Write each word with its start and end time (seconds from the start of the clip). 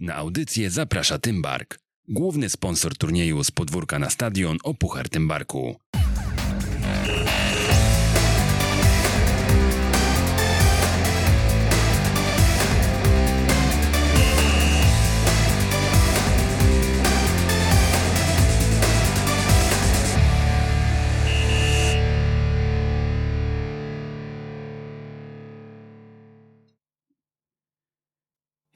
Na 0.00 0.14
audycję 0.14 0.70
zaprasza 0.70 1.18
Tymbark, 1.18 1.78
główny 2.08 2.50
sponsor 2.50 2.96
turnieju 2.96 3.44
z 3.44 3.50
podwórka 3.50 3.98
na 3.98 4.10
stadion 4.10 4.58
o 4.64 4.74
Puchar 4.74 5.08
Tymbarku. 5.08 5.76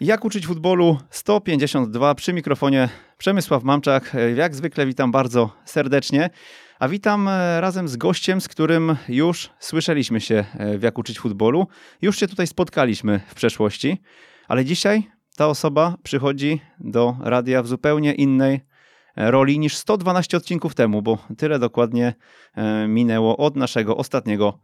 Jak 0.00 0.24
uczyć 0.24 0.46
futbolu 0.46 0.98
152 1.10 2.14
przy 2.14 2.32
mikrofonie 2.32 2.88
Przemysław 3.16 3.62
Mamczak. 3.62 4.16
Jak 4.36 4.54
zwykle 4.54 4.86
witam 4.86 5.12
bardzo 5.12 5.50
serdecznie, 5.64 6.30
a 6.78 6.88
witam 6.88 7.28
e, 7.28 7.60
razem 7.60 7.88
z 7.88 7.96
gościem, 7.96 8.40
z 8.40 8.48
którym 8.48 8.96
już 9.08 9.50
słyszeliśmy 9.58 10.20
się 10.20 10.44
e, 10.58 10.78
w 10.78 10.82
Jak 10.82 10.98
uczyć 10.98 11.20
futbolu. 11.20 11.66
Już 12.02 12.18
się 12.18 12.28
tutaj 12.28 12.46
spotkaliśmy 12.46 13.20
w 13.26 13.34
przeszłości, 13.34 13.98
ale 14.48 14.64
dzisiaj 14.64 15.10
ta 15.36 15.48
osoba 15.48 15.96
przychodzi 16.02 16.60
do 16.80 17.16
radia 17.20 17.62
w 17.62 17.66
zupełnie 17.66 18.14
innej 18.14 18.60
e, 19.16 19.30
roli 19.30 19.58
niż 19.58 19.76
112 19.76 20.36
odcinków 20.36 20.74
temu, 20.74 21.02
bo 21.02 21.18
tyle 21.38 21.58
dokładnie 21.58 22.14
minęło 22.88 23.36
od 23.36 23.56
naszego 23.56 23.96
ostatniego 23.96 24.58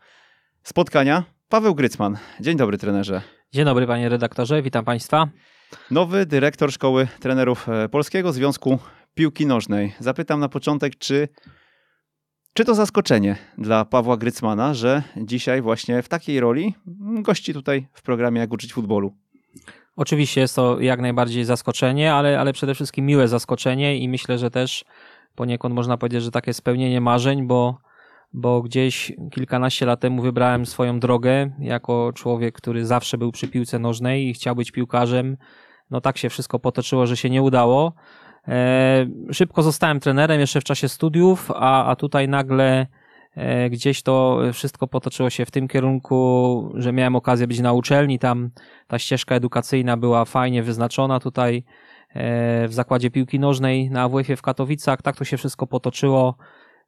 spotkania. 0.62 1.24
Paweł 1.48 1.74
Grycman. 1.74 2.16
Dzień 2.40 2.56
dobry, 2.56 2.78
trenerze. 2.78 3.22
Dzień 3.54 3.64
dobry, 3.64 3.86
panie 3.86 4.08
redaktorze, 4.08 4.62
witam 4.62 4.84
państwa. 4.84 5.28
Nowy 5.90 6.26
dyrektor 6.26 6.72
Szkoły 6.72 7.08
Trenerów 7.20 7.68
e, 7.68 7.88
Polskiego 7.88 8.32
Związku 8.32 8.78
Piłki 9.14 9.46
Nożnej. 9.46 9.92
Zapytam 10.00 10.40
na 10.40 10.48
początek, 10.48 10.98
czy, 10.98 11.28
czy 12.54 12.64
to 12.64 12.74
zaskoczenie 12.74 13.36
dla 13.58 13.84
Pawła 13.84 14.16
Grycmana, 14.16 14.74
że 14.74 15.02
dzisiaj 15.16 15.62
właśnie 15.62 16.02
w 16.02 16.08
takiej 16.08 16.40
roli 16.40 16.74
gości 17.22 17.52
tutaj 17.52 17.86
w 17.92 18.02
programie 18.02 18.40
Jak 18.40 18.52
uczyć 18.52 18.72
futbolu? 18.72 19.14
Oczywiście 19.96 20.40
jest 20.40 20.56
to 20.56 20.80
jak 20.80 21.00
najbardziej 21.00 21.44
zaskoczenie, 21.44 22.14
ale, 22.14 22.40
ale 22.40 22.52
przede 22.52 22.74
wszystkim 22.74 23.06
miłe 23.06 23.28
zaskoczenie 23.28 23.98
i 23.98 24.08
myślę, 24.08 24.38
że 24.38 24.50
też 24.50 24.84
poniekąd 25.34 25.74
można 25.74 25.96
powiedzieć, 25.96 26.22
że 26.22 26.30
takie 26.30 26.54
spełnienie 26.54 27.00
marzeń, 27.00 27.46
bo 27.46 27.78
bo 28.34 28.62
gdzieś 28.62 29.12
kilkanaście 29.30 29.86
lat 29.86 30.00
temu 30.00 30.22
wybrałem 30.22 30.66
swoją 30.66 31.00
drogę 31.00 31.50
jako 31.58 32.12
człowiek, 32.14 32.54
który 32.54 32.86
zawsze 32.86 33.18
był 33.18 33.32
przy 33.32 33.48
piłce 33.48 33.78
nożnej 33.78 34.28
i 34.28 34.34
chciał 34.34 34.56
być 34.56 34.72
piłkarzem. 34.72 35.36
No 35.90 36.00
tak 36.00 36.18
się 36.18 36.28
wszystko 36.28 36.58
potoczyło, 36.58 37.06
że 37.06 37.16
się 37.16 37.30
nie 37.30 37.42
udało. 37.42 37.92
E, 38.48 39.06
szybko 39.32 39.62
zostałem 39.62 40.00
trenerem 40.00 40.40
jeszcze 40.40 40.60
w 40.60 40.64
czasie 40.64 40.88
studiów, 40.88 41.50
a, 41.54 41.86
a 41.86 41.96
tutaj 41.96 42.28
nagle 42.28 42.86
e, 43.34 43.70
gdzieś 43.70 44.02
to 44.02 44.40
wszystko 44.52 44.86
potoczyło 44.86 45.30
się 45.30 45.44
w 45.44 45.50
tym 45.50 45.68
kierunku, 45.68 46.72
że 46.74 46.92
miałem 46.92 47.16
okazję 47.16 47.46
być 47.46 47.60
na 47.60 47.72
uczelni. 47.72 48.18
Tam 48.18 48.50
ta 48.86 48.98
ścieżka 48.98 49.34
edukacyjna 49.34 49.96
była 49.96 50.24
fajnie 50.24 50.62
wyznaczona 50.62 51.20
tutaj 51.20 51.64
e, 52.14 52.68
w 52.68 52.72
zakładzie 52.72 53.10
piłki 53.10 53.38
nożnej 53.38 53.90
na 53.90 54.02
AWF-ie 54.02 54.36
w 54.36 54.42
Katowicach. 54.42 55.02
Tak 55.02 55.16
to 55.16 55.24
się 55.24 55.36
wszystko 55.36 55.66
potoczyło 55.66 56.36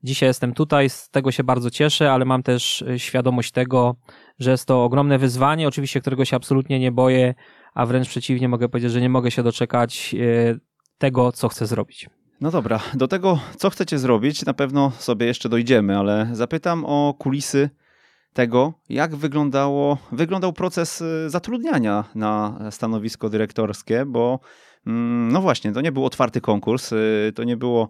Dzisiaj 0.03 0.29
jestem 0.29 0.55
tutaj, 0.55 0.91
z 0.91 1.11
tego 1.11 1.33
się 1.33 1.45
bardzo 1.45 1.71
cieszę, 1.71 2.13
ale 2.13 2.25
mam 2.25 2.43
też 2.43 2.83
e, 2.83 2.99
świadomość 2.99 3.53
tego, 3.53 3.97
że 4.39 4.51
jest 4.51 4.67
to 4.67 4.85
ogromne 4.85 5.19
wyzwanie, 5.19 5.69
oczywiście 5.69 6.01
którego 6.01 6.25
się 6.25 6.37
absolutnie 6.37 6.81
nie 6.81 6.93
boję, 6.93 7.35
a 7.75 7.87
wręcz 7.87 8.09
przeciwnie 8.09 8.49
mogę 8.49 8.69
powiedzieć, 8.69 8.93
że 8.93 9.01
nie 9.01 9.09
mogę 9.09 9.31
się 9.31 9.43
doczekać 9.43 10.15
e, 10.15 10.59
tego, 10.99 11.33
co 11.33 11.49
chcę 11.49 11.67
zrobić. 11.67 12.09
No 12.41 12.51
dobra, 12.51 12.81
do 12.95 13.09
tego, 13.09 13.39
co 13.57 13.71
chcecie 13.71 13.99
zrobić, 13.99 14.45
na 14.45 14.55
pewno 14.55 14.93
sobie 14.99 15.27
jeszcze 15.27 15.49
dojdziemy, 15.49 15.99
ale 15.99 16.29
zapytam 16.33 16.85
o 16.85 17.15
kulisy 17.19 17.71
tego, 18.33 18.73
jak 18.89 19.17
wyglądało, 19.17 19.99
wyglądał 20.13 20.53
proces 20.53 21.03
e, 21.03 21.31
zatrudniania 21.31 22.05
na 22.15 22.59
stanowisko 22.71 23.31
dyrektorskie, 23.31 24.05
bo 24.07 24.41
mm, 24.87 25.33
no 25.33 25.41
właśnie, 25.41 25.73
to 25.73 25.81
nie 25.81 25.93
był 25.93 26.05
otwarty 26.05 26.41
konkurs, 26.41 26.95
to 27.35 27.45
nie 27.45 27.57
było 27.57 27.89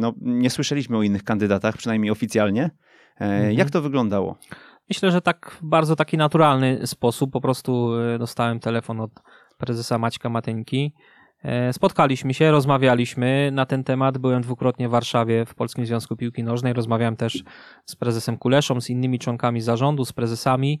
no, 0.00 0.12
nie 0.20 0.50
słyszeliśmy 0.50 0.96
o 0.96 1.02
innych 1.02 1.24
kandydatach, 1.24 1.76
przynajmniej 1.76 2.10
oficjalnie. 2.10 2.62
E, 3.20 3.24
mhm. 3.24 3.52
Jak 3.52 3.70
to 3.70 3.82
wyglądało? 3.82 4.38
Myślę, 4.88 5.10
że 5.10 5.20
tak 5.20 5.50
w 5.50 5.64
bardzo 5.66 5.96
taki 5.96 6.16
naturalny 6.16 6.86
sposób. 6.86 7.32
Po 7.32 7.40
prostu 7.40 7.94
e, 7.94 8.18
dostałem 8.18 8.60
telefon 8.60 9.00
od 9.00 9.10
prezesa 9.58 9.98
Maćka 9.98 10.28
Mateńki. 10.28 10.92
E, 11.42 11.72
spotkaliśmy 11.72 12.34
się, 12.34 12.50
rozmawialiśmy 12.50 13.50
na 13.52 13.66
ten 13.66 13.84
temat. 13.84 14.18
Byłem 14.18 14.42
dwukrotnie 14.42 14.88
w 14.88 14.90
Warszawie 14.90 15.46
w 15.46 15.54
Polskim 15.54 15.86
Związku 15.86 16.16
Piłki 16.16 16.44
Nożnej. 16.44 16.72
Rozmawiałem 16.72 17.16
też 17.16 17.42
z 17.86 17.96
prezesem 17.96 18.38
Kuleszą, 18.38 18.80
z 18.80 18.90
innymi 18.90 19.18
członkami 19.18 19.60
zarządu, 19.60 20.04
z 20.04 20.12
prezesami. 20.12 20.80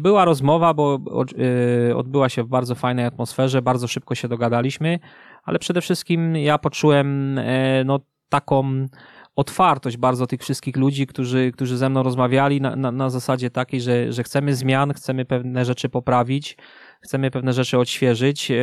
Była 0.00 0.24
rozmowa, 0.24 0.74
bo 0.74 0.98
odbyła 1.96 2.28
się 2.28 2.42
w 2.42 2.48
bardzo 2.48 2.74
fajnej 2.74 3.04
atmosferze, 3.04 3.62
bardzo 3.62 3.88
szybko 3.88 4.14
się 4.14 4.28
dogadaliśmy 4.28 4.98
ale 5.42 5.58
przede 5.58 5.80
wszystkim 5.80 6.36
ja 6.36 6.58
poczułem 6.58 7.38
e, 7.38 7.84
no, 7.84 8.00
taką 8.28 8.86
otwartość 9.36 9.96
bardzo 9.96 10.26
tych 10.26 10.40
wszystkich 10.40 10.76
ludzi, 10.76 11.06
którzy, 11.06 11.52
którzy 11.52 11.76
ze 11.76 11.88
mną 11.88 12.02
rozmawiali 12.02 12.60
na, 12.60 12.76
na, 12.76 12.92
na 12.92 13.10
zasadzie 13.10 13.50
takiej, 13.50 13.80
że, 13.80 14.12
że 14.12 14.22
chcemy 14.22 14.54
zmian, 14.54 14.92
chcemy 14.92 15.24
pewne 15.24 15.64
rzeczy 15.64 15.88
poprawić, 15.88 16.56
chcemy 17.02 17.30
pewne 17.30 17.52
rzeczy 17.52 17.78
odświeżyć 17.78 18.50
e, 18.50 18.56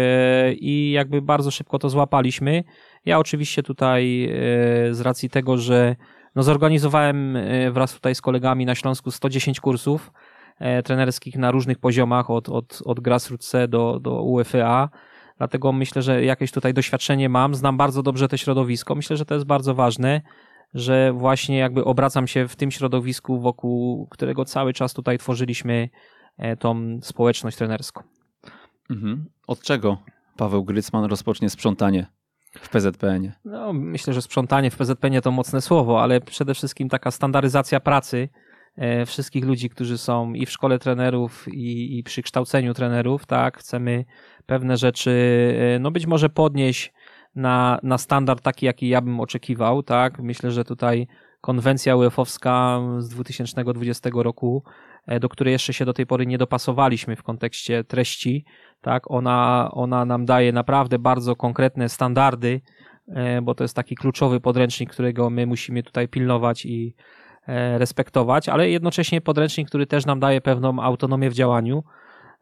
i 0.54 0.92
jakby 0.92 1.22
bardzo 1.22 1.52
szybko 1.52 1.80
to 1.80 1.90
złapaliśmy. 1.90 2.64
Ja 3.06 3.20
oczywiście 3.20 3.64
tutaj 3.64 4.26
e, 4.26 4.94
z 4.94 5.02
racji 5.02 5.30
tego, 5.30 5.58
że 5.58 5.96
no 6.36 6.44
zorganizowałem 6.44 7.38
wraz 7.72 7.94
tutaj 7.94 8.16
z 8.16 8.22
kolegami 8.22 8.66
na 8.66 8.76
Śląsku 8.76 9.12
110 9.12 9.60
kursów 9.60 10.12
trenerskich 10.84 11.36
na 11.36 11.52
różnych 11.52 11.80
poziomach, 11.80 12.30
od, 12.30 12.50
od, 12.50 12.82
od 12.86 13.00
grassroots 13.00 13.54
do, 13.68 14.00
do 14.00 14.22
UEFA. 14.22 14.90
Dlatego 15.38 15.72
myślę, 15.72 16.02
że 16.02 16.24
jakieś 16.24 16.52
tutaj 16.52 16.74
doświadczenie 16.74 17.30
mam, 17.30 17.56
znam 17.56 17.78
bardzo 17.78 18.04
dobrze 18.04 18.28
to 18.28 18.38
środowisko. 18.38 18.96
Myślę, 18.96 19.18
że 19.18 19.26
to 19.26 19.34
jest 19.34 19.46
bardzo 19.46 19.76
ważne, 19.76 20.22
że 20.74 21.14
właśnie 21.14 21.58
jakby 21.58 21.86
obracam 21.86 22.28
się 22.28 22.48
w 22.48 22.56
tym 22.56 22.72
środowisku, 22.72 23.40
wokół 23.40 24.08
którego 24.08 24.46
cały 24.46 24.74
czas 24.74 24.94
tutaj 24.94 25.18
tworzyliśmy 25.18 25.90
e, 26.38 26.58
tą 26.58 27.00
społeczność 27.02 27.58
trenerską. 27.58 28.04
Mhm. 28.90 29.26
Od 29.48 29.62
czego 29.62 29.98
Paweł 30.38 30.64
Grycman 30.64 31.06
rozpocznie 31.06 31.50
sprzątanie 31.50 32.08
w 32.60 32.70
PZPN? 32.70 33.32
No, 33.46 33.74
myślę, 33.74 34.14
że 34.14 34.22
sprzątanie 34.22 34.72
w 34.72 34.78
PZPN 34.78 35.22
to 35.22 35.32
mocne 35.32 35.62
słowo, 35.62 36.04
ale 36.04 36.22
przede 36.22 36.54
wszystkim 36.54 36.90
taka 36.90 37.12
standaryzacja 37.12 37.80
pracy 37.80 38.30
wszystkich 39.06 39.46
ludzi, 39.46 39.70
którzy 39.70 39.98
są 39.98 40.34
i 40.34 40.46
w 40.46 40.52
szkole 40.52 40.80
trenerów, 40.80 41.48
i, 41.54 41.98
i 41.98 42.04
przy 42.04 42.22
kształceniu 42.22 42.74
trenerów, 42.74 43.26
tak, 43.26 43.58
chcemy 43.58 44.06
pewne 44.46 44.78
rzeczy, 44.78 45.12
e, 45.76 45.80
no 45.80 45.92
być 45.92 46.06
może 46.06 46.30
podnieść 46.30 46.94
na, 47.36 47.80
na 47.84 47.98
standard 47.98 48.42
taki, 48.42 48.66
jaki 48.66 48.88
ja 48.88 49.02
bym 49.02 49.20
oczekiwał, 49.20 49.84
tak? 49.84 50.20
Myślę, 50.20 50.52
że 50.52 50.64
tutaj 50.64 51.08
konwencja 51.42 51.96
UEFA-owska 51.96 52.82
z 53.00 53.10
2020 53.10 54.10
roku, 54.14 54.64
e, 55.08 55.20
do 55.20 55.30
której 55.30 55.52
jeszcze 55.52 55.74
się 55.74 55.86
do 55.86 55.94
tej 55.94 56.06
pory 56.06 56.26
nie 56.26 56.38
dopasowaliśmy 56.38 57.16
w 57.16 57.24
kontekście 57.24 57.84
treści, 57.84 58.46
tak? 58.82 59.12
Ona, 59.12 59.70
ona 59.72 60.06
nam 60.06 60.26
daje 60.26 60.54
naprawdę 60.54 61.00
bardzo 61.00 61.36
konkretne 61.36 61.90
standardy, 61.90 62.62
e, 63.08 63.42
bo 63.42 63.56
to 63.56 63.64
jest 63.64 63.76
taki 63.76 63.96
kluczowy 63.96 64.40
podręcznik, 64.40 64.92
którego 64.92 65.30
my 65.30 65.46
musimy 65.46 65.84
tutaj 65.84 66.08
pilnować 66.08 66.66
i 66.66 66.96
respektować, 67.78 68.50
ale 68.50 68.70
jednocześnie 68.70 69.22
podręcznik, 69.22 69.68
który 69.68 69.88
też 69.88 70.06
nam 70.06 70.20
daje 70.20 70.42
pewną 70.42 70.80
autonomię 70.80 71.30
w 71.30 71.34
działaniu, 71.34 71.84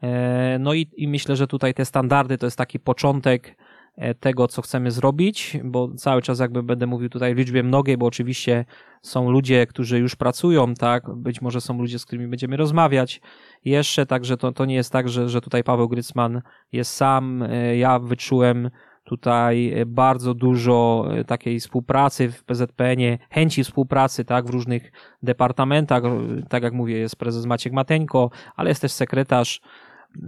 E, 0.02 0.58
no 0.60 0.74
i, 0.74 0.88
i 0.98 1.08
myślę, 1.08 1.36
że 1.36 1.48
tutaj 1.48 1.74
te 1.74 1.86
standardy 1.86 2.38
to 2.38 2.46
jest 2.46 2.58
taki 2.58 2.80
początek 2.80 3.58
e, 3.96 4.16
tego, 4.16 4.48
co 4.48 4.62
chcemy 4.62 4.92
zrobić, 4.92 5.57
bo 5.63 5.94
cały 5.96 6.22
czas 6.22 6.40
jakby 6.40 6.63
będę 6.63 6.88
mówił 6.88 7.10
tutaj 7.10 7.36
w 7.36 7.38
liczbie 7.38 7.63
mnogiej, 7.63 7.98
bo 7.98 8.06
oczywiście 8.06 8.66
są 9.02 9.30
ludzie, 9.30 9.68
którzy 9.68 10.00
już 10.00 10.16
pracują, 10.16 10.74
tak, 10.74 11.16
być 11.16 11.42
może 11.42 11.62
są 11.62 11.78
ludzie, 11.78 12.00
z 12.00 12.06
którymi 12.06 12.28
będziemy 12.28 12.58
rozmawiać 12.58 13.22
jeszcze, 13.66 14.06
także 14.06 14.38
to, 14.38 14.51
to 14.51 14.66
nie 14.66 14.75
jest 14.75 14.92
tak, 14.92 15.10
że, 15.10 15.30
że 15.30 15.42
tutaj 15.42 15.63
Paweł 15.63 15.90
Grycman 15.90 16.42
jest 16.72 16.94
sam, 16.94 17.44
e, 17.44 17.78
ja 17.78 18.00
wyczułem 18.00 18.69
tutaj 19.06 19.74
bardzo 19.86 20.34
dużo 20.34 21.06
takiej 21.28 21.60
współpracy 21.60 22.31
w 22.31 22.44
PZPN-ie, 22.44 23.18
chęci 23.30 23.63
współpracy, 23.63 24.25
tak, 24.25 24.46
w 24.46 24.50
różnych 24.50 24.92
departamentach, 25.24 26.04
tak 26.50 26.63
jak 26.63 26.74
mówię, 26.74 26.98
jest 26.98 27.16
prezes 27.16 27.46
Maciek 27.46 27.74
Mateńko, 27.74 28.30
ale 28.56 28.69
jest 28.69 28.81
też 28.81 28.92
sekretarz 28.92 29.62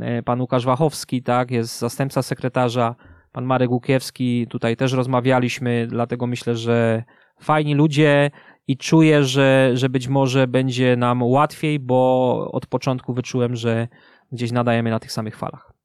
E, 0.02 0.24
pan 0.24 0.42
Łukasz 0.42 0.66
Wachowski, 0.66 1.24
tak, 1.24 1.52
jest 1.52 1.80
zastępca 1.80 2.22
sekretarza, 2.22 2.96
pan 3.32 3.46
Marek 3.46 3.72
Łukiewski, 3.72 4.48
tutaj 4.48 4.78
też 4.78 4.94
rozmawialiśmy, 4.94 5.88
dlatego 5.88 6.28
myślę, 6.28 6.56
że 6.56 7.04
fajni 7.40 7.76
ludzie 7.76 8.32
i 8.68 8.78
czuję, 8.78 9.24
że, 9.24 9.72
że 9.74 9.90
być 9.90 10.08
może 10.08 10.48
będzie 10.48 10.96
nam 10.96 11.24
łatwiej, 11.24 11.80
bo 11.80 12.50
od 12.52 12.66
początku 12.66 13.14
wyczułem, 13.14 13.56
że 13.56 13.88
gdzieś 14.32 14.52
nadajemy 14.52 14.90
na 14.90 15.00
tych 15.00 15.12
samych 15.12 15.38
falach. 15.38 15.77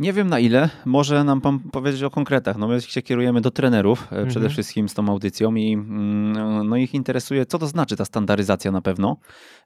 Nie 0.00 0.12
wiem 0.12 0.28
na 0.28 0.38
ile, 0.38 0.68
może 0.84 1.24
nam 1.24 1.40
pan 1.40 1.58
powiedzieć 1.58 2.02
o 2.02 2.10
konkretach. 2.10 2.56
No 2.56 2.68
my 2.68 2.80
się 2.80 3.02
kierujemy 3.02 3.40
do 3.40 3.50
trenerów 3.50 4.02
e, 4.02 4.06
przede 4.08 4.28
Mhm. 4.28 4.50
wszystkim 4.50 4.88
z 4.88 4.94
tą 4.94 5.08
audycją 5.08 5.54
i 5.54 5.72
mm, 5.72 6.68
no 6.68 6.76
ich 6.76 6.94
interesuje, 6.94 7.46
co 7.46 7.58
to 7.58 7.66
znaczy 7.66 7.96
ta 7.96 8.04
standaryzacja 8.04 8.70
na 8.70 8.80
pewno. 8.82 9.16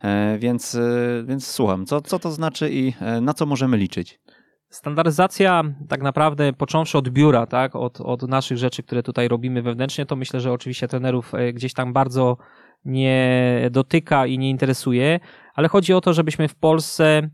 E, 0.01 0.39
Więc, 0.39 0.75
e, 0.75 1.25
więc 1.27 1.47
słucham, 1.47 1.87
co, 1.87 2.01
co 2.01 2.19
to 2.19 2.31
znaczy 2.31 2.71
i 2.73 2.93
na 3.21 3.35
co 3.35 3.47
możemy 3.47 3.77
liczyć? 3.77 4.21
Standaryzacja 4.69 5.63
tak 5.89 6.03
naprawdę 6.03 6.53
począwszy 6.53 6.99
od 6.99 7.09
biura, 7.09 7.47
tak, 7.47 7.77
od, 7.77 8.01
od 8.01 8.23
naszych 8.23 8.59
rzeczy, 8.59 8.83
które 8.83 9.03
tutaj 9.03 9.29
robimy 9.29 9.63
wewnętrznie, 9.63 10.07
to 10.07 10.17
myślę, 10.17 10.41
że 10.41 10.53
oczywiście 10.53 10.89
trenerów 10.89 11.33
gdzieś 11.53 11.73
tam 11.73 11.93
bardzo 11.93 12.37
nie 12.85 13.69
dotyka 13.71 14.27
i 14.27 14.39
nie 14.39 14.51
interesuje, 14.51 15.21
ale 15.55 15.69
chodzi 15.69 15.93
o 15.95 16.01
to, 16.01 16.13
żebyśmy 16.13 16.49
w 16.49 16.55
Polsce 16.55 17.31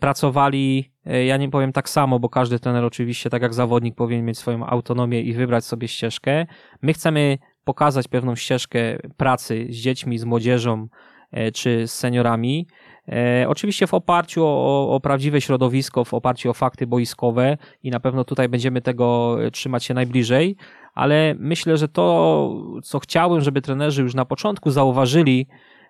pracowali, 0.00 0.92
ja 1.26 1.36
nie 1.36 1.50
powiem 1.50 1.72
tak 1.72 1.88
samo, 1.88 2.18
bo 2.18 2.28
każdy 2.28 2.58
trener 2.58 2.84
oczywiście, 2.84 3.30
tak 3.30 3.42
jak 3.42 3.54
zawodnik, 3.54 3.94
powinien 3.94 4.24
mieć 4.24 4.38
swoją 4.38 4.66
autonomię 4.66 5.20
i 5.20 5.32
wybrać 5.32 5.64
sobie 5.64 5.88
ścieżkę. 5.88 6.46
My 6.82 6.92
chcemy 6.92 7.38
pokazać 7.64 8.08
pewną 8.08 8.36
ścieżkę 8.36 8.98
pracy 9.16 9.66
z 9.70 9.76
dziećmi, 9.76 10.18
z 10.18 10.24
młodzieżą 10.24 10.88
e, 11.30 11.52
czy 11.52 11.86
z 11.86 11.92
seniorami. 11.92 12.66
E, 13.08 13.46
oczywiście 13.48 13.86
w 13.86 13.94
oparciu 13.94 14.44
o, 14.44 14.94
o 14.94 15.00
prawdziwe 15.00 15.40
środowisko, 15.40 16.04
w 16.04 16.14
oparciu 16.14 16.50
o 16.50 16.54
fakty 16.54 16.86
boiskowe 16.86 17.56
i 17.82 17.90
na 17.90 18.00
pewno 18.00 18.24
tutaj 18.24 18.48
będziemy 18.48 18.80
tego 18.80 19.36
e, 19.44 19.50
trzymać 19.50 19.84
się 19.84 19.94
najbliżej, 19.94 20.56
ale 20.94 21.34
myślę, 21.38 21.76
że 21.76 21.88
to, 21.88 22.54
co 22.82 22.98
chciałbym, 22.98 23.40
żeby 23.40 23.62
trenerzy 23.62 24.02
już 24.02 24.14
na 24.14 24.24
początku 24.24 24.70
zauważyli, 24.70 25.46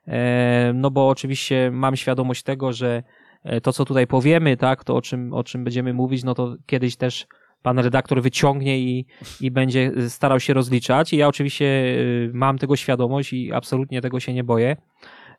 e, 0.09 0.73
no 0.75 0.91
bo 0.91 1.09
oczywiście 1.09 1.71
mam 1.73 1.97
świadomość 1.97 2.43
tego, 2.43 2.73
że 2.73 2.89
e, 2.97 3.20
to, 3.63 3.73
co 3.73 3.85
tutaj 3.85 4.07
powiemy, 4.07 4.57
tak, 4.57 4.85
to 4.85 4.97
o 4.97 5.03
czym, 5.03 5.33
o 5.33 5.45
czym 5.45 5.65
będziemy 5.65 5.95
mówić, 5.95 6.25
no 6.25 6.35
to 6.35 6.57
kiedyś 6.67 6.97
też 6.97 7.27
pan 7.63 7.79
redaktor 7.79 8.23
wyciągnie 8.23 8.79
i, 8.79 9.07
i 9.41 9.51
będzie 9.51 9.93
starał 10.09 10.41
się 10.41 10.55
rozliczać. 10.55 11.13
I 11.13 11.17
ja 11.17 11.29
oczywiście 11.29 11.67
e, 11.67 12.31
mam 12.33 12.59
tego 12.59 12.77
świadomość 12.77 13.33
i 13.33 13.53
absolutnie 13.53 14.01
tego 14.01 14.21
się 14.21 14.35
nie 14.35 14.45
boję. 14.45 14.77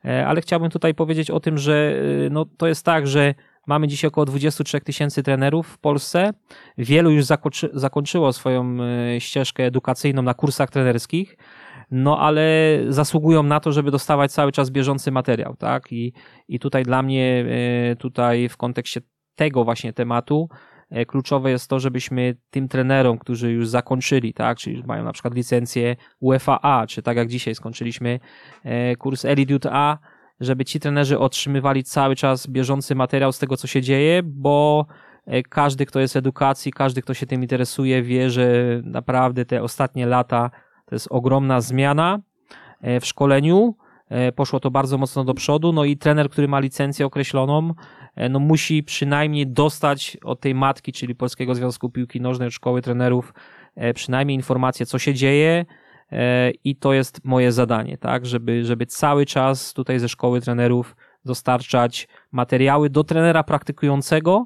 E, 0.05 0.27
ale 0.27 0.41
chciałbym 0.41 0.69
tutaj 0.69 0.93
powiedzieć 0.93 1.31
o 1.31 1.39
tym, 1.39 1.57
że 1.57 2.01
e, 2.25 2.29
no, 2.29 2.45
to 2.57 2.67
jest 2.67 2.85
tak, 2.85 3.07
że 3.07 3.33
mamy 3.67 3.87
dzisiaj 3.87 4.07
około 4.07 4.25
23 4.25 4.81
tysięcy 4.81 5.23
trenerów 5.23 5.67
w 5.67 5.77
Polsce. 5.77 6.33
Wielu 6.77 7.11
już 7.11 7.25
zakończy, 7.25 7.69
zakończyło 7.73 8.33
swoją 8.33 8.77
e, 8.83 9.21
ścieżkę 9.21 9.63
edukacyjną 9.63 10.21
na 10.21 10.33
kursach 10.33 10.69
trenerskich, 10.69 11.37
no 11.91 12.19
ale 12.19 12.77
zasługują 12.89 13.43
na 13.43 13.59
to, 13.59 13.71
żeby 13.71 13.91
dostawać 13.91 14.31
cały 14.31 14.51
czas 14.51 14.69
bieżący 14.69 15.11
materiał, 15.11 15.55
tak? 15.55 15.91
I, 15.91 16.13
i 16.47 16.59
tutaj 16.59 16.83
dla 16.83 17.03
mnie, 17.03 17.45
e, 17.91 17.95
tutaj 17.95 18.49
w 18.49 18.57
kontekście 18.57 19.01
tego 19.35 19.63
właśnie 19.63 19.93
tematu, 19.93 20.49
e, 20.89 21.05
kluczowe 21.05 21.51
jest 21.51 21.69
to, 21.69 21.79
żebyśmy 21.79 22.35
tym 22.49 22.67
trenerom, 22.67 23.17
którzy 23.17 23.51
już 23.51 23.67
zakończyli, 23.67 24.33
tak, 24.33 24.57
czyli 24.57 24.83
mają 24.83 25.03
na 25.03 25.13
przykład 25.13 25.33
licencję 25.33 25.95
UEFA 26.19 26.85
czy 26.87 27.01
tak 27.01 27.17
jak 27.17 27.27
dzisiaj 27.27 27.55
skończyliśmy 27.55 28.19
e, 28.63 28.95
kurs 28.95 29.25
Elite 29.25 29.69
A, 29.71 29.97
żeby 30.39 30.65
ci 30.65 30.79
trenerzy 30.79 31.19
otrzymywali 31.19 31.83
cały 31.83 32.15
czas 32.15 32.47
bieżący 32.47 32.95
materiał 32.95 33.31
z 33.31 33.39
tego, 33.39 33.57
co 33.57 33.67
się 33.67 33.81
dzieje, 33.81 34.23
bo 34.23 34.85
każdy, 35.49 35.85
kto 35.85 35.99
jest 35.99 36.13
w 36.13 36.17
edukacji, 36.17 36.71
każdy, 36.71 37.01
kto 37.01 37.13
się 37.13 37.25
tym 37.25 37.41
interesuje, 37.41 38.03
wie, 38.03 38.29
że 38.29 38.53
naprawdę 38.83 39.45
te 39.45 39.63
ostatnie 39.63 40.05
lata 40.05 40.51
to 40.91 40.95
jest 40.95 41.07
ogromna 41.09 41.61
zmiana 41.61 42.19
e, 42.81 42.99
w 42.99 43.05
szkoleniu. 43.05 43.75
E, 44.09 44.31
Poszło 44.31 44.59
to 44.59 44.71
bardzo 44.71 44.97
mocno 44.97 45.23
do 45.23 45.33
przodu, 45.33 45.73
no 45.73 45.85
i 45.85 45.97
trener, 45.97 46.29
który 46.29 46.47
ma 46.47 46.59
licencję 46.59 47.05
określoną, 47.05 47.73
e, 48.15 48.29
no 48.29 48.39
musi 48.39 48.83
przynajmniej 48.83 49.47
dostać 49.47 50.17
od 50.23 50.39
tej 50.39 50.55
matki, 50.55 50.91
czyli 50.91 51.15
Polskiego 51.15 51.55
Związku 51.55 51.89
Piłki 51.89 52.21
Nożnej, 52.21 52.51
Szkoły 52.51 52.81
Trenerów, 52.81 53.33
przynajmniej 53.95 54.35
informację, 54.35 54.85
co 54.85 54.99
się 54.99 55.13
dzieje, 55.13 55.65
i 56.63 56.75
to 56.75 56.93
jest 56.93 57.25
moje 57.25 57.51
zadanie, 57.51 57.97
tak, 57.97 58.25
żeby, 58.25 58.65
żeby 58.65 58.85
cały 58.85 59.25
czas 59.25 59.73
tutaj 59.73 59.99
ze 59.99 60.09
szkoły 60.09 60.41
trenerów 60.41 60.95
dostarczać 61.25 62.07
materiały 62.31 62.89
do 62.89 63.03
trenera 63.03 63.43
praktykującego, 63.43 64.45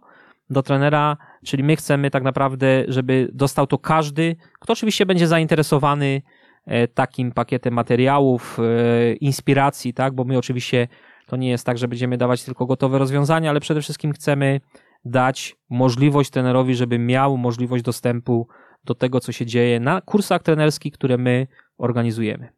do 0.49 0.63
trenera, 0.63 1.17
czyli 1.45 1.63
my 1.63 1.75
chcemy 1.75 2.11
tak 2.11 2.23
naprawdę, 2.23 2.83
żeby 2.87 3.29
dostał 3.33 3.67
to 3.67 3.77
każdy, 3.77 4.35
kto 4.59 4.73
oczywiście 4.73 5.05
będzie 5.05 5.27
zainteresowany 5.27 6.21
e, 6.65 6.87
takim 6.87 7.31
pakietem 7.31 7.73
materiałów, 7.73 8.59
e, 8.59 9.13
inspiracji, 9.13 9.93
tak, 9.93 10.13
bo 10.13 10.23
my 10.23 10.37
oczywiście 10.37 10.87
to 11.27 11.35
nie 11.35 11.49
jest 11.49 11.65
tak, 11.65 11.77
że 11.77 11.87
będziemy 11.87 12.17
dawać 12.17 12.43
tylko 12.43 12.65
gotowe 12.65 12.97
rozwiązania, 12.97 13.49
ale 13.49 13.59
przede 13.59 13.81
wszystkim 13.81 14.13
chcemy 14.13 14.61
dać 15.05 15.55
możliwość 15.69 16.29
trenerowi, 16.29 16.75
żeby 16.75 16.99
miał 16.99 17.37
możliwość 17.37 17.83
dostępu 17.83 18.47
do 18.83 18.95
tego, 18.95 19.19
co 19.19 19.31
się 19.31 19.45
dzieje 19.45 19.79
na 19.79 20.01
kursach 20.01 20.43
trenerskich, 20.43 20.93
które 20.93 21.17
my 21.17 21.47
organizujemy. 21.77 22.49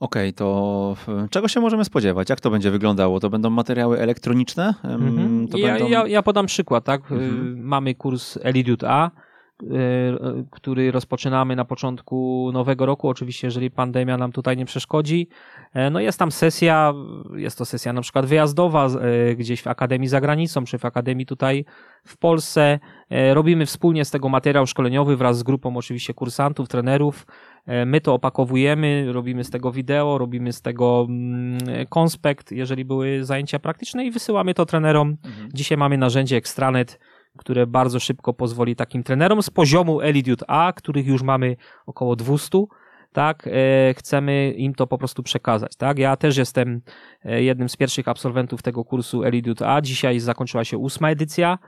Okej, 0.00 0.32
to 0.32 0.96
e, 1.08 1.28
czego 1.30 1.48
się 1.48 1.60
możemy 1.60 1.84
spodziewać? 1.84 2.30
Jak 2.30 2.40
to 2.40 2.50
będzie 2.50 2.70
wyglądało? 2.70 3.20
To 3.20 3.30
będą 3.30 3.50
materiały 3.50 3.98
elektroniczne? 4.00 4.74
Mhm. 4.84 5.46
Ja, 5.56 5.72
będą... 5.74 5.88
ja, 5.88 6.06
ja 6.06 6.22
podam 6.22 6.46
przykład, 6.46 6.84
tak? 6.84 7.00
Mhm. 7.00 7.52
Y, 7.52 7.62
Mamy 7.62 7.94
kurs 7.94 8.38
Elidut 8.42 8.84
A, 8.84 9.10
y, 9.62 9.66
który 10.50 10.90
rozpoczynamy 10.90 11.56
na 11.56 11.64
początku 11.64 12.50
nowego 12.52 12.86
roku. 12.86 13.08
Oczywiście, 13.08 13.46
jeżeli 13.46 13.70
pandemia 13.70 14.16
nam 14.16 14.32
tutaj 14.32 14.56
nie 14.56 14.64
przeszkodzi. 14.64 15.28
E, 15.74 15.90
No 15.90 16.00
jest 16.00 16.18
tam 16.18 16.32
sesja, 16.32 16.94
jest 17.36 17.58
to 17.58 17.64
sesja 17.64 17.92
na 17.92 18.00
przykład 18.00 18.26
wyjazdowa 18.26 18.86
e, 18.86 19.34
gdzieś 19.34 19.62
w 19.62 19.66
Akademii 19.66 20.08
za 20.08 20.20
granicą, 20.20 20.64
czy 20.64 20.78
w 20.78 20.84
Akademii 20.84 21.26
tutaj 21.26 21.64
w 22.04 22.16
Polsce. 22.16 22.78
E, 23.10 23.34
Robimy 23.34 23.66
wspólnie 23.66 24.04
z 24.04 24.10
tego 24.10 24.28
materiał 24.28 24.66
szkoleniowy 24.66 25.16
wraz 25.16 25.38
z 25.38 25.42
grupą 25.42 25.76
oczywiście 25.76 26.14
kursantów, 26.14 26.68
trenerów. 26.68 27.26
E, 27.66 27.86
My 27.86 28.00
to 28.00 28.14
opakowujemy, 28.14 29.12
robimy 29.12 29.44
z 29.44 29.50
tego 29.50 29.72
wideo, 29.72 30.18
robimy 30.18 30.52
z 30.52 30.62
tego 30.62 31.06
mm, 31.08 31.58
konspekt, 31.88 32.52
jeżeli 32.52 32.84
były 32.84 33.24
zajęcia 33.24 33.58
praktyczne 33.58 34.04
i 34.04 34.10
wysyłamy 34.10 34.54
to 34.54 34.66
trenerom. 34.66 35.16
Mhm. 35.24 35.48
Dzisiaj 35.54 35.78
mamy 35.78 35.98
narzędzie 35.98 36.36
Extranet, 36.36 36.98
które 37.38 37.66
bardzo 37.66 38.00
szybko 38.00 38.32
pozwoli 38.32 38.76
takim 38.76 39.02
trenerom 39.02 39.42
z 39.42 39.50
poziomu 39.50 40.00
Elite 40.00 40.50
A, 40.50 40.72
których 40.72 41.06
już 41.06 41.22
mamy 41.22 41.56
około 41.86 42.16
200, 42.16 42.58
tak, 43.12 43.46
e, 43.46 43.94
chcemy 43.94 44.50
im 44.50 44.74
to 44.74 44.86
po 44.86 44.98
prostu 44.98 45.22
przekazać, 45.22 45.76
tak. 45.76 45.98
Ja 45.98 46.16
też 46.16 46.36
jestem 46.36 46.80
e, 47.24 47.42
jednym 47.42 47.68
z 47.68 47.76
pierwszych 47.76 48.08
absolwentów 48.08 48.62
tego 48.62 48.84
kursu 48.84 49.24
Elite 49.24 49.68
A. 49.68 49.80
Dzisiaj 49.80 50.20
zakończyła 50.20 50.64
się 50.64 50.78
ósma 50.78 51.10
edycja. 51.10 51.58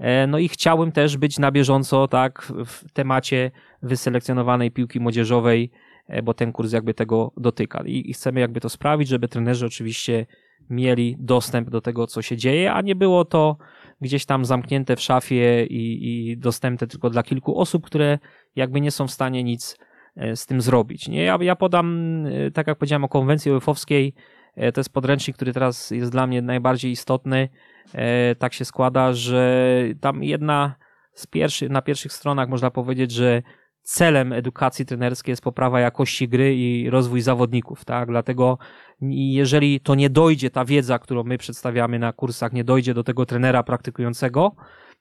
E, 0.00 0.26
No 0.26 0.38
i 0.38 0.48
chciałbym 0.48 0.92
też 0.92 1.16
być 1.16 1.38
na 1.38 1.52
bieżąco, 1.52 2.08
tak, 2.08 2.52
w 2.66 2.92
temacie 2.92 3.50
wyselekcjonowanej 3.82 4.70
piłki 4.70 5.00
młodzieżowej, 5.00 5.70
e, 6.08 6.22
bo 6.22 6.34
ten 6.34 6.52
kurs 6.52 6.72
jakby 6.72 6.94
tego 6.94 7.32
dotyka. 7.36 7.82
I 7.86 8.12
chcemy 8.12 8.40
jakby 8.40 8.60
to 8.60 8.68
sprawić, 8.68 9.08
żeby 9.08 9.28
trenerzy 9.28 9.66
oczywiście 9.66 10.26
mieli 10.70 11.16
dostęp 11.18 11.70
do 11.70 11.80
tego, 11.80 12.06
co 12.06 12.22
się 12.22 12.36
dzieje, 12.36 12.72
a 12.72 12.80
nie 12.80 12.94
było 12.94 13.24
to 13.24 13.56
gdzieś 14.00 14.26
tam 14.26 14.44
zamknięte 14.44 14.96
w 14.96 15.00
szafie 15.00 15.66
i, 15.66 16.08
i 16.30 16.38
dostępne 16.38 16.86
tylko 16.86 17.10
dla 17.10 17.22
kilku 17.22 17.58
osób, 17.58 17.86
które 17.86 18.18
jakby 18.56 18.80
nie 18.80 18.90
są 18.90 19.06
w 19.06 19.10
stanie 19.10 19.44
nic 19.44 19.78
e, 20.16 20.36
z 20.36 20.46
tym 20.46 20.60
zrobić. 20.60 21.08
Nie? 21.08 21.22
Ja, 21.22 21.38
ja 21.40 21.56
podam, 21.56 22.24
tak 22.54 22.66
jak 22.66 22.78
powiedziałem 22.78 23.04
o 23.04 23.08
konwencji 23.08 23.52
UEFA-owskiej, 23.52 24.12
to 24.54 24.80
jest 24.80 24.92
podręcznik, 24.92 25.36
który 25.36 25.52
teraz 25.52 25.90
jest 25.90 26.12
dla 26.12 26.26
mnie 26.26 26.42
najbardziej 26.42 26.90
istotny. 26.90 27.48
E, 27.94 28.34
Tak 28.34 28.54
się 28.54 28.64
składa, 28.64 29.12
że 29.12 29.74
tam 30.00 30.24
jedna 30.24 30.74
z 31.12 31.26
pierwszych, 31.26 31.70
na 31.70 31.82
pierwszych 31.82 32.12
stronach 32.12 32.48
można 32.48 32.70
powiedzieć, 32.70 33.10
że 33.10 33.42
celem 33.82 34.32
edukacji 34.32 34.86
trenerskiej 34.86 35.32
jest 35.32 35.42
poprawa 35.42 35.80
jakości 35.80 36.28
gry 36.28 36.56
i 36.56 36.90
rozwój 36.90 37.20
zawodników, 37.20 37.84
tak? 37.84 38.08
Dlatego 38.08 38.58
jeżeli 39.00 39.80
to 39.80 39.94
nie 39.94 40.10
dojdzie, 40.10 40.50
ta 40.50 40.64
wiedza, 40.64 40.98
którą 40.98 41.24
my 41.24 41.38
przedstawiamy 41.38 41.98
na 41.98 42.12
kursach, 42.12 42.52
nie 42.52 42.64
dojdzie 42.64 42.94
do 42.94 43.04
tego 43.04 43.26
trenera 43.26 43.62
praktykującego, 43.62 44.52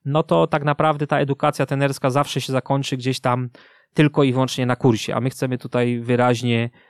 no 0.06 0.24
to 0.24 0.48
tak 0.48 0.64
naprawdę 0.64 1.08
ta 1.08 1.20
edukacja 1.20 1.66
trenerska 1.66 2.10
zawsze 2.10 2.42
się 2.42 2.54
zakończy 2.54 2.98
gdzieś 2.98 3.20
tam 3.20 3.50
tylko 3.94 4.24
i 4.24 4.34
wyłącznie 4.34 4.66
na 4.66 4.76
kursie, 4.76 5.16
a 5.16 5.22
my 5.22 5.30
chcemy 5.30 5.58
tutaj 5.58 6.00
wyraźnie 6.00 6.64
e, 6.64 6.89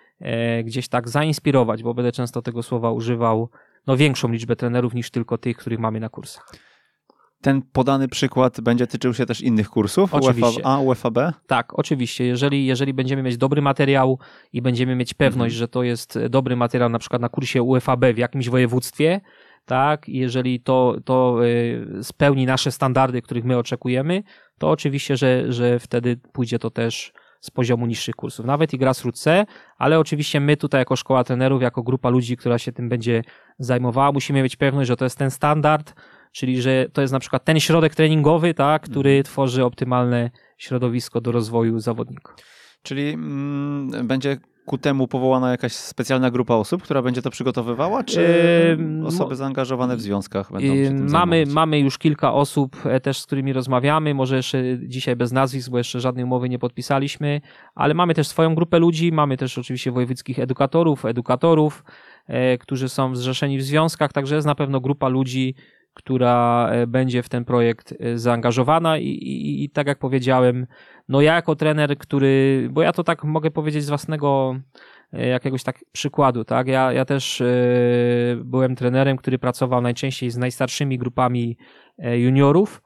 gdzieś 0.64 0.88
tak 0.88 1.10
zainspirować, 1.10 1.84
bo 1.84 1.94
będę 1.94 2.12
często 2.12 2.42
tego 2.42 2.64
słowa 2.64 2.92
używał, 2.92 3.50
no 3.88 3.98
większą 3.98 4.32
liczbę 4.32 4.56
trenerów 4.56 4.94
niż 4.94 5.12
tylko 5.12 5.38
tych, 5.38 5.58
których 5.58 5.80
mamy 5.80 6.00
na 6.00 6.10
kursach. 6.10 6.54
Ten 7.42 7.62
podany 7.62 8.08
przykład 8.08 8.62
będzie 8.62 8.88
tyczył 8.88 9.14
się 9.14 9.26
też 9.26 9.42
innych 9.42 9.70
kursów? 9.70 10.14
Oczywiście. 10.14 10.62
UEFA 10.62 10.70
A, 10.70 10.80
UEFA 10.80 11.12
B? 11.12 11.34
Tak, 11.48 11.80
oczywiście. 11.80 12.26
Jeżeli, 12.26 12.66
jeżeli 12.66 12.94
będziemy 12.94 13.24
mieć 13.24 13.38
dobry 13.38 13.62
materiał 13.62 14.20
i 14.54 14.62
będziemy 14.62 14.96
mieć 14.96 15.14
pewność, 15.14 15.56
że 15.56 15.68
to 15.68 15.84
jest 15.84 16.20
dobry 16.30 16.56
materiał 16.56 16.90
na 16.90 17.00
przykład 17.00 17.22
na 17.22 17.30
kursie 17.30 17.64
UFAB 17.64 18.06
w 18.14 18.18
jakimś 18.18 18.50
województwie, 18.50 19.22
tak, 19.66 20.10
jeżeli 20.10 20.60
to, 20.60 20.96
to 21.06 21.46
y, 21.46 22.04
spełni 22.04 22.46
nasze 22.46 22.72
standardy, 22.72 23.22
których 23.22 23.44
my 23.44 23.58
oczekujemy, 23.58 24.24
to 24.58 24.70
oczywiście, 24.70 25.18
że, 25.18 25.52
że 25.52 25.80
wtedy 25.80 26.18
pójdzie 26.34 26.60
to 26.60 26.70
też 26.70 27.14
z 27.42 27.52
poziomu 27.52 27.86
niższych 27.86 28.16
kursów. 28.16 28.46
Nawet 28.46 28.74
i 28.74 28.78
grassroots 28.78 29.22
C, 29.22 29.46
ale 29.78 30.00
oczywiście 30.00 30.40
my 30.40 30.58
tutaj 30.58 30.82
jako 30.82 30.96
szkoła 30.96 31.24
trenerów, 31.24 31.62
jako 31.62 31.84
grupa 31.84 32.10
ludzi, 32.10 32.38
która 32.38 32.58
się 32.58 32.72
tym 32.72 32.90
będzie 32.90 33.24
zajmowała, 33.60 34.12
musimy 34.12 34.44
mieć 34.44 34.56
pewność, 34.56 34.88
że 34.88 34.96
to 34.96 35.06
jest 35.06 35.18
ten 35.18 35.32
standard, 35.32 35.94
czyli 36.32 36.62
że 36.62 36.86
to 36.94 37.02
jest 37.02 37.14
na 37.14 37.20
przykład 37.20 37.44
ten 37.44 37.60
środek 37.60 37.96
treningowy, 37.96 38.54
tak, 38.54 38.82
który 38.82 39.10
Mhm. 39.10 39.24
tworzy 39.24 39.66
optymalne 39.66 40.32
środowisko 40.58 41.22
do 41.22 41.32
rozwoju 41.32 41.80
zawodnika. 41.80 42.34
Czyli 42.84 43.10
mm, 43.10 44.08
będzie 44.08 44.38
ku 44.70 44.78
temu 44.78 45.08
powołana 45.08 45.52
jakaś 45.52 45.74
specjalna 45.74 46.32
grupa 46.32 46.54
osób, 46.54 46.84
która 46.84 47.02
będzie 47.02 47.22
to 47.22 47.30
przygotowywała, 47.30 48.04
czy 48.04 48.78
osoby 49.06 49.36
zaangażowane 49.36 49.98
w 49.98 50.02
związkach 50.02 50.52
będą 50.52 50.76
się 50.76 50.84
tym 50.84 51.12
Mamy, 51.12 51.36
zajmować? 51.36 51.56
mamy 51.56 51.80
już 51.80 51.98
kilka 51.98 52.34
osób 52.34 52.86
e, 52.86 53.00
też, 53.00 53.20
z 53.20 53.26
którymi 53.26 53.54
rozmawiamy, 53.54 54.14
może 54.14 54.36
jeszcze 54.36 54.64
dzisiaj 54.80 55.16
bez 55.16 55.32
nazwisk, 55.32 55.70
bo 55.70 55.78
jeszcze 55.78 56.00
żadnej 56.00 56.26
umowy 56.26 56.50
nie 56.50 56.60
podpisaliśmy, 56.60 57.42
ale 57.76 57.94
mamy 57.94 58.14
też 58.14 58.28
swoją 58.28 58.56
grupę 58.56 58.80
ludzi, 58.80 59.12
mamy 59.12 59.38
też 59.38 59.58
oczywiście 59.58 59.92
wojewódzkich 59.92 60.40
edukatorów, 60.40 61.06
edukatorów, 61.06 61.84
e, 62.28 62.58
którzy 62.58 62.90
są 62.90 63.16
zrzeszeni 63.16 63.58
w 63.58 63.64
związkach, 63.64 64.14
także 64.14 64.36
jest 64.36 64.48
na 64.48 64.56
pewno 64.56 64.82
grupa 64.82 65.08
ludzi, 65.08 65.56
która 65.94 66.70
e, 66.72 66.88
będzie 66.88 67.24
w 67.24 67.30
ten 67.30 67.46
projekt 67.46 67.94
zaangażowana. 68.16 68.98
I, 68.98 69.08
i, 69.08 69.64
i 69.64 69.70
tak 69.70 69.88
jak 69.88 70.00
powiedziałem, 70.00 70.68
no 71.10 71.22
ja 71.22 71.36
jako 71.36 71.56
trener, 71.56 71.98
który, 71.98 72.68
bo 72.72 72.82
ja 72.82 72.92
to 72.92 73.04
tak 73.04 73.24
mogę 73.24 73.52
powiedzieć 73.52 73.84
z 73.84 73.90
własnego 73.90 74.56
e, 75.14 75.28
jakiegoś 75.28 75.64
tak 75.64 75.80
przykładu, 75.92 76.44
tak? 76.44 76.68
Ja, 76.68 76.94
ja 76.94 77.06
też 77.06 77.42
e, 77.42 77.46
byłem 78.36 78.76
trenerem, 78.76 79.18
który 79.18 79.40
pracował 79.40 79.82
najczęściej 79.82 80.32
z 80.32 80.38
najstarszymi 80.38 80.98
grupami 80.98 81.58
e, 81.98 82.20
juniorów 82.20 82.82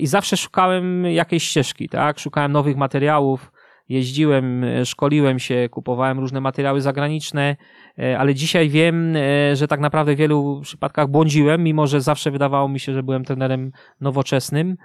i 0.00 0.06
zawsze 0.06 0.36
szukałem 0.36 1.04
jakiejś 1.04 1.44
ścieżki, 1.44 1.88
tak? 1.88 2.18
Szukałem 2.18 2.52
nowych 2.52 2.76
materiałów, 2.76 3.52
jeździłem, 3.92 4.64
e, 4.64 4.86
szkoliłem 4.86 5.38
się, 5.38 5.68
kupowałem 5.70 6.18
różne 6.18 6.40
materiały 6.40 6.80
zagraniczne, 6.80 7.56
e, 7.98 8.18
ale 8.18 8.34
dzisiaj 8.34 8.68
wiem, 8.68 9.16
e, 9.16 9.56
że 9.56 9.68
tak 9.68 9.80
naprawdę 9.80 10.14
w 10.14 10.18
wielu 10.18 10.60
przypadkach 10.62 11.08
błądziłem, 11.08 11.62
mimo 11.62 11.86
że 11.86 12.00
zawsze 12.00 12.30
wydawało 12.30 12.68
mi 12.68 12.80
się, 12.80 12.94
że 12.94 13.02
byłem 13.02 13.24
trenerem 13.24 13.72
nowoczesnym, 14.00 14.76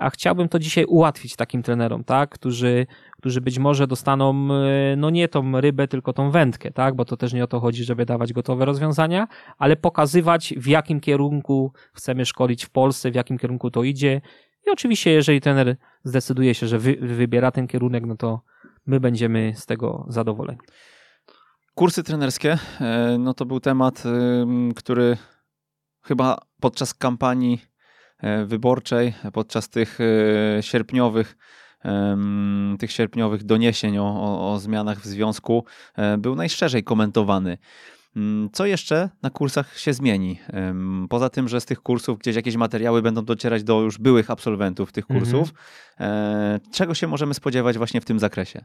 a 0.00 0.10
chciałbym 0.10 0.48
to 0.48 0.58
dzisiaj 0.58 0.84
ułatwić 0.84 1.36
takim 1.36 1.62
trenerom, 1.62 2.04
tak? 2.04 2.30
Którzy, 2.30 2.86
którzy 3.18 3.40
być 3.40 3.58
może 3.58 3.86
dostaną, 3.86 4.48
no 4.96 5.10
nie 5.10 5.28
tą 5.28 5.60
rybę, 5.60 5.88
tylko 5.88 6.12
tą 6.12 6.30
wędkę, 6.30 6.70
tak? 6.70 6.94
Bo 6.96 7.04
to 7.04 7.16
też 7.16 7.32
nie 7.32 7.44
o 7.44 7.46
to 7.46 7.60
chodzi, 7.60 7.84
żeby 7.84 8.06
dawać 8.06 8.32
gotowe 8.32 8.64
rozwiązania, 8.64 9.28
ale 9.58 9.76
pokazywać, 9.76 10.54
w 10.56 10.66
jakim 10.66 11.00
kierunku 11.00 11.72
chcemy 11.92 12.26
szkolić 12.26 12.64
w 12.64 12.70
Polsce, 12.70 13.10
w 13.10 13.14
jakim 13.14 13.38
kierunku 13.38 13.70
to 13.70 13.82
idzie. 13.82 14.20
I 14.66 14.70
oczywiście, 14.70 15.10
jeżeli 15.10 15.40
trener 15.40 15.76
zdecyduje 16.04 16.54
się, 16.54 16.68
że 16.68 16.78
wy, 16.78 16.96
wybiera 17.00 17.50
ten 17.50 17.66
kierunek, 17.66 18.06
no 18.06 18.16
to 18.16 18.42
my 18.86 19.00
będziemy 19.00 19.52
z 19.56 19.66
tego 19.66 20.06
zadowoleni. 20.08 20.60
Kursy 21.74 22.02
trenerskie, 22.02 22.58
e, 22.80 23.16
no 23.18 23.34
to 23.34 23.46
był 23.46 23.60
temat, 23.60 24.02
ym, 24.06 24.74
który 24.74 25.16
chyba 26.02 26.38
podczas 26.60 26.94
kampanii 26.94 27.62
e, 28.18 28.44
wyborczej, 28.44 29.14
podczas 29.32 29.68
tych 29.68 29.98
e, 30.00 30.62
sierpniowych, 30.62 31.36
tych 32.78 32.92
sierpniowych 32.92 33.44
doniesień 33.44 33.98
o, 33.98 34.04
o, 34.04 34.52
o 34.52 34.58
zmianach 34.58 35.00
w 35.00 35.06
związku 35.06 35.64
e, 35.96 36.18
był 36.18 36.34
najszczerzej 36.34 36.84
komentowany. 36.84 37.58
Mm, 38.16 38.48
Co 38.52 38.66
jeszcze 38.66 39.08
na 39.22 39.30
kursach 39.30 39.78
się 39.78 39.92
zmieni? 39.92 40.40
Poza 41.08 41.30
tym, 41.30 41.48
że 41.48 41.60
z 41.60 41.64
tych 41.64 41.80
kursów 41.80 42.18
gdzieś 42.18 42.36
jakieś 42.36 42.56
materiały 42.56 43.02
będą 43.02 43.24
docierać 43.24 43.64
do 43.64 43.80
już 43.80 43.98
byłych 43.98 44.30
absolwentów 44.30 44.92
tych 44.92 45.04
Mhm. 45.10 45.20
kursów, 45.20 45.54
e, 46.00 46.60
czego 46.72 46.94
się 46.94 47.06
możemy 47.06 47.34
spodziewać 47.34 47.78
właśnie 47.78 48.00
w 48.00 48.04
tym 48.04 48.18
zakresie? 48.18 48.64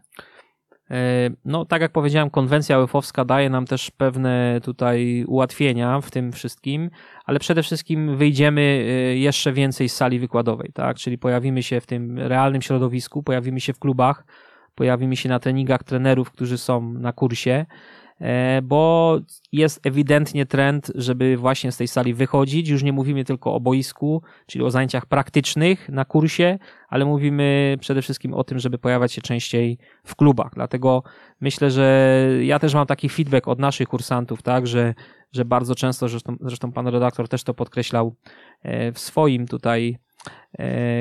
E, 0.92 1.30
No, 1.46 1.66
tak 1.66 1.82
jak 1.82 1.92
powiedziałem, 1.92 2.30
konwencja 2.30 2.80
UEFA 2.80 3.26
daje 3.26 3.50
nam 3.50 3.66
też 3.66 3.92
pewne 3.92 4.60
tutaj 4.64 5.26
ułatwienia 5.28 6.02
w 6.02 6.12
tym 6.12 6.32
wszystkim, 6.32 6.90
ale 7.26 7.40
przede 7.40 7.64
wszystkim 7.64 8.18
wyjdziemy 8.18 8.62
e, 8.62 9.18
jeszcze 9.18 9.54
więcej 9.54 9.90
z 9.90 9.96
sali 9.96 10.20
wykładowej, 10.20 10.72
tak? 10.74 10.98
Czyli 10.98 11.18
pojawimy 11.18 11.64
się 11.64 11.82
w 11.82 11.86
tym 11.86 12.20
realnym 12.20 12.62
środowisku, 12.62 13.24
pojawimy 13.24 13.60
się 13.60 13.74
w 13.74 13.80
klubach, 13.80 14.26
pojawimy 14.76 15.16
się 15.16 15.30
na 15.30 15.40
treningach 15.40 15.84
trenerów, 15.84 16.32
którzy 16.32 16.58
są 16.58 16.94
na 16.94 17.14
kursie, 17.14 17.66
bo 18.64 19.18
jest 19.52 19.86
ewidentnie 19.86 20.46
trend, 20.46 20.92
żeby 20.96 21.38
właśnie 21.38 21.72
z 21.72 21.78
tej 21.78 21.88
sali 21.88 22.14
wychodzić. 22.14 22.70
Już 22.70 22.84
nie 22.84 22.94
mówimy 22.94 23.26
tylko 23.26 23.54
o 23.54 23.60
boisku, 23.60 24.22
czyli 24.46 24.64
o 24.64 24.72
zajęciach 24.72 25.06
praktycznych 25.06 25.90
na 25.90 26.06
kursie, 26.06 26.60
ale 26.90 27.06
mówimy 27.06 27.78
przede 27.80 28.02
wszystkim 28.02 28.34
o 28.34 28.44
tym, 28.44 28.60
żeby 28.60 28.78
pojawiać 28.78 29.14
się 29.14 29.22
częściej 29.22 29.78
w 30.04 30.16
klubach. 30.16 30.52
Dlatego 30.56 31.04
myślę, 31.42 31.72
że 31.72 32.28
ja 32.42 32.60
też 32.60 32.74
mam 32.74 32.88
taki 32.88 33.10
feedback 33.10 33.48
od 33.48 33.60
naszych 33.60 33.88
kursantów, 33.88 34.42
tak, 34.42 34.68
że, 34.68 34.94
że 35.32 35.46
bardzo 35.46 35.76
często, 35.76 36.10
zresztą, 36.10 36.36
zresztą 36.42 36.72
pan 36.72 36.88
redaktor 36.88 37.28
też 37.28 37.44
to 37.44 37.54
podkreślał 37.54 38.16
e, 38.62 38.92
w 38.92 39.00
swoim 39.00 39.48
tutaj 39.48 39.98
e, 40.00 40.07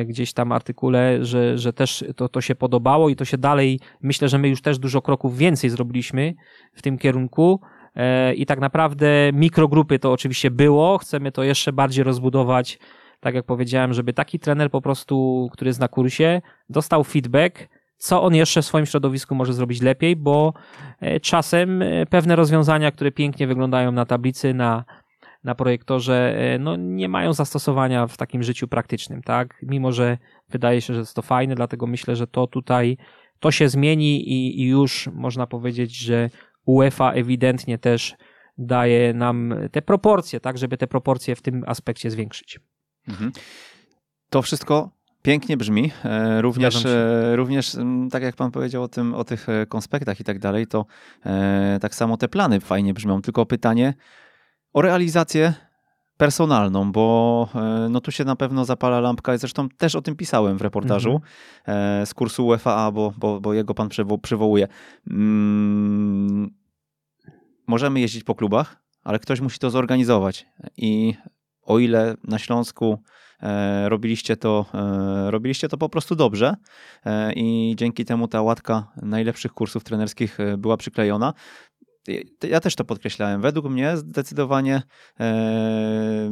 gdzieś 0.04 0.32
tam 0.32 0.52
artykule, 0.52 1.24
że, 1.24 1.58
że 1.58 1.72
też 1.72 2.04
to, 2.16 2.28
to 2.28 2.40
się 2.40 2.54
podobało 2.54 3.08
i 3.08 3.16
to 3.16 3.24
się 3.24 3.38
dalej, 3.38 3.80
myślę, 4.02 4.28
że 4.28 4.38
my 4.38 4.48
już 4.48 4.62
też 4.62 4.78
dużo 4.78 5.02
kroków 5.02 5.38
więcej 5.38 5.70
zrobiliśmy 5.70 6.34
w 6.72 6.82
tym 6.82 6.98
kierunku. 6.98 7.60
E, 7.94 8.34
I 8.34 8.46
tak 8.46 8.60
naprawdę 8.60 9.30
mikrogrupy 9.32 9.98
to 9.98 10.12
oczywiście 10.12 10.50
było, 10.50 10.98
chcemy 10.98 11.32
to 11.32 11.42
jeszcze 11.42 11.72
bardziej 11.72 12.04
rozbudować, 12.04 12.78
tak 13.20 13.34
jak 13.34 13.44
powiedziałem, 13.44 13.94
żeby 13.94 14.12
taki 14.12 14.38
trener 14.38 14.70
po 14.70 14.80
prostu, 14.82 15.48
który 15.52 15.68
jest 15.68 15.80
na 15.80 15.88
kursie, 15.88 16.42
dostał 16.70 17.04
feedback, 17.04 17.68
co 17.96 18.22
on 18.22 18.34
jeszcze 18.34 18.62
w 18.62 18.66
swoim 18.66 18.86
środowisku 18.86 19.34
może 19.34 19.52
zrobić 19.52 19.82
lepiej, 19.82 20.16
bo 20.16 20.52
e, 21.00 21.20
czasem 21.20 21.82
e, 21.82 22.06
pewne 22.06 22.36
rozwiązania, 22.36 22.90
które 22.90 23.12
pięknie 23.12 23.46
wyglądają 23.46 23.92
na 23.92 24.06
tablicy, 24.06 24.54
na, 24.54 24.84
na 25.46 25.54
projektorze, 25.54 26.36
e, 26.38 26.58
no 26.58 26.76
nie 26.76 27.08
mają 27.08 27.32
zastosowania 27.32 28.06
w 28.06 28.16
takim 28.16 28.42
życiu 28.42 28.68
praktycznym, 28.68 29.22
tak? 29.22 29.58
Mimo, 29.62 29.92
że 29.92 30.18
wydaje 30.48 30.80
się, 30.80 30.94
że 30.94 31.00
jest 31.00 31.14
to 31.14 31.22
fajne, 31.22 31.54
dlatego 31.54 31.86
myślę, 31.86 32.16
że 32.16 32.26
to 32.26 32.46
tutaj, 32.46 32.96
to 33.40 33.50
się 33.50 33.68
zmieni 33.68 34.28
i, 34.28 34.60
i 34.60 34.66
już 34.66 35.08
można 35.12 35.46
powiedzieć, 35.46 35.96
że 35.96 36.30
UEFA 36.64 37.12
ewidentnie 37.12 37.78
też 37.78 38.14
daje 38.58 39.14
nam 39.14 39.54
te 39.72 39.82
proporcje, 39.82 40.40
tak, 40.40 40.58
żeby 40.58 40.76
te 40.76 40.86
proporcje 40.86 41.36
w 41.36 41.42
tym 41.42 41.64
aspekcie 41.66 42.10
zwiększyć. 42.10 42.60
Mhm. 43.08 43.32
To 44.30 44.42
wszystko 44.42 44.90
pięknie 45.22 45.56
brzmi. 45.56 45.92
E, 46.04 46.42
Również, 46.42 46.86
e, 46.86 47.36
również 47.36 47.76
tak 48.10 48.22
jak 48.22 48.36
pan 48.36 48.50
powiedział 48.50 48.82
o, 48.82 48.88
tym, 48.88 49.14
o 49.14 49.24
tych 49.24 49.46
konspektach 49.68 50.20
i 50.20 50.24
tak 50.24 50.38
dalej, 50.38 50.66
to 50.66 50.86
tak 51.80 51.94
samo 51.94 52.16
te 52.16 52.28
plany 52.28 52.60
fajnie 52.60 52.94
brzmią. 52.94 53.22
Tylko 53.22 53.46
pytanie 53.46 53.94
o 54.76 54.82
realizację 54.82 55.54
personalną, 56.16 56.92
bo 56.92 57.48
e, 57.54 57.88
no 57.90 58.00
tu 58.00 58.10
się 58.10 58.24
na 58.24 58.36
pewno 58.36 58.64
zapala 58.64 59.00
lampka 59.00 59.34
i 59.34 59.38
zresztą 59.38 59.68
też 59.68 59.94
o 59.94 60.02
tym 60.02 60.16
pisałem 60.16 60.58
w 60.58 60.62
reportażu 60.62 61.20
e, 61.66 62.06
z 62.06 62.14
kursu 62.14 62.46
UFA, 62.46 62.92
bo, 62.92 63.12
bo, 63.18 63.40
bo 63.40 63.54
jego 63.54 63.74
pan 63.74 63.88
przywo- 63.88 64.20
przywołuje. 64.20 64.68
Mm, 65.10 66.50
możemy 67.66 68.00
jeździć 68.00 68.24
po 68.24 68.34
klubach, 68.34 68.76
ale 69.04 69.18
ktoś 69.18 69.40
musi 69.40 69.58
to 69.58 69.70
zorganizować 69.70 70.46
i 70.76 71.14
o 71.62 71.78
ile 71.78 72.14
na 72.24 72.38
Śląsku 72.38 73.02
e, 73.42 73.88
robiliście 73.88 74.36
to, 74.36 74.66
e, 74.74 75.30
robiliście 75.30 75.68
to 75.68 75.76
po 75.76 75.88
prostu 75.88 76.16
dobrze 76.16 76.56
e, 77.06 77.32
i 77.32 77.74
dzięki 77.76 78.04
temu 78.04 78.28
ta 78.28 78.42
łatka 78.42 78.92
najlepszych 79.02 79.52
kursów 79.52 79.84
trenerskich 79.84 80.38
była 80.58 80.76
przyklejona. 80.76 81.34
Ja 82.42 82.60
też 82.60 82.74
to 82.76 82.84
podkreślałem. 82.84 83.40
Według 83.40 83.66
mnie 83.66 83.96
zdecydowanie 83.96 84.82
e, 85.20 86.30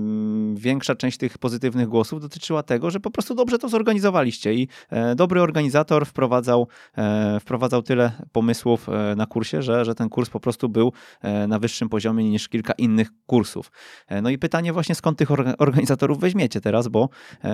większa 0.55 0.95
część 0.95 1.19
tych 1.19 1.39
pozytywnych 1.39 1.89
głosów 1.89 2.21
dotyczyła 2.21 2.63
tego, 2.63 2.91
że 2.91 3.01
po 3.01 3.11
prostu 3.11 3.35
dobrze 3.35 3.59
to 3.59 3.69
zorganizowaliście 3.69 4.55
i 4.55 4.69
e, 4.91 5.15
dobry 5.15 5.41
organizator 5.41 6.07
wprowadzał, 6.07 6.69
e, 6.97 7.41
wprowadzał 7.41 7.83
tyle 7.83 8.13
pomysłów 8.33 8.89
e, 8.89 9.15
na 9.17 9.27
kursie, 9.27 9.63
że, 9.63 9.85
że 9.85 9.95
ten 9.95 10.09
kurs 10.09 10.31
po 10.31 10.41
prostu 10.41 10.69
był 10.69 10.93
e, 11.23 11.47
na 11.47 11.59
wyższym 11.59 11.89
poziomie 11.89 12.31
niż 12.31 12.49
kilka 12.49 12.73
innych 12.79 13.09
kursów. 13.27 13.73
E, 14.09 14.23
No 14.23 14.31
i 14.31 14.39
pytanie 14.39 14.73
właśnie 14.73 14.95
skąd 14.95 15.19
tych 15.19 15.29
orga- 15.29 15.55
organizatorów 15.59 16.21
weźmiecie 16.21 16.61
teraz, 16.61 16.89
bo 16.89 17.09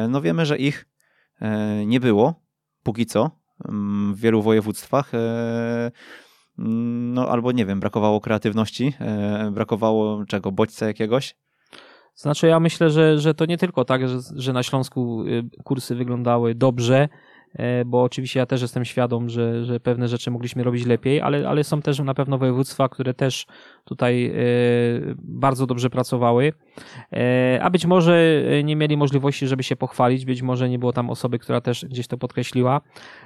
no 0.09 0.21
wiemy, 0.21 0.47
że 0.47 0.59
ich 0.59 0.87
nie 1.87 2.01
było 2.01 2.35
póki 2.83 3.07
co 3.07 3.31
mm, 3.69 4.15
w 4.15 4.21
wielu 4.21 4.43
województwach. 4.43 5.13
No 6.63 7.29
albo 7.29 7.53
nie 7.53 7.67
wiem, 7.67 7.81
brakowało 7.81 8.21
kreatywności, 8.21 8.93
e, 9.01 9.51
brakowało 9.55 10.25
czego, 10.25 10.53
bodźca 10.53 10.87
jakiegoś. 10.87 11.35
Znaczy 12.15 12.47
ja 12.47 12.61
myślę, 12.61 12.91
że, 12.91 13.19
że 13.19 13.35
to 13.35 13.47
nie 13.47 13.59
tylko 13.59 13.85
tak, 13.85 14.09
że, 14.09 14.19
że 14.37 14.53
na 14.53 14.63
Śląsku 14.63 15.25
y, 15.25 15.63
kursy 15.65 15.95
wyglądały 15.95 16.55
dobrze, 16.55 17.09
e, 17.55 17.85
bo 17.85 18.03
oczywiście 18.03 18.41
ja 18.41 18.47
też 18.47 18.63
jestem 18.63 18.85
świadom, 18.85 19.29
że, 19.29 19.65
że 19.65 19.81
pewne 19.81 20.09
rzeczy 20.09 20.31
mogliśmy 20.31 20.65
robić 20.65 20.87
lepiej, 20.87 21.21
ale, 21.21 21.49
ale 21.49 21.65
są 21.65 21.83
też 21.83 21.99
na 21.99 22.15
pewno 22.15 22.39
województwa, 22.39 22.89
które 22.89 23.15
też 23.15 23.47
tutaj 23.85 24.33
bardzo 25.19 25.67
dobrze 25.67 25.91
pracowały, 25.91 26.53
a 27.61 27.71
być 27.71 27.87
może 27.87 28.43
nie 28.65 28.77
mieli 28.77 28.97
możliwości, 28.97 29.47
żeby 29.47 29.63
się 29.63 29.77
pochwalić, 29.77 30.25
być 30.25 30.43
może 30.43 30.69
nie 30.69 30.79
było 30.79 30.93
tam 30.93 31.11
osoby, 31.11 31.39
która 31.39 31.61
też 31.61 31.85
gdzieś 31.85 32.07
to 32.07 32.19
podkreśliła, 32.19 32.81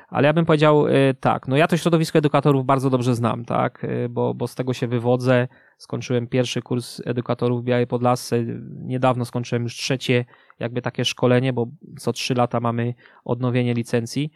ale 0.09 0.27
ja 0.27 0.33
bym 0.33 0.45
powiedział 0.45 0.85
tak, 1.21 1.49
no 1.49 1.57
ja 1.57 1.67
to 1.67 1.77
środowisko 1.77 2.19
edukatorów 2.19 2.67
bardzo 2.67 2.91
dobrze 2.91 3.15
znam, 3.15 3.45
tak, 3.45 3.87
bo, 4.11 4.35
bo 4.35 4.49
z 4.49 4.55
tego 4.55 4.73
się 4.73 4.87
wywodzę, 4.87 5.49
skończyłem 5.79 6.27
pierwszy 6.27 6.63
kurs 6.63 7.03
edukatorów 7.05 7.63
w 7.63 7.65
Białej 7.65 7.87
Podlasce, 7.87 8.45
niedawno 8.71 9.25
skończyłem 9.25 9.63
już 9.63 9.77
trzecie 9.77 10.25
jakby 10.59 10.83
takie 10.83 11.05
szkolenie, 11.05 11.53
bo 11.53 11.67
co 11.99 12.13
trzy 12.13 12.35
lata 12.35 12.61
mamy 12.61 12.95
odnowienie 13.25 13.75
licencji. 13.75 14.31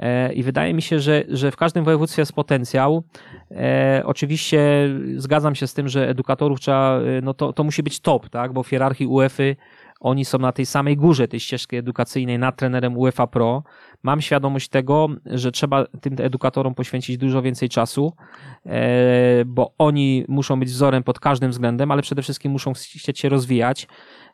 E, 0.00 0.32
I 0.32 0.42
wydaje 0.42 0.74
mi 0.74 0.82
się, 0.82 1.00
że, 1.00 1.24
że 1.28 1.50
w 1.50 1.56
każdym 1.56 1.84
województwie 1.84 2.22
jest 2.22 2.32
potencjał. 2.32 3.02
E, 3.50 4.02
oczywiście 4.04 4.88
zgadzam 5.16 5.54
się 5.54 5.66
z 5.66 5.74
tym, 5.74 5.88
że 5.88 6.08
edukatorów 6.08 6.60
trzeba, 6.60 6.98
e, 6.98 7.02
no 7.22 7.34
to, 7.34 7.52
to 7.52 7.64
musi 7.64 7.82
być 7.82 8.00
top, 8.00 8.28
tak? 8.28 8.52
Bo 8.52 8.62
w 8.62 8.68
hierarchii 8.68 9.06
UEFA 9.06 9.42
oni 10.00 10.24
są 10.24 10.38
na 10.38 10.52
tej 10.52 10.66
samej 10.66 10.96
górze 10.96 11.28
tej 11.28 11.40
ścieżki 11.40 11.76
edukacyjnej 11.76 12.38
nad 12.38 12.56
trenerem 12.56 12.98
UEFA 12.98 13.26
Pro. 13.26 13.62
Mam 14.02 14.20
świadomość 14.20 14.68
tego, 14.68 15.08
że 15.26 15.52
trzeba 15.52 15.86
tym 16.00 16.16
edukatorom 16.18 16.74
poświęcić 16.74 17.18
dużo 17.18 17.42
więcej 17.42 17.68
czasu, 17.68 18.12
bo 19.46 19.74
oni 19.78 20.24
muszą 20.28 20.60
być 20.60 20.68
wzorem 20.68 21.02
pod 21.02 21.20
każdym 21.20 21.50
względem, 21.50 21.90
ale 21.90 22.02
przede 22.02 22.22
wszystkim 22.22 22.52
muszą 22.52 22.72
chcieć 22.74 23.18
się 23.18 23.28
rozwijać. 23.28 23.86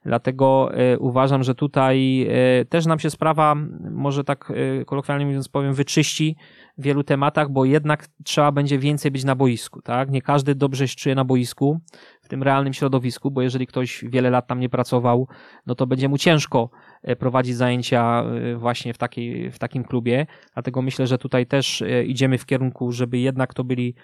Dlatego 0.06 0.75
e, 0.75 0.99
uważam, 0.99 1.42
że 1.42 1.54
tutaj 1.54 2.26
e, 2.61 2.64
też 2.64 2.87
nam 2.87 2.99
się 2.99 3.11
sprawa, 3.11 3.54
może 3.90 4.25
tak 4.25 4.52
e, 4.80 4.85
kolokwialnie 4.85 5.26
mówiąc 5.26 5.49
powiem, 5.49 5.75
wyczyści 5.75 6.37
w 6.78 6.82
wielu 6.82 7.04
tematach, 7.04 7.50
bo 7.50 7.64
jednak 7.64 8.08
trzeba 8.25 8.52
będzie 8.52 8.78
więcej 8.78 9.11
być 9.11 9.25
na 9.25 9.35
boisku, 9.35 9.82
tak? 9.82 10.11
Nie 10.11 10.23
każdy 10.23 10.54
dobrze 10.54 10.88
się 10.88 10.96
czuje 10.96 11.14
na 11.14 11.25
boisku, 11.25 11.80
w 12.23 12.28
tym 12.28 12.42
realnym 12.42 12.73
środowisku, 12.73 13.30
bo 13.30 13.42
jeżeli 13.42 13.66
ktoś 13.66 14.04
wiele 14.08 14.30
lat 14.30 14.46
tam 14.46 14.61
nie 14.61 14.68
pracował, 14.68 15.28
no 15.66 15.75
to 15.75 15.87
będzie 15.87 16.08
mu 16.08 16.18
ciężko 16.18 16.70
prowadzić 17.18 17.56
zajęcia 17.56 18.24
właśnie 18.56 18.94
w, 18.94 18.98
takiej, 18.98 19.50
w 19.50 19.58
takim 19.58 19.84
klubie. 19.84 20.26
Dlatego 20.54 20.82
myślę, 20.82 21.06
że 21.06 21.18
tutaj 21.18 21.46
też 21.46 21.82
idziemy 22.06 22.38
w 22.38 22.46
kierunku, 22.46 22.92
żeby 22.92 23.18
jednak 23.18 23.54
to 23.54 23.64
byli 23.64 23.94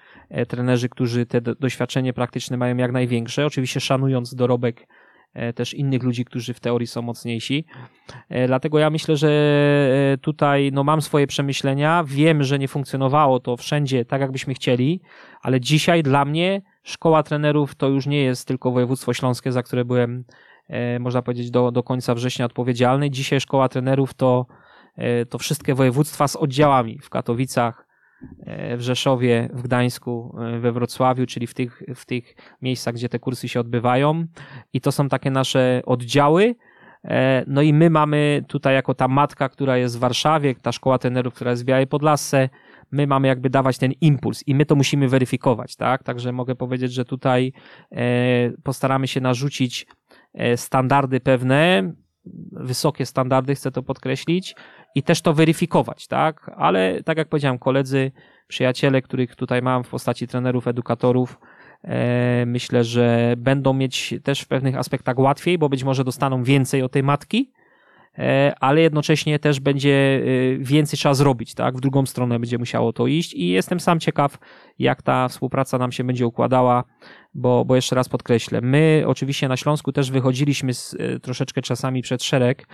trenerzy, 0.48 0.88
którzy 0.88 1.26
te 1.26 1.40
doświadczenie 1.40 2.12
praktyczne 2.12 2.56
mają 2.56 2.76
jak 2.76 2.92
największe, 2.92 3.46
oczywiście 3.46 3.80
szanując 3.80 4.34
dorobek 4.34 4.86
E, 5.34 5.52
też 5.52 5.74
innych 5.74 6.02
ludzi, 6.02 6.24
którzy 6.24 6.54
w 6.54 6.60
teorii 6.60 6.86
są 6.86 7.02
mocniejsi. 7.02 7.64
E, 8.28 8.46
dlatego 8.46 8.78
ja 8.78 8.90
myślę, 8.90 9.16
że 9.16 9.28
e, 10.12 10.18
tutaj 10.18 10.70
no, 10.72 10.84
mam 10.84 11.02
swoje 11.02 11.26
przemyślenia. 11.26 12.04
Wiem, 12.06 12.42
że 12.42 12.58
nie 12.58 12.68
funkcjonowało 12.68 13.40
to 13.40 13.56
wszędzie 13.56 14.04
tak, 14.04 14.20
jakbyśmy 14.20 14.54
chcieli, 14.54 15.00
ale 15.42 15.60
dzisiaj 15.60 16.02
dla 16.02 16.24
mnie 16.24 16.62
szkoła 16.82 17.22
trenerów 17.22 17.74
to 17.74 17.88
już 17.88 18.06
nie 18.06 18.22
jest 18.22 18.48
tylko 18.48 18.70
województwo 18.70 19.14
śląskie, 19.14 19.52
za 19.52 19.62
które 19.62 19.84
byłem, 19.84 20.24
można 21.00 21.22
powiedzieć, 21.22 21.50
do, 21.50 21.70
do 21.70 21.82
końca 21.82 22.14
września 22.14 22.46
odpowiedzialny. 22.46 23.10
Dzisiaj 23.10 23.40
szkoła 23.40 23.68
trenerów 23.68 24.14
to, 24.14 24.46
to 25.30 25.38
wszystkie 25.38 25.74
województwa 25.74 26.28
z 26.28 26.36
oddziałami 26.36 26.98
w 26.98 27.10
Katowicach, 27.10 27.86
E, 28.46 28.76
w 28.76 28.80
Rzeszowie, 28.80 29.48
w 29.52 29.62
Gdańsku, 29.62 30.36
e, 30.40 30.58
we 30.58 30.72
Wrocławiu, 30.72 31.26
czyli 31.26 31.46
w 31.46 31.54
tych, 31.54 31.82
w 31.94 32.06
tych 32.06 32.36
miejscach, 32.62 32.94
gdzie 32.94 33.08
te 33.08 33.18
kursy 33.18 33.48
się 33.48 33.60
odbywają. 33.60 34.26
I 34.72 34.80
to 34.80 34.92
są 34.92 35.08
takie 35.08 35.30
nasze 35.30 35.82
oddziały. 35.86 36.54
E, 37.04 37.44
no 37.46 37.62
i 37.62 37.72
my 37.72 37.90
mamy 37.90 38.44
tutaj 38.48 38.74
jako 38.74 38.94
ta 38.94 39.08
matka, 39.08 39.48
która 39.48 39.76
jest 39.76 39.96
w 39.96 40.00
Warszawie, 40.00 40.54
ta 40.54 40.72
szkoła 40.72 40.98
trenerów, 40.98 41.34
która 41.34 41.50
jest 41.50 41.62
w 41.62 41.66
Białej 41.66 41.86
Podlasce, 41.86 42.48
my 42.90 43.06
mamy 43.06 43.28
jakby 43.28 43.50
dawać 43.50 43.78
ten 43.78 43.92
impuls 44.00 44.42
i 44.46 44.54
my 44.54 44.66
to 44.66 44.74
musimy 44.74 45.08
weryfikować, 45.08 45.76
tak? 45.76 46.02
Także 46.02 46.32
mogę 46.32 46.54
powiedzieć, 46.54 46.92
że 46.92 47.04
tutaj 47.04 47.52
postaramy 48.62 49.08
się 49.08 49.20
narzucić 49.20 49.86
standardy 50.56 51.20
pewne, 51.20 51.92
wysokie 52.52 53.06
standardy, 53.06 53.54
chcę 53.54 53.70
to 53.70 53.82
podkreślić, 53.82 54.54
i 54.94 55.02
też 55.02 55.22
to 55.22 55.34
weryfikować, 55.34 56.06
tak? 56.06 56.50
Ale 56.56 57.02
tak 57.02 57.18
jak 57.18 57.28
powiedziałem, 57.28 57.58
koledzy, 57.58 58.12
przyjaciele, 58.48 59.02
których 59.02 59.36
tutaj 59.36 59.62
mam 59.62 59.84
w 59.84 59.88
postaci 59.88 60.28
trenerów, 60.28 60.68
edukatorów, 60.68 61.38
e, 61.84 62.46
myślę, 62.46 62.84
że 62.84 63.34
będą 63.38 63.72
mieć 63.72 64.14
też 64.22 64.40
w 64.40 64.48
pewnych 64.48 64.76
aspektach 64.76 65.18
łatwiej, 65.18 65.58
bo 65.58 65.68
być 65.68 65.84
może 65.84 66.04
dostaną 66.04 66.42
więcej 66.42 66.82
od 66.82 66.92
tej 66.92 67.02
matki, 67.02 67.52
e, 67.56 67.61
ale 68.60 68.80
jednocześnie 68.80 69.38
też 69.38 69.60
będzie 69.60 70.22
e, 70.54 70.58
więcej 70.58 70.98
trzeba 70.98 71.14
zrobić, 71.14 71.54
tak? 71.54 71.76
W 71.76 71.80
drugą 71.80 72.06
stronę 72.06 72.38
będzie 72.38 72.58
musiało 72.58 72.92
to 72.92 73.06
iść 73.06 73.34
i 73.34 73.48
jestem 73.48 73.80
sam 73.80 74.00
ciekaw, 74.00 74.38
jak 74.78 75.02
ta 75.02 75.28
współpraca 75.28 75.78
nam 75.78 75.92
się 75.92 76.04
będzie 76.04 76.26
układała, 76.26 76.84
bo, 77.34 77.64
bo 77.64 77.76
jeszcze 77.76 77.96
raz 77.96 78.08
podkreślę, 78.08 78.60
my 78.60 79.04
oczywiście 79.06 79.48
na 79.48 79.56
Śląsku 79.56 79.92
też 79.92 80.10
wychodziliśmy 80.10 80.74
z, 80.74 80.96
e, 80.98 81.20
troszeczkę 81.20 81.62
czasami 81.62 82.02
przed 82.02 82.22
szereg, 82.22 82.66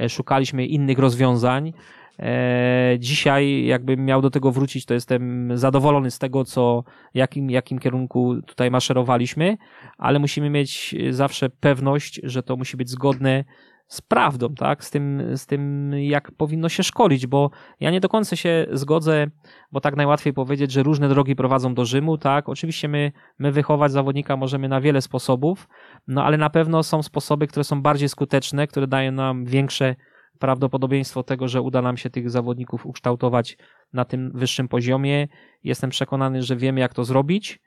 e, 0.00 0.08
szukaliśmy 0.08 0.66
innych 0.66 0.98
rozwiązań. 0.98 1.72
E, 2.18 2.96
dzisiaj, 2.98 3.64
jakbym 3.64 4.04
miał 4.04 4.22
do 4.22 4.30
tego 4.30 4.52
wrócić, 4.52 4.84
to 4.84 4.94
jestem 4.94 5.50
zadowolony 5.58 6.10
z 6.10 6.18
tego, 6.18 6.44
co, 6.44 6.84
jakim, 7.14 7.50
jakim 7.50 7.78
kierunku 7.78 8.42
tutaj 8.46 8.70
maszerowaliśmy, 8.70 9.56
ale 9.98 10.18
musimy 10.18 10.50
mieć 10.50 10.94
zawsze 11.10 11.50
pewność, 11.50 12.20
że 12.22 12.42
to 12.42 12.56
musi 12.56 12.76
być 12.76 12.90
zgodne 12.90 13.44
z 13.88 14.00
prawdą, 14.00 14.54
tak? 14.54 14.84
Z 14.84 14.90
tym, 14.90 15.22
z 15.36 15.46
tym, 15.46 15.92
jak 15.98 16.32
powinno 16.32 16.68
się 16.68 16.82
szkolić, 16.82 17.26
bo 17.26 17.50
ja 17.80 17.90
nie 17.90 18.00
do 18.00 18.08
końca 18.08 18.36
się 18.36 18.66
zgodzę, 18.72 19.26
bo 19.72 19.80
tak 19.80 19.96
najłatwiej 19.96 20.32
powiedzieć, 20.32 20.72
że 20.72 20.82
różne 20.82 21.08
drogi 21.08 21.36
prowadzą 21.36 21.74
do 21.74 21.84
Rzymu, 21.84 22.18
tak? 22.18 22.48
Oczywiście 22.48 22.88
my, 22.88 23.12
my 23.38 23.52
wychować 23.52 23.92
zawodnika 23.92 24.36
możemy 24.36 24.68
na 24.68 24.80
wiele 24.80 25.02
sposobów, 25.02 25.68
no 26.06 26.24
ale 26.24 26.36
na 26.36 26.50
pewno 26.50 26.82
są 26.82 27.02
sposoby, 27.02 27.46
które 27.46 27.64
są 27.64 27.82
bardziej 27.82 28.08
skuteczne, 28.08 28.66
które 28.66 28.86
dają 28.86 29.12
nam 29.12 29.44
większe 29.44 29.94
prawdopodobieństwo 30.38 31.22
tego, 31.22 31.48
że 31.48 31.62
uda 31.62 31.82
nam 31.82 31.96
się 31.96 32.10
tych 32.10 32.30
zawodników 32.30 32.86
ukształtować 32.86 33.56
na 33.92 34.04
tym 34.04 34.30
wyższym 34.34 34.68
poziomie. 34.68 35.28
Jestem 35.64 35.90
przekonany, 35.90 36.42
że 36.42 36.56
wiemy, 36.56 36.80
jak 36.80 36.94
to 36.94 37.04
zrobić. 37.04 37.60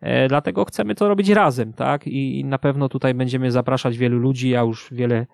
E, 0.00 0.28
dlatego 0.28 0.64
chcemy 0.64 0.94
to 0.94 1.08
robić 1.08 1.28
razem, 1.28 1.72
tak? 1.72 2.06
I 2.06 2.44
na 2.44 2.58
pewno 2.58 2.88
tutaj 2.88 3.14
będziemy 3.14 3.50
zapraszać 3.50 3.98
wielu 3.98 4.18
ludzi. 4.18 4.48
Ja 4.48 4.60
już 4.60 4.88
wiele 4.92 5.26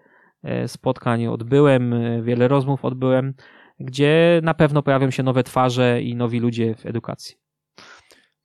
spotkań 0.67 1.27
odbyłem, 1.27 1.93
e, 1.93 2.23
wiele 2.23 2.49
rozmów 2.49 2.85
odbyłem, 2.85 3.35
gdzie 3.81 4.41
na 4.43 4.55
pewno 4.55 4.83
pojawią 4.83 5.11
się 5.11 5.23
nowe 5.23 5.43
twarze 5.43 6.03
i 6.03 6.15
nowi 6.15 6.41
ludzie 6.41 6.75
w 6.75 6.87
edukacji. 6.87 7.37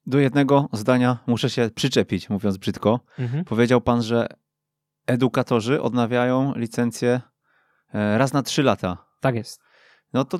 Do 0.05 0.19
jednego 0.19 0.69
zdania 0.73 1.17
muszę 1.27 1.49
się 1.49 1.69
przyczepić, 1.75 2.29
mówiąc 2.29 2.57
brzydko. 2.57 2.99
Mhm. 3.19 3.45
Powiedział 3.45 3.81
pan, 3.81 4.01
że 4.01 4.27
edukatorzy 5.07 5.81
odnawiają 5.81 6.53
licencję 6.55 7.21
e, 7.93 8.17
raz 8.17 8.33
na 8.33 8.43
trzy 8.43 8.63
lata. 8.63 8.97
Tak 9.19 9.35
jest. 9.35 9.61
No 10.13 10.25
to 10.25 10.39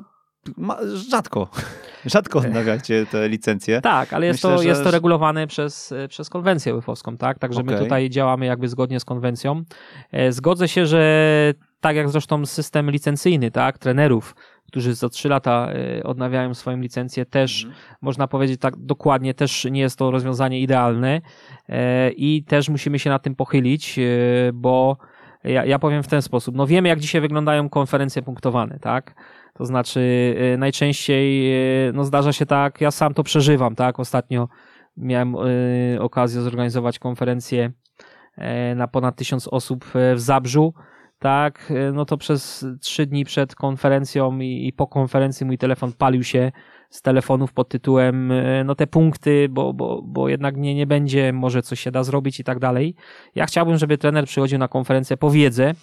rzadko. 1.10 1.48
Rzadko 2.06 2.38
odnawiacie 2.38 3.06
te 3.06 3.28
licencje. 3.28 3.80
Tak, 3.80 4.12
ale 4.12 4.26
jest, 4.26 4.38
Myślę, 4.38 4.56
to, 4.56 4.62
że... 4.62 4.68
jest 4.68 4.84
to 4.84 4.90
regulowane 4.90 5.46
przez, 5.46 5.94
przez 6.08 6.30
konwencję 6.30 6.74
łyfowską, 6.74 7.16
tak? 7.16 7.38
Także 7.38 7.60
okay. 7.60 7.74
my 7.74 7.80
tutaj 7.80 8.10
działamy 8.10 8.46
jakby 8.46 8.68
zgodnie 8.68 9.00
z 9.00 9.04
konwencją. 9.04 9.62
E, 10.12 10.32
zgodzę 10.32 10.68
się, 10.68 10.86
że 10.86 11.54
tak 11.80 11.96
jak 11.96 12.08
zresztą 12.08 12.46
system 12.46 12.90
licencyjny, 12.90 13.50
tak? 13.50 13.78
Trenerów, 13.78 14.34
którzy 14.66 14.94
za 14.94 15.08
trzy 15.08 15.28
lata 15.28 15.68
e, 15.72 16.02
odnawiają 16.02 16.54
swoją 16.54 16.76
licencję, 16.76 17.26
też 17.26 17.64
mm. 17.64 17.76
można 18.00 18.28
powiedzieć 18.28 18.60
tak 18.60 18.76
dokładnie, 18.76 19.34
też 19.34 19.64
nie 19.64 19.80
jest 19.80 19.98
to 19.98 20.10
rozwiązanie 20.10 20.60
idealne 20.60 21.20
e, 21.68 22.10
i 22.10 22.44
też 22.44 22.68
musimy 22.68 22.98
się 22.98 23.10
nad 23.10 23.22
tym 23.22 23.34
pochylić, 23.34 24.00
bo 24.54 24.96
ja, 25.44 25.64
ja 25.64 25.78
powiem 25.78 26.02
w 26.02 26.08
ten 26.08 26.22
sposób. 26.22 26.54
No 26.54 26.66
wiemy, 26.66 26.88
jak 26.88 27.00
dzisiaj 27.00 27.20
wyglądają 27.20 27.68
konferencje 27.68 28.22
punktowane, 28.22 28.78
tak? 28.78 29.14
To 29.58 29.64
znaczy, 29.64 30.00
y, 30.54 30.58
najczęściej 30.58 31.52
y, 31.88 31.92
no 31.92 32.04
zdarza 32.04 32.32
się 32.32 32.46
tak, 32.46 32.80
ja 32.80 32.90
sam 32.90 33.14
to 33.14 33.22
przeżywam, 33.22 33.74
tak? 33.74 34.00
Ostatnio 34.00 34.48
miałem 34.96 35.34
y, 35.34 35.98
okazję 36.00 36.40
zorganizować 36.40 36.98
konferencję 36.98 37.72
na 38.76 38.88
ponad 38.88 39.16
tysiąc 39.16 39.48
osób 39.48 39.84
w 40.14 40.20
Zabrzu, 40.20 40.74
tak? 41.18 41.72
No 41.92 42.04
to 42.04 42.16
przez 42.16 42.66
trzy 42.80 43.06
dni 43.06 43.24
przed 43.24 43.54
konferencją 43.54 44.38
i, 44.38 44.72
po 44.76 44.86
konferencji 44.86 45.46
mój 45.46 45.58
telefon 45.58 45.92
palił 45.92 46.24
się 46.24 46.52
z 46.90 47.02
telefonów 47.02 47.52
pod 47.52 47.68
tytułem 47.68 48.32
no 48.64 48.74
te 48.74 48.86
punkty, 48.86 49.48
bo, 49.50 49.72
bo, 49.72 50.02
bo 50.02 50.28
jednak 50.28 50.56
nie, 50.56 50.74
nie 50.74 50.86
będzie, 50.86 51.32
może 51.32 51.62
coś 51.62 51.80
się 51.80 51.90
da 51.90 52.04
zrobić 52.04 52.40
i 52.40 52.44
tak 52.44 52.58
dalej. 52.58 52.94
Ja 53.34 53.46
chciałbym, 53.46 53.76
żeby 53.76 53.98
trener 53.98 54.26
przychodził 54.26 54.58
na 54.58 54.68
konferencję 54.68 55.16
po 55.16 55.30
wiedzę, 55.30 55.74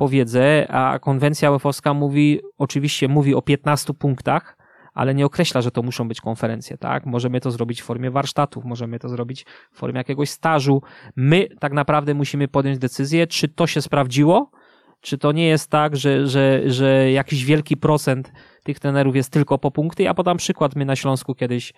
po 0.00 0.08
wiedzę, 0.08 0.66
a 0.70 0.98
konwencja 0.98 1.50
UEFA 1.50 1.94
mówi, 1.94 2.40
oczywiście 2.58 3.08
mówi 3.08 3.34
o 3.34 3.42
15 3.42 3.94
punktach, 3.94 4.56
ale 4.94 5.14
nie 5.14 5.26
określa, 5.26 5.62
że 5.62 5.70
to 5.70 5.82
muszą 5.82 6.08
być 6.08 6.20
konferencje, 6.20 6.78
tak? 6.78 7.06
Możemy 7.06 7.40
to 7.40 7.50
zrobić 7.50 7.82
w 7.82 7.84
formie 7.84 8.10
warsztatów, 8.10 8.64
możemy 8.64 8.98
to 8.98 9.08
zrobić 9.08 9.46
w 9.72 9.78
formie 9.78 9.98
jakiegoś 9.98 10.30
stażu. 10.30 10.82
My 11.16 11.48
tak 11.58 11.72
naprawdę 11.72 12.14
musimy 12.14 12.48
podjąć 12.48 12.78
decyzję, 12.78 13.26
czy 13.26 13.48
to 13.48 13.66
się 13.66 13.82
sprawdziło, 13.82 14.50
czy 15.00 15.18
to 15.18 15.32
nie 15.32 15.46
jest 15.48 15.70
tak, 15.70 15.96
że, 15.96 16.26
że, 16.26 16.62
że 16.66 17.10
jakiś 17.10 17.44
wielki 17.44 17.76
procent 17.76 18.32
tych 18.64 18.78
trenerów 18.78 19.16
jest 19.16 19.30
tylko 19.30 19.58
po 19.58 19.70
punkty. 19.70 20.02
Ja 20.02 20.14
podam 20.14 20.36
przykład, 20.36 20.76
my 20.76 20.84
na 20.84 20.96
Śląsku 20.96 21.34
kiedyś 21.34 21.72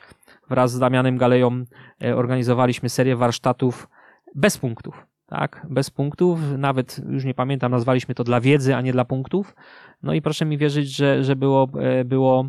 wraz 0.50 0.72
z 0.72 0.78
Damianem 0.78 1.16
Galeją 1.16 1.64
e, 2.04 2.16
organizowaliśmy 2.16 2.88
serię 2.88 3.16
warsztatów 3.16 3.88
bez 4.34 4.58
punktów. 4.58 5.11
Tak, 5.32 5.66
bez 5.70 5.90
punktów, 5.90 6.40
nawet 6.58 7.00
już 7.08 7.24
nie 7.24 7.34
pamiętam, 7.34 7.72
nazwaliśmy 7.72 8.14
to 8.14 8.24
dla 8.24 8.40
wiedzy, 8.40 8.76
a 8.76 8.80
nie 8.80 8.92
dla 8.92 9.04
punktów. 9.04 9.54
No 10.02 10.14
i 10.14 10.22
proszę 10.22 10.44
mi 10.44 10.58
wierzyć, 10.58 10.96
że, 10.96 11.24
że 11.24 11.36
było, 11.36 11.68
e, 11.80 12.04
było 12.04 12.48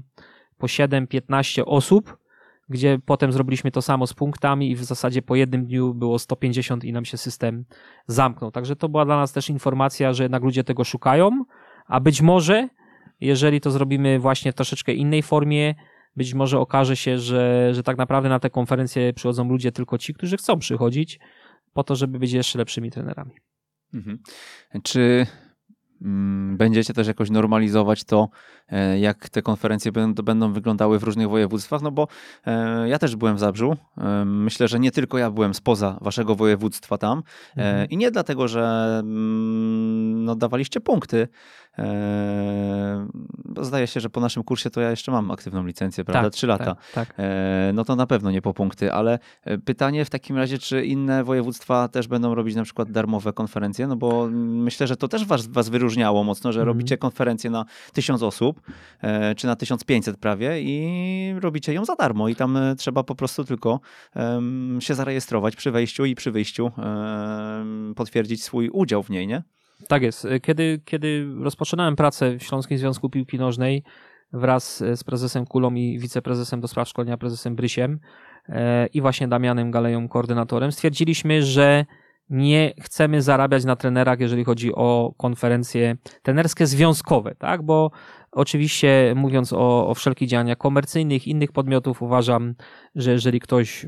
po 0.57 0.67
7-15 0.67 1.63
osób, 1.65 2.17
gdzie 2.69 2.99
potem 3.05 3.31
zrobiliśmy 3.31 3.71
to 3.71 3.81
samo 3.81 4.07
z 4.07 4.13
punktami 4.13 4.71
i 4.71 4.75
w 4.75 4.83
zasadzie 4.83 5.21
po 5.21 5.35
jednym 5.35 5.65
dniu 5.65 5.93
było 5.93 6.19
150 6.19 6.83
i 6.83 6.93
nam 6.93 7.05
się 7.05 7.17
system 7.17 7.65
zamknął. 8.07 8.51
Także 8.51 8.75
to 8.75 8.89
była 8.89 9.05
dla 9.05 9.17
nas 9.17 9.33
też 9.33 9.49
informacja, 9.49 10.13
że 10.13 10.23
jednak 10.23 10.43
ludzie 10.43 10.63
tego 10.63 10.83
szukają, 10.83 11.45
a 11.87 11.99
być 11.99 12.21
może, 12.21 12.69
jeżeli 13.21 13.61
to 13.61 13.71
zrobimy 13.71 14.19
właśnie 14.19 14.51
w 14.51 14.55
troszeczkę 14.55 14.93
innej 14.93 15.23
formie, 15.23 15.75
być 16.15 16.33
może 16.33 16.59
okaże 16.59 16.95
się, 16.95 17.17
że, 17.17 17.73
że 17.73 17.83
tak 17.83 17.97
naprawdę 17.97 18.29
na 18.29 18.39
te 18.39 18.49
konferencje 18.49 19.13
przychodzą 19.13 19.49
ludzie 19.49 19.71
tylko 19.71 19.97
ci, 19.97 20.13
którzy 20.13 20.37
chcą 20.37 20.59
przychodzić, 20.59 21.19
po 21.73 21.83
to, 21.83 21.95
żeby 21.95 22.19
być 22.19 22.31
jeszcze 22.31 22.57
lepszymi 22.57 22.91
trenerami. 22.91 23.31
Mhm. 23.93 24.19
Czy 24.83 25.27
Mm, 26.03 26.57
będziecie 26.57 26.93
też 26.93 27.07
jakoś 27.07 27.29
normalizować 27.29 28.03
to, 28.03 28.29
e, 28.69 28.99
jak 28.99 29.29
te 29.29 29.41
konferencje 29.41 29.91
będą 30.23 30.53
wyglądały 30.53 30.99
w 30.99 31.03
różnych 31.03 31.29
województwach, 31.29 31.81
no 31.81 31.91
bo 31.91 32.07
e, 32.45 32.89
ja 32.89 32.99
też 32.99 33.15
byłem 33.15 33.35
w 33.35 33.39
Zabrzu. 33.39 33.75
E, 33.97 34.25
myślę, 34.25 34.67
że 34.67 34.79
nie 34.79 34.91
tylko 34.91 35.17
ja 35.17 35.31
byłem 35.31 35.53
spoza 35.53 35.97
waszego 36.01 36.35
województwa 36.35 36.97
tam 36.97 37.23
mhm. 37.57 37.89
i 37.89 37.97
nie 37.97 38.11
dlatego, 38.11 38.47
że 38.47 38.95
mm, 38.99 40.25
no, 40.25 40.35
dawaliście 40.35 40.79
punkty, 40.79 41.27
zdaje 43.61 43.87
się, 43.87 43.99
że 43.99 44.09
po 44.09 44.21
naszym 44.21 44.43
kursie 44.43 44.69
to 44.69 44.81
ja 44.81 44.89
jeszcze 44.89 45.11
mam 45.11 45.31
aktywną 45.31 45.65
licencję, 45.65 46.03
prawda? 46.03 46.23
Tak, 46.23 46.33
Trzy 46.33 46.47
lata. 46.47 46.75
Tak, 46.93 47.13
tak. 47.13 47.17
No 47.73 47.85
to 47.85 47.95
na 47.95 48.07
pewno 48.07 48.31
nie 48.31 48.41
po 48.41 48.53
punkty, 48.53 48.93
ale 48.93 49.19
pytanie 49.65 50.05
w 50.05 50.09
takim 50.09 50.37
razie, 50.37 50.57
czy 50.57 50.85
inne 50.85 51.23
województwa 51.23 51.87
też 51.87 52.07
będą 52.07 52.35
robić 52.35 52.55
na 52.55 52.63
przykład 52.63 52.91
darmowe 52.91 53.33
konferencje, 53.33 53.87
no 53.87 53.95
bo 53.95 54.27
myślę, 54.31 54.87
że 54.87 54.97
to 54.97 55.07
też 55.07 55.25
was, 55.25 55.47
was 55.47 55.69
wyróżnia 55.69 56.03
zabrzmiało 56.03 56.23
mocno, 56.23 56.51
że 56.51 56.59
mm. 56.59 56.67
robicie 56.67 56.97
konferencję 56.97 57.49
na 57.49 57.65
tysiąc 57.93 58.23
osób, 58.23 58.61
e, 59.01 59.35
czy 59.35 59.47
na 59.47 59.55
1500 59.55 60.17
prawie 60.17 60.61
i 60.61 61.35
robicie 61.39 61.73
ją 61.73 61.85
za 61.85 61.95
darmo 61.95 62.29
i 62.29 62.35
tam 62.35 62.57
e, 62.57 62.75
trzeba 62.75 63.03
po 63.03 63.15
prostu 63.15 63.43
tylko 63.43 63.79
się 64.79 64.95
zarejestrować 64.95 65.55
przy 65.55 65.71
wejściu 65.71 66.05
i 66.05 66.15
przy 66.15 66.31
wyjściu 66.31 66.71
potwierdzić 67.95 68.43
swój 68.43 68.69
udział 68.69 69.03
w 69.03 69.09
niej, 69.09 69.27
nie? 69.27 69.43
Tak 69.87 70.03
jest. 70.03 70.27
Kiedy, 70.41 70.81
kiedy 70.85 71.27
rozpoczynałem 71.41 71.95
pracę 71.95 72.37
w 72.37 72.43
Śląskim 72.43 72.77
Związku 72.77 73.09
Piłki 73.09 73.37
Nożnej 73.37 73.83
wraz 74.33 74.83
z 74.95 75.03
prezesem 75.03 75.45
Kulą 75.45 75.73
i 75.73 75.99
wiceprezesem 75.99 76.61
do 76.61 76.67
spraw 76.67 76.87
szkolenia, 76.87 77.17
prezesem 77.17 77.55
Brysiem 77.55 77.99
e, 78.49 78.87
i 78.87 79.01
właśnie 79.01 79.27
Damianem 79.27 79.71
Galeją, 79.71 80.07
koordynatorem, 80.07 80.71
stwierdziliśmy, 80.71 81.43
że 81.43 81.85
nie 82.29 82.73
chcemy 82.81 83.21
zarabiać 83.21 83.65
na 83.65 83.75
trenerach, 83.75 84.19
jeżeli 84.19 84.43
chodzi 84.43 84.75
o 84.75 85.13
konferencje 85.17 85.97
trenerskie 86.21 86.67
związkowe, 86.67 87.35
tak? 87.35 87.61
Bo 87.63 87.91
oczywiście 88.31 89.13
mówiąc 89.15 89.53
o, 89.53 89.87
o 89.87 89.93
wszelkich 89.93 90.29
działaniach 90.29 90.57
komercyjnych, 90.57 91.27
innych 91.27 91.51
podmiotów, 91.51 92.01
uważam, 92.01 92.55
że 92.95 93.11
jeżeli 93.11 93.39
ktoś 93.39 93.85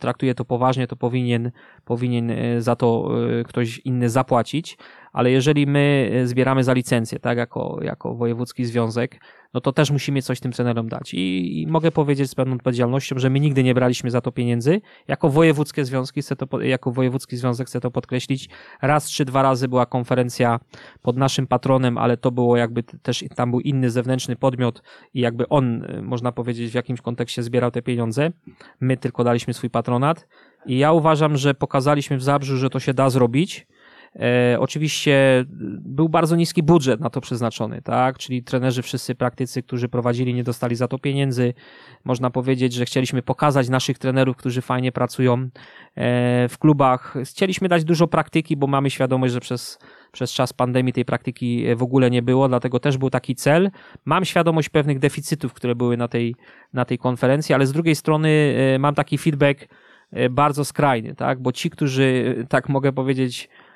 traktuje 0.00 0.34
to 0.34 0.44
poważnie, 0.44 0.86
to 0.86 0.96
powinien, 0.96 1.50
powinien 1.84 2.30
e, 2.30 2.62
za 2.62 2.76
to 2.76 3.10
e, 3.40 3.44
ktoś 3.44 3.78
inny 3.78 4.10
zapłacić, 4.10 4.78
ale 5.18 5.30
jeżeli 5.30 5.66
my 5.66 6.10
e, 6.12 6.26
zbieramy 6.26 6.64
za 6.64 6.72
licencję, 6.72 7.18
tak, 7.18 7.38
jako, 7.38 7.78
jako 7.82 8.14
wojewódzki 8.14 8.64
związek, 8.64 9.20
no 9.54 9.60
to 9.60 9.72
też 9.72 9.90
musimy 9.90 10.22
coś 10.22 10.40
tym 10.40 10.52
trenerom 10.52 10.88
dać. 10.88 11.14
I, 11.14 11.60
I, 11.62 11.66
mogę 11.66 11.92
powiedzieć 11.92 12.30
z 12.30 12.34
pewną 12.34 12.54
odpowiedzialnością, 12.54 13.18
że 13.18 13.30
my 13.30 13.40
nigdy 13.40 13.62
nie 13.62 13.74
braliśmy 13.74 14.10
za 14.10 14.20
to 14.20 14.32
pieniędzy. 14.32 14.80
Jako 15.08 15.28
wojewódzkie 15.28 15.84
związki, 15.84 16.22
chcę 16.22 16.36
to, 16.36 16.60
jako 16.60 16.92
wojewódzki 16.92 17.36
związek 17.36 17.66
chcę 17.66 17.80
to 17.80 17.90
podkreślić. 17.90 18.48
Raz 18.82 19.10
czy 19.10 19.24
dwa 19.24 19.42
razy 19.42 19.68
była 19.68 19.86
konferencja 19.86 20.60
pod 21.02 21.16
naszym 21.16 21.46
patronem, 21.46 21.98
ale 21.98 22.16
to 22.16 22.30
było 22.30 22.56
jakby 22.56 22.82
też, 22.82 23.24
tam 23.34 23.50
był 23.50 23.60
inny 23.60 23.90
zewnętrzny 23.90 24.36
podmiot 24.36 24.82
i 25.14 25.20
jakby 25.20 25.48
on, 25.48 25.84
można 26.02 26.32
powiedzieć, 26.32 26.70
w 26.70 26.74
jakimś 26.74 27.00
kontekście 27.00 27.42
zbierał 27.42 27.70
te 27.70 27.82
pieniądze. 27.82 28.30
My 28.80 28.96
tylko 28.96 29.24
daliśmy 29.24 29.54
swój 29.54 29.70
patronat. 29.70 30.28
I 30.66 30.78
ja 30.78 30.92
uważam, 30.92 31.36
że 31.36 31.54
pokazaliśmy 31.54 32.16
w 32.16 32.22
Zabrzu, 32.22 32.56
że 32.56 32.70
to 32.70 32.80
się 32.80 32.94
da 32.94 33.10
zrobić 33.10 33.66
E, 34.16 34.56
oczywiście 34.60 35.44
był 35.80 36.08
bardzo 36.08 36.36
niski 36.36 36.62
budżet 36.62 37.00
na 37.00 37.10
to 37.10 37.20
przeznaczony, 37.20 37.82
tak? 37.82 38.18
Czyli 38.18 38.42
trenerzy, 38.42 38.82
wszyscy 38.82 39.14
praktycy, 39.14 39.62
którzy 39.62 39.88
prowadzili, 39.88 40.34
nie 40.34 40.44
dostali 40.44 40.76
za 40.76 40.88
to 40.88 40.98
pieniędzy. 40.98 41.54
Można 42.04 42.30
powiedzieć, 42.30 42.72
że 42.72 42.84
chcieliśmy 42.84 43.22
pokazać 43.22 43.68
naszych 43.68 43.98
trenerów, 43.98 44.36
którzy 44.36 44.62
fajnie 44.62 44.92
pracują 44.92 45.34
e, 45.34 45.48
w 46.48 46.58
klubach. 46.58 47.14
Chcieliśmy 47.24 47.68
dać 47.68 47.84
dużo 47.84 48.06
praktyki, 48.06 48.56
bo 48.56 48.66
mamy 48.66 48.90
świadomość, 48.90 49.34
że 49.34 49.40
przez 49.40 49.78
przez 50.12 50.32
czas 50.32 50.52
pandemii 50.52 50.92
tej 50.92 51.04
praktyki 51.04 51.64
w 51.76 51.82
ogóle 51.82 52.10
nie 52.10 52.22
było, 52.22 52.48
dlatego 52.48 52.80
też 52.80 52.98
był 52.98 53.10
taki 53.10 53.34
cel. 53.34 53.70
Mam 54.04 54.24
świadomość 54.24 54.68
pewnych 54.68 54.98
deficytów, 54.98 55.52
które 55.52 55.74
były 55.74 55.96
na 55.96 56.08
tej, 56.08 56.34
na 56.72 56.84
tej 56.84 56.98
konferencji, 56.98 57.54
ale 57.54 57.66
z 57.66 57.72
drugiej 57.72 57.94
strony 57.94 58.54
e, 58.74 58.78
mam 58.78 58.94
taki 58.94 59.18
feedback 59.18 59.68
e, 60.12 60.30
bardzo 60.30 60.64
skrajny, 60.64 61.14
tak? 61.14 61.42
Bo 61.42 61.52
ci, 61.52 61.70
którzy, 61.70 62.36
tak 62.48 62.68
mogę 62.68 62.92
powiedzieć, 62.92 63.48
E, 63.48 63.67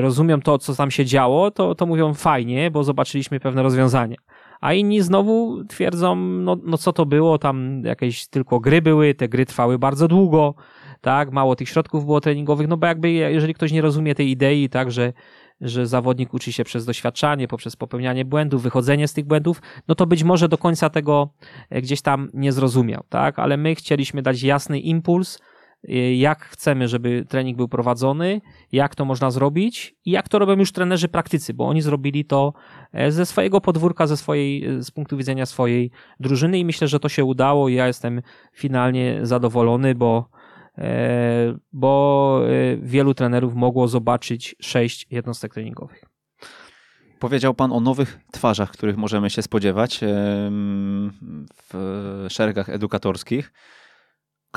rozumią 0.00 0.40
to, 0.40 0.58
co 0.58 0.74
tam 0.74 0.90
się 0.90 1.04
działo, 1.04 1.50
to, 1.50 1.74
to 1.74 1.86
mówią 1.86 2.14
fajnie, 2.14 2.70
bo 2.70 2.84
zobaczyliśmy 2.84 3.40
pewne 3.40 3.62
rozwiązania. 3.62 4.16
A 4.60 4.72
inni 4.72 5.00
znowu 5.00 5.64
twierdzą, 5.64 6.16
no, 6.16 6.56
no 6.64 6.78
co 6.78 6.92
to 6.92 7.06
było, 7.06 7.38
tam 7.38 7.82
jakieś 7.84 8.26
tylko 8.26 8.60
gry 8.60 8.82
były, 8.82 9.14
te 9.14 9.28
gry 9.28 9.46
trwały 9.46 9.78
bardzo 9.78 10.08
długo, 10.08 10.54
tak, 11.00 11.32
mało 11.32 11.56
tych 11.56 11.68
środków 11.68 12.04
było 12.04 12.20
treningowych, 12.20 12.68
no 12.68 12.76
bo 12.76 12.86
jakby 12.86 13.10
jeżeli 13.10 13.54
ktoś 13.54 13.72
nie 13.72 13.82
rozumie 13.82 14.14
tej 14.14 14.30
idei, 14.30 14.68
tak, 14.68 14.90
że, 14.90 15.12
że 15.60 15.86
zawodnik 15.86 16.34
uczy 16.34 16.52
się 16.52 16.64
przez 16.64 16.84
doświadczanie, 16.84 17.48
poprzez 17.48 17.76
popełnianie 17.76 18.24
błędów, 18.24 18.62
wychodzenie 18.62 19.08
z 19.08 19.12
tych 19.12 19.24
błędów, 19.24 19.62
no 19.88 19.94
to 19.94 20.06
być 20.06 20.24
może 20.24 20.48
do 20.48 20.58
końca 20.58 20.90
tego 20.90 21.28
e, 21.70 21.82
gdzieś 21.82 22.02
tam 22.02 22.30
nie 22.34 22.52
zrozumiał, 22.52 23.02
tak, 23.08 23.38
ale 23.38 23.56
my 23.56 23.74
chcieliśmy 23.74 24.22
dać 24.22 24.42
jasny 24.42 24.80
impuls, 24.80 25.38
jak 26.16 26.44
chcemy, 26.44 26.88
żeby 26.88 27.24
trening 27.28 27.56
był 27.56 27.68
prowadzony, 27.68 28.40
jak 28.72 28.94
to 28.94 29.04
można 29.04 29.30
zrobić 29.30 29.96
i 30.04 30.10
jak 30.10 30.28
to 30.28 30.38
robią 30.38 30.56
już 30.58 30.72
trenerzy 30.72 31.08
praktycy, 31.08 31.54
bo 31.54 31.68
oni 31.68 31.82
zrobili 31.82 32.24
to 32.24 32.52
e, 32.92 33.12
ze 33.12 33.26
swojego 33.26 33.60
podwórka, 33.60 34.06
ze 34.06 34.16
swojej, 34.16 34.64
e, 34.64 34.82
z 34.82 34.90
punktu 34.90 35.16
widzenia 35.16 35.46
swojej 35.46 35.90
drużyny 36.20 36.58
i 36.58 36.64
myślę, 36.64 36.88
że 36.88 37.00
to 37.00 37.08
się 37.08 37.24
udało 37.24 37.68
i 37.68 37.74
ja 37.74 37.86
jestem 37.86 38.22
finalnie 38.52 39.18
zadowolony, 39.22 39.94
bo 39.94 40.30
e, 40.78 41.58
bo 41.72 42.42
wielu 42.82 43.14
trenerów 43.14 43.54
mogło 43.54 43.88
zobaczyć 43.88 44.56
sześć 44.60 45.06
jednostek 45.10 45.54
treningowych. 45.54 46.04
Powiedział 47.18 47.54
Pan 47.54 47.72
o 47.72 47.80
nowych 47.80 48.18
twarzach, 48.32 48.70
których 48.70 48.96
możemy 48.96 49.30
się 49.30 49.42
spodziewać 49.42 50.00
w 51.72 52.26
szeregach 52.28 52.68
edukatorskich. 52.68 53.52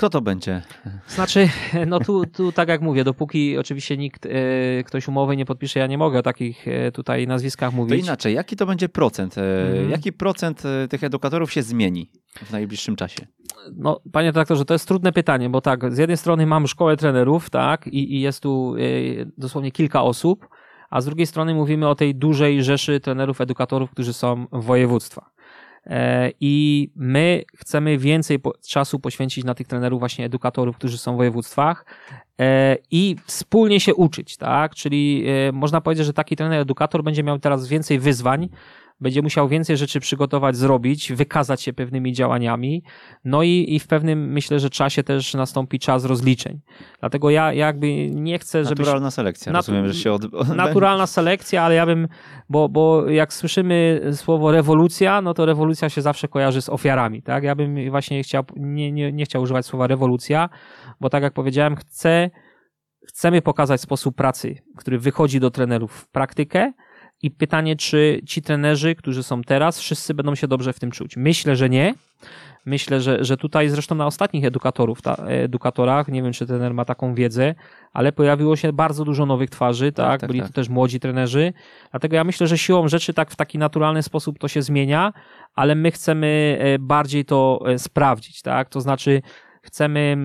Kto 0.02 0.10
to 0.10 0.22
będzie? 0.22 0.62
Znaczy, 1.08 1.50
no 1.88 2.00
tu, 2.00 2.26
tu 2.26 2.52
tak 2.52 2.70
jak 2.70 2.82
mówię, 2.82 3.04
dopóki 3.04 3.58
oczywiście 3.58 3.98
nikt, 3.98 4.26
e, 4.26 4.30
ktoś 4.84 5.08
umowy 5.08 5.38
nie 5.38 5.46
podpisze, 5.46 5.80
ja 5.80 5.88
nie 5.88 5.98
mogę 5.98 6.20
o 6.20 6.22
takich 6.22 6.68
e, 6.68 6.92
tutaj 6.92 7.28
nazwiskach 7.28 7.74
mówić. 7.74 8.00
To 8.00 8.06
inaczej, 8.06 8.36
jaki 8.36 8.56
to 8.56 8.66
będzie 8.66 8.90
procent? 8.90 9.38
Mhm. 9.38 9.90
Jaki 9.90 10.14
procent 10.14 10.64
tych 10.90 11.04
edukatorów 11.04 11.52
się 11.52 11.64
zmieni 11.64 12.10
w 12.46 12.52
najbliższym 12.52 12.96
czasie? 12.96 13.28
No, 13.76 14.02
panie 14.12 14.32
doktorze, 14.32 14.66
to 14.66 14.74
jest 14.74 14.88
trudne 14.88 15.12
pytanie, 15.12 15.50
bo 15.50 15.62
tak, 15.62 15.94
z 15.94 15.98
jednej 15.98 16.18
strony 16.18 16.46
mam 16.46 16.68
szkołę 16.68 16.98
trenerów, 16.98 17.50
tak, 17.50 17.88
i, 17.88 18.16
i 18.16 18.22
jest 18.22 18.44
tu 18.44 18.76
dosłownie 19.38 19.72
kilka 19.72 20.04
osób, 20.04 20.48
a 20.90 21.02
z 21.02 21.06
drugiej 21.06 21.28
strony 21.28 21.54
mówimy 21.54 21.88
o 21.88 21.96
tej 21.96 22.16
dużej 22.16 22.64
rzeszy 22.64 23.00
trenerów, 23.00 23.42
edukatorów, 23.42 23.92
którzy 23.92 24.14
są 24.14 24.48
w 24.52 24.64
województwach. 24.64 25.32
E, 25.86 26.32
I 26.40 26.90
my 26.96 27.44
chcemy 27.58 27.98
więcej 27.98 28.40
czasu 28.68 29.00
poświęcić 29.00 29.44
na 29.46 29.56
tych 29.56 29.68
trenerów, 29.68 30.00
właśnie 30.00 30.26
edukatorów, 30.26 30.78
którzy 30.78 30.98
są 30.98 31.14
w 31.14 31.18
województwach 31.18 31.86
e, 32.40 32.78
i 32.92 33.16
wspólnie 33.26 33.80
się 33.80 33.96
uczyć, 33.96 34.38
tak? 34.38 34.76
Czyli 34.76 35.26
e, 35.48 35.52
można 35.52 35.82
powiedzieć, 35.82 36.06
że 36.06 36.14
taki 36.14 36.36
trener 36.36 36.62
edukator 36.62 37.04
będzie 37.04 37.24
miał 37.24 37.40
teraz 37.40 37.68
więcej 37.68 38.00
wyzwań, 38.00 38.50
będzie 39.02 39.22
musiał 39.22 39.48
więcej 39.48 39.78
rzeczy 39.78 40.00
przygotować, 40.00 40.56
zrobić, 40.56 41.14
wykazać 41.14 41.62
się 41.62 41.74
pewnymi 41.74 42.14
działaniami, 42.14 42.84
no 43.26 43.44
i, 43.44 43.66
i 43.68 43.80
w 43.80 43.88
pewnym, 43.88 44.32
myślę, 44.32 44.60
że 44.60 44.70
czasie 44.70 45.04
też 45.04 45.34
nastąpi 45.34 45.80
czas 45.80 46.06
rozliczeń. 46.06 46.60
Dlatego 47.00 47.30
ja 47.30 47.54
jakby 47.54 48.10
nie 48.12 48.40
chcę, 48.40 48.66
żeby... 48.66 48.82
Naturalna 48.82 49.12
selekcja, 49.12 49.52
natu... 49.52 49.72
rozumiem, 49.72 49.88
że 49.88 49.94
się... 49.94 50.14
Od... 50.14 50.34
Naturalna 50.56 51.08
selekcja, 51.08 51.64
ale 51.64 51.76
ja 51.76 51.86
bym, 51.86 52.08
bo, 52.50 52.70
bo 52.70 53.10
jak 53.10 53.34
słyszymy 53.34 54.02
słowo 54.14 54.52
rewolucja, 54.52 55.22
no 55.22 55.34
to 55.34 55.46
rewolucja 55.46 55.90
się 55.90 56.02
zawsze 56.02 56.28
kojarzy 56.28 56.62
z 56.62 56.70
ofiarami, 56.70 57.22
tak? 57.22 57.44
Ja 57.44 57.56
bym 57.56 57.90
właśnie 57.90 58.24
chciał, 58.24 58.44
nie, 58.56 58.92
nie, 58.92 59.12
nie 59.12 59.26
chciał 59.26 59.42
używać 59.42 59.66
słowa 59.66 59.88
rewolucja, 59.88 60.50
bo 61.00 61.10
tak 61.10 61.24
jak 61.24 61.34
powiedziałem, 61.34 61.76
chcę, 61.76 62.30
chcemy 63.08 63.42
pokazać 63.42 63.82
sposób 63.82 64.16
pracy, 64.16 64.56
który 64.78 65.00
wychodzi 65.00 65.40
do 65.40 65.52
trenerów 65.52 65.92
w 65.92 66.08
praktykę, 66.08 66.74
I 67.24 67.32
pytanie, 67.32 67.76
czy 67.76 68.22
ci 68.26 68.42
trenerzy, 68.42 68.96
którzy 68.96 69.24
są 69.24 69.42
teraz, 69.42 69.80
wszyscy 69.80 70.14
będą 70.14 70.36
się 70.36 70.48
dobrze 70.48 70.74
w 70.74 70.80
tym 70.80 70.92
czuć? 70.92 71.18
Myślę, 71.18 71.56
że 71.56 71.70
nie. 71.70 71.94
Myślę, 72.66 73.02
że, 73.02 73.26
że 73.26 73.38
tutaj 73.38 73.70
zresztą 73.70 73.96
na 73.96 74.06
ostatnich 74.06 74.46
edukatorów, 74.46 75.02
ta, 75.02 75.16
edukatorach, 75.16 76.08
nie 76.08 76.24
wiem 76.24 76.34
czy 76.34 76.46
trener 76.46 76.74
ma 76.74 76.86
taką 76.86 77.16
wiedzę, 77.16 77.56
ale 77.94 78.12
pojawiło 78.12 78.56
się 78.56 78.74
bardzo 78.74 79.06
dużo 79.06 79.26
nowych 79.26 79.50
twarzy, 79.50 79.92
tak? 79.92 80.08
tak, 80.08 80.22
tak 80.22 80.28
Byli 80.28 80.40
tak. 80.40 80.50
to 80.50 80.54
też 80.54 80.70
młodzi 80.70 81.00
trenerzy. 81.00 81.54
Dlatego 81.92 82.16
ja 82.16 82.24
myślę, 82.24 82.48
że 82.48 82.58
siłą 82.58 82.88
rzeczy 82.88 83.14
tak 83.14 83.32
w 83.32 83.36
taki 83.36 83.58
naturalny 83.58 84.04
sposób 84.04 84.40
to 84.40 84.48
się 84.48 84.62
zmienia, 84.62 85.14
ale 85.56 85.76
my 85.76 85.92
chcemy 85.92 86.58
e, 86.60 86.80
bardziej 86.80 87.26
to 87.26 87.60
e, 87.66 87.80
sprawdzić, 87.80 88.42
tak? 88.42 88.70
To 88.70 88.82
znaczy 88.82 89.22
chcemy, 89.62 90.18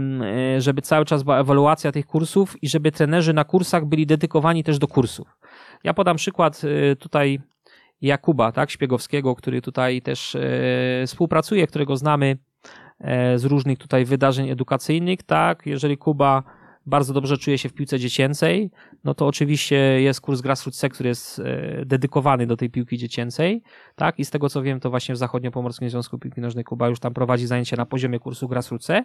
e, 0.56 0.60
żeby 0.60 0.82
cały 0.82 1.04
czas 1.04 1.22
była 1.22 1.40
ewaluacja 1.40 1.92
tych 1.92 2.06
kursów 2.06 2.62
i 2.62 2.68
żeby 2.68 2.92
trenerzy 2.92 3.32
na 3.32 3.44
kursach 3.44 3.84
byli 3.84 4.06
dedykowani 4.06 4.64
też 4.64 4.78
do 4.78 4.88
kursów. 4.88 5.28
Ja 5.84 5.94
podam 5.94 6.16
przykład 6.16 6.62
tutaj 6.98 7.40
Jakuba, 8.00 8.52
tak, 8.52 8.70
Śpiegowskiego, 8.70 9.34
który 9.34 9.62
tutaj 9.62 10.02
też 10.02 10.34
e, 10.34 10.40
współpracuje, 11.06 11.66
którego 11.66 11.96
znamy 11.96 12.38
e, 13.00 13.38
z 13.38 13.44
różnych 13.44 13.78
tutaj 13.78 14.04
wydarzeń 14.04 14.50
edukacyjnych, 14.50 15.22
tak, 15.22 15.66
jeżeli 15.66 15.98
Kuba 15.98 16.42
bardzo 16.86 17.12
dobrze 17.12 17.38
czuje 17.38 17.58
się 17.58 17.68
w 17.68 17.72
piłce 17.72 17.98
dziecięcej, 17.98 18.70
no 19.04 19.14
to 19.14 19.26
oczywiście 19.26 19.76
jest 19.76 20.20
kurs 20.20 20.40
Grassroots 20.40 20.84
który 20.92 21.08
jest 21.08 21.38
e, 21.38 21.84
dedykowany 21.86 22.46
do 22.46 22.56
tej 22.56 22.70
piłki 22.70 22.98
dziecięcej, 22.98 23.62
tak? 23.94 24.18
I 24.18 24.24
z 24.24 24.30
tego 24.30 24.48
co 24.48 24.62
wiem, 24.62 24.80
to 24.80 24.90
właśnie 24.90 25.14
w 25.14 25.18
Zachodnio-Pomorskim 25.18 25.88
Związku 25.88 26.18
Piłki 26.18 26.40
Nożnej 26.40 26.64
Kuba 26.64 26.88
już 26.88 27.00
tam 27.00 27.14
prowadzi 27.14 27.46
zajęcia 27.46 27.76
na 27.76 27.86
poziomie 27.86 28.18
kursu 28.18 28.48
Grassroots. 28.48 28.86
Tak, 28.86 29.04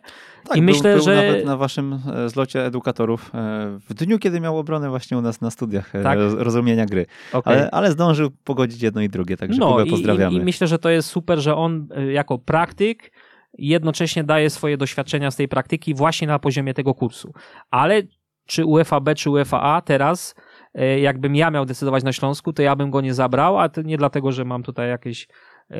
I 0.57 0.61
był, 0.61 0.63
myślę, 0.63 0.95
był 0.95 1.03
że 1.03 1.15
nawet 1.15 1.45
na 1.45 1.57
waszym 1.57 1.99
e, 2.15 2.29
zlocie 2.29 2.65
edukatorów 2.65 3.31
e, 3.35 3.79
w 3.89 3.93
dniu, 3.93 4.19
kiedy 4.19 4.39
miał 4.39 4.57
obronę 4.57 4.89
właśnie 4.89 5.17
u 5.17 5.21
nas 5.21 5.41
na 5.41 5.51
studiach 5.51 5.91
tak? 6.03 6.19
rozumienia 6.37 6.85
gry. 6.85 7.05
Okay. 7.33 7.53
Ale, 7.53 7.71
ale 7.71 7.91
zdążył 7.91 8.31
pogodzić 8.43 8.81
jedno 8.81 9.01
i 9.01 9.09
drugie, 9.09 9.37
także 9.37 9.59
no, 9.59 9.71
Kubę 9.71 9.85
pozdrawiamy. 9.85 10.37
I, 10.37 10.41
I 10.41 10.45
myślę, 10.45 10.67
że 10.67 10.79
to 10.79 10.89
jest 10.89 11.09
super, 11.09 11.39
że 11.39 11.55
on 11.55 11.87
jako 12.11 12.37
praktyk 12.37 13.11
jednocześnie 13.57 14.23
daje 14.23 14.49
swoje 14.49 14.77
doświadczenia 14.77 15.31
z 15.31 15.35
tej 15.35 15.47
praktyki 15.47 15.93
właśnie 15.93 16.27
na 16.27 16.39
poziomie 16.39 16.73
tego 16.73 16.93
kursu. 16.93 17.33
Ale 17.71 18.01
czy 18.45 18.65
UEFA 18.65 18.99
B, 18.99 19.15
czy 19.15 19.29
UEFA 19.29 19.61
A 19.61 19.81
teraz, 19.81 20.35
e, 20.73 20.99
jakbym 20.99 21.35
ja 21.35 21.51
miał 21.51 21.65
decydować 21.65 22.03
na 22.03 22.13
Śląsku, 22.13 22.53
to 22.53 22.61
ja 22.61 22.75
bym 22.75 22.91
go 22.91 23.01
nie 23.01 23.13
zabrał, 23.13 23.59
a 23.59 23.69
to 23.69 23.81
nie 23.81 23.97
dlatego, 23.97 24.31
że 24.31 24.45
mam 24.45 24.63
tutaj 24.63 24.89
jakieś 24.89 25.27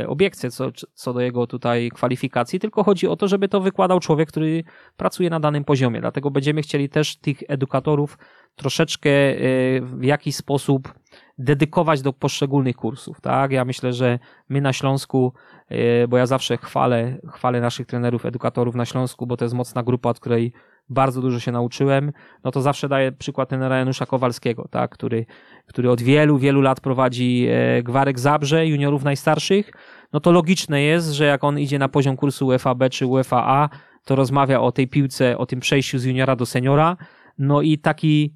obiekcje 0.08 0.52
co, 0.52 0.72
co 0.94 1.14
do 1.14 1.20
jego 1.20 1.48
tutaj 1.48 1.92
kwalifikacji, 1.94 2.60
tylko 2.60 2.84
chodzi 2.84 3.08
o 3.08 3.16
to, 3.16 3.28
żeby 3.28 3.48
to 3.48 3.62
wykładał 3.62 4.00
człowiek, 4.00 4.30
który 4.30 4.64
pracuje 4.98 5.30
na 5.30 5.40
danym 5.40 5.64
poziomie. 5.64 6.02
Dlatego 6.02 6.32
będziemy 6.32 6.62
chcieli 6.62 6.90
też 6.90 7.16
tych 7.16 7.44
edukatorów 7.48 8.18
troszeczkę 8.56 9.10
e, 9.10 9.36
w 9.82 10.04
jakiś 10.04 10.36
sposób 10.36 10.94
dedykować 11.38 12.02
do 12.02 12.14
poszczególnych 12.14 12.76
kursów, 12.76 13.22
tak? 13.22 13.52
Ja 13.52 13.66
myślę, 13.66 13.94
że 13.94 14.20
my 14.50 14.62
na 14.62 14.74
Śląsku, 14.74 15.34
e, 15.70 16.08
bo 16.08 16.18
ja 16.18 16.26
zawsze 16.26 16.58
chwalę, 16.58 17.18
chwalę 17.34 17.62
naszych 17.62 17.88
trenerów, 17.88 18.26
edukatorów 18.26 18.76
na 18.76 18.86
Śląsku, 18.86 19.28
bo 19.28 19.38
to 19.38 19.46
jest 19.46 19.56
mocna 19.56 19.84
grupa, 19.84 20.10
od 20.10 20.20
której 20.20 20.54
bardzo 20.92 21.22
dużo 21.22 21.40
się 21.40 21.52
nauczyłem, 21.52 22.12
no 22.44 22.52
to 22.52 22.62
zawsze 22.62 22.90
daję 22.90 23.12
przykład 23.12 23.50
trenera 23.50 23.78
Janusza 23.78 24.06
Kowalskiego, 24.06 24.68
tak? 24.72 24.92
który, 24.92 25.26
który 25.66 25.92
od 25.92 26.02
wielu, 26.02 26.38
wielu 26.38 26.62
lat 26.62 26.80
prowadzi 26.80 27.48
e, 27.50 27.84
Gwarek 27.84 28.20
Zabrze, 28.20 28.68
juniorów 28.68 29.04
najstarszych, 29.04 29.72
no 30.14 30.20
to 30.20 30.32
logiczne 30.32 30.82
jest, 30.82 31.12
że 31.12 31.26
jak 31.26 31.44
on 31.44 31.60
idzie 31.60 31.80
na 31.80 31.90
poziom 31.90 32.18
kursu 32.18 32.48
UEFA 32.48 32.76
B 32.76 32.90
czy 32.90 33.06
UEFA 33.06 33.44
A, 33.46 33.70
to 34.06 34.16
rozmawia 34.16 34.60
o 34.60 34.72
tej 34.72 34.88
piłce, 34.88 35.38
o 35.38 35.46
tym 35.46 35.60
przejściu 35.60 36.00
z 36.00 36.04
juniora 36.04 36.36
do 36.36 36.46
seniora, 36.46 36.98
no 37.38 37.62
i 37.62 37.78
taki 37.78 38.34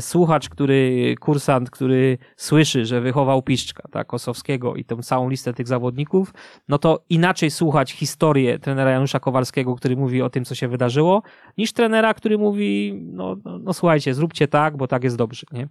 słuchacz, 0.00 0.48
który, 0.48 1.14
kursant, 1.20 1.70
który 1.70 2.18
słyszy, 2.36 2.86
że 2.86 3.00
wychował 3.00 3.42
Piszczka, 3.42 3.88
tak, 3.92 4.06
Kosowskiego 4.06 4.74
i 4.74 4.84
tą 4.84 5.02
całą 5.02 5.28
listę 5.28 5.54
tych 5.54 5.68
zawodników, 5.68 6.34
no 6.68 6.78
to 6.78 7.04
inaczej 7.08 7.50
słuchać 7.50 7.92
historię 7.92 8.58
trenera 8.58 8.90
Janusza 8.90 9.20
Kowalskiego, 9.20 9.74
który 9.74 9.96
mówi 9.96 10.22
o 10.22 10.30
tym, 10.30 10.44
co 10.44 10.54
się 10.54 10.68
wydarzyło, 10.68 11.22
niż 11.58 11.72
trenera, 11.72 12.14
który 12.14 12.38
mówi, 12.38 13.00
no, 13.12 13.36
no, 13.44 13.58
no 13.58 13.72
słuchajcie, 13.72 14.14
zróbcie 14.14 14.48
tak, 14.48 14.76
bo 14.76 14.88
tak 14.88 15.04
jest 15.04 15.16
dobrze, 15.16 15.46
nie? 15.52 15.68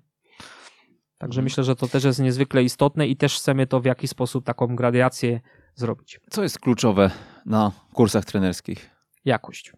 Także 1.17 1.41
myślę, 1.41 1.63
że 1.63 1.75
to 1.75 1.87
też 1.87 2.03
jest 2.03 2.19
niezwykle 2.19 2.63
istotne 2.63 3.07
i 3.07 3.15
też 3.15 3.37
chcemy 3.37 3.67
to 3.67 3.79
w 3.79 3.85
jakiś 3.85 4.09
sposób 4.09 4.45
taką 4.45 4.75
gradiację 4.75 5.39
zrobić. 5.75 6.19
Co 6.29 6.43
jest 6.43 6.59
kluczowe 6.59 7.11
na 7.45 7.71
kursach 7.93 8.25
trenerskich? 8.25 8.89
Jakość. 9.25 9.73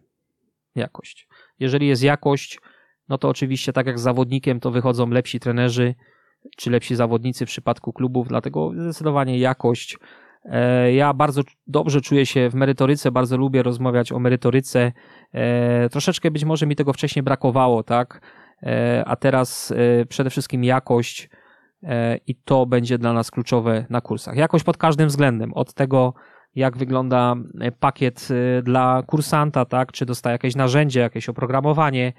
Jakość. 0.74 1.28
Jeżeli 1.58 1.86
jest 1.86 2.02
jakość, 2.02 2.58
no 3.10 3.18
to 3.18 3.28
oczywiście 3.28 3.72
tak 3.72 3.86
jak 3.86 3.98
z 3.98 4.02
zawodnikiem 4.02 4.60
to 4.60 4.70
wychodzą 4.70 5.10
lepsi 5.10 5.40
trenerzy, 5.40 5.94
czy 6.56 6.70
lepsi 6.70 6.96
zawodnicy 6.96 7.46
w 7.46 7.48
przypadku 7.48 7.92
klubów, 7.92 8.28
dlatego 8.28 8.72
zdecydowanie 8.76 9.38
jakość. 9.38 9.98
E, 10.44 10.92
ja 10.92 11.14
bardzo 11.14 11.42
dobrze 11.66 12.00
czuję 12.00 12.26
się 12.26 12.50
w 12.50 12.54
merytoryce, 12.54 13.10
bardzo 13.10 13.36
lubię 13.36 13.62
rozmawiać 13.62 14.12
o 14.12 14.18
merytoryce. 14.18 14.92
E, 15.32 15.88
troszeczkę 15.88 16.30
być 16.30 16.44
może 16.44 16.66
mi 16.66 16.76
tego 16.76 16.92
wcześniej 16.92 17.22
brakowało, 17.22 17.82
tak? 17.82 18.20
E, 18.62 19.02
a 19.06 19.16
teraz 19.16 19.72
przede 20.08 20.30
wszystkim 20.30 20.64
jakość 20.64 21.30
i 22.26 22.34
to 22.34 22.66
będzie 22.66 22.98
dla 22.98 23.12
nas 23.12 23.30
kluczowe 23.30 23.86
na 23.90 24.00
kursach. 24.00 24.36
Jakość 24.36 24.64
pod 24.64 24.76
każdym 24.76 25.08
względem, 25.08 25.54
od 25.54 25.74
tego 25.74 26.14
jak 26.54 26.76
wygląda 26.76 27.34
pakiet 27.80 28.28
dla 28.62 29.02
kursanta, 29.06 29.64
tak? 29.64 29.92
Czy 29.92 30.06
dostaje 30.06 30.32
jakieś 30.32 30.56
narzędzie, 30.56 31.00
jakieś 31.00 31.28
oprogramowanie, 31.28 32.12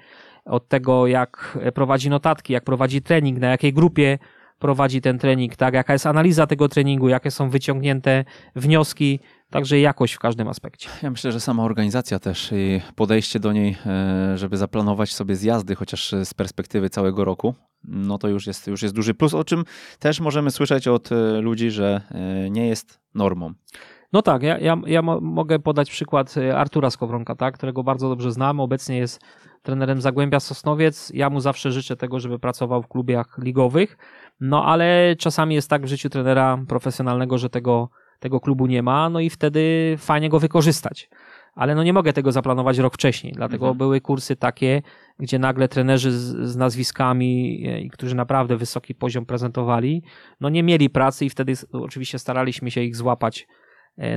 od 0.44 0.68
tego, 0.68 1.06
jak 1.06 1.58
prowadzi 1.74 2.10
notatki, 2.10 2.52
jak 2.52 2.64
prowadzi 2.64 3.02
trening, 3.02 3.38
na 3.38 3.48
jakiej 3.48 3.72
grupie 3.72 4.18
prowadzi 4.62 5.00
ten 5.00 5.18
trening, 5.18 5.56
tak, 5.56 5.74
jaka 5.74 5.92
jest 5.92 6.06
analiza 6.06 6.46
tego 6.46 6.68
treningu, 6.68 7.08
jakie 7.08 7.30
są 7.30 7.50
wyciągnięte 7.50 8.24
wnioski, 8.56 9.20
także 9.50 9.80
jakość 9.80 10.14
w 10.14 10.18
każdym 10.18 10.48
aspekcie. 10.48 10.88
Ja 11.02 11.10
myślę, 11.10 11.32
że 11.32 11.40
sama 11.40 11.64
organizacja 11.64 12.18
też 12.18 12.52
i 12.52 12.80
podejście 12.96 13.40
do 13.40 13.52
niej, 13.52 13.76
e, 13.86 14.38
żeby 14.38 14.56
zaplanować 14.56 15.14
sobie 15.14 15.36
zjazdy, 15.36 15.74
chociaż 15.74 16.14
z 16.24 16.34
perspektywy 16.34 16.90
całego 16.90 17.24
roku, 17.24 17.54
no 17.84 18.18
to 18.18 18.28
już 18.28 18.46
jest, 18.46 18.66
już 18.66 18.82
jest 18.82 18.94
duży 18.94 19.14
plus, 19.14 19.34
o 19.34 19.44
czym 19.44 19.64
też 19.98 20.20
możemy 20.20 20.50
słyszeć 20.50 20.88
od 20.88 21.12
e, 21.12 21.40
ludzi, 21.40 21.70
że 21.70 22.00
e, 22.10 22.50
nie 22.50 22.68
jest 22.68 23.00
normą. 23.14 23.52
No 24.12 24.22
tak, 24.22 24.42
ja, 24.42 24.58
ja, 24.58 24.76
ja 24.86 25.02
mogę 25.02 25.58
podać 25.58 25.90
przykład 25.90 26.34
Artura 26.54 26.90
Skowronka, 26.90 27.34
tak, 27.34 27.54
którego 27.54 27.82
bardzo 27.82 28.08
dobrze 28.08 28.32
znam. 28.32 28.60
Obecnie 28.60 28.96
jest 28.96 29.20
trenerem 29.62 30.00
Zagłębia 30.00 30.40
Sosnowiec. 30.40 31.10
Ja 31.14 31.30
mu 31.30 31.40
zawsze 31.40 31.72
życzę 31.72 31.96
tego, 31.96 32.20
żeby 32.20 32.38
pracował 32.38 32.82
w 32.82 32.88
klubach 32.88 33.38
ligowych, 33.38 33.96
no 34.40 34.64
ale 34.64 35.16
czasami 35.18 35.54
jest 35.54 35.70
tak 35.70 35.82
w 35.82 35.88
życiu 35.88 36.08
trenera 36.08 36.58
profesjonalnego, 36.68 37.38
że 37.38 37.50
tego, 37.50 37.88
tego 38.20 38.40
klubu 38.40 38.66
nie 38.66 38.82
ma, 38.82 39.10
no 39.10 39.20
i 39.20 39.30
wtedy 39.30 39.94
fajnie 39.98 40.28
go 40.28 40.38
wykorzystać. 40.38 41.08
Ale 41.54 41.74
no 41.74 41.82
nie 41.82 41.92
mogę 41.92 42.12
tego 42.12 42.32
zaplanować 42.32 42.78
rok 42.78 42.94
wcześniej, 42.94 43.32
dlatego 43.32 43.66
mhm. 43.66 43.78
były 43.78 44.00
kursy 44.00 44.36
takie, 44.36 44.82
gdzie 45.18 45.38
nagle 45.38 45.68
trenerzy 45.68 46.12
z, 46.12 46.50
z 46.50 46.56
nazwiskami, 46.56 47.62
e, 47.66 47.88
którzy 47.88 48.14
naprawdę 48.14 48.56
wysoki 48.56 48.94
poziom 48.94 49.26
prezentowali, 49.26 50.02
no 50.40 50.48
nie 50.48 50.62
mieli 50.62 50.90
pracy 50.90 51.24
i 51.24 51.30
wtedy 51.30 51.52
oczywiście 51.72 52.18
staraliśmy 52.18 52.70
się 52.70 52.80
ich 52.80 52.96
złapać 52.96 53.46
e, 53.48 53.61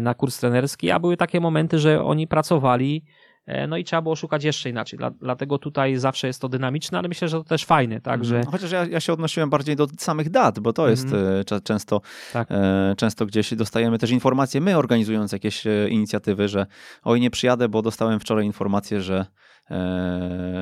na 0.01 0.13
kurs 0.13 0.39
trenerski, 0.39 0.91
a 0.91 0.99
były 0.99 1.17
takie 1.17 1.39
momenty, 1.39 1.79
że 1.79 2.03
oni 2.03 2.27
pracowali 2.27 3.03
E, 3.45 3.67
no 3.67 3.77
i 3.77 3.83
trzeba 3.83 4.01
było 4.01 4.15
szukać 4.15 4.43
jeszcze 4.43 4.69
inaczej. 4.69 4.99
Dlatego 5.21 5.57
tutaj 5.57 5.97
zawsze 5.97 6.27
jest 6.27 6.41
to 6.41 6.49
dynamiczne, 6.49 6.97
ale 6.99 7.07
myślę, 7.07 7.27
że 7.27 7.37
to 7.37 7.43
też 7.43 7.65
fajne, 7.65 8.01
tak? 8.01 8.19
Mhm. 8.19 8.43
Że... 8.43 8.51
Chociaż 8.51 8.71
ja, 8.71 8.85
ja 8.85 8.99
się 8.99 9.13
odnosiłem 9.13 9.49
bardziej 9.49 9.75
do 9.75 9.87
samych 9.97 10.29
dat, 10.29 10.59
bo 10.59 10.73
to 10.73 10.89
jest 10.89 11.05
mm 11.05 11.15
często, 11.63 12.01
tak. 12.33 12.47
e, 12.51 12.93
często 12.97 13.25
gdzieś 13.25 13.55
dostajemy 13.55 13.97
też 13.97 14.11
informacje, 14.11 14.61
my 14.61 14.77
organizując 14.77 15.31
jakieś 15.31 15.63
inicjatywy, 15.89 16.47
że 16.47 16.65
oj 17.03 17.21
nie 17.21 17.29
przyjadę, 17.29 17.69
bo 17.69 17.81
dostałem 17.81 18.19
wczoraj 18.19 18.45
informację, 18.45 19.01
że 19.01 19.19
E, 19.19 19.44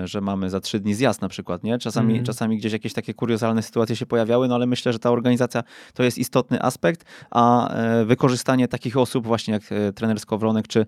że 0.04 0.22
mamy 0.22 0.50
za 0.50 0.60
trzy 0.60 0.80
dni 0.80 0.94
zjazd 0.94 1.22
na 1.22 1.30
przykład, 1.30 1.63
nie? 1.63 1.78
Czasami, 1.78 2.13
mm. 2.13 2.26
czasami 2.26 2.58
gdzieś 2.58 2.74
jakieś 2.74 2.94
takie 2.94 3.13
kuriozalne 3.13 3.62
sytuacje 3.62 3.96
się 3.96 4.06
pojawiały, 4.06 4.48
no 4.48 4.56
ale 4.56 4.66
myślę, 4.66 4.94
że 4.94 5.00
ta 5.00 5.12
organizacja 5.12 5.63
to 5.94 6.04
jest 6.04 6.18
istotny 6.18 6.62
aspekt, 6.62 7.06
a 7.32 7.70
e, 7.70 8.06
wykorzystanie 8.06 8.68
takich 8.68 8.98
osób 8.98 9.28
właśnie 9.28 9.54
jak 9.54 9.72
e, 9.72 9.94
trener 9.94 10.20
Skowronek, 10.20 10.68
czy, 10.68 10.86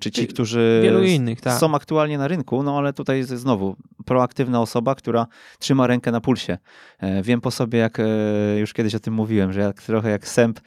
czy 0.00 0.10
ci, 0.10 0.26
którzy 0.26 0.92
innych, 1.06 1.40
tak. 1.40 1.58
są 1.58 1.74
aktualnie 1.74 2.18
na 2.18 2.28
rynku, 2.28 2.62
no 2.62 2.78
ale 2.78 2.92
tutaj 2.92 3.22
znowu 3.22 3.76
proaktywna 4.04 4.60
osoba, 4.60 4.94
która 4.94 5.26
trzyma 5.58 5.86
rękę 5.86 6.12
na 6.12 6.20
pulsie. 6.20 6.58
Wiem 7.22 7.40
po 7.40 7.50
sobie, 7.50 7.78
jak 7.78 7.98
już 8.58 8.72
kiedyś 8.72 8.94
o 8.94 9.00
tym 9.00 9.14
mówiłem, 9.14 9.52
że 9.52 9.60
jak, 9.60 9.82
trochę 9.82 10.10
jak 10.10 10.28
sęp 10.28 10.60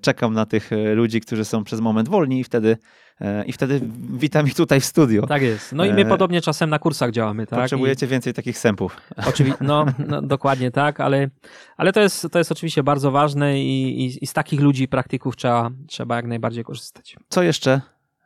czekam 0.00 0.34
na 0.34 0.46
tych 0.46 0.70
ludzi, 0.94 1.20
którzy 1.20 1.44
są 1.44 1.64
przez 1.64 1.80
moment 1.80 2.08
wolni 2.08 2.40
i 2.40 2.44
wtedy 2.44 2.76
E, 3.13 3.13
i 3.46 3.52
wtedy 3.52 3.80
witam 4.10 4.46
ich 4.46 4.54
tutaj 4.54 4.80
w 4.80 4.84
studiu. 4.84 5.26
Tak 5.26 5.42
jest. 5.42 5.72
No 5.72 5.84
i 5.84 5.92
my 5.92 6.00
e, 6.00 6.04
podobnie 6.04 6.40
czasem 6.40 6.70
na 6.70 6.78
kursach 6.78 7.10
działamy. 7.10 7.46
Tak? 7.46 7.60
Potrzebujecie 7.60 8.06
I... 8.06 8.08
więcej 8.08 8.34
takich 8.34 8.58
sępów. 8.58 8.96
Oczywiście, 9.28 9.64
no, 9.70 9.86
no, 10.08 10.22
dokładnie 10.22 10.70
tak, 10.70 11.00
ale, 11.00 11.28
ale 11.76 11.92
to, 11.92 12.00
jest, 12.00 12.28
to 12.32 12.38
jest 12.38 12.52
oczywiście 12.52 12.82
bardzo 12.82 13.10
ważne 13.10 13.60
i, 13.60 14.04
i, 14.04 14.24
i 14.24 14.26
z 14.26 14.32
takich 14.32 14.60
ludzi, 14.60 14.88
praktyków 14.88 15.36
trzeba, 15.36 15.70
trzeba 15.86 16.16
jak 16.16 16.26
najbardziej 16.26 16.64
korzystać. 16.64 17.16
Co 17.28 17.42
jeszcze 17.42 17.80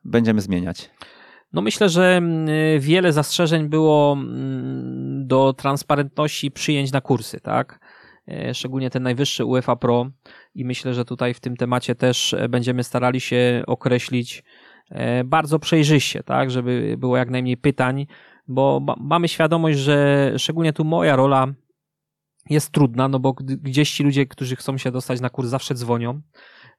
będziemy 0.05 0.40
zmieniać? 0.40 0.90
No 1.53 1.62
myślę, 1.62 1.88
że 1.88 2.16
mm, 2.16 2.46
wiele 2.81 3.12
zastrzeżeń 3.12 3.68
było 3.68 4.12
mm, 4.12 5.27
do 5.27 5.53
transparentności 5.53 6.51
przyjęć 6.51 6.92
na 6.92 7.01
kursy, 7.01 7.40
tak? 7.40 7.81
e, 8.29 8.55
szczególnie 8.55 8.90
ten 8.90 9.03
najwyższy 9.03 9.44
UEFA 9.44 9.77
Pro 9.77 10.11
i 10.55 10.64
myślę, 10.64 10.94
że 10.94 11.05
tutaj 11.05 11.35
w 11.35 11.40
tym 11.40 11.57
temacie 11.57 11.94
też 11.94 12.35
będziemy 12.48 12.85
starali 12.85 13.20
się 13.20 13.62
określić 13.66 14.44
bardzo 15.24 15.59
przejrzyście, 15.59 16.22
tak, 16.22 16.51
żeby 16.51 16.96
było 16.98 17.16
jak 17.16 17.31
najmniej 17.31 17.57
pytań, 17.57 18.07
bo 18.48 18.81
mamy 19.01 19.29
świadomość, 19.29 19.79
że 19.79 20.33
szczególnie 20.37 20.72
tu 20.72 20.85
moja 20.85 21.16
rola 21.16 21.46
jest 22.51 22.72
trudna, 22.72 23.09
no 23.09 23.20
bo 23.20 23.33
gdzieś 23.42 23.92
ci 23.92 24.03
ludzie, 24.03 24.27
którzy 24.27 24.57
chcą 24.57 24.79
się 24.79 24.90
dostać 24.90 25.20
na 25.20 25.31
kurs 25.31 25.48
zawsze 25.48 25.74
dzwonią, 25.74 26.20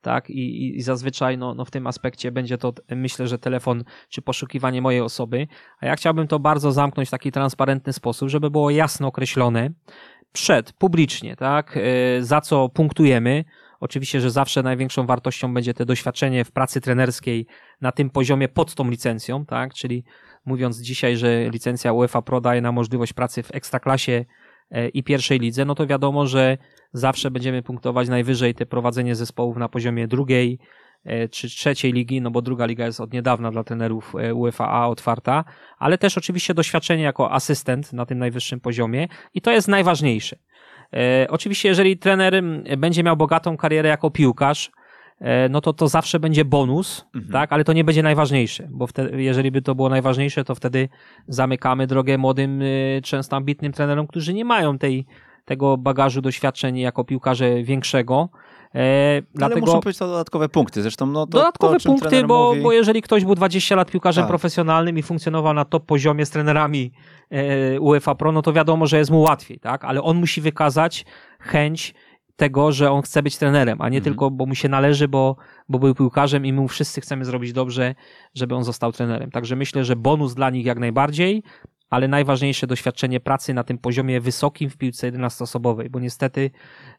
tak, 0.02 0.30
i, 0.30 0.78
i 0.78 0.82
zazwyczaj 0.82 1.38
no, 1.38 1.54
no 1.54 1.66
w 1.66 1.72
tym 1.72 1.88
aspekcie 1.88 2.32
będzie 2.32 2.58
to, 2.58 2.74
myślę, 2.90 3.28
że 3.28 3.40
telefon 3.40 3.84
czy 4.10 4.22
poszukiwanie 4.22 4.82
mojej 4.82 5.02
osoby, 5.02 5.48
a 5.80 5.86
ja 5.86 5.96
chciałbym 5.96 6.28
to 6.28 6.40
bardzo 6.40 6.72
zamknąć 6.72 7.10
w 7.10 7.12
taki 7.12 7.32
transparentny 7.32 7.94
sposób, 7.94 8.30
żeby 8.30 8.50
było 8.50 8.70
jasno 8.70 9.08
określone 9.08 9.70
przed, 10.32 10.74
publicznie, 10.74 11.36
tak, 11.36 11.78
e, 11.78 12.24
za 12.24 12.42
co 12.42 12.70
punktujemy, 12.70 13.46
Oczywiście, 13.80 14.22
że 14.22 14.32
zawsze 14.32 14.64
największą 14.64 15.06
wartością 15.06 15.54
będzie 15.54 15.74
te 15.74 15.86
doświadczenie 15.86 16.46
w 16.46 16.52
pracy 16.52 16.82
trenerskiej 16.82 17.46
na 17.82 17.92
tym 17.92 18.10
poziomie 18.10 18.48
pod 18.48 18.76
tą 18.76 18.90
licencją, 18.90 19.46
tak? 19.46 19.74
Czyli 19.74 20.04
mówiąc 20.46 20.82
dzisiaj, 20.82 21.18
że 21.18 21.50
licencja 21.50 21.94
UEFA 21.94 22.22
Pro 22.22 22.42
daje 22.42 22.62
nam 22.62 22.76
możliwość 22.76 23.14
pracy 23.14 23.44
w 23.44 23.56
ekstraklasie 23.56 24.26
e, 24.72 24.90
i 24.90 25.04
pierwszej 25.04 25.40
lidze, 25.40 25.66
no 25.66 25.76
to 25.76 25.88
wiadomo, 25.88 26.28
że 26.28 26.58
zawsze 26.94 27.32
będziemy 27.32 27.64
punktować 27.64 28.10
najwyżej 28.10 28.56
te 28.56 28.66
prowadzenie 28.66 29.16
zespołów 29.16 29.58
na 29.58 29.70
poziomie 29.70 30.08
drugiej 30.08 30.60
e, 31.04 31.30
czy 31.30 31.50
trzeciej 31.50 31.94
ligi, 31.94 32.22
no 32.22 32.32
bo 32.32 32.42
druga 32.42 32.66
liga 32.66 32.86
jest 32.86 33.02
od 33.02 33.14
niedawna 33.14 33.52
dla 33.52 33.64
trenerów 33.64 34.14
e, 34.16 34.34
UEFA 34.34 34.88
otwarta, 34.88 35.44
ale 35.78 35.98
też 35.98 36.18
oczywiście 36.18 36.54
doświadczenie 36.54 37.04
jako 37.04 37.32
asystent 37.32 37.94
na 37.94 38.06
tym 38.06 38.18
najwyższym 38.18 38.60
poziomie 38.60 39.08
i 39.34 39.42
to 39.42 39.52
jest 39.52 39.68
najważniejsze. 39.68 40.40
Oczywiście, 41.30 41.70
jeżeli 41.70 41.98
trener 41.98 42.44
będzie 42.78 43.04
miał 43.04 43.18
bogatą 43.18 43.58
karierę 43.58 43.90
jako 43.90 44.12
piłkarz, 44.12 44.72
E, 45.20 45.50
no 45.50 45.62
to 45.62 45.74
to 45.74 45.88
zawsze 45.88 46.20
będzie 46.20 46.46
bonus, 46.46 47.06
mhm. 47.16 47.34
tak, 47.34 47.54
ale 47.54 47.64
to 47.64 47.74
nie 47.74 47.84
będzie 47.84 48.04
najważniejsze, 48.04 48.68
bo 48.72 48.88
wtedy, 48.88 49.24
jeżeli 49.24 49.52
by 49.52 49.62
to 49.62 49.76
było 49.76 49.90
najważniejsze, 49.90 50.44
to 50.44 50.56
wtedy 50.56 50.90
zamykamy 51.28 51.88
drogę 51.88 52.18
młodym, 52.18 52.62
e, 52.62 53.02
często 53.02 53.36
ambitnym 53.36 53.72
trenerom, 53.72 54.08
którzy 54.08 54.34
nie 54.34 54.46
mają 54.46 54.78
tej, 54.78 55.06
tego 55.46 55.78
bagażu 55.78 56.22
doświadczeń 56.22 56.78
jako 56.78 57.04
piłkarze 57.04 57.64
większego. 57.64 58.30
E, 58.76 59.22
dlatego... 59.36 59.62
Ale 59.62 59.66
muszą 59.66 59.80
być 59.80 59.98
to 59.98 60.08
dodatkowe 60.08 60.50
punkty. 60.50 60.82
Zresztą 60.82 61.06
no, 61.06 61.28
to, 61.28 61.38
dodatkowe 61.38 61.78
to, 61.80 61.90
punkty, 61.90 62.24
bo, 62.24 62.50
mówi... 62.50 62.62
bo 62.62 62.72
jeżeli 62.72 63.02
ktoś 63.02 63.26
był 63.26 63.36
20 63.36 63.76
lat 63.76 63.92
piłkarzem 63.92 64.22
tak. 64.22 64.30
profesjonalnym 64.30 64.98
i 64.98 65.04
funkcjonował 65.04 65.54
na 65.54 65.66
top 65.66 65.86
poziomie 65.86 66.26
z 66.26 66.30
trenerami 66.30 66.92
e, 67.30 67.80
UEFA 67.80 68.16
Pro, 68.16 68.32
no 68.32 68.42
to 68.42 68.54
wiadomo, 68.54 68.88
że 68.88 68.98
jest 68.98 69.12
mu 69.12 69.22
łatwiej, 69.22 69.60
tak? 69.60 69.86
Ale 69.86 70.02
on 70.02 70.18
musi 70.18 70.42
wykazać 70.42 71.06
chęć 71.40 71.94
tego, 72.40 72.72
że 72.72 72.92
on 72.92 73.02
chce 73.02 73.24
być 73.24 73.38
trenerem, 73.38 73.82
a 73.82 73.90
nie 73.90 73.98
mhm. 73.98 74.04
tylko, 74.04 74.32
bo 74.32 74.46
mu 74.46 74.56
się 74.56 74.70
należy, 74.70 75.08
bo, 75.08 75.36
bo 75.70 75.80
był 75.80 75.96
piłkarzem 75.96 76.46
i 76.46 76.54
my 76.54 76.62
mu 76.62 76.68
wszyscy 76.68 77.02
chcemy 77.02 77.26
zrobić 77.26 77.54
dobrze, 77.54 77.96
żeby 78.36 78.56
on 78.56 78.64
został 78.64 78.92
trenerem. 78.92 79.32
Także 79.32 79.56
myślę, 79.56 79.86
że 79.86 79.96
bonus 79.96 80.34
dla 80.34 80.50
nich 80.50 80.66
jak 80.66 80.80
najbardziej, 80.80 81.44
ale 81.90 82.08
najważniejsze 82.08 82.68
doświadczenie 82.68 83.20
pracy 83.20 83.54
na 83.54 83.64
tym 83.64 83.78
poziomie 83.78 84.22
wysokim 84.22 84.70
w 84.70 84.78
piłce 84.78 85.12
11-osobowej, 85.12 85.90
bo 85.90 86.00
niestety 86.00 86.52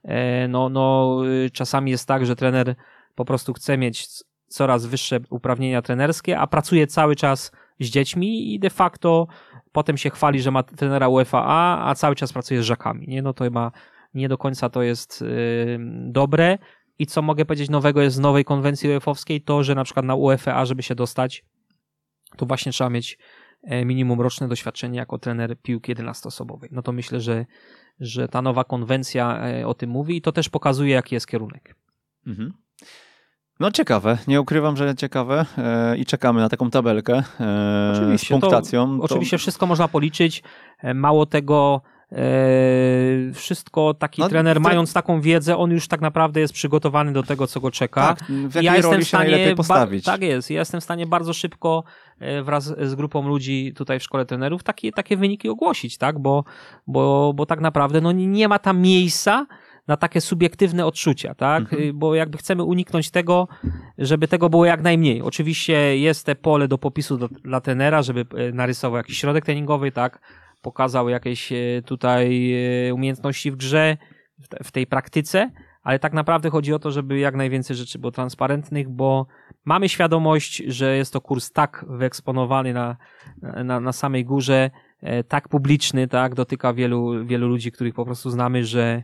e, 0.04 0.48
no, 0.48 0.68
no, 0.68 1.18
czasami 1.52 1.90
jest 1.90 2.08
tak, 2.08 2.26
że 2.26 2.36
trener 2.36 2.74
po 3.14 3.24
prostu 3.24 3.52
chce 3.52 3.78
mieć 3.78 4.06
coraz 4.46 4.86
wyższe 4.86 5.20
uprawnienia 5.30 5.82
trenerskie, 5.82 6.38
a 6.38 6.46
pracuje 6.46 6.86
cały 6.86 7.16
czas 7.16 7.52
z 7.80 7.86
dziećmi 7.86 8.54
i 8.54 8.58
de 8.58 8.70
facto 8.70 9.26
potem 9.72 9.96
się 9.96 10.10
chwali, 10.10 10.42
że 10.42 10.50
ma 10.50 10.62
trenera 10.62 11.08
UEFA 11.08 11.44
A, 11.46 11.94
cały 11.94 12.16
czas 12.16 12.32
pracuje 12.32 12.62
z 12.62 12.64
żakami. 12.64 13.08
Nie? 13.08 13.22
No 13.22 13.32
to 13.32 13.44
chyba 13.44 13.72
nie 14.14 14.28
do 14.28 14.38
końca 14.38 14.70
to 14.70 14.82
jest 14.82 15.22
y, 15.22 15.78
dobre. 16.06 16.58
I 16.98 17.06
co 17.06 17.22
mogę 17.22 17.44
powiedzieć 17.44 17.70
nowego 17.70 18.02
jest 18.02 18.16
z 18.16 18.18
nowej 18.18 18.44
konwencji 18.44 18.88
UEFA-owskiej, 18.88 19.40
to, 19.44 19.62
że 19.62 19.74
na 19.74 19.84
przykład 19.84 20.06
na 20.06 20.14
UEFA, 20.14 20.64
żeby 20.64 20.82
się 20.82 20.94
dostać, 20.94 21.44
to 22.36 22.46
właśnie 22.46 22.72
trzeba 22.72 22.90
mieć 22.90 23.18
minimum 23.84 24.20
roczne 24.20 24.48
doświadczenie 24.48 24.98
jako 24.98 25.18
trener 25.18 25.56
piłki 25.62 25.94
11-osobowej. 25.94 26.68
No 26.70 26.82
to 26.82 26.92
myślę, 26.92 27.20
że, 27.20 27.46
że 28.00 28.28
ta 28.28 28.42
nowa 28.42 28.64
konwencja 28.64 29.48
e, 29.48 29.66
o 29.66 29.74
tym 29.74 29.90
mówi 29.90 30.16
i 30.16 30.22
to 30.22 30.32
też 30.32 30.48
pokazuje, 30.48 30.94
jaki 30.94 31.14
jest 31.14 31.26
kierunek. 31.26 31.76
Mhm. 32.26 32.52
No 33.60 33.70
ciekawe, 33.70 34.18
nie 34.28 34.40
ukrywam, 34.40 34.76
że 34.76 34.94
ciekawe 34.94 35.46
e, 35.58 35.96
i 35.96 36.06
czekamy 36.06 36.40
na 36.40 36.48
taką 36.48 36.70
tabelkę 36.70 37.22
e, 37.40 37.92
oczywiście, 37.96 38.26
z 38.26 38.40
punktacją. 38.40 39.00
To, 39.00 39.08
to... 39.08 39.14
Oczywiście 39.14 39.38
wszystko 39.38 39.66
można 39.66 39.88
policzyć, 39.88 40.42
e, 40.82 40.94
mało 40.94 41.26
tego 41.26 41.80
wszystko 43.34 43.94
taki 43.94 44.22
no, 44.22 44.28
trener, 44.28 44.60
mając 44.60 44.92
taką 44.92 45.20
wiedzę, 45.20 45.56
on 45.56 45.70
już 45.70 45.88
tak 45.88 46.00
naprawdę 46.00 46.40
jest 46.40 46.52
przygotowany 46.52 47.12
do 47.12 47.22
tego, 47.22 47.46
co 47.46 47.60
go 47.60 47.70
czeka. 47.70 48.14
Tak, 48.14 48.28
w 48.28 48.54
jakiej 48.54 48.64
ja 48.64 48.76
jestem 48.76 49.00
w 49.00 49.08
stanie, 49.08 49.54
postawić. 49.56 50.04
tak 50.04 50.22
jest, 50.22 50.50
ja 50.50 50.58
jestem 50.58 50.80
w 50.80 50.84
stanie 50.84 51.06
bardzo 51.06 51.32
szybko 51.32 51.84
e, 51.86 52.09
wraz 52.42 52.64
z 52.64 52.94
grupą 52.94 53.28
ludzi 53.28 53.72
tutaj 53.76 53.98
w 54.00 54.02
szkole 54.02 54.26
trenerów 54.26 54.62
takie, 54.62 54.92
takie 54.92 55.16
wyniki 55.16 55.48
ogłosić, 55.48 55.98
tak, 55.98 56.18
bo, 56.18 56.44
bo, 56.86 57.32
bo 57.34 57.46
tak 57.46 57.60
naprawdę 57.60 58.00
no, 58.00 58.12
nie 58.12 58.48
ma 58.48 58.58
tam 58.58 58.80
miejsca 58.80 59.46
na 59.88 59.96
takie 59.96 60.20
subiektywne 60.20 60.86
odczucia, 60.86 61.34
tak? 61.34 61.60
Mhm. 61.62 61.98
Bo 61.98 62.14
jakby 62.14 62.38
chcemy 62.38 62.64
uniknąć 62.64 63.10
tego, 63.10 63.48
żeby 63.98 64.28
tego 64.28 64.50
było 64.50 64.64
jak 64.64 64.82
najmniej. 64.82 65.22
Oczywiście 65.22 65.98
jest 65.98 66.26
te 66.26 66.34
pole 66.34 66.68
do 66.68 66.78
popisu 66.78 67.16
do, 67.16 67.28
dla 67.28 67.60
trenera, 67.60 68.02
żeby 68.02 68.26
e, 68.34 68.52
narysował 68.52 68.96
jakiś 68.96 69.18
środek 69.18 69.44
treningowy, 69.44 69.92
tak? 69.92 70.20
pokazał 70.62 71.08
jakieś 71.08 71.52
e, 71.52 71.56
tutaj 71.84 72.52
e, 72.88 72.94
umiejętności 72.94 73.50
w 73.50 73.56
grze, 73.56 73.96
w 74.64 74.70
tej 74.70 74.86
praktyce, 74.86 75.50
ale 75.82 75.98
tak 75.98 76.12
naprawdę 76.12 76.50
chodzi 76.50 76.74
o 76.74 76.78
to, 76.78 76.90
żeby 76.90 77.18
jak 77.18 77.34
najwięcej 77.34 77.76
rzeczy 77.76 77.98
było 77.98 78.12
transparentnych, 78.12 78.88
bo 78.88 79.26
mamy 79.64 79.88
świadomość, 79.88 80.62
że 80.66 80.96
jest 80.96 81.12
to 81.12 81.20
kurs 81.20 81.52
tak 81.52 81.84
wyeksponowany 81.88 82.72
na, 82.72 82.96
na, 83.64 83.80
na 83.80 83.92
samej 83.92 84.24
górze, 84.24 84.70
e, 85.00 85.24
tak 85.24 85.48
publiczny, 85.48 86.08
tak, 86.08 86.34
dotyka 86.34 86.72
wielu, 86.72 87.26
wielu 87.26 87.48
ludzi, 87.48 87.72
których 87.72 87.94
po 87.94 88.04
prostu 88.04 88.30
znamy, 88.30 88.64
że 88.64 89.02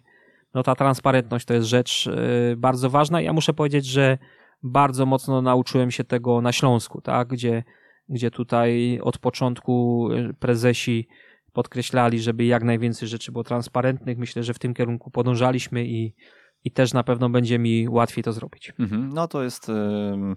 no 0.55 0.63
ta 0.63 0.75
transparentność 0.75 1.47
to 1.47 1.55
jest 1.55 1.67
rzecz 1.67 2.11
bardzo 2.57 2.91
ważna. 2.91 3.21
Ja 3.21 3.33
muszę 3.33 3.55
powiedzieć, 3.55 3.87
że 3.87 4.19
bardzo 4.63 5.07
mocno 5.07 5.43
nauczyłem 5.43 5.91
się 5.91 6.05
tego 6.05 6.41
na 6.41 6.53
Śląsku, 6.53 7.01
tak, 7.01 7.29
gdzie, 7.29 7.65
gdzie 8.09 8.31
tutaj 8.31 9.01
od 9.03 9.19
początku 9.19 10.09
prezesi 10.39 11.09
podkreślali, 11.53 12.21
żeby 12.21 12.45
jak 12.45 12.65
najwięcej 12.65 13.09
rzeczy 13.09 13.33
było 13.33 13.45
transparentnych. 13.45 14.19
Myślę, 14.19 14.43
że 14.43 14.55
w 14.55 14.59
tym 14.59 14.75
kierunku 14.75 15.11
podążaliśmy 15.11 15.87
i, 15.87 16.15
i 16.67 16.71
też 16.71 16.93
na 16.93 17.03
pewno 17.03 17.31
będzie 17.31 17.59
mi 17.59 17.89
łatwiej 17.89 18.25
to 18.25 18.33
zrobić. 18.33 18.73
Mhm. 18.79 19.09
No 19.15 19.29
to 19.29 19.43
jest. 19.43 19.69
Yy 19.69 20.37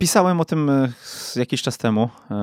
Pisałem 0.00 0.40
o 0.40 0.44
tym 0.44 0.70
e, 0.70 0.92
jakiś 1.36 1.62
czas 1.62 1.78
temu, 1.78 2.08
e, 2.30 2.34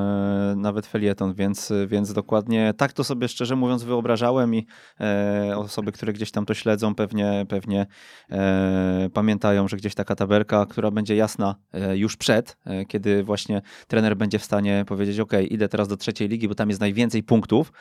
nawet 0.58 0.86
felieton, 0.88 1.34
więc, 1.34 1.74
więc 1.88 2.14
dokładnie 2.14 2.74
tak 2.78 2.94
to 2.94 3.04
sobie 3.04 3.28
szczerze 3.28 3.56
mówiąc 3.56 3.84
wyobrażałem 3.84 4.56
i 4.56 4.68
e, 5.00 5.54
osoby, 5.58 5.92
które 5.92 6.14
gdzieś 6.14 6.32
tam 6.32 6.46
to 6.46 6.54
śledzą, 6.54 6.96
pewnie, 6.96 7.46
pewnie 7.50 7.86
pamiętają, 9.14 9.68
że 9.68 9.78
gdzieś 9.78 9.96
taka 9.96 10.16
tabelka, 10.16 10.66
która 10.66 10.92
będzie 10.92 11.16
jasna 11.16 11.56
już 11.94 12.18
przed, 12.18 12.58
kiedy 12.88 13.24
właśnie 13.24 13.62
trener 13.88 14.18
będzie 14.18 14.40
w 14.40 14.44
stanie 14.44 14.86
powiedzieć: 14.88 15.20
OK, 15.20 15.32
idę 15.50 15.70
teraz 15.70 15.88
do 15.88 15.98
trzeciej 15.98 16.28
ligi, 16.28 16.48
bo 16.48 16.56
tam 16.56 16.70
jest 16.70 16.82
najwięcej 16.82 17.24
punktów 17.24 17.72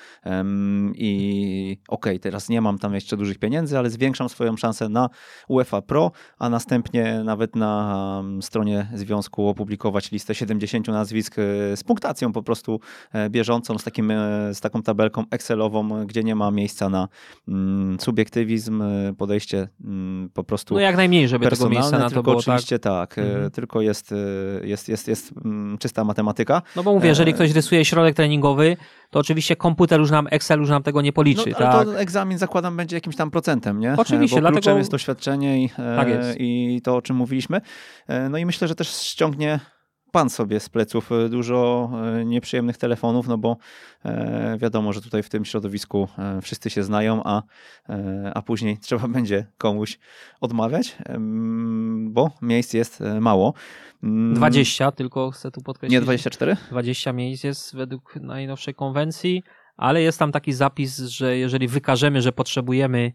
i 0.95 1.79
OK, 1.89 2.07
teraz 2.21 2.49
nie 2.49 2.61
mam 2.61 2.79
tam 2.79 2.95
jeszcze 2.95 3.17
dużych 3.17 3.39
pieniędzy, 3.39 3.79
ale 3.79 3.91
zwiększam 3.91 4.29
swoją 4.29 4.57
szansę 4.57 4.89
na 4.89 5.09
UEFA 5.49 5.83
Pro, 5.83 6.13
a 6.39 6.49
następnie 6.49 7.23
nawet 7.25 7.57
na 7.57 8.23
stronie 8.41 8.89
związku 8.95 9.49
opublikować 9.49 9.66
opublikować 9.67 10.13
listę 10.13 10.35
70 10.35 10.89
nazwisk 10.89 11.39
e, 11.39 11.77
z 11.77 11.85
punktacją 11.85 12.33
po 12.33 12.43
prostu 12.43 12.81
e, 13.13 13.31
bieżącą, 13.31 13.79
z, 13.79 13.85
takim, 13.85 14.11
e, 14.11 14.55
z 14.55 14.61
taką 14.61 14.83
tabelką 14.83 15.25
Excelową, 15.31 16.07
gdzie 16.07 16.25
nie 16.25 16.35
ma 16.35 16.51
miejsca 16.51 16.89
na 16.89 17.09
mm, 17.49 18.01
subiektywizm, 18.01 18.83
podejście 19.19 19.69
mm, 19.85 20.31
po 20.35 20.45
prostu 20.45 20.75
No 20.75 20.81
jak 20.81 20.97
najmniej, 20.97 21.29
żeby 21.29 21.49
tego 21.49 21.69
miejsca 21.69 21.99
na 21.99 22.11
to 22.11 22.23
było. 22.23 22.37
Tak? 22.37 22.41
Oczywiście 22.41 22.79
tak, 22.79 23.15
tak 23.15 23.25
mhm. 23.25 23.51
tylko 23.51 23.81
jest, 23.81 24.15
jest, 24.63 24.89
jest, 24.89 25.09
jest 25.09 25.33
mm, 25.45 25.79
czysta 25.79 26.05
matematyka. 26.05 26.63
No 26.77 26.83
bo 26.83 26.95
mówię, 26.95 27.09
jeżeli 27.09 27.35
ktoś 27.35 27.51
rysuje 27.51 27.85
środek 27.85 28.17
treningowy, 28.17 28.77
to 29.11 29.19
oczywiście 29.19 29.57
komputer 29.57 30.01
już 30.01 30.11
nam, 30.11 30.29
Excel 30.31 30.61
już 30.61 30.71
nam 30.71 30.83
tego 30.83 31.03
nie 31.03 31.13
policzy. 31.13 31.51
No, 31.51 31.59
tak? 31.59 31.85
to 31.85 32.01
egzamin 32.01 32.39
zakładam 32.39 32.77
będzie 32.77 32.97
jakimś 32.97 33.17
tam 33.17 33.31
procentem, 33.31 33.81
nie? 33.81 33.95
Oczywiście, 33.99 34.41
Bo 34.41 34.51
dlatego... 34.51 34.79
jest 34.79 34.91
doświadczenie 34.91 35.65
i, 35.65 35.69
tak 35.69 36.09
i 36.39 36.81
to, 36.85 36.97
o 36.97 37.03
czym 37.03 37.17
mówiliśmy. 37.17 37.61
No 38.31 38.39
i 38.39 38.47
myślę, 38.47 38.69
że 38.69 38.75
też 38.75 38.89
ściągnie 38.89 39.61
pan 40.17 40.31
sobie 40.31 40.61
z 40.61 40.69
pleców 40.69 41.13
e, 41.13 41.29
dużo 41.29 41.91
e, 42.21 42.25
nieprzyjemnych 42.25 42.77
telefonów, 42.77 43.29
no 43.29 43.39
bo 43.39 43.57
e, 44.05 44.57
wiadomo, 44.59 44.93
że 44.93 45.01
tutaj 45.01 45.23
w 45.23 45.29
tym 45.29 45.45
środowisku 45.45 46.09
wszyscy 46.43 46.71
się 46.71 46.83
znają, 46.83 47.23
a, 47.25 47.43
a 48.35 48.43
później 48.43 48.79
trzeba 48.87 49.09
będzie 49.09 49.47
komuś 49.59 49.99
odmawiać, 50.41 50.97
bo 52.01 52.31
miejsc 52.43 52.75
jest 52.75 53.03
mało. 53.21 53.55
20 54.03 54.85
mm. 54.85 54.93
tylko 54.97 55.31
chcę 55.31 55.51
tu 55.51 55.61
podkreślić. 55.61 55.93
Nie 55.93 56.01
24? 56.01 56.57
20 56.71 57.13
miejsc 57.13 57.45
jest 57.45 57.77
według 57.77 58.17
najnowszej 58.17 58.75
konwencji, 58.75 59.43
ale 59.77 60.03
jest 60.03 60.19
tam 60.19 60.33
taki 60.33 60.53
zapis, 60.53 60.99
że 60.99 61.37
jeżeli 61.37 61.69
wykażemy, 61.69 62.23
że 62.23 62.33
potrzebujemy 62.33 63.13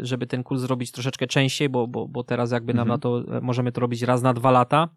żeby 0.00 0.26
ten 0.26 0.42
kurs 0.42 0.60
zrobić 0.60 0.92
troszeczkę 0.92 1.26
częściej, 1.26 1.68
bo, 1.68 1.86
bo, 1.86 2.08
bo 2.08 2.24
teraz 2.24 2.52
jakby 2.52 2.74
nam 2.74 2.90
mhm. 2.90 2.94
na 2.94 2.98
to 2.98 3.40
możemy 3.42 3.72
to 3.72 3.80
robić 3.80 4.02
raz 4.02 4.22
na 4.22 4.34
dwa 4.34 4.50
lata, 4.50 4.88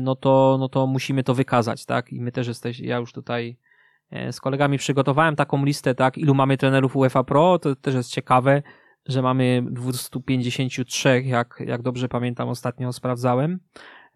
no 0.00 0.16
to, 0.16 0.56
no 0.60 0.68
to 0.68 0.86
musimy 0.86 1.22
to 1.22 1.34
wykazać, 1.34 1.86
tak? 1.86 2.12
I 2.12 2.20
my 2.20 2.32
też 2.32 2.48
jesteśmy, 2.48 2.86
ja 2.86 2.96
już 2.96 3.12
tutaj 3.12 3.58
z 4.30 4.40
kolegami 4.40 4.78
przygotowałem 4.78 5.36
taką 5.36 5.64
listę, 5.64 5.94
tak, 5.94 6.18
ilu 6.18 6.34
mamy 6.34 6.56
trenerów 6.56 6.96
UEFA 6.96 7.24
Pro, 7.24 7.58
to 7.58 7.76
też 7.76 7.94
jest 7.94 8.10
ciekawe, 8.10 8.62
że 9.06 9.22
mamy 9.22 9.64
253, 9.70 11.22
jak, 11.24 11.62
jak 11.66 11.82
dobrze 11.82 12.08
pamiętam, 12.08 12.48
ostatnio 12.48 12.92
sprawdzałem, 12.92 13.60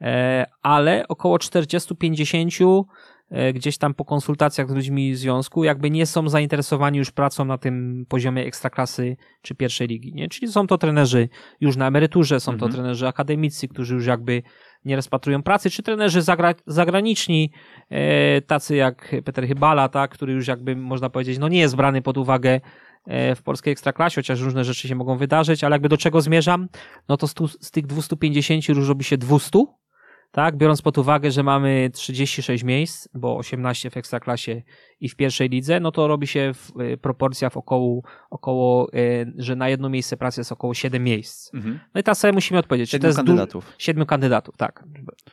e, 0.01 0.47
ale 0.63 1.09
około 1.09 1.37
40-50 1.37 2.85
e, 3.31 3.53
gdzieś 3.53 3.79
tam 3.79 3.95
po 3.95 4.05
konsultacjach 4.05 4.71
z 4.71 4.75
ludźmi 4.75 5.15
związku, 5.15 5.65
jakby 5.65 5.91
nie 5.91 6.07
są 6.07 6.29
zainteresowani 6.29 6.99
już 6.99 7.11
pracą 7.11 7.45
na 7.45 7.59
tym 7.59 8.07
poziomie 8.09 8.45
ekstraklasy 8.45 9.17
czy 9.43 9.55
pierwszej 9.55 9.89
ligi, 9.89 10.15
nie? 10.15 10.29
Czyli 10.29 10.53
są 10.53 10.67
to 10.67 10.79
trenerzy 10.79 11.29
już 11.61 11.77
na 11.77 11.87
emeryturze, 11.87 12.41
są 12.41 12.53
mhm. 12.53 12.71
to 12.71 12.77
trenerzy 12.77 13.09
akademicy, 13.09 13.69
którzy 13.69 13.95
już 13.95 14.07
jakby 14.07 14.43
nie 14.89 14.97
rozpatrują 14.97 15.43
pracy, 15.43 15.71
czy 15.71 15.83
trenerzy 15.83 16.23
zagra 16.23 16.55
zagraniczni, 16.67 17.53
e, 17.91 18.41
tacy 18.41 18.77
jak 18.77 19.15
Peter 19.25 19.49
Hybala, 19.49 19.89
tak, 19.89 20.11
który 20.11 20.33
już 20.33 20.47
jakby 20.47 20.77
można 20.77 21.11
powiedzieć, 21.11 21.39
no 21.39 21.49
nie 21.49 21.59
jest 21.59 21.77
brany 21.77 22.03
pod 22.03 22.19
uwagę 22.19 22.61
E, 23.09 23.35
w 23.35 23.43
polskiej 23.43 23.73
ekstraklasie, 23.73 24.15
chociaż 24.15 24.41
różne 24.41 24.65
rzeczy 24.65 24.89
się 24.89 24.95
mogą 24.95 25.17
wydarzyć, 25.17 25.65
ale 25.65 25.75
jakby 25.75 25.89
do 25.89 25.97
czego 25.97 26.21
zmierzam, 26.21 26.69
no 27.09 27.17
to 27.17 27.29
z, 27.29 27.35
tu, 27.35 27.49
z 27.49 27.71
tych 27.71 27.87
250 27.87 28.69
już 28.69 28.89
robi 28.89 29.05
się 29.05 29.17
200, 29.19 29.65
tak, 30.31 30.57
biorąc 30.57 30.83
pod 30.83 30.99
uwagę, 30.99 31.31
że 31.31 31.43
mamy 31.43 31.91
36 31.95 32.65
miejsc, 32.65 33.09
bo 33.15 33.37
18 33.37 33.91
w 33.91 33.97
ekstraklasie 33.97 34.63
i 35.01 35.09
w 35.09 35.17
pierwszej 35.17 35.49
lidze, 35.49 35.81
no 35.81 35.93
to 35.93 36.09
robi 36.09 36.27
się 36.27 36.53
w 36.55 36.81
y, 36.81 36.97
proporcjach 36.97 37.57
około, 37.57 38.03
około 38.31 38.93
y, 38.95 39.33
że 39.37 39.57
na 39.57 39.69
jedno 39.69 39.89
miejsce 39.89 40.17
pracy 40.17 40.41
jest 40.41 40.53
około 40.53 40.75
7 40.75 41.05
miejsc. 41.05 41.55
Mhm. 41.55 41.81
No 41.95 42.01
i 42.01 42.05
teraz 42.05 42.19
sobie 42.19 42.33
musimy 42.33 42.61
odpowiedzieć, 42.61 42.93
jest 42.93 43.17
kandydatów. 43.17 43.73
Siedmiu 43.79 44.07
kandydatów, 44.07 44.57
tak, 44.57 44.85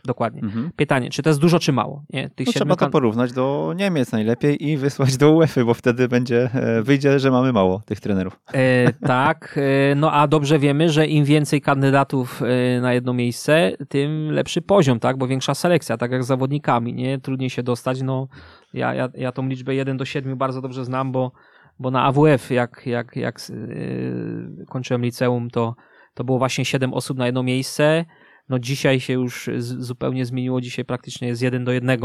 dokładnie. 0.05 0.41
Mhm. 0.41 0.72
Pytanie, 0.76 1.09
czy 1.09 1.24
to 1.24 1.30
jest 1.30 1.39
dużo, 1.39 1.59
czy 1.59 1.72
mało? 1.72 2.03
Nie? 2.13 2.30
Tych 2.30 2.47
no 2.47 2.53
trzeba 2.53 2.76
to 2.76 2.89
porównać 2.89 3.34
do 3.34 3.74
Niemiec 3.76 4.11
najlepiej 4.11 4.68
i 4.68 4.78
wysłać 4.78 5.18
do 5.18 5.32
UEFA, 5.32 5.66
bo 5.66 5.74
wtedy 5.74 6.07
będzie, 6.07 6.49
e, 6.53 6.82
wyjdzie, 6.82 7.20
że 7.20 7.32
mamy 7.32 7.53
mało 7.53 7.82
tych 7.86 7.99
trenerów. 7.99 8.39
E, 8.53 8.93
tak, 8.93 9.59
e, 9.91 9.95
no 9.95 10.11
a 10.11 10.28
dobrze 10.28 10.59
wiemy, 10.59 10.89
że 10.89 11.07
im 11.07 11.26
więcej 11.26 11.61
kandydatów 11.61 12.41
e, 12.41 12.82
na 12.82 12.93
jedno 12.93 13.13
miejsce, 13.13 13.72
tym 13.89 14.32
lepszy 14.32 14.61
poziom, 14.61 14.99
tak, 14.99 15.18
bo 15.18 15.28
większa 15.28 15.53
selekcja, 15.53 15.97
tak 15.97 16.11
jak 16.11 16.24
z 16.24 16.28
zawodnikami, 16.28 16.93
nie? 16.93 17.20
Trudniej 17.20 17.49
się 17.49 17.63
dostać, 17.63 18.01
no 18.01 18.28
ja, 18.76 18.93
ja, 18.93 19.09
ja 19.13 19.32
tą 19.32 19.47
liczbę 19.47 19.76
1 19.76 19.97
do 19.97 20.05
7 20.05 20.38
bardzo 20.38 20.61
dobrze 20.61 20.86
znam, 20.86 21.11
bo, 21.11 21.32
bo 21.80 21.91
na 21.91 22.03
AWF, 22.03 22.51
jak, 22.51 22.82
jak, 22.86 23.15
jak 23.15 23.49
yy, 23.49 24.65
kończyłem 24.69 25.01
liceum, 25.01 25.49
to, 25.49 25.76
to 26.13 26.23
było 26.23 26.38
właśnie 26.38 26.65
7 26.65 26.93
osób 26.93 27.17
na 27.17 27.26
jedno 27.26 27.43
miejsce. 27.43 28.05
No 28.49 28.59
dzisiaj 28.59 28.99
się 28.99 29.13
już 29.13 29.49
zupełnie 29.59 30.26
zmieniło, 30.26 30.61
dzisiaj 30.61 30.86
praktycznie 30.86 31.28
jest 31.28 31.41
1 31.41 31.65
do 31.65 31.71
1, 31.71 31.99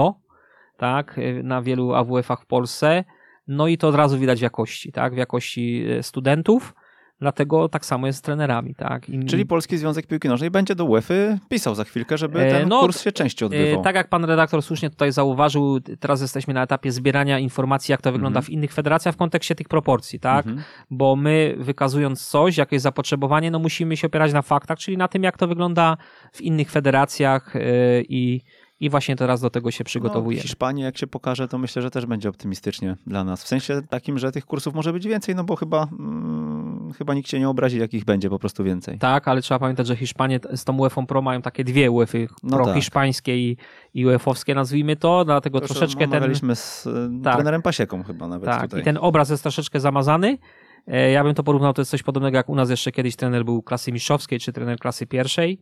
tak, 0.77 1.19
y, 1.19 1.43
na 1.45 1.63
wielu 1.63 1.95
AWF-ach 1.95 2.43
w 2.43 2.47
Polsce. 2.47 3.05
No 3.49 3.67
i 3.67 3.79
to 3.79 3.89
od 3.89 3.95
razu 3.95 4.19
widać 4.19 4.39
w 4.39 4.43
jakości, 4.43 4.93
tak, 4.93 5.15
w 5.15 5.17
jakości 5.17 5.85
y, 5.99 6.03
studentów. 6.03 6.75
Dlatego 7.21 7.69
tak 7.69 7.87
samo 7.87 8.07
jest 8.07 8.19
z 8.19 8.23
trenerami, 8.23 8.75
tak? 8.75 9.09
I... 9.09 9.25
Czyli 9.25 9.47
Polski 9.47 9.79
Związek 9.79 10.07
Piłki 10.07 10.29
Nożnej 10.29 10.51
będzie 10.51 10.75
do 10.75 10.85
UEFA 10.85 11.15
pisał 11.49 11.75
za 11.75 11.85
chwilkę, 11.85 12.19
żeby 12.19 12.41
e, 12.41 12.51
ten 12.51 12.69
no, 12.69 12.81
kurs 12.81 13.03
się 13.03 13.13
częściej 13.13 13.47
odbywał. 13.47 13.83
Tak 13.83 13.95
jak 13.95 14.09
pan 14.09 14.25
redaktor 14.25 14.63
słusznie 14.63 14.91
tutaj 14.91 15.13
zauważył, 15.13 15.81
teraz 15.81 16.21
jesteśmy 16.21 16.55
na 16.55 16.63
etapie 16.63 16.93
zbierania 16.93 17.39
informacji, 17.39 17.93
jak 17.93 18.03
to 18.03 18.13
wygląda 18.13 18.39
mhm. 18.39 18.47
w 18.47 18.51
innych 18.51 18.73
federacjach 18.73 19.15
w 19.15 19.19
kontekście 19.19 19.55
tych 19.55 19.69
proporcji, 19.69 20.21
tak? 20.21 20.47
Mhm. 20.47 20.65
Bo 20.91 21.17
my 21.17 21.55
wykazując 21.59 22.27
coś, 22.27 22.57
jakieś 22.57 22.81
zapotrzebowanie, 22.81 23.51
no 23.51 23.59
musimy 23.59 23.97
się 23.97 24.07
opierać 24.07 24.33
na 24.33 24.43
faktach, 24.43 24.79
czyli 24.79 24.97
na 24.97 25.09
tym, 25.09 25.23
jak 25.23 25.39
to 25.39 25.49
wygląda 25.49 25.97
w 26.33 26.41
innych 26.41 26.71
federacjach 26.71 27.57
e, 27.57 27.61
i 28.03 28.41
i 28.81 28.91
właśnie 28.91 29.17
teraz 29.17 29.41
do 29.41 29.51
tego 29.51 29.71
się 29.71 29.85
przygotowujemy. 29.85 30.43
No, 30.43 30.43
Hiszpanii, 30.43 30.85
jak 30.85 30.99
się 30.99 31.07
pokaże, 31.07 31.49
to 31.49 31.59
myślę, 31.59 31.83
że 31.83 31.91
też 31.91 32.07
będzie 32.07 32.29
optymistycznie 32.29 32.97
dla 33.07 33.25
nas. 33.25 33.45
W 33.45 33.49
sensie 33.49 33.83
takim, 33.89 34.19
że 34.19 34.33
tych 34.33 34.47
kursów 34.47 34.75
może 34.75 34.93
być 34.93 35.07
więcej, 35.07 35.35
no 35.35 35.45
bo 35.45 35.57
chyba, 35.57 35.87
hmm, 35.87 36.60
chyba 36.99 37.15
nikt 37.15 37.29
się 37.29 37.41
nie 37.41 37.49
obrazi, 37.49 37.79
jakich 37.79 38.05
będzie 38.05 38.31
po 38.31 38.39
prostu 38.39 38.65
więcej. 38.65 38.99
Tak, 38.99 39.29
ale 39.29 39.43
trzeba 39.43 39.59
pamiętać, 39.59 39.87
że 39.87 39.97
Hiszpanie 39.97 40.41
z 40.55 40.65
tą 40.65 40.77
UEFA 40.79 41.03
Pro 41.03 41.23
mają 41.23 41.43
takie 41.43 41.65
dwie 41.65 41.91
UEFA 41.91 42.19
no 42.43 42.57
Pro 42.57 42.67
tak. 42.67 42.75
hiszpańskie 42.75 43.39
i, 43.39 43.57
i 43.95 44.07
UEFA-owskie, 44.07 44.55
nazwijmy 44.55 44.97
to, 44.97 45.25
dlatego 45.25 45.61
to 45.61 45.67
troszeczkę 45.67 46.09
ten... 46.09 46.35
z 46.55 46.87
e, 46.87 47.21
tak. 47.25 47.35
trenerem 47.35 47.63
Pasieką 47.63 48.03
chyba 48.03 48.29
nawet 48.29 48.51
tak, 48.51 48.63
tutaj. 48.63 48.81
i 48.81 48.85
ten 48.85 48.99
obraz 49.01 49.31
jest 49.31 49.43
troszeczkę 49.43 49.81
zamazany. 49.81 50.39
E, 50.87 51.11
ja 51.11 51.25
bym 51.25 51.35
to 51.35 51.43
porównał, 51.43 51.73
to 51.73 51.81
jest 51.81 51.91
coś 51.91 52.03
podobnego 52.03 52.37
jak 52.37 52.49
u 52.49 52.55
nas 52.55 52.71
jeszcze 52.71 52.93
kiedyś 52.93 53.17
trener 53.17 53.45
był 53.45 53.63
klasy 53.63 53.93
mistrzowskiej, 53.93 54.41
czy 54.41 54.53
trener 54.53 54.79
klasy 54.79 55.07
pierwszej, 55.07 55.61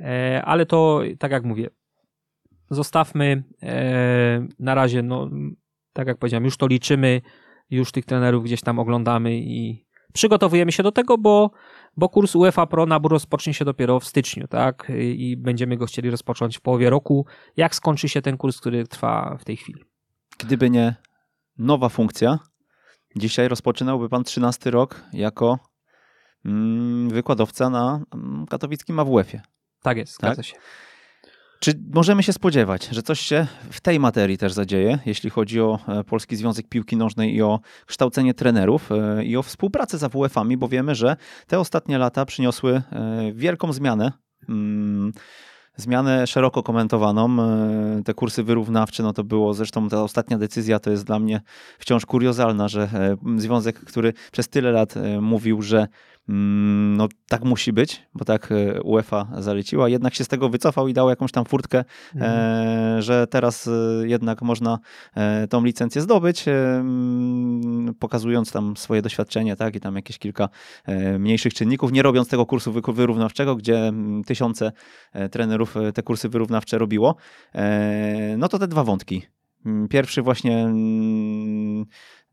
e, 0.00 0.42
ale 0.44 0.66
to, 0.66 1.00
tak 1.18 1.32
jak 1.32 1.44
mówię, 1.44 1.68
zostawmy 2.70 3.42
na 4.58 4.74
razie, 4.74 5.02
no, 5.02 5.30
tak 5.92 6.08
jak 6.08 6.18
powiedziałem, 6.18 6.44
już 6.44 6.56
to 6.56 6.66
liczymy, 6.66 7.20
już 7.70 7.92
tych 7.92 8.04
trenerów 8.04 8.44
gdzieś 8.44 8.60
tam 8.60 8.78
oglądamy 8.78 9.36
i 9.36 9.84
przygotowujemy 10.12 10.72
się 10.72 10.82
do 10.82 10.92
tego, 10.92 11.18
bo, 11.18 11.50
bo 11.96 12.08
kurs 12.08 12.34
UEFA 12.36 12.66
Pro 12.66 12.86
nabór 12.86 13.12
rozpocznie 13.12 13.54
się 13.54 13.64
dopiero 13.64 14.00
w 14.00 14.04
styczniu, 14.04 14.48
tak? 14.48 14.92
I 14.98 15.36
będziemy 15.36 15.76
go 15.76 15.86
chcieli 15.86 16.10
rozpocząć 16.10 16.58
w 16.58 16.60
połowie 16.60 16.90
roku, 16.90 17.26
jak 17.56 17.74
skończy 17.74 18.08
się 18.08 18.22
ten 18.22 18.36
kurs, 18.36 18.60
który 18.60 18.86
trwa 18.86 19.36
w 19.40 19.44
tej 19.44 19.56
chwili. 19.56 19.84
Gdyby 20.38 20.70
nie 20.70 20.94
nowa 21.58 21.88
funkcja, 21.88 22.38
dzisiaj 23.16 23.48
rozpoczynałby 23.48 24.08
pan 24.08 24.24
13 24.24 24.70
rok 24.70 25.02
jako 25.12 25.58
mm, 26.44 27.08
wykładowca 27.08 27.70
na 27.70 28.00
mm, 28.14 28.46
katowickim 28.46 28.98
AWF-ie. 28.98 29.42
Tak 29.82 29.96
jest, 29.96 30.14
zgadza 30.14 30.36
tak? 30.36 30.44
się. 30.44 30.56
Czy 31.60 31.72
możemy 31.94 32.22
się 32.22 32.32
spodziewać, 32.32 32.88
że 32.92 33.02
coś 33.02 33.20
się 33.20 33.46
w 33.70 33.80
tej 33.80 34.00
materii 34.00 34.38
też 34.38 34.52
zadzieje, 34.52 34.98
jeśli 35.06 35.30
chodzi 35.30 35.60
o 35.60 35.78
e, 35.88 36.04
Polski 36.04 36.36
Związek 36.36 36.68
Piłki 36.68 36.96
Nożnej 36.96 37.34
i 37.34 37.42
o 37.42 37.60
kształcenie 37.86 38.34
trenerów 38.34 38.92
e, 38.92 39.24
i 39.24 39.36
o 39.36 39.42
współpracę 39.42 39.98
z 39.98 40.04
AWF-ami, 40.04 40.56
bo 40.56 40.68
wiemy, 40.68 40.94
że 40.94 41.16
te 41.46 41.58
ostatnie 41.60 41.98
lata 41.98 42.24
przyniosły 42.24 42.82
e, 42.92 43.32
wielką 43.32 43.72
zmianę. 43.72 44.12
Mm, 44.48 45.12
zmianę 45.76 46.26
szeroko 46.26 46.62
komentowaną. 46.62 47.36
Te 48.04 48.14
kursy 48.14 48.42
wyrównawcze, 48.42 49.02
no 49.02 49.12
to 49.12 49.24
było 49.24 49.54
zresztą 49.54 49.88
ta 49.88 50.02
ostatnia 50.02 50.38
decyzja 50.38 50.78
to 50.78 50.90
jest 50.90 51.04
dla 51.04 51.18
mnie 51.18 51.40
wciąż 51.78 52.06
kuriozalna, 52.06 52.68
że 52.68 52.88
związek, 53.36 53.80
który 53.80 54.12
przez 54.32 54.48
tyle 54.48 54.72
lat 54.72 54.94
mówił, 55.20 55.62
że 55.62 55.86
no 56.28 57.08
tak 57.28 57.44
musi 57.44 57.72
być, 57.72 58.02
bo 58.14 58.24
tak 58.24 58.52
e, 58.52 58.82
UEFA 58.82 59.28
zaleciła. 59.38 59.88
Jednak 59.88 60.14
się 60.14 60.24
z 60.24 60.28
tego 60.28 60.48
wycofał 60.48 60.88
i 60.88 60.92
dał 60.92 61.08
jakąś 61.08 61.32
tam 61.32 61.44
furtkę, 61.44 61.84
mhm. 62.14 62.32
e, 62.98 63.02
że 63.02 63.26
teraz 63.26 63.68
e, 63.68 64.08
jednak 64.08 64.42
można 64.42 64.78
tą 65.50 65.64
licencję 65.64 66.02
zdobyć, 66.02 66.44
mm, 66.48 67.94
pokazując 67.94 68.52
tam 68.52 68.76
swoje 68.76 69.02
doświadczenie, 69.02 69.56
tak, 69.56 69.76
i 69.76 69.80
tam 69.80 69.96
jakieś 69.96 70.18
kilka 70.18 70.48
mniejszych 71.18 71.54
czynników, 71.54 71.92
nie 71.92 72.02
robiąc 72.02 72.28
tego 72.28 72.46
kursu 72.46 72.72
wyrównawczego, 72.72 73.56
gdzie 73.56 73.78
mm, 73.86 74.24
tysiące 74.24 74.72
trenerów 75.30 75.74
te 75.94 76.02
kursy 76.02 76.28
wyrównawcze 76.28 76.78
robiło. 76.78 77.16
no 78.38 78.48
to 78.48 78.58
te 78.58 78.68
dwa 78.68 78.84
wątki. 78.84 79.22
Pierwszy 79.90 80.22
właśnie 80.22 80.72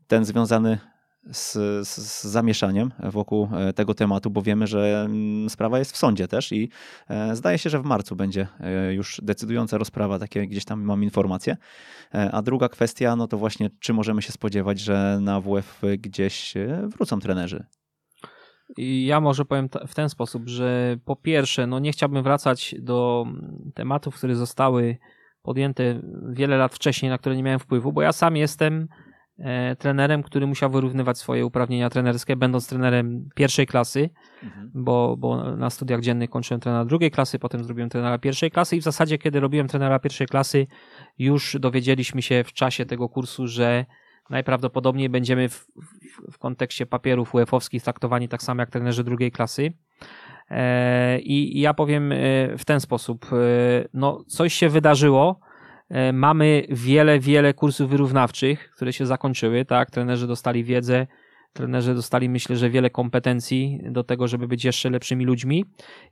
ten 0.06 0.24
związany 0.24 0.78
z, 1.30 1.52
z, 1.88 2.24
zamieszaniem 2.24 2.92
wokół 2.98 3.48
e, 3.52 3.72
tego 3.72 3.94
tematu, 3.94 4.30
bo 4.30 4.42
wiemy, 4.42 4.66
że 4.66 5.02
mm, 5.06 5.50
sprawa 5.50 5.78
jest 5.78 5.92
w 5.92 5.96
sądzie 5.96 6.28
też 6.28 6.52
i 6.52 6.70
e, 7.08 7.36
zdaje 7.36 7.58
się, 7.58 7.70
że 7.70 7.80
w 7.80 7.84
marcu 7.84 8.16
będzie 8.16 8.48
e, 8.60 8.94
już 8.94 9.20
decydująca 9.22 9.78
rozprawa, 9.78 10.18
takie 10.18 10.46
gdzieś 10.46 10.64
tam 10.64 10.82
mam 10.82 11.02
informacje. 11.02 11.56
A 12.32 12.42
druga 12.42 12.68
kwestia, 12.68 13.16
no 13.16 13.28
to 13.28 13.38
właśnie, 13.38 13.70
czy 13.80 13.92
możemy 13.92 14.22
się 14.22 14.32
spodziewać, 14.32 14.80
że 14.80 15.18
na 15.20 15.40
WF 15.40 15.82
gdzieś 15.98 16.54
wrócą 16.96 17.20
trenerzy? 17.20 17.66
Ja 18.78 19.20
może 19.20 19.44
powiem 19.44 19.68
w 19.86 19.94
ten 19.94 20.08
sposób, 20.08 20.48
że 20.48 20.96
po 21.04 21.16
pierwsze, 21.16 21.66
no 21.66 21.78
nie 21.78 21.92
chciałbym 21.92 22.22
wracać 22.22 22.74
do 22.78 23.24
mm, 23.26 23.72
tematów, 23.74 24.14
które 24.16 24.34
zostały 24.36 24.98
podjęte 25.42 26.00
wiele 26.28 26.56
lat 26.56 26.74
wcześniej, 26.74 27.10
na 27.10 27.18
które 27.18 27.36
nie 27.36 27.42
miałem 27.42 27.60
wpływu, 27.60 27.92
bo 27.92 28.02
ja 28.02 28.12
sam 28.12 28.36
jestem 28.36 28.88
trenerem, 29.78 30.22
który 30.22 30.46
musiał 30.46 30.70
wyrównywać 30.70 31.18
swoje 31.18 31.46
uprawnienia 31.46 31.90
trenerskie, 31.90 32.36
będąc 32.36 32.68
trenerem 32.68 33.28
pierwszej 33.34 33.66
klasy, 33.66 34.10
mhm. 34.42 34.70
bo, 34.74 35.16
bo 35.16 35.56
na 35.56 35.70
studiach 35.70 36.00
dziennych 36.00 36.30
kończyłem 36.30 36.60
trenera 36.60 36.84
drugiej 36.84 37.10
klasy, 37.10 37.38
potem 37.38 37.64
zrobiłem 37.64 37.90
trenera 37.90 38.18
pierwszej 38.18 38.50
klasy 38.50 38.76
i 38.76 38.80
w 38.80 38.84
zasadzie, 38.84 39.18
kiedy 39.18 39.40
robiłem 39.40 39.68
trenera 39.68 39.98
pierwszej 39.98 40.26
klasy, 40.26 40.66
już 41.18 41.56
dowiedzieliśmy 41.60 42.22
się 42.22 42.44
w 42.44 42.52
czasie 42.52 42.86
tego 42.86 43.08
kursu, 43.08 43.46
że 43.46 43.84
najprawdopodobniej 44.30 45.08
będziemy 45.08 45.48
w, 45.48 45.54
w, 45.54 46.32
w 46.32 46.38
kontekście 46.38 46.86
papierów 46.86 47.34
UEFA-owskich 47.34 47.82
traktowani 47.82 48.28
tak 48.28 48.42
samo 48.42 48.62
jak 48.62 48.70
trenerzy 48.70 49.04
drugiej 49.04 49.32
klasy. 49.32 49.72
E, 50.50 51.18
I 51.18 51.60
ja 51.60 51.74
powiem 51.74 52.12
e, 52.12 52.16
w 52.58 52.64
ten 52.64 52.80
sposób, 52.80 53.26
no 53.94 54.24
coś 54.26 54.54
się 54.54 54.68
wydarzyło, 54.68 55.40
E, 55.40 55.45
mamy 56.12 56.66
wiele, 56.70 57.18
wiele 57.18 57.54
kursów 57.54 57.90
wyrównawczych, 57.90 58.70
które 58.70 58.92
się 58.92 59.06
zakończyły, 59.06 59.64
tak? 59.64 59.90
Trenerzy 59.90 60.26
dostali 60.26 60.64
wiedzę, 60.64 61.06
trenerzy 61.52 61.94
dostali, 61.94 62.28
myślę, 62.28 62.56
że 62.56 62.70
wiele 62.70 62.90
kompetencji 62.90 63.80
do 63.90 64.04
tego, 64.04 64.28
żeby 64.28 64.48
być 64.48 64.64
jeszcze 64.64 64.90
lepszymi 64.90 65.24
ludźmi. 65.24 65.64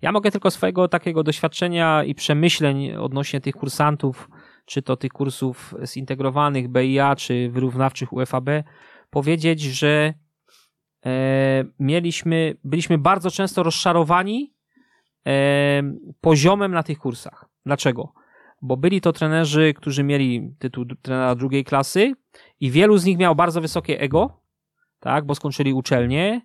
Ja 0.03 0.13
mogę 0.13 0.31
tylko 0.31 0.51
swojego 0.51 0.89
takiego 0.89 1.23
doświadczenia 1.23 2.05
i 2.05 2.15
przemyśleń 2.15 2.93
odnośnie 2.93 3.41
tych 3.41 3.55
kursantów, 3.55 4.29
czy 4.65 4.83
to 4.83 4.97
tych 4.97 5.13
kursów 5.13 5.75
zintegrowanych 5.85 6.69
BIA, 6.69 7.17
czy 7.17 7.51
wyrównawczych 7.51 8.13
UFAB, 8.13 8.49
powiedzieć, 9.11 9.61
że 9.61 10.15
e, 11.07 11.65
mieliśmy, 11.79 12.57
byliśmy 12.65 12.99
bardzo 12.99 13.31
często 13.31 13.63
rozczarowani 13.63 14.55
e, 15.27 15.83
poziomem 16.21 16.73
na 16.73 16.83
tych 16.83 16.99
kursach. 16.99 17.45
Dlaczego? 17.67 18.24
Bo 18.65 18.77
byli 18.77 19.01
to 19.01 19.13
trenerzy, 19.13 19.75
którzy 19.77 20.05
mieli 20.05 20.55
tytuł 20.59 20.85
trenera 21.03 21.35
drugiej 21.35 21.65
klasy 21.65 22.13
i 22.61 22.71
wielu 22.71 22.99
z 22.99 23.05
nich 23.05 23.19
miało 23.19 23.35
bardzo 23.35 23.61
wysokie 23.61 24.01
ego, 24.01 24.41
tak, 25.01 25.27
bo 25.27 25.35
skończyli 25.35 25.73
uczelnię 25.73 26.41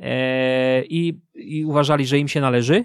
e, 0.00 0.84
i, 0.84 1.20
i 1.34 1.64
uważali, 1.64 2.06
że 2.06 2.18
im 2.18 2.28
się 2.28 2.40
należy, 2.40 2.84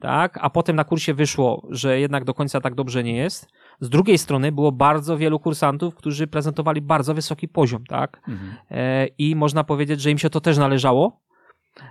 tak, 0.00 0.38
a 0.40 0.50
potem 0.50 0.76
na 0.76 0.84
kursie 0.84 1.14
wyszło, 1.14 1.66
że 1.70 2.00
jednak 2.00 2.24
do 2.24 2.34
końca 2.34 2.60
tak 2.60 2.74
dobrze 2.74 3.04
nie 3.04 3.16
jest. 3.16 3.48
Z 3.80 3.88
drugiej 3.88 4.18
strony 4.18 4.52
było 4.52 4.72
bardzo 4.72 5.18
wielu 5.18 5.40
kursantów, 5.40 5.94
którzy 5.94 6.26
prezentowali 6.26 6.80
bardzo 6.80 7.14
wysoki 7.14 7.48
poziom, 7.48 7.84
tak, 7.84 8.20
mhm. 8.28 8.54
e, 8.70 9.06
i 9.06 9.36
można 9.36 9.64
powiedzieć, 9.64 10.00
że 10.00 10.10
im 10.10 10.18
się 10.18 10.30
to 10.30 10.40
też 10.40 10.58
należało. 10.58 11.20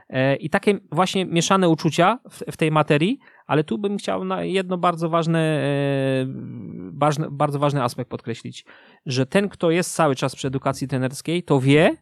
E, 0.10 0.36
I 0.36 0.50
takie 0.50 0.80
właśnie 0.92 1.26
mieszane 1.26 1.70
uczucia 1.70 2.20
w, 2.52 2.58
tej 2.58 2.72
materii, 2.72 3.20
ale 3.48 3.64
tu 3.64 3.78
bym 3.78 3.98
chciał 3.98 4.26
na 4.26 4.44
jedno 4.44 4.78
bardzo 4.78 5.08
e, 5.08 5.12
ważne, 6.94 7.28
bardzo 7.32 7.60
ważny 7.60 7.84
aspekt 7.84 8.10
podkreślić, 8.12 8.66
że 9.06 9.26
ten, 9.26 9.50
kto 9.50 9.72
jest 9.72 9.96
cały 9.96 10.16
czas 10.16 10.36
przy 10.36 10.48
edukacji 10.48 10.88
trenerskiej, 10.88 11.44
to 11.44 11.60
wie, 11.60 11.98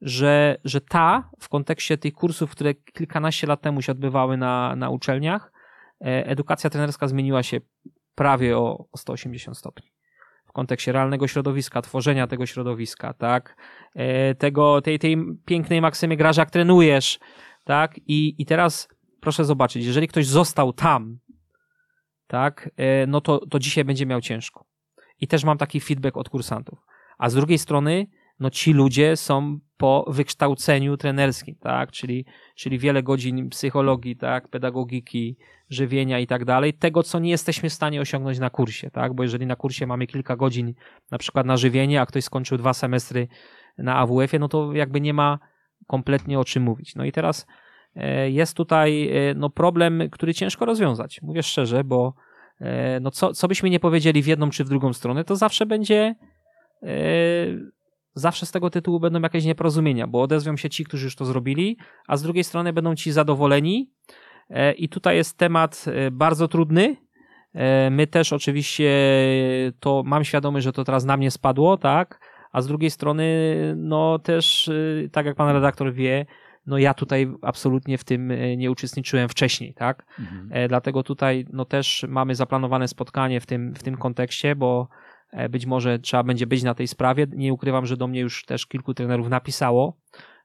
że, 0.00 0.56
że 0.64 0.80
ta 0.80 1.30
w 1.40 1.48
kontekście 1.48 1.98
tych 1.98 2.14
kursów, 2.14 2.50
które 2.50 2.74
kilkanaście 2.74 3.46
lat 3.46 3.60
temu 3.60 3.82
się 3.82 3.92
odbywały 3.92 4.36
na, 4.36 4.76
na 4.76 4.90
uczelniach, 4.90 5.52
e, 6.00 6.26
edukacja 6.26 6.70
trenerska 6.70 7.08
zmieniła 7.08 7.42
się 7.42 7.60
prawie 8.14 8.58
o 8.58 8.86
180 8.96 9.58
stopni. 9.58 9.95
Kontekście 10.56 10.92
realnego 10.92 11.28
środowiska, 11.28 11.82
tworzenia 11.82 12.26
tego 12.26 12.46
środowiska, 12.46 13.14
tak? 13.14 13.56
E, 13.94 14.34
tego, 14.34 14.82
tej, 14.82 14.98
tej 14.98 15.16
pięknej 15.44 15.80
maksymy 15.80 16.16
graż, 16.16 16.36
jak 16.36 16.50
trenujesz, 16.50 17.18
tak? 17.64 17.98
I, 17.98 18.34
I 18.38 18.46
teraz 18.46 18.88
proszę 19.20 19.44
zobaczyć, 19.44 19.84
jeżeli 19.84 20.08
ktoś 20.08 20.26
został 20.26 20.72
tam, 20.72 21.18
tak, 22.26 22.70
e, 22.76 23.06
no 23.06 23.20
to, 23.20 23.46
to 23.46 23.58
dzisiaj 23.58 23.84
będzie 23.84 24.06
miał 24.06 24.20
ciężko. 24.20 24.64
I 25.20 25.26
też 25.28 25.44
mam 25.44 25.58
taki 25.58 25.80
feedback 25.80 26.16
od 26.16 26.28
kursantów. 26.28 26.78
A 27.18 27.30
z 27.30 27.34
drugiej 27.34 27.58
strony, 27.58 28.06
no 28.40 28.50
ci 28.50 28.72
ludzie 28.72 29.16
są 29.16 29.58
po 29.76 30.04
wykształceniu 30.08 30.96
trenerskim, 30.96 31.54
tak, 31.60 31.92
czyli, 31.92 32.24
czyli 32.56 32.78
wiele 32.78 33.02
godzin 33.02 33.48
psychologii, 33.48 34.16
tak, 34.16 34.48
pedagogiki, 34.48 35.36
żywienia 35.70 36.18
i 36.18 36.26
tak 36.26 36.44
dalej, 36.44 36.74
tego, 36.74 37.02
co 37.02 37.18
nie 37.18 37.30
jesteśmy 37.30 37.68
w 37.70 37.72
stanie 37.72 38.00
osiągnąć 38.00 38.38
na 38.38 38.50
kursie, 38.50 38.90
tak, 38.90 39.14
bo 39.14 39.22
jeżeli 39.22 39.46
na 39.46 39.56
kursie 39.56 39.86
mamy 39.86 40.06
kilka 40.06 40.36
godzin 40.36 40.74
na 41.10 41.18
przykład 41.18 41.46
na 41.46 41.56
żywienie, 41.56 42.00
a 42.00 42.06
ktoś 42.06 42.24
skończył 42.24 42.58
dwa 42.58 42.74
semestry 42.74 43.28
na 43.78 43.96
AWF-ie, 43.96 44.40
no 44.40 44.48
to 44.48 44.72
jakby 44.72 45.00
nie 45.00 45.14
ma 45.14 45.38
kompletnie 45.86 46.38
o 46.38 46.44
czym 46.44 46.62
mówić. 46.62 46.94
No 46.94 47.04
i 47.04 47.12
teraz 47.12 47.46
e, 47.96 48.30
jest 48.30 48.56
tutaj 48.56 49.08
e, 49.08 49.34
no, 49.34 49.50
problem, 49.50 50.02
który 50.12 50.34
ciężko 50.34 50.64
rozwiązać, 50.64 51.22
mówię 51.22 51.42
szczerze, 51.42 51.84
bo 51.84 52.14
e, 52.60 53.00
no, 53.00 53.10
co, 53.10 53.32
co 53.32 53.48
byśmy 53.48 53.70
nie 53.70 53.80
powiedzieli 53.80 54.22
w 54.22 54.26
jedną 54.26 54.50
czy 54.50 54.64
w 54.64 54.68
drugą 54.68 54.92
stronę, 54.92 55.24
to 55.24 55.36
zawsze 55.36 55.66
będzie 55.66 56.14
zawsze 58.16 58.46
z 58.46 58.50
tego 58.52 58.70
tytułu 58.70 59.00
będą 59.00 59.20
jakieś 59.20 59.44
nieporozumienia, 59.44 60.06
bo 60.06 60.22
odezwią 60.22 60.56
się 60.56 60.70
ci, 60.70 60.84
którzy 60.84 61.04
już 61.04 61.16
to 61.16 61.24
zrobili, 61.24 61.76
a 62.08 62.16
z 62.16 62.22
drugiej 62.22 62.44
strony 62.44 62.72
będą 62.72 62.94
ci 62.94 63.12
zadowoleni. 63.12 63.90
E, 64.50 64.72
I 64.72 64.88
tutaj 64.88 65.16
jest 65.16 65.38
temat 65.38 65.84
e, 65.88 66.10
bardzo 66.10 66.48
trudny. 66.48 66.96
E, 67.54 67.90
my 67.90 68.06
też 68.06 68.32
oczywiście 68.32 68.90
to 69.80 70.02
mam 70.06 70.24
świadomość, 70.24 70.64
że 70.64 70.72
to 70.72 70.84
teraz 70.84 71.04
na 71.04 71.16
mnie 71.16 71.30
spadło, 71.30 71.76
tak? 71.76 72.20
A 72.52 72.62
z 72.62 72.66
drugiej 72.66 72.90
strony, 72.90 73.24
no 73.76 74.18
też, 74.18 74.70
tak 75.12 75.26
jak 75.26 75.36
pan 75.36 75.48
redaktor 75.48 75.92
wie, 75.92 76.26
no 76.66 76.78
ja 76.78 76.94
tutaj 76.94 77.32
absolutnie 77.42 77.98
w 77.98 78.04
tym 78.04 78.32
nie 78.56 78.70
uczestniczyłem 78.70 79.28
wcześniej, 79.28 79.74
tak? 79.74 80.06
Mhm. 80.18 80.68
Dlatego 80.68 81.02
tutaj, 81.02 81.46
no 81.52 81.64
też 81.64 82.06
mamy 82.08 82.34
zaplanowane 82.34 82.88
spotkanie 82.88 83.40
w 83.40 83.46
tym, 83.46 83.74
w 83.74 83.82
tym 83.82 83.96
kontekście, 83.96 84.56
bo 84.56 84.88
być 85.50 85.66
może 85.66 85.98
trzeba 85.98 86.22
będzie 86.22 86.46
być 86.46 86.62
na 86.62 86.74
tej 86.74 86.88
sprawie. 86.88 87.26
Nie 87.32 87.52
ukrywam, 87.52 87.86
że 87.86 87.96
do 87.96 88.06
mnie 88.06 88.20
już 88.20 88.44
też 88.44 88.66
kilku 88.66 88.94
trenerów 88.94 89.28
napisało 89.28 89.96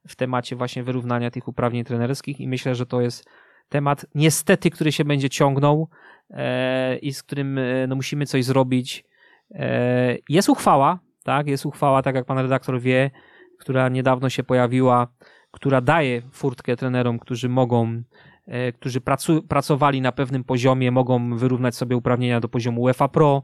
w 0.08 0.16
temacie 0.16 0.56
właśnie 0.56 0.84
wyrównania 0.84 1.32
tych 1.32 1.48
uprawnień 1.48 1.84
trenerskich 1.84 2.40
i 2.40 2.48
myślę, 2.48 2.76
że 2.76 2.86
to 2.86 3.02
jest 3.02 3.30
temat 3.70 4.06
niestety, 4.16 4.70
który 4.70 4.92
się 4.92 5.06
będzie 5.06 5.30
ciągnął 5.30 5.90
e, 6.30 6.98
i 6.98 7.14
z 7.14 7.24
którym 7.24 7.58
e, 7.58 7.88
no, 7.88 7.96
musimy 7.96 8.26
coś 8.26 8.46
zrobić. 8.46 9.06
Jest 10.30 10.50
uchwała, 10.50 11.00
tak, 11.24 11.48
jest 11.48 11.66
uchwała, 11.66 12.02
tak 12.02 12.16
jak 12.16 12.26
pan 12.26 12.38
redaktor 12.38 12.82
wie, 12.82 13.12
która 13.60 13.90
niedawno 13.90 14.30
się 14.30 14.44
pojawiła, 14.44 15.08
która 15.52 15.82
daje 15.82 16.22
furtkę 16.32 16.76
trenerom, 16.76 17.20
którzy 17.20 17.50
mogą, 17.50 18.04
którzy 18.76 19.02
pracu, 19.02 19.44
pracowali 19.44 20.02
na 20.02 20.12
pewnym 20.12 20.44
poziomie, 20.44 20.92
mogą 20.92 21.38
wyrównać 21.38 21.76
sobie 21.76 21.96
uprawnienia 21.96 22.40
do 22.40 22.50
poziomu 22.50 22.82
UEFA 22.82 23.08
Pro, 23.08 23.44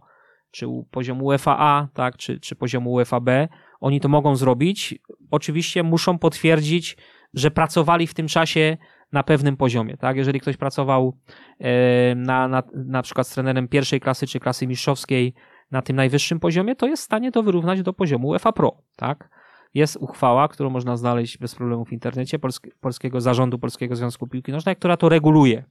czy 0.52 0.66
poziomu 0.91 1.26
UEFA 1.26 1.56
A, 1.60 1.88
tak, 1.93 2.18
czy, 2.18 2.39
czy 2.39 2.56
poziomu 2.56 2.93
UEFA 2.93 3.20
B, 3.20 3.48
oni 3.80 4.00
to 4.00 4.10
mogą 4.10 4.36
zrobić. 4.36 5.00
Oczywiście 5.32 5.84
muszą 5.84 6.20
potwierdzić, 6.20 6.98
że 7.34 7.52
pracowali 7.52 8.08
w 8.08 8.14
tym 8.14 8.28
czasie 8.28 8.78
na 9.12 9.24
pewnym 9.24 9.58
poziomie, 9.58 9.98
tak? 9.98 10.18
Jeżeli 10.18 10.39
ktoś 10.39 10.58
pracował 10.58 11.18
e, 11.60 12.16
na, 12.16 12.48
na, 12.48 12.64
na 12.74 13.02
przykład 13.02 13.28
z 13.28 13.34
trenerem 13.34 13.68
pierwszej 13.68 14.00
klasy 14.00 14.28
czy 14.28 14.39
klasy 14.39 14.68
mistrzowskiej 14.68 15.34
na 15.72 15.82
tym 15.82 15.95
najwyższym 15.95 16.39
poziomie, 16.39 16.76
to 16.76 16.88
jest 16.88 17.04
w 17.04 17.06
stanie 17.06 17.32
to 17.32 17.43
wyrównać 17.43 17.82
do 17.82 17.93
poziomu 17.93 18.28
UEFA 18.28 18.52
Pro, 18.52 18.78
tak? 18.95 19.30
Jest 19.74 19.98
uchwała, 19.98 20.48
którą 20.48 20.70
można 20.70 20.98
znaleźć 20.98 21.38
bez 21.38 21.56
problemu 21.56 21.86
w 21.86 21.93
internecie 21.93 22.39
Polskiego 22.82 23.22
Zarządu 23.22 23.60
Polskiego 23.60 23.95
Związku 23.95 24.28
Piłki 24.28 24.52
Nożnej, 24.52 24.76
która 24.76 24.98
to 24.98 25.10
reguluje. 25.10 25.64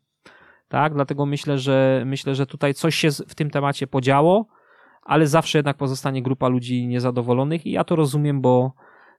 Tak, 0.68 0.94
dlatego 0.94 1.26
myślę, 1.26 1.58
że 1.58 2.02
myślę, 2.06 2.34
że 2.34 2.46
tutaj 2.46 2.74
coś 2.74 2.94
się 2.94 3.08
w 3.10 3.34
tym 3.34 3.50
temacie 3.50 3.86
podziało 3.86 4.46
ale 5.06 5.26
zawsze 5.26 5.58
jednak 5.58 5.76
pozostanie 5.76 6.22
grupa 6.22 6.48
ludzi 6.48 6.86
niezadowolonych 6.86 7.66
i 7.66 7.70
ja 7.70 7.84
to 7.84 7.96
rozumiem, 7.96 8.40
bo, 8.40 8.72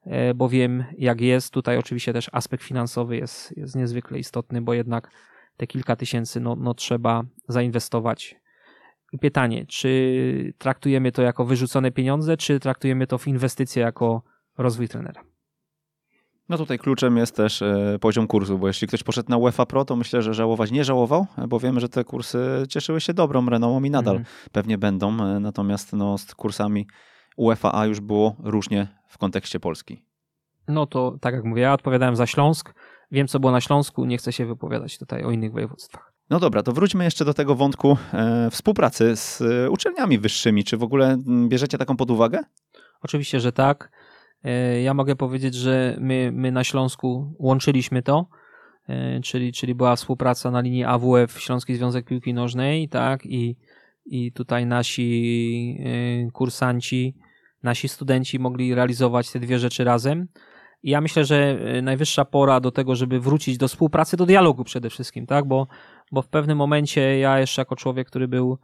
e, 0.06 0.34
bo 0.34 0.50
wiem 0.50 0.86
jak 0.98 1.22
jest. 1.22 1.54
Tutaj 1.54 1.78
oczywiście 1.78 2.14
też 2.14 2.30
aspekt 2.32 2.64
finansowy 2.64 3.18
jest, 3.18 3.58
jest 3.58 3.76
niezwykle 3.76 4.20
istotny, 4.20 4.62
bo 4.62 4.74
jednak 4.74 5.12
te 5.58 5.68
kilka 5.68 5.96
tysięcy 5.96 6.40
no, 6.40 6.56
no 6.56 6.74
trzeba 6.74 7.24
zainwestować. 7.48 8.36
Pytanie, 9.22 9.66
czy 9.66 10.54
traktujemy 10.58 11.12
to 11.12 11.22
jako 11.22 11.46
wyrzucone 11.46 11.92
pieniądze, 11.92 12.38
czy 12.38 12.60
traktujemy 12.60 13.08
to 13.08 13.18
w 13.18 13.28
inwestycje 13.28 13.84
jako 13.84 14.22
rozwój 14.58 14.88
trenera? 14.88 15.24
No 16.50 16.58
tutaj 16.58 16.80
kluczem 16.80 17.18
jest 17.18 17.36
też 17.36 17.62
e, 17.62 17.98
poziom 18.02 18.28
kursu, 18.28 18.58
bo 18.58 18.68
jeśli 18.68 18.88
ktoś 18.88 19.04
poszedł 19.04 19.30
na 19.30 19.38
UEFA 19.38 19.66
Pro, 19.66 19.86
to 19.86 19.96
myślę, 19.96 20.22
że 20.22 20.34
żałować 20.34 20.72
nie 20.72 20.84
żałował, 20.84 21.28
bo 21.48 21.60
wiemy, 21.60 21.80
że 21.80 21.90
te 21.90 22.04
kursy 22.04 22.64
cieszyły 22.70 23.02
się 23.02 23.14
dobrą 23.14 23.50
renomą 23.50 23.84
i 23.84 23.90
nadal 23.90 24.16
mhm. 24.16 24.36
pewnie 24.52 24.78
będą. 24.78 25.12
E, 25.14 25.40
natomiast 25.40 25.94
no, 25.94 26.18
z 26.18 26.36
kursami 26.36 26.88
UEFA 27.38 27.72
A 27.74 27.86
już 27.86 28.00
było 28.00 28.36
różnie 28.40 28.88
w 29.08 29.18
kontekście 29.18 29.60
Polski. 29.60 30.04
No 30.68 30.86
to 30.86 31.18
tak 31.22 31.34
jak 31.34 31.44
mówię, 31.44 31.62
ja 31.62 31.74
odpowiadałem 31.74 32.16
za 32.16 32.26
Śląsk. 32.26 32.74
Wiem, 33.12 33.28
co 33.28 33.40
było 33.40 33.52
na 33.52 33.62
Śląsku, 33.62 34.06
nie 34.06 34.18
chcę 34.18 34.34
się 34.34 34.46
wypowiadać 34.46 34.98
tutaj 34.98 35.24
o 35.24 35.32
innych 35.32 35.52
województwach. 35.52 36.14
No 36.30 36.40
dobra, 36.40 36.64
to 36.64 36.72
wróćmy 36.72 37.04
jeszcze 37.04 37.26
do 37.26 37.34
tego 37.34 37.56
wątku 37.56 37.98
e, 38.14 38.50
współpracy 38.52 39.16
z 39.16 39.42
e, 39.42 39.70
uczelniami 39.70 40.20
wyższymi. 40.20 40.64
Czy 40.64 40.78
w 40.78 40.84
ogóle 40.84 41.18
bierzecie 41.48 41.78
taką 41.78 41.98
pod 41.98 42.12
uwagę? 42.12 42.40
Oczywiście, 43.02 43.40
że 43.40 43.52
tak. 43.52 43.92
E, 44.44 44.82
ja 44.82 44.94
mogę 44.94 45.16
powiedzieć, 45.16 45.56
że 45.56 45.98
my, 46.00 46.32
my 46.34 46.52
na 46.52 46.64
Śląsku 46.64 47.36
łączyliśmy 47.40 48.04
to, 48.04 48.28
e, 48.90 49.20
czyli, 49.22 49.54
czyli 49.54 49.76
była 49.76 49.96
współpraca 49.96 50.52
na 50.52 50.62
linii 50.62 50.84
AWF 50.84 51.42
Śląski 51.42 51.76
Związek 51.76 52.06
Piłki 52.06 52.34
Nożnej, 52.34 52.90
tak, 52.90 53.26
i, 53.26 53.56
i 54.06 54.32
tutaj 54.32 54.66
nasi 54.66 55.78
e, 56.28 56.32
kursanci, 56.32 57.16
nasi 57.64 57.90
studenci 57.90 58.40
mogli 58.40 58.76
realizować 58.76 59.32
te 59.32 59.40
dwie 59.40 59.60
rzeczy 59.60 59.84
razem. 59.84 60.28
I 60.84 60.90
ja 60.90 61.02
myślę, 61.02 61.26
że 61.26 61.60
najwyższa 61.82 62.26
pora 62.26 62.60
do 62.60 62.72
tego, 62.72 62.96
żeby 62.96 63.20
wrócić 63.20 63.58
do 63.58 63.68
współpracy, 63.68 64.18
do 64.18 64.26
dialogu 64.26 64.64
przede 64.64 64.90
wszystkim, 64.90 65.28
tak, 65.28 65.46
bo, 65.46 65.68
bo 66.12 66.22
w 66.22 66.28
pewnym 66.28 66.58
momencie 66.58 67.20
ja 67.20 67.40
jeszcze 67.40 67.62
jako 67.62 67.76
człowiek, 67.76 68.08
który 68.08 68.28
był 68.28 68.58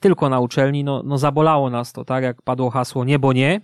tylko 0.00 0.28
na 0.28 0.40
uczelni, 0.40 0.84
no, 0.84 1.02
no 1.02 1.18
zabolało 1.18 1.70
nas 1.70 1.92
to, 1.92 2.04
tak, 2.04 2.24
jak 2.24 2.42
padło 2.42 2.70
hasło 2.70 3.04
niebo 3.04 3.32
nie, 3.32 3.60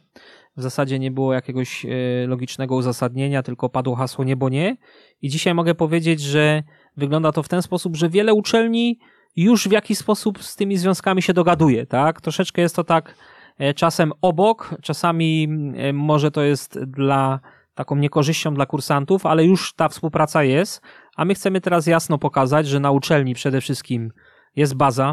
w 0.57 0.63
zasadzie 0.63 0.99
nie 0.99 1.11
było 1.11 1.33
jakiegoś 1.33 1.85
e, 1.85 1.89
logicznego 2.27 2.75
uzasadnienia, 2.75 3.43
tylko 3.43 3.69
padło 3.69 3.95
hasło 3.95 4.25
niebo 4.25 4.49
nie. 4.49 4.77
I 5.23 5.29
dzisiaj 5.29 5.55
mogę 5.55 5.75
powiedzieć, 5.75 6.21
że 6.21 6.63
wygląda 6.97 7.33
to 7.33 7.43
w 7.43 7.49
ten 7.49 7.63
sposób, 7.63 7.97
że 7.97 8.09
wiele 8.09 8.35
uczelni 8.35 8.99
już 9.37 9.69
w 9.69 9.73
jakiś 9.73 9.99
sposób 9.99 10.43
z 10.43 10.57
tymi 10.57 10.77
związkami 10.77 11.23
się 11.23 11.35
dogaduje, 11.35 11.87
tak? 11.87 12.21
Troszeczkę 12.21 12.63
jest 12.63 12.77
to 12.77 12.85
tak 12.85 13.15
e, 13.59 13.75
czasem 13.75 14.13
obok, 14.23 14.75
czasami 14.83 15.49
e, 15.77 15.93
może 15.93 16.31
to 16.31 16.43
jest 16.43 16.85
dla 16.85 17.41
taką 17.75 17.97
niekorzyścią 17.97 18.55
dla 18.55 18.67
kursantów, 18.67 19.27
ale 19.27 19.45
już 19.45 19.75
ta 19.75 19.89
współpraca 19.89 20.43
jest, 20.43 20.83
a 21.17 21.25
my 21.25 21.35
chcemy 21.35 21.61
teraz 21.61 21.87
jasno 21.87 22.19
pokazać, 22.19 22.69
że 22.69 22.81
na 22.81 22.91
uczelni 22.91 23.35
przede 23.35 23.61
wszystkim 23.61 24.13
jest 24.57 24.75
baza, 24.75 25.13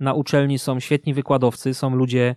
na 0.00 0.14
uczelni 0.14 0.58
są 0.58 0.80
świetni 0.80 1.14
wykładowcy, 1.14 1.74
są 1.74 1.94
ludzie 1.94 2.34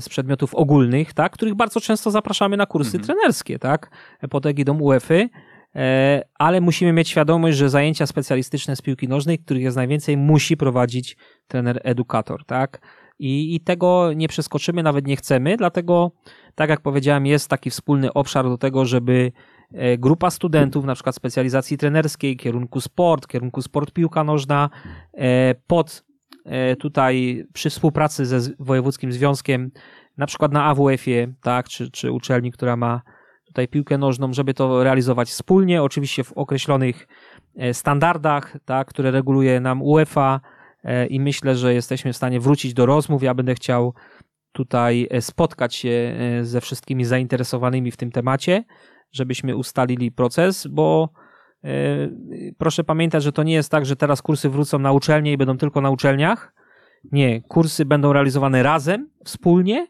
z 0.00 0.08
przedmiotów 0.08 0.54
ogólnych, 0.54 1.12
tak, 1.12 1.32
których 1.32 1.54
bardzo 1.54 1.80
często 1.80 2.10
zapraszamy 2.10 2.56
na 2.56 2.66
kursy 2.66 2.96
mhm. 2.96 3.04
trenerskie, 3.04 3.58
tak, 3.58 3.90
pod 4.30 4.46
egidą 4.46 4.78
UEFA, 4.78 5.14
e, 5.74 6.22
ale 6.38 6.60
musimy 6.60 6.92
mieć 6.92 7.08
świadomość, 7.08 7.56
że 7.56 7.70
zajęcia 7.70 8.06
specjalistyczne 8.06 8.76
z 8.76 8.82
piłki 8.82 9.08
nożnej, 9.08 9.38
których 9.38 9.62
jest 9.62 9.76
najwięcej, 9.76 10.16
musi 10.16 10.56
prowadzić 10.56 11.16
trener 11.48 11.80
edukator, 11.84 12.44
tak, 12.44 12.80
i, 13.18 13.54
i 13.54 13.60
tego 13.60 14.12
nie 14.12 14.28
przeskoczymy, 14.28 14.82
nawet 14.82 15.06
nie 15.06 15.16
chcemy, 15.16 15.56
dlatego, 15.56 16.10
tak 16.54 16.70
jak 16.70 16.80
powiedziałem, 16.80 17.26
jest 17.26 17.48
taki 17.48 17.70
wspólny 17.70 18.12
obszar 18.12 18.44
do 18.44 18.58
tego, 18.58 18.84
żeby 18.84 19.32
e, 19.72 19.98
grupa 19.98 20.30
studentów, 20.30 20.84
na 20.84 20.94
przykład 20.94 21.14
specjalizacji 21.14 21.78
trenerskiej, 21.78 22.36
kierunku 22.36 22.80
sport, 22.80 23.26
kierunku 23.26 23.62
sport 23.62 23.92
piłka 23.92 24.24
nożna, 24.24 24.70
pod 25.66 26.05
E, 26.05 26.05
tutaj 26.78 27.44
przy 27.52 27.70
współpracy 27.70 28.26
ze 28.26 28.40
Wojewódzkim 28.58 29.12
Związkiem, 29.12 29.70
na 30.16 30.26
przykład 30.26 30.52
na 30.52 30.64
AWF-ie, 30.64 31.34
tak, 31.42 31.68
czy, 31.68 31.90
czy 31.90 32.12
uczelni, 32.12 32.52
która 32.52 32.76
ma 32.76 33.02
tutaj 33.46 33.68
piłkę 33.68 33.98
nożną, 33.98 34.32
żeby 34.32 34.54
to 34.54 34.84
realizować 34.84 35.28
wspólnie, 35.28 35.82
oczywiście 35.82 36.24
w 36.24 36.32
określonych 36.32 37.08
e, 37.56 37.74
standardach, 37.74 38.56
tak, 38.64 38.88
które 38.88 39.10
reguluje 39.10 39.60
nam 39.60 39.82
UEFA 39.82 40.40
e, 40.84 41.06
i 41.06 41.20
myślę, 41.20 41.56
że 41.56 41.74
jesteśmy 41.74 42.12
w 42.12 42.16
stanie 42.16 42.40
wrócić 42.40 42.74
do 42.74 42.86
rozmów. 42.86 43.22
Ja 43.22 43.34
będę 43.34 43.54
chciał 43.54 43.94
tutaj 44.52 45.08
spotkać 45.20 45.74
się 45.74 46.16
ze 46.42 46.60
wszystkimi 46.60 47.04
zainteresowanymi 47.04 47.90
w 47.90 47.96
tym 47.96 48.10
temacie, 48.10 48.64
żebyśmy 49.12 49.56
ustalili 49.56 50.12
proces, 50.12 50.66
bo 50.66 51.08
E, 51.08 51.25
proszę 52.58 52.84
pamiętać, 52.84 53.22
że 53.22 53.32
to 53.32 53.42
nie 53.42 53.54
jest 53.54 53.70
tak, 53.70 53.86
że 53.86 53.96
teraz 53.96 54.22
kursy 54.22 54.48
wrócą 54.48 54.78
na 54.78 54.92
uczelnie 54.92 55.32
i 55.32 55.36
będą 55.36 55.58
tylko 55.58 55.80
na 55.80 55.90
uczelniach. 55.90 56.54
Nie, 57.12 57.42
kursy 57.42 57.84
będą 57.84 58.12
realizowane 58.12 58.62
razem, 58.62 59.10
wspólnie, 59.24 59.86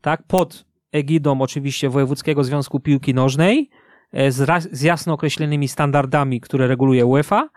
tak, 0.00 0.22
pod 0.22 0.64
egidą 0.92 1.40
oczywiście 1.40 1.88
Wojewódzkiego 1.88 2.44
Związku 2.44 2.80
Piłki 2.80 3.14
Nożnej, 3.14 3.70
e, 4.12 4.32
z, 4.32 4.68
z 4.72 4.82
jasno 4.82 5.12
określonymi 5.12 5.68
standardami, 5.68 6.40
które 6.40 6.66
reguluje 6.66 7.06
UEFA, 7.06 7.48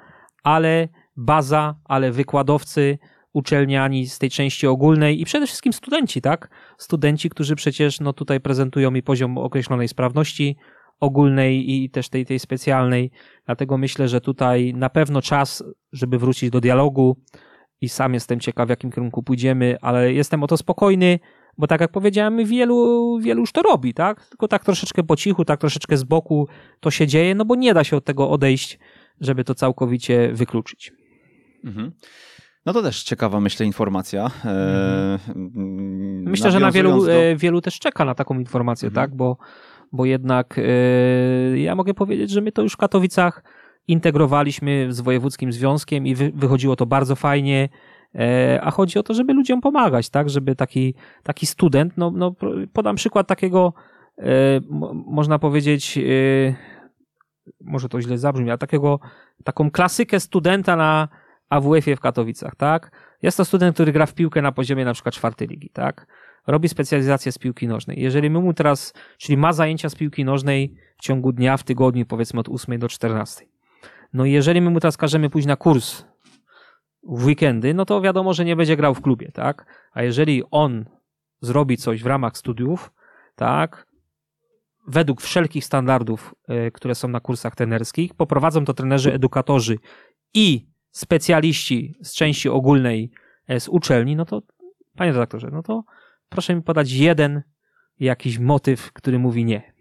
ale 0.43 0.87
baza, 1.15 1.75
ale 1.85 2.11
wykładowcy, 2.11 2.97
uczelniani 3.33 4.07
z 4.07 4.19
tej 4.19 4.29
części 4.29 4.67
ogólnej 4.67 5.21
i 5.21 5.25
przede 5.25 5.47
wszystkim 5.47 5.73
studenci, 5.73 6.21
tak? 6.21 6.49
Studenci, 6.77 7.29
którzy 7.29 7.55
przecież 7.55 7.99
no, 7.99 8.13
tutaj 8.13 8.39
prezentują 8.39 8.91
mi 8.91 9.03
poziom 9.03 9.37
określonej 9.37 9.87
sprawności, 9.87 10.57
ogólnej 11.01 11.71
i 11.71 11.89
też 11.89 12.09
tej, 12.09 12.25
tej 12.25 12.39
specjalnej. 12.39 13.11
Dlatego 13.45 13.77
myślę, 13.77 14.07
że 14.07 14.21
tutaj 14.21 14.73
na 14.73 14.89
pewno 14.89 15.21
czas, 15.21 15.63
żeby 15.91 16.17
wrócić 16.17 16.49
do 16.49 16.61
dialogu 16.61 17.17
i 17.81 17.89
sam 17.89 18.13
jestem 18.13 18.39
ciekaw, 18.39 18.67
w 18.67 18.69
jakim 18.69 18.91
kierunku 18.91 19.23
pójdziemy, 19.23 19.77
ale 19.81 20.13
jestem 20.13 20.43
o 20.43 20.47
to 20.47 20.57
spokojny, 20.57 21.19
bo 21.57 21.67
tak 21.67 21.81
jak 21.81 21.91
powiedziałem, 21.91 22.45
wielu, 22.45 23.19
wielu 23.19 23.39
już 23.39 23.51
to 23.51 23.61
robi, 23.61 23.93
tak? 23.93 24.29
Tylko 24.29 24.47
tak 24.47 24.65
troszeczkę 24.65 25.03
po 25.03 25.15
cichu, 25.15 25.45
tak 25.45 25.59
troszeczkę 25.59 25.97
z 25.97 26.03
boku 26.03 26.47
to 26.79 26.91
się 26.91 27.07
dzieje, 27.07 27.35
no 27.35 27.45
bo 27.45 27.55
nie 27.55 27.73
da 27.73 27.83
się 27.83 27.97
od 27.97 28.05
tego 28.05 28.29
odejść, 28.29 28.79
żeby 29.21 29.43
to 29.43 29.55
całkowicie 29.55 30.31
wykluczyć. 30.33 30.93
Mhm. 31.63 31.91
No 32.65 32.73
to 32.73 32.81
też 32.81 33.03
ciekawa, 33.03 33.39
myślę, 33.39 33.65
informacja. 33.65 34.31
Mhm. 34.45 35.19
Myślę, 36.29 36.51
że 36.51 36.59
na 36.59 36.71
wielu, 36.71 37.05
do... 37.05 37.13
E, 37.13 37.35
wielu 37.35 37.61
też 37.61 37.79
czeka 37.79 38.05
na 38.05 38.15
taką 38.15 38.39
informację, 38.39 38.87
mhm. 38.87 39.05
tak? 39.07 39.17
Bo 39.17 39.37
bo 39.91 40.05
jednak 40.05 40.57
yy, 41.53 41.59
ja 41.59 41.75
mogę 41.75 41.93
powiedzieć, 41.93 42.29
że 42.29 42.41
my 42.41 42.51
to 42.51 42.61
już 42.61 42.73
w 42.73 42.77
Katowicach 42.77 43.43
integrowaliśmy 43.87 44.87
z 44.89 45.01
Wojewódzkim 45.01 45.51
Związkiem 45.51 46.07
i 46.07 46.15
wy, 46.15 46.31
wychodziło 46.35 46.75
to 46.75 46.85
bardzo 46.85 47.15
fajnie. 47.15 47.69
E, 48.15 48.59
a 48.63 48.71
chodzi 48.71 48.99
o 48.99 49.03
to, 49.03 49.13
żeby 49.13 49.33
ludziom 49.33 49.61
pomagać, 49.61 50.09
tak? 50.09 50.29
Żeby 50.29 50.55
taki, 50.55 50.95
taki 51.23 51.45
student, 51.45 51.97
no, 51.97 52.11
no 52.11 52.35
podam 52.73 52.95
przykład 52.95 53.27
takiego, 53.27 53.73
e, 54.17 54.23
można 55.05 55.39
powiedzieć, 55.39 55.97
e, 55.97 56.01
może 57.61 57.89
to 57.89 58.01
źle 58.01 58.17
zabrzmi, 58.17 58.49
ale 58.49 58.57
takiego, 58.57 58.99
taką 59.43 59.71
klasykę 59.71 60.19
studenta 60.19 60.75
na 60.75 61.07
AWF-ie 61.49 61.95
w 61.95 61.99
Katowicach, 61.99 62.55
tak? 62.55 62.91
Jest 63.21 63.37
to 63.37 63.45
student, 63.45 63.73
który 63.73 63.91
gra 63.91 64.05
w 64.05 64.13
piłkę 64.13 64.41
na 64.41 64.51
poziomie 64.51 64.85
na 64.85 64.93
przykład 64.93 65.15
czwartej 65.15 65.47
ligi, 65.47 65.69
tak? 65.69 66.07
Robi 66.47 66.69
specjalizację 66.69 67.31
z 67.31 67.37
piłki 67.37 67.67
nożnej. 67.67 68.01
Jeżeli 68.01 68.29
my 68.29 68.39
mu 68.39 68.53
teraz, 68.53 68.93
czyli 69.17 69.37
ma 69.37 69.53
zajęcia 69.53 69.89
z 69.89 69.95
piłki 69.95 70.25
nożnej 70.25 70.75
w 70.97 71.01
ciągu 71.01 71.31
dnia, 71.31 71.57
w 71.57 71.63
tygodniu, 71.63 72.05
powiedzmy 72.05 72.39
od 72.39 72.49
8 72.49 72.79
do 72.79 72.87
14. 72.87 73.45
No 74.13 74.25
i 74.25 74.31
jeżeli 74.31 74.61
my 74.61 74.69
mu 74.69 74.79
teraz 74.79 74.97
każemy 74.97 75.29
pójść 75.29 75.47
na 75.47 75.55
kurs 75.55 76.05
w 77.03 77.25
weekendy, 77.25 77.73
no 77.73 77.85
to 77.85 78.01
wiadomo, 78.01 78.33
że 78.33 78.45
nie 78.45 78.55
będzie 78.55 78.77
grał 78.77 78.95
w 78.95 79.01
klubie, 79.01 79.31
tak? 79.31 79.65
A 79.93 80.03
jeżeli 80.03 80.43
on 80.51 80.85
zrobi 81.41 81.77
coś 81.77 82.03
w 82.03 82.05
ramach 82.05 82.37
studiów, 82.37 82.91
tak, 83.35 83.87
według 84.87 85.21
wszelkich 85.21 85.65
standardów, 85.65 86.35
y, 86.67 86.71
które 86.71 86.95
są 86.95 87.07
na 87.07 87.19
kursach 87.19 87.55
trenerskich, 87.55 88.13
poprowadzą 88.13 88.65
to 88.65 88.73
trenerzy, 88.73 89.13
edukatorzy 89.13 89.77
i 90.33 90.67
specjaliści 90.91 91.95
z 92.01 92.13
części 92.13 92.49
ogólnej 92.49 93.11
e, 93.47 93.59
z 93.59 93.67
uczelni, 93.67 94.15
no 94.15 94.25
to, 94.25 94.41
panie 94.95 95.11
redaktorze, 95.11 95.49
no 95.51 95.63
to 95.63 95.83
proszę 96.31 96.55
mi 96.55 96.61
podać 96.61 96.91
jeden 96.91 97.41
jakiś 97.99 98.39
motyw, 98.39 98.93
który 98.93 99.19
mówi 99.19 99.45
nie. 99.45 99.73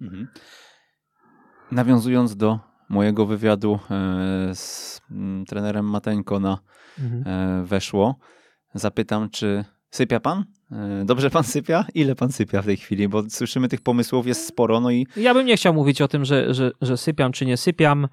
Mhm. 0.00 0.28
Nawiązując 1.72 2.36
do 2.36 2.58
mojego 2.88 3.26
wywiadu 3.26 3.78
e, 3.90 4.54
z 4.54 5.00
mm, 5.10 5.44
trenerem 5.44 5.84
Mateńko 5.84 6.40
na 6.40 6.58
mhm. 6.98 7.24
E, 7.26 7.64
weszło, 7.64 8.18
zapytam, 8.74 9.30
czy 9.30 9.64
sypia 9.90 10.20
pan? 10.20 10.44
E, 10.72 11.04
dobrze 11.04 11.30
pan 11.30 11.44
sypia? 11.44 11.84
Ile 11.94 12.14
pan 12.14 12.32
sypia 12.32 12.62
w 12.62 12.66
tej 12.66 12.76
chwili? 12.76 13.08
Bo 13.08 13.22
słyszymy 13.30 13.68
tych 13.68 13.80
pomysłów 13.80 14.26
jest 14.26 14.46
sporo, 14.46 14.80
no 14.80 14.90
i... 14.90 15.06
Ja 15.16 15.34
bym 15.34 15.46
nie 15.46 15.56
chciał 15.56 15.74
mówić 15.74 16.02
o 16.02 16.08
tym, 16.08 16.24
że, 16.24 16.54
że, 16.54 16.70
że 16.80 16.96
sypiam 16.96 17.32
czy 17.32 17.46
nie 17.46 17.56
sypiam. 17.56 18.08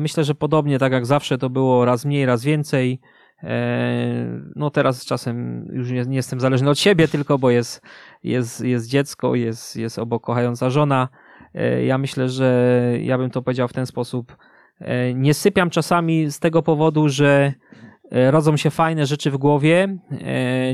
Myślę, 0.00 0.24
że 0.24 0.34
podobnie 0.34 0.78
tak 0.78 0.92
jak 0.92 1.06
zawsze 1.06 1.38
to 1.38 1.50
było 1.50 1.84
raz 1.84 2.04
mniej, 2.04 2.26
raz 2.26 2.44
więcej. 2.44 3.00
E, 3.42 4.40
no 4.56 4.70
teraz 4.70 5.04
czasem 5.04 5.68
już 5.72 5.90
nie, 5.90 6.02
nie, 6.02 6.16
jestem 6.16 6.40
zależny 6.40 6.70
od 6.70 6.78
siebie 6.78 7.08
tylko, 7.08 7.38
bo 7.38 7.50
jest, 7.50 7.82
jest, 8.24 8.60
jest 8.60 8.88
dziecko, 8.88 9.34
jest, 9.34 9.76
jest 9.76 9.98
obok 9.98 10.22
kochająca 10.22 10.70
żona. 10.70 11.08
E, 11.54 11.84
ja 11.84 11.98
myślę, 11.98 12.28
że 12.28 12.72
ja 13.00 13.18
bym 13.18 13.30
to 13.30 13.42
powiedział 13.42 13.68
w 13.68 13.72
ten 13.72 13.86
sposób. 13.86 14.36
E, 14.80 15.14
nie 15.14 15.34
sypiam 15.34 15.70
czasami 15.70 16.30
z 16.30 16.40
tego 16.40 16.62
powodu, 16.62 17.08
że 17.08 17.52
rodzą 18.10 18.56
się 18.56 18.70
fajne 18.70 19.06
rzeczy 19.06 19.30
w 19.30 19.36
głowie. 19.36 19.98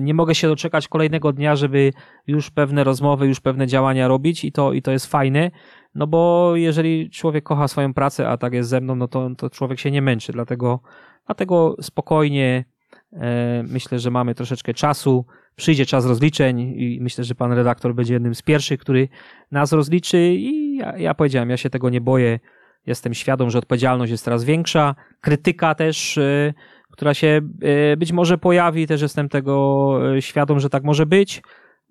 Nie 0.01 0.15
mogę 0.15 0.35
się 0.35 0.49
doczekać 0.49 0.89
kolejnego 0.89 1.33
dnia, 1.33 1.57
żeby 1.57 1.93
już 2.27 2.51
pewne 2.51 2.85
rozmowy, 2.85 3.27
już 3.27 3.41
pewne 3.41 3.67
działania 3.67 4.09
robić 4.09 4.45
i 4.45 4.53
to, 4.53 4.73
i 4.73 4.83
to 4.83 4.91
jest 4.91 5.07
fajne. 5.07 5.51
No 5.95 6.07
bo 6.07 6.53
jeżeli 6.57 7.11
człowiek 7.11 7.45
kocha 7.45 7.69
swoją 7.69 7.95
pracę, 7.95 8.29
a 8.29 8.37
tak 8.37 8.53
jest 8.53 8.71
ze 8.71 8.81
mną, 8.81 8.97
no 8.97 9.09
to, 9.09 9.31
to 9.37 9.51
człowiek 9.51 9.79
się 9.79 9.91
nie 9.91 10.03
męczy. 10.03 10.33
Dlatego 10.33 10.81
Dlatego 11.27 11.77
spokojnie 11.81 12.65
e, 13.13 13.63
myślę, 13.69 13.99
że 13.99 14.11
mamy 14.11 14.35
troszeczkę 14.35 14.75
czasu. 14.75 15.25
Przyjdzie 15.57 15.87
czas 15.87 16.07
rozliczeń 16.07 16.61
i 16.61 16.99
myślę, 17.01 17.25
że 17.25 17.35
pan 17.35 17.53
redaktor 17.53 17.95
będzie 17.95 18.15
jednym 18.15 18.35
z 18.35 18.43
pierwszych, 18.43 18.81
który 18.81 19.09
nas 19.51 19.73
rozliczy 19.73 20.19
i 20.19 20.77
ja, 20.77 20.99
ja 20.99 21.15
powiedziałem, 21.15 21.51
ja 21.51 21.57
się 21.57 21.71
tego 21.71 21.91
nie 21.91 22.01
boję. 22.01 22.41
Jestem 22.87 23.15
świadom, 23.15 23.51
że 23.51 23.59
odpowiedzialność 23.59 24.11
jest 24.13 24.25
coraz 24.25 24.45
większa. 24.45 24.95
Krytyka 25.21 25.75
też, 25.75 26.19
e, 26.19 26.55
która 26.91 27.15
się 27.15 27.41
e, 27.63 27.97
być 27.97 28.13
może 28.13 28.39
pojawi, 28.39 28.87
też 28.87 29.03
jestem 29.03 29.29
tego 29.29 29.99
świadom, 30.21 30.61
że 30.61 30.71
tak 30.71 30.85
może 30.85 31.07
być 31.07 31.43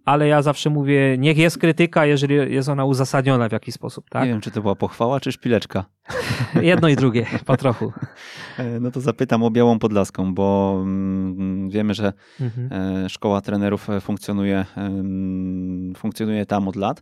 ale 0.05 0.27
ja 0.27 0.41
zawsze 0.41 0.69
mówię, 0.69 1.17
niech 1.17 1.37
jest 1.37 1.57
krytyka, 1.57 2.05
jeżeli 2.05 2.35
jest 2.35 2.69
ona 2.69 2.85
uzasadniona 2.85 3.49
w 3.49 3.51
jakiś 3.51 3.75
sposób. 3.75 4.09
Tak? 4.09 4.23
Nie 4.23 4.29
wiem, 4.29 4.41
czy 4.41 4.51
to 4.51 4.61
była 4.61 4.75
pochwała, 4.75 5.19
czy 5.19 5.31
szpileczka. 5.31 5.85
Jedno 6.61 6.87
i 6.87 6.95
drugie, 6.95 7.25
po 7.45 7.57
trochu. 7.57 7.93
E, 8.57 8.79
no 8.79 8.91
to 8.91 9.01
zapytam 9.01 9.43
o 9.43 9.51
Białą 9.51 9.79
Podlaską, 9.79 10.33
bo 10.33 10.77
mm, 10.81 11.69
wiemy, 11.69 11.93
że 11.93 12.13
mhm. 12.41 12.69
E, 13.03 13.09
szkoła 13.09 13.41
trenerów 13.41 13.87
funkcjonuje, 14.01 14.65
funkcjonuje 15.97 16.45
tam 16.45 16.67
od 16.67 16.75
lat. 16.75 17.01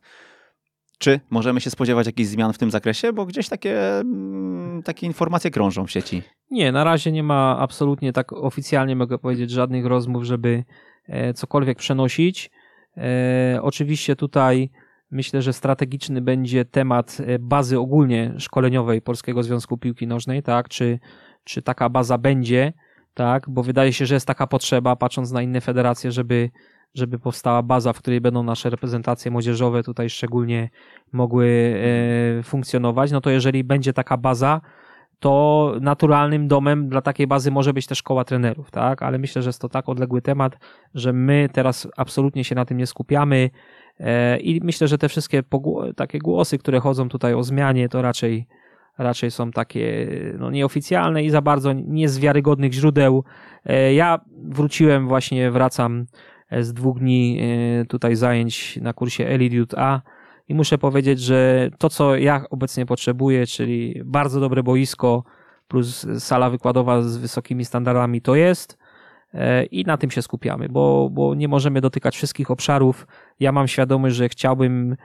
Czy 1.00 1.20
możemy 1.30 1.62
się 1.62 1.70
spodziewać 1.70 2.06
jakichś 2.06 2.30
zmian 2.30 2.54
w 2.54 2.58
tym 2.58 2.72
zakresie? 2.72 3.14
Bo 3.14 3.26
gdzieś 3.26 3.50
takie, 3.50 4.00
mm, 4.00 4.84
takie 4.84 5.08
informacje 5.08 5.52
krążą 5.52 5.86
w 5.86 5.92
sieci. 5.92 6.24
Nie, 6.52 6.72
na 6.72 6.84
razie 6.84 7.12
nie 7.12 7.24
ma 7.24 7.58
absolutnie 7.60 8.14
tak 8.14 8.34
oficjalnie, 8.34 8.96
mogę 8.96 9.18
powiedzieć, 9.18 9.52
żadnych 9.52 9.86
rozmów, 9.86 10.24
żeby 10.24 10.64
e, 11.08 11.34
cokolwiek 11.34 11.78
przenosić. 11.78 12.52
E, 13.00 13.60
oczywiście 13.62 14.16
tutaj 14.16 14.70
myślę, 15.12 15.42
że 15.42 15.54
strategiczny 15.54 16.22
będzie 16.22 16.66
temat 16.66 17.18
e, 17.26 17.40
bazy 17.40 17.80
ogólnie 17.80 18.34
szkoleniowej 18.38 19.02
Polskiego 19.02 19.44
Związku 19.44 19.78
Piłki 19.78 20.08
Nożnej, 20.08 20.44
tak? 20.44 20.70
Czy, 20.70 21.00
czy 21.44 21.62
taka 21.62 21.90
baza 21.90 22.18
będzie? 22.18 22.74
tak, 23.20 23.50
bo 23.50 23.64
wydaje 23.64 23.94
się, 23.94 24.06
że 24.06 24.14
jest 24.14 24.28
taka 24.28 24.48
potrzeba, 24.48 24.96
patrząc 24.96 25.32
na 25.32 25.42
inne 25.42 25.62
federacje, 25.62 26.12
żeby, 26.12 26.50
żeby 26.94 27.20
powstała 27.20 27.64
baza, 27.64 27.94
w 27.94 28.00
której 28.00 28.22
będą 28.22 28.44
nasze 28.44 28.70
reprezentacje 28.70 29.32
młodzieżowe 29.32 29.84
tutaj 29.84 30.10
szczególnie 30.10 30.70
mogły 31.12 31.76
e, 32.40 32.44
funkcjonować, 32.44 33.12
no 33.12 33.22
to 33.22 33.30
jeżeli 33.30 33.64
będzie 33.64 33.94
taka 33.94 34.18
baza, 34.18 34.62
to 35.20 35.74
naturalnym 35.82 36.48
domem 36.48 36.90
dla 36.90 37.02
takiej 37.02 37.28
bazy 37.28 37.52
może 37.52 37.74
być 37.74 37.88
też 37.88 37.98
szkoła 37.98 38.26
trenerów, 38.26 38.72
tak? 38.72 39.04
Ale 39.04 39.18
myślę, 39.18 39.42
że 39.42 39.50
jest 39.50 39.62
to 39.62 39.70
tak 39.70 39.90
odległy 39.90 40.22
temat, 40.22 40.58
że 40.96 41.14
my 41.14 41.50
teraz 41.54 41.88
absolutnie 41.98 42.44
się 42.44 42.56
na 42.56 42.66
tym 42.66 42.78
nie 42.78 42.88
skupiamy 42.88 43.50
e, 44.00 44.38
i 44.38 44.62
myślę, 44.64 44.88
że 44.88 44.98
te 44.98 45.10
wszystkie 45.10 45.44
takie 45.96 46.20
głosy, 46.20 46.58
które 46.58 46.80
chodzą 46.80 47.10
tutaj 47.10 47.34
o 47.34 47.44
zmianie, 47.44 47.90
to 47.90 48.02
raczej 48.02 48.48
raczej 48.98 49.32
są 49.32 49.52
takie 49.52 50.08
no, 50.40 50.52
nieoficjalne 50.52 51.24
i 51.24 51.30
za 51.30 51.42
bardzo 51.42 51.74
nie 51.74 52.10
z 52.10 52.20
wiarygodnych 52.20 52.74
źródeł. 52.74 53.24
E, 53.66 53.94
ja 53.94 54.20
wróciłem, 54.44 55.08
właśnie 55.08 55.52
wracam 55.52 56.06
z 56.52 56.74
dwóch 56.74 57.00
dni 57.00 57.40
e, 57.42 57.86
tutaj 57.86 58.16
zajęć 58.16 58.80
na 58.82 58.94
kursie 58.94 59.28
Elite 59.28 59.80
A 59.80 60.02
i 60.50 60.56
muszę 60.56 60.78
powiedzieć, 60.78 61.20
że 61.20 61.70
to, 61.78 61.90
co 61.90 62.16
ja 62.16 62.46
obecnie 62.50 62.86
potrzebuję, 62.86 63.48
czyli 63.48 64.02
bardzo 64.06 64.40
dobre 64.40 64.64
boisko 64.64 65.24
plus 65.68 66.08
sala 66.20 66.50
wykładowa 66.50 67.02
z 67.02 67.18
wysokimi 67.18 67.66
standardami, 67.66 68.22
to 68.22 68.36
jest 68.36 68.78
e, 69.34 69.66
i 69.66 69.86
na 69.86 69.98
tym 69.98 70.12
się 70.12 70.22
skupiamy, 70.22 70.70
bo, 70.70 71.10
bo 71.12 71.36
nie 71.36 71.48
możemy 71.48 71.82
dotykać 71.82 72.16
wszystkich 72.16 72.52
obszarów. 72.52 73.08
Ja 73.40 73.52
mam 73.52 73.68
świadomość, 73.68 74.16
że 74.16 74.30
chciałbym, 74.30 74.96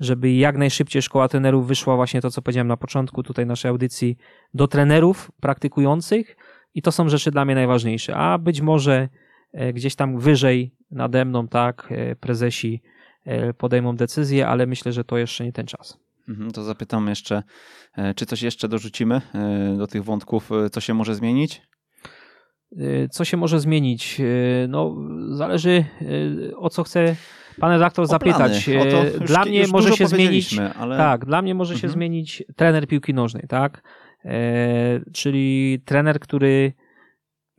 żeby 0.00 0.32
jak 0.32 0.56
najszybciej 0.56 1.02
szkoła 1.02 1.28
trenerów 1.28 1.66
wyszła 1.66 1.96
właśnie 1.96 2.20
to, 2.20 2.30
co 2.30 2.42
powiedziałem 2.42 2.68
na 2.68 2.76
początku 2.76 3.22
tutaj 3.22 3.46
naszej 3.46 3.68
audycji, 3.68 4.16
do 4.54 4.68
trenerów 4.68 5.30
praktykujących 5.40 6.36
i 6.74 6.82
to 6.82 6.92
są 6.92 7.08
rzeczy 7.08 7.30
dla 7.30 7.44
mnie 7.44 7.54
najważniejsze. 7.54 8.16
A 8.16 8.38
być 8.38 8.60
może 8.60 9.08
e, 9.52 9.72
gdzieś 9.72 9.94
tam 9.94 10.18
wyżej 10.18 10.74
nade 10.90 11.24
mną, 11.24 11.48
tak, 11.48 11.88
e, 11.90 12.16
prezesi 12.16 12.82
podejmą 13.58 13.96
decyzję, 13.96 14.48
ale 14.48 14.66
myślę, 14.66 14.92
że 14.92 15.04
to 15.04 15.18
jeszcze 15.18 15.44
nie 15.44 15.52
ten 15.52 15.66
czas. 15.66 15.98
Mhm, 16.28 16.50
to 16.50 16.62
zapytam 16.62 17.08
jeszcze, 17.08 17.42
e, 17.96 18.14
czy 18.14 18.26
coś 18.26 18.42
jeszcze 18.42 18.68
dorzucimy 18.68 19.20
e, 19.34 19.74
do 19.78 19.86
tych 19.86 20.04
wątków, 20.04 20.50
co 20.72 20.80
się 20.80 20.94
może 20.94 21.14
zmienić? 21.14 21.62
Co 23.10 23.24
się 23.24 23.36
może 23.36 23.60
zmienić? 23.60 24.20
No, 24.68 24.96
zależy 25.30 25.84
o 26.56 26.70
co 26.70 26.84
chce 26.84 27.16
pan 27.60 27.72
redaktor 27.72 28.06
zapytać. 28.06 28.70
To, 28.90 29.24
dla 29.24 29.44
mnie 29.44 29.68
może 29.68 29.96
się 29.96 30.06
zmienić. 30.06 30.58
Ale... 30.78 30.96
Tak, 30.96 31.24
dla 31.24 31.42
mnie 31.42 31.54
może 31.54 31.74
mhm. 31.74 31.80
się 31.80 31.94
zmienić 31.94 32.44
trener 32.56 32.88
piłki 32.88 33.14
nożnej, 33.14 33.44
tak? 33.48 33.82
Czyli 35.12 35.80
trener, 35.84 36.20
który 36.20 36.72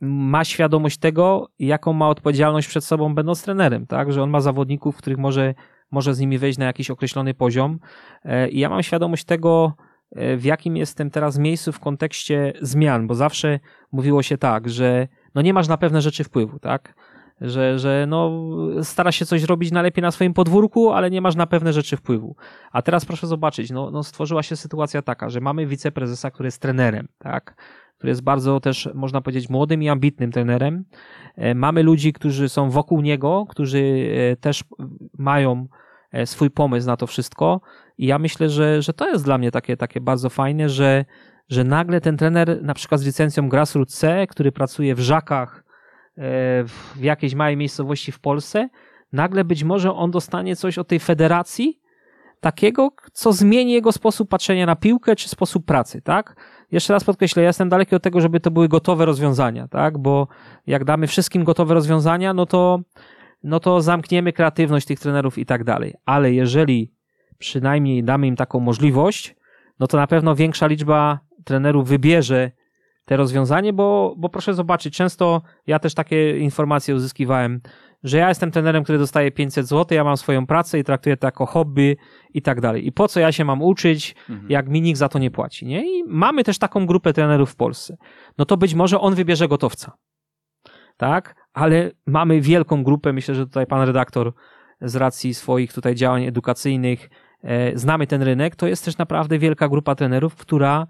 ma 0.00 0.44
świadomość 0.44 0.98
tego, 0.98 1.48
jaką 1.58 1.92
ma 1.92 2.08
odpowiedzialność 2.08 2.68
przed 2.68 2.84
sobą, 2.84 3.14
będąc 3.14 3.42
trenerem, 3.42 3.86
tak? 3.86 4.12
Że 4.12 4.22
on 4.22 4.30
ma 4.30 4.40
zawodników, 4.40 4.96
których 4.96 5.18
może, 5.18 5.54
może 5.90 6.14
z 6.14 6.18
nimi 6.18 6.38
wejść 6.38 6.58
na 6.58 6.64
jakiś 6.64 6.90
określony 6.90 7.34
poziom. 7.34 7.78
E, 8.24 8.48
I 8.48 8.58
ja 8.58 8.68
mam 8.68 8.82
świadomość 8.82 9.24
tego, 9.24 9.74
e, 10.16 10.36
w 10.36 10.44
jakim 10.44 10.76
jestem 10.76 11.10
teraz 11.10 11.38
miejscu 11.38 11.72
w 11.72 11.80
kontekście 11.80 12.52
zmian, 12.62 13.06
bo 13.06 13.14
zawsze 13.14 13.60
mówiło 13.92 14.22
się 14.22 14.38
tak, 14.38 14.68
że 14.68 15.08
no 15.34 15.42
nie 15.42 15.54
masz 15.54 15.68
na 15.68 15.76
pewne 15.76 16.00
rzeczy 16.00 16.24
wpływu, 16.24 16.58
tak? 16.58 16.94
Że, 17.40 17.78
że 17.78 18.04
no, 18.08 18.30
stara 18.82 19.12
się 19.12 19.26
coś 19.26 19.42
robić 19.42 19.72
najlepiej 19.72 20.02
na 20.02 20.10
swoim 20.10 20.34
podwórku, 20.34 20.92
ale 20.92 21.10
nie 21.10 21.20
masz 21.20 21.36
na 21.36 21.46
pewne 21.46 21.72
rzeczy 21.72 21.96
wpływu. 21.96 22.36
A 22.72 22.82
teraz 22.82 23.04
proszę 23.04 23.26
zobaczyć, 23.26 23.70
no, 23.70 23.90
no 23.90 24.02
stworzyła 24.02 24.42
się 24.42 24.56
sytuacja 24.56 25.02
taka, 25.02 25.30
że 25.30 25.40
mamy 25.40 25.66
wiceprezesa, 25.66 26.30
który 26.30 26.46
jest 26.46 26.62
trenerem, 26.62 27.08
tak? 27.18 27.56
Który 28.06 28.10
jest 28.10 28.22
bardzo 28.22 28.60
też, 28.60 28.88
można 28.94 29.20
powiedzieć, 29.20 29.48
młodym 29.50 29.82
i 29.82 29.88
ambitnym 29.88 30.32
trenerem. 30.32 30.84
E, 31.36 31.54
mamy 31.54 31.82
ludzi, 31.82 32.12
którzy 32.12 32.48
są 32.48 32.70
wokół 32.70 33.00
niego, 33.00 33.46
którzy 33.48 34.08
e, 34.32 34.36
też 34.36 34.64
mają 35.18 35.66
e, 36.12 36.26
swój 36.26 36.50
pomysł 36.50 36.86
na 36.86 36.96
to 36.96 37.06
wszystko. 37.06 37.60
I 37.98 38.06
ja 38.06 38.18
myślę, 38.18 38.48
że, 38.48 38.82
że 38.82 38.92
to 38.92 39.08
jest 39.08 39.24
dla 39.24 39.38
mnie 39.38 39.50
takie, 39.50 39.76
takie 39.76 40.00
bardzo 40.00 40.30
fajne, 40.30 40.68
że, 40.68 41.04
że 41.48 41.64
nagle 41.64 42.00
ten 42.00 42.16
trener, 42.16 42.62
na 42.62 42.74
przykład 42.74 43.00
z 43.00 43.06
licencją 43.06 43.48
Grassroots 43.48 43.98
C, 43.98 44.26
który 44.26 44.52
pracuje 44.52 44.94
w 44.94 45.00
Żakach, 45.00 45.64
w 46.96 47.00
jakiejś 47.00 47.34
małej 47.34 47.56
miejscowości 47.56 48.12
w 48.12 48.20
Polsce, 48.20 48.68
nagle 49.12 49.44
być 49.44 49.64
może 49.64 49.92
on 49.92 50.10
dostanie 50.10 50.56
coś 50.56 50.78
od 50.78 50.88
tej 50.88 51.00
federacji, 51.00 51.80
takiego, 52.40 52.90
co 53.12 53.32
zmieni 53.32 53.72
jego 53.72 53.92
sposób 53.92 54.28
patrzenia 54.28 54.66
na 54.66 54.76
piłkę 54.76 55.16
czy 55.16 55.28
sposób 55.28 55.66
pracy, 55.66 56.02
tak? 56.02 56.36
Jeszcze 56.72 56.92
raz 56.92 57.04
podkreślę, 57.04 57.42
ja 57.42 57.48
jestem 57.48 57.68
daleki 57.68 57.96
od 57.96 58.02
tego, 58.02 58.20
żeby 58.20 58.40
to 58.40 58.50
były 58.50 58.68
gotowe 58.68 59.06
rozwiązania, 59.06 59.68
tak? 59.68 59.98
Bo 59.98 60.28
jak 60.66 60.84
damy 60.84 61.06
wszystkim 61.06 61.44
gotowe 61.44 61.74
rozwiązania, 61.74 62.34
no 62.34 62.46
to, 62.46 62.80
no 63.42 63.60
to 63.60 63.80
zamkniemy 63.80 64.32
kreatywność 64.32 64.86
tych 64.86 65.00
trenerów 65.00 65.38
i 65.38 65.46
tak 65.46 65.64
dalej. 65.64 65.94
Ale 66.04 66.32
jeżeli 66.32 66.92
przynajmniej 67.38 68.04
damy 68.04 68.26
im 68.26 68.36
taką 68.36 68.60
możliwość, 68.60 69.36
no 69.80 69.86
to 69.86 69.96
na 69.96 70.06
pewno 70.06 70.34
większa 70.34 70.66
liczba 70.66 71.20
trenerów 71.44 71.88
wybierze 71.88 72.50
te 73.04 73.16
rozwiązanie, 73.16 73.72
bo, 73.72 74.14
bo 74.18 74.28
proszę 74.28 74.54
zobaczyć, 74.54 74.96
często 74.96 75.42
ja 75.66 75.78
też 75.78 75.94
takie 75.94 76.38
informacje 76.38 76.94
uzyskiwałem 76.94 77.60
że 78.04 78.18
ja 78.18 78.28
jestem 78.28 78.50
trenerem, 78.50 78.82
który 78.84 78.98
dostaje 78.98 79.30
500 79.30 79.66
zł, 79.66 79.96
ja 79.96 80.04
mam 80.04 80.16
swoją 80.16 80.46
pracę 80.46 80.78
i 80.78 80.84
traktuję 80.84 81.16
to 81.16 81.26
jako 81.26 81.46
hobby 81.46 81.96
i 82.34 82.42
tak 82.42 82.60
dalej. 82.60 82.86
I 82.86 82.92
po 82.92 83.08
co 83.08 83.20
ja 83.20 83.32
się 83.32 83.44
mam 83.44 83.62
uczyć, 83.62 84.14
mhm. 84.30 84.50
jak 84.50 84.68
mi 84.68 84.82
nikt 84.82 84.98
za 84.98 85.08
to 85.08 85.18
nie 85.18 85.30
płaci, 85.30 85.66
nie? 85.66 85.98
I 85.98 86.04
mamy 86.06 86.44
też 86.44 86.58
taką 86.58 86.86
grupę 86.86 87.12
trenerów 87.12 87.50
w 87.50 87.56
Polsce. 87.56 87.96
No 88.38 88.44
to 88.44 88.56
być 88.56 88.74
może 88.74 89.00
on 89.00 89.14
wybierze 89.14 89.48
gotowca. 89.48 89.92
Tak? 90.96 91.34
Ale 91.52 91.90
mamy 92.06 92.40
wielką 92.40 92.84
grupę, 92.84 93.12
myślę, 93.12 93.34
że 93.34 93.46
tutaj 93.46 93.66
pan 93.66 93.86
redaktor 93.86 94.32
z 94.80 94.96
racji 94.96 95.34
swoich 95.34 95.72
tutaj 95.72 95.94
działań 95.94 96.24
edukacyjnych 96.24 97.10
e, 97.42 97.78
znamy 97.78 98.06
ten 98.06 98.22
rynek, 98.22 98.56
to 98.56 98.66
jest 98.66 98.84
też 98.84 98.98
naprawdę 98.98 99.38
wielka 99.38 99.68
grupa 99.68 99.94
trenerów, 99.94 100.36
która 100.36 100.86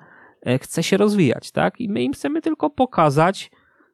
e, 0.47 0.59
chce 0.59 0.83
się 0.83 0.97
rozwijać, 0.97 1.53
tak? 1.53 1.81
I 1.81 1.89
my 1.89 2.03
im 2.03 2.13
chcemy 2.13 2.43
tylko 2.43 2.71
pokazać, 2.71 3.51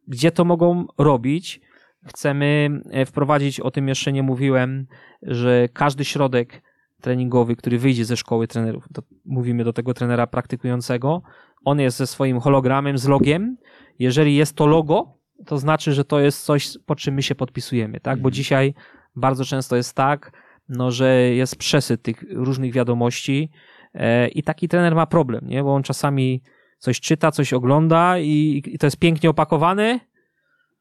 gdzie 0.08 0.30
to 0.30 0.44
mogą 0.44 0.86
robić, 0.98 1.60
Chcemy 2.06 2.80
e, 2.90 3.06
wprowadzić, 3.06 3.60
o 3.60 3.70
tym 3.70 3.88
jeszcze 3.88 4.12
nie 4.12 4.22
mówiłem, 4.22 4.86
że 5.22 5.68
każdy 5.72 6.04
środek 6.04 6.62
treningowy, 7.00 7.56
który 7.56 7.78
wyjdzie 7.78 8.04
ze 8.04 8.16
szkoły 8.16 8.48
trenerów, 8.48 8.88
mówimy 9.24 9.64
do 9.64 9.72
tego 9.72 9.94
trenera 9.94 10.26
praktykującego, 10.26 11.22
on 11.64 11.80
jest 11.80 11.96
ze 11.96 12.06
swoim 12.06 12.40
hologramem, 12.40 12.98
z 12.98 13.08
logiem. 13.08 13.56
Jeżeli 13.98 14.36
jest 14.36 14.56
to 14.56 14.66
logo, 14.66 15.18
to 15.46 15.58
znaczy, 15.58 15.92
że 15.92 16.04
to 16.04 16.20
jest 16.20 16.44
coś, 16.44 16.78
po 16.86 16.94
czym 16.94 17.14
my 17.14 17.22
się 17.22 17.34
podpisujemy, 17.34 18.00
tak? 18.00 18.16
Bo 18.18 18.28
mhm. 18.28 18.32
dzisiaj 18.32 18.74
bardzo 19.16 19.44
często 19.44 19.76
jest 19.76 19.96
tak, 19.96 20.32
no, 20.68 20.90
że 20.90 21.20
jest 21.20 21.56
przesyt 21.56 22.02
tych 22.02 22.24
różnych 22.30 22.72
wiadomości 22.72 23.50
e, 23.94 24.28
i 24.28 24.42
taki 24.42 24.68
trener 24.68 24.94
ma 24.94 25.06
problem, 25.06 25.48
nie? 25.48 25.62
Bo 25.62 25.74
on 25.74 25.82
czasami 25.82 26.42
coś 26.78 27.00
czyta, 27.00 27.30
coś 27.30 27.52
ogląda 27.52 28.18
i, 28.18 28.62
i 28.66 28.78
to 28.78 28.86
jest 28.86 28.96
pięknie 28.96 29.30
opakowane, 29.30 30.00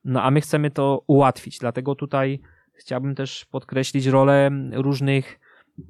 no 0.05 0.23
a 0.23 0.31
my 0.31 0.41
chcemy 0.41 0.71
to 0.71 1.03
ułatwić, 1.07 1.57
dlatego 1.59 1.95
tutaj 1.95 2.39
chciałbym 2.73 3.15
też 3.15 3.45
podkreślić 3.45 4.05
rolę 4.05 4.49
różnych 4.71 5.39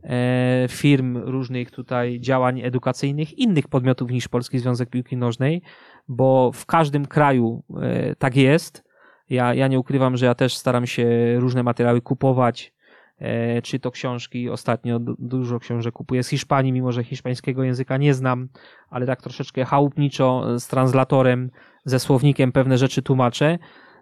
e, 0.03 0.65
firm, 0.69 1.17
różnych 1.17 1.71
tutaj 1.71 2.19
działań 2.19 2.61
edukacyjnych, 2.61 3.37
innych 3.39 3.67
podmiotów 3.67 4.11
niż 4.11 4.27
Polski 4.27 4.59
Związek 4.59 4.89
Piłki 4.89 5.17
Nożnej, 5.17 5.61
bo 6.07 6.51
w 6.51 6.65
każdym 6.65 7.05
kraju 7.05 7.63
e, 7.81 8.15
tak 8.15 8.35
jest. 8.35 8.83
Ja, 9.29 9.53
ja 9.53 9.67
nie 9.67 9.79
ukrywam, 9.79 10.17
że 10.17 10.25
ja 10.25 10.35
też 10.35 10.57
staram 10.57 10.87
się 10.87 11.35
różne 11.39 11.63
materiały 11.63 12.01
kupować, 12.01 12.73
e, 13.19 13.61
czy 13.61 13.79
to 13.79 13.91
książki. 13.91 14.49
Ostatnio 14.49 14.99
dużo 14.99 15.59
książek 15.59 15.93
kupuję 15.93 16.23
z 16.23 16.29
Hiszpanii, 16.29 16.71
mimo 16.71 16.91
że 16.91 17.03
hiszpańskiego 17.03 17.63
języka 17.63 17.97
nie 17.97 18.13
znam, 18.13 18.49
ale 18.89 19.05
tak 19.05 19.21
troszeczkę 19.21 19.65
chałupniczo 19.65 20.59
z 20.59 20.67
translatorem, 20.67 21.51
ze 21.85 21.99
słownikiem 21.99 22.51
pewne 22.51 22.77
rzeczy 22.77 23.01
tłumaczę. 23.01 23.59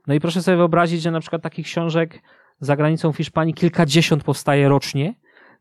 No 0.10 0.16
i 0.16 0.20
proszę 0.20 0.41
sobie 0.43 0.57
wyobrazić, 0.57 1.01
że 1.01 1.12
na 1.12 1.20
przykład 1.20 1.41
takich 1.41 1.66
książek 1.66 2.22
za 2.60 2.76
granicą 2.76 3.14
Hiszpanii 3.14 3.53
kilkadziesiąt 3.53 4.24
powstaje 4.24 4.70
rocznie. 4.70 5.14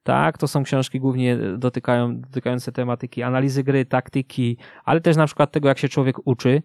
Tak, 0.03 0.39
to 0.39 0.49
są 0.49 0.63
książki 0.63 1.01
głównie 1.01 1.37
dotykają, 1.37 2.21
dotykające 2.21 2.73
tematyki 2.73 3.23
analizy 3.23 3.65
gry, 3.65 3.85
taktyki, 3.85 4.57
ale 4.85 5.01
też 5.01 5.17
na 5.17 5.27
przykład 5.27 5.53
tego, 5.53 5.69
jak 5.69 5.79
się 5.79 5.89
człowiek 5.89 6.17
uczy. 6.25 6.63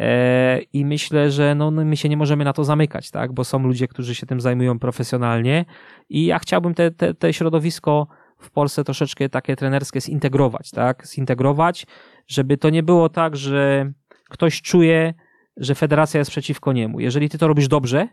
E, 0.00 0.60
I 0.72 0.84
myślę, 0.84 1.30
że 1.30 1.54
no, 1.54 1.70
no, 1.70 1.84
my 1.84 1.96
się 1.96 2.08
nie 2.08 2.16
możemy 2.16 2.44
na 2.44 2.52
to 2.52 2.64
zamykać, 2.64 3.10
tak? 3.10 3.32
bo 3.32 3.44
są 3.44 3.58
ludzie, 3.58 3.88
którzy 3.88 4.14
się 4.14 4.26
tym 4.26 4.40
zajmują 4.40 4.78
profesjonalnie. 4.78 5.64
I 6.08 6.26
ja 6.26 6.38
chciałbym 6.38 6.74
te, 6.74 6.90
te, 6.90 7.14
te 7.14 7.32
środowisko 7.32 8.06
w 8.38 8.50
Polsce 8.50 8.84
troszeczkę 8.84 9.28
takie 9.28 9.56
trenerskie 9.56 10.00
zintegrować, 10.00 10.70
tak? 10.70 11.06
Zintegrować, 11.06 11.86
żeby 12.28 12.56
to 12.56 12.70
nie 12.70 12.82
było 12.82 13.08
tak, 13.08 13.36
że 13.36 13.92
ktoś 14.28 14.62
czuje, 14.62 15.14
że 15.56 15.74
federacja 15.74 16.18
jest 16.18 16.30
przeciwko 16.30 16.72
niemu. 16.72 17.00
Jeżeli 17.00 17.28
ty 17.28 17.38
to 17.38 17.48
robisz 17.48 17.68
dobrze, 17.68 18.08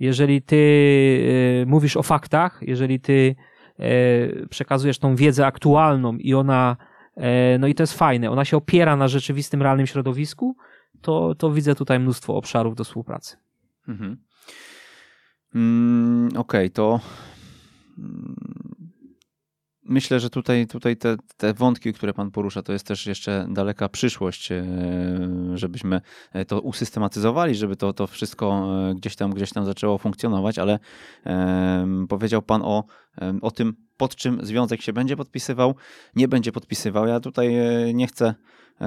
jeżeli 0.00 0.42
ty 0.42 0.56
y, 0.56 1.64
mówisz 1.66 1.96
o 1.96 2.02
faktach, 2.02 2.60
jeżeli 2.62 3.00
ty 3.00 3.36
y, 3.80 4.46
przekazujesz 4.50 4.98
tą 4.98 5.16
wiedzę 5.16 5.46
aktualną 5.46 6.16
i 6.16 6.34
ona, 6.34 6.76
y, 7.16 7.58
no 7.58 7.66
i 7.66 7.74
to 7.74 7.82
jest 7.82 7.98
fajne, 7.98 8.30
ona 8.30 8.44
się 8.44 8.56
opiera 8.56 8.96
na 8.96 9.08
rzeczywistym, 9.08 9.62
realnym 9.62 9.86
środowisku, 9.86 10.56
to, 11.00 11.34
to 11.34 11.50
widzę 11.50 11.74
tutaj 11.74 12.00
mnóstwo 12.00 12.36
obszarów 12.36 12.74
do 12.74 12.84
współpracy. 12.84 13.36
Mhm. 13.88 14.16
Mm, 15.54 16.28
Okej, 16.28 16.40
okay, 16.40 16.70
to 16.70 17.00
mm, 17.98 18.57
myślę, 19.88 20.20
że 20.20 20.30
tutaj, 20.30 20.66
tutaj 20.66 20.96
te, 20.96 21.16
te 21.36 21.54
wątki, 21.54 21.92
które 21.92 22.14
Pan 22.14 22.30
porusza, 22.30 22.62
to 22.62 22.72
jest 22.72 22.86
też 22.86 23.06
jeszcze 23.06 23.46
daleka 23.50 23.88
przyszłość, 23.88 24.52
e, 24.52 24.64
żebyśmy 25.54 26.00
e, 26.32 26.44
to 26.44 26.60
usystematyzowali, 26.60 27.54
żeby 27.54 27.76
to, 27.76 27.92
to 27.92 28.06
wszystko 28.06 28.68
e, 28.90 28.94
gdzieś 28.94 29.16
tam, 29.16 29.30
gdzieś 29.30 29.52
tam 29.52 29.64
zaczęło 29.64 29.98
funkcjonować, 29.98 30.58
ale 30.58 30.78
powiedział 32.08 32.42
Pan 32.42 32.62
o, 32.64 32.84
o 33.42 33.50
tym, 33.50 33.74
pod 33.96 34.16
czym 34.16 34.46
związek 34.46 34.82
się 34.82 34.92
będzie 34.92 35.16
podpisywał, 35.16 35.74
nie 36.16 36.28
będzie 36.28 36.52
podpisywał. 36.52 37.06
Ja 37.06 37.20
tutaj 37.20 37.54
nie 37.94 38.06
chcę 38.06 38.34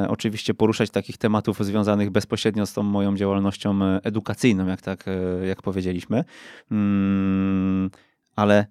oczywiście 0.07 0.53
poruszać 0.53 0.89
takich 0.89 1.17
tematów 1.17 1.59
związanych 1.59 2.09
bezpośrednio 2.09 2.65
z 2.65 2.73
tą 2.73 2.83
moją 2.83 3.15
działalnością 3.15 3.79
edukacyjną, 4.03 4.67
jak 4.67 4.81
tak, 4.81 5.05
jak 5.47 5.61
powiedzieliśmy. 5.61 6.23
Mm, 6.71 7.89
ale 8.35 8.65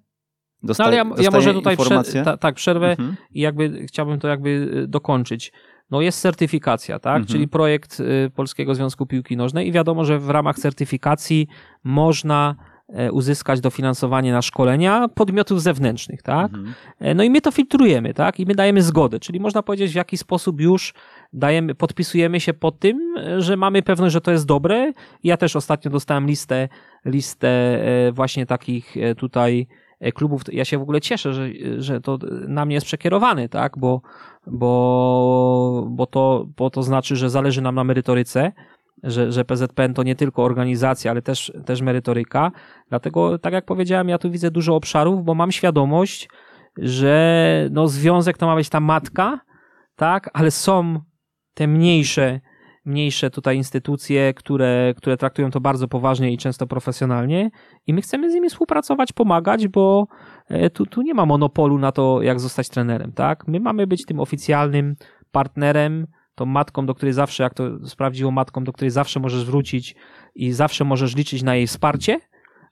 Dosta, 0.63 0.83
no 0.83 0.87
ale 0.87 0.97
ja, 0.97 1.05
ja 1.17 1.31
może 1.31 1.53
tutaj 1.53 1.77
prze, 1.77 2.23
ta, 2.23 2.37
tak, 2.37 2.55
przerwę 2.55 2.91
mhm. 2.91 3.15
i 3.33 3.41
jakby 3.41 3.85
chciałbym 3.87 4.19
to 4.19 4.27
jakby 4.27 4.49
y, 4.49 4.87
dokończyć. 4.87 5.51
No 5.91 6.01
jest 6.01 6.21
certyfikacja, 6.21 6.99
tak? 6.99 7.15
Mhm. 7.15 7.25
Czyli 7.25 7.47
projekt 7.47 7.99
y, 7.99 8.31
Polskiego 8.35 8.75
Związku 8.75 9.05
Piłki 9.05 9.37
Nożnej 9.37 9.67
i 9.67 9.71
wiadomo, 9.71 10.05
że 10.05 10.19
w 10.19 10.29
ramach 10.29 10.59
certyfikacji 10.59 11.47
można 11.83 12.55
e, 12.89 13.11
uzyskać 13.11 13.61
dofinansowanie 13.61 14.31
na 14.31 14.41
szkolenia 14.41 15.07
podmiotów 15.07 15.61
zewnętrznych, 15.61 16.21
tak? 16.21 16.53
Mhm. 16.53 16.73
E, 16.99 17.13
no 17.13 17.23
i 17.23 17.29
my 17.29 17.41
to 17.41 17.51
filtrujemy, 17.51 18.13
tak? 18.13 18.39
I 18.39 18.45
my 18.45 18.55
dajemy 18.55 18.81
zgodę, 18.81 19.19
czyli 19.19 19.39
można 19.39 19.63
powiedzieć 19.63 19.91
w 19.91 19.95
jaki 19.95 20.17
sposób 20.17 20.61
już 20.61 20.93
dajemy, 21.33 21.75
podpisujemy 21.75 22.39
się 22.39 22.53
pod 22.53 22.79
tym, 22.79 23.15
że 23.37 23.57
mamy 23.57 23.81
pewność, 23.81 24.13
że 24.13 24.21
to 24.21 24.31
jest 24.31 24.45
dobre. 24.45 24.93
Ja 25.23 25.37
też 25.37 25.55
ostatnio 25.55 25.91
dostałem 25.91 26.27
listę, 26.27 26.69
listę 27.05 27.47
e, 27.47 28.11
właśnie 28.11 28.45
takich 28.45 28.95
tutaj 29.17 29.67
E, 29.67 29.90
klubów, 30.15 30.41
ja 30.51 30.65
się 30.65 30.77
w 30.77 30.81
ogóle 30.81 31.01
cieszę, 31.01 31.33
że, 31.33 31.49
że 31.77 32.01
to 32.01 32.17
na 32.47 32.65
mnie 32.65 32.75
jest 32.75 32.85
przekierowany, 32.85 33.49
tak, 33.49 33.77
bo, 33.77 34.01
bo, 34.47 35.87
bo, 35.89 36.05
to, 36.05 36.47
bo 36.57 36.69
to 36.69 36.83
znaczy, 36.83 37.15
że 37.15 37.29
zależy 37.29 37.61
nam 37.61 37.75
na 37.75 37.83
merytoryce, 37.83 38.51
że, 39.03 39.31
że 39.31 39.45
PZPN 39.45 39.93
to 39.93 40.03
nie 40.03 40.15
tylko 40.15 40.43
organizacja, 40.43 41.11
ale 41.11 41.21
też, 41.21 41.53
też 41.65 41.81
merytoryka. 41.81 42.51
Dlatego, 42.89 43.39
tak 43.39 43.53
jak 43.53 43.65
powiedziałem, 43.65 44.09
ja 44.09 44.17
tu 44.17 44.31
widzę 44.31 44.51
dużo 44.51 44.75
obszarów, 44.75 45.23
bo 45.23 45.33
mam 45.33 45.51
świadomość, 45.51 46.29
że 46.77 47.67
no, 47.71 47.87
związek 47.87 48.37
to 48.37 48.45
ma 48.45 48.55
być 48.55 48.69
ta 48.69 48.79
matka, 48.79 49.39
tak, 49.95 50.29
ale 50.33 50.51
są 50.51 50.99
te 51.53 51.67
mniejsze 51.67 52.41
mniejsze 52.85 53.29
tutaj 53.29 53.57
instytucje, 53.57 54.33
które, 54.33 54.93
które 54.97 55.17
traktują 55.17 55.51
to 55.51 55.61
bardzo 55.61 55.87
poważnie 55.87 56.33
i 56.33 56.37
często 56.37 56.67
profesjonalnie 56.67 57.49
i 57.87 57.93
my 57.93 58.01
chcemy 58.01 58.31
z 58.31 58.33
nimi 58.33 58.49
współpracować, 58.49 59.13
pomagać, 59.13 59.67
bo 59.67 60.07
e, 60.47 60.69
tu, 60.69 60.85
tu 60.85 61.01
nie 61.01 61.13
ma 61.13 61.25
monopolu 61.25 61.77
na 61.77 61.91
to, 61.91 62.21
jak 62.21 62.39
zostać 62.39 62.69
trenerem, 62.69 63.11
tak? 63.11 63.47
My 63.47 63.59
mamy 63.59 63.87
być 63.87 64.05
tym 64.05 64.19
oficjalnym 64.19 64.95
partnerem, 65.31 66.07
tą 66.35 66.45
matką, 66.45 66.85
do 66.85 66.95
której 66.95 67.13
zawsze, 67.13 67.43
jak 67.43 67.53
to 67.53 67.87
sprawdziło 67.87 68.31
matką, 68.31 68.63
do 68.63 68.73
której 68.73 68.91
zawsze 68.91 69.19
możesz 69.19 69.45
wrócić 69.45 69.95
i 70.35 70.51
zawsze 70.51 70.83
możesz 70.83 71.15
liczyć 71.15 71.43
na 71.43 71.55
jej 71.55 71.67
wsparcie, 71.67 72.19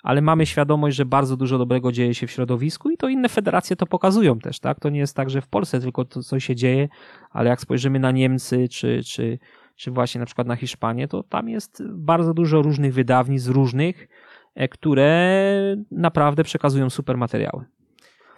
ale 0.04 0.22
mamy 0.22 0.46
świadomość, 0.46 0.98
że 0.98 1.06
bardzo 1.06 1.38
dużo 1.38 1.58
dobrego 1.58 1.92
dzieje 1.92 2.14
się 2.14 2.28
w 2.28 2.32
środowisku 2.32 2.90
i 2.90 2.98
to 2.98 3.10
inne 3.10 3.30
federacje 3.30 3.76
to 3.76 3.86
pokazują 3.86 4.40
też, 4.40 4.60
tak? 4.60 4.80
To 4.80 4.90
nie 4.90 5.00
jest 5.00 5.16
tak, 5.16 5.30
że 5.30 5.42
w 5.42 5.48
Polsce 5.48 5.80
tylko 5.80 6.06
to 6.06 6.24
coś 6.24 6.46
się 6.46 6.56
dzieje, 6.56 6.88
ale 7.30 7.50
jak 7.50 7.62
spojrzymy 7.62 8.00
na 8.00 8.12
Niemcy 8.12 8.68
czy, 8.70 9.02
czy, 9.04 9.40
czy 9.80 9.92
właśnie 9.92 10.20
na 10.20 10.26
przykład 10.26 10.48
na 10.48 10.56
Hiszpanię, 10.56 11.08
to 11.08 11.24
tam 11.24 11.50
jest 11.50 11.84
bardzo 11.88 12.34
dużo 12.34 12.62
różnych 12.62 12.94
wydawnictw, 12.94 13.50
różnych, 13.50 14.08
e, 14.56 14.68
które 14.68 15.78
naprawdę 15.92 16.44
przekazują 16.44 16.90
super 16.90 17.18
materiały. 17.18 17.66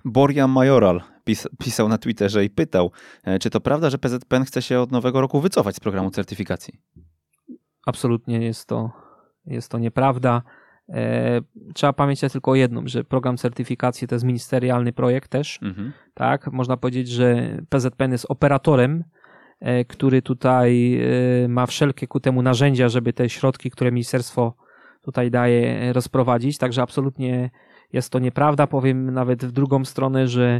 Boria 0.05 0.47
Majoral 0.47 1.01
pis 1.23 1.47
pisał 1.59 1.87
na 1.87 1.97
Twitterze 1.97 2.45
i 2.45 2.49
pytał, 2.49 2.91
e, 3.23 3.39
czy 3.39 3.49
to 3.49 3.61
prawda, 3.61 3.89
że 3.89 3.97
PZPN 3.97 4.45
chce 4.45 4.61
się 4.61 4.79
od 4.79 4.91
nowego 4.91 5.21
roku 5.21 5.41
wycofać 5.41 5.75
z 5.75 5.79
programu 5.79 6.11
certyfikacji? 6.11 6.79
Absolutnie 7.85 8.41
jest 8.41 8.67
to, 8.67 8.91
jest 9.45 9.71
to 9.71 9.79
nieprawda. 9.79 10.41
E, 10.89 11.41
trzeba 11.73 11.93
pamiętać 11.93 12.31
tylko 12.31 12.51
o 12.51 12.55
jednym, 12.55 12.87
że 12.87 13.03
program 13.03 13.37
certyfikacji 13.37 14.07
to 14.07 14.15
jest 14.15 14.25
ministerialny 14.25 14.93
projekt 14.93 15.31
też. 15.31 15.59
Mhm. 15.61 15.93
Tak, 16.13 16.51
można 16.51 16.77
powiedzieć, 16.77 17.07
że 17.07 17.57
PZPN 17.69 18.11
jest 18.11 18.25
operatorem 18.29 19.03
który 19.87 20.21
tutaj 20.21 20.99
e, 21.43 21.47
ma 21.47 21.65
wszelkie 21.65 22.07
ku 22.07 22.19
temu 22.19 22.41
narzędzia, 22.41 22.89
żeby 22.89 23.13
te 23.13 23.29
środki, 23.29 23.71
które 23.71 23.91
ministerstwo 23.91 24.53
tutaj 25.01 25.31
daje, 25.31 25.93
rozprowadzić. 25.93 26.57
Także 26.57 26.81
absolutnie 26.81 27.49
jest 27.93 28.09
to 28.09 28.19
nieprawda. 28.19 28.67
Powiem 28.67 29.13
nawet 29.13 29.45
w 29.45 29.51
drugą 29.51 29.85
stronę, 29.85 30.27
że, 30.27 30.59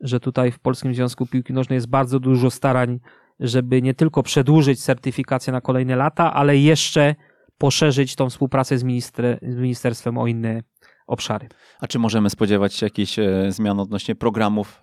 że 0.00 0.20
tutaj 0.20 0.52
w 0.52 0.58
Polskim 0.58 0.94
Związku 0.94 1.26
Piłki 1.26 1.52
Nożnej 1.52 1.76
jest 1.76 1.88
bardzo 1.88 2.20
dużo 2.20 2.50
starań, 2.50 3.00
żeby 3.40 3.82
nie 3.82 3.94
tylko 3.94 4.22
przedłużyć 4.22 4.84
certyfikację 4.84 5.52
na 5.52 5.60
kolejne 5.60 5.96
lata, 5.96 6.34
ale 6.34 6.56
jeszcze 6.56 7.14
poszerzyć 7.58 8.16
tą 8.16 8.30
współpracę 8.30 8.78
z, 8.78 8.84
minister, 8.84 9.38
z 9.42 9.56
ministerstwem 9.56 10.18
o 10.18 10.26
inne 10.26 10.62
obszary. 11.06 11.48
A 11.80 11.86
czy 11.86 11.98
możemy 11.98 12.30
spodziewać 12.30 12.74
się 12.74 12.86
jakichś 12.86 13.18
e, 13.18 13.46
zmian 13.48 13.80
odnośnie 13.80 14.14
programów, 14.14 14.82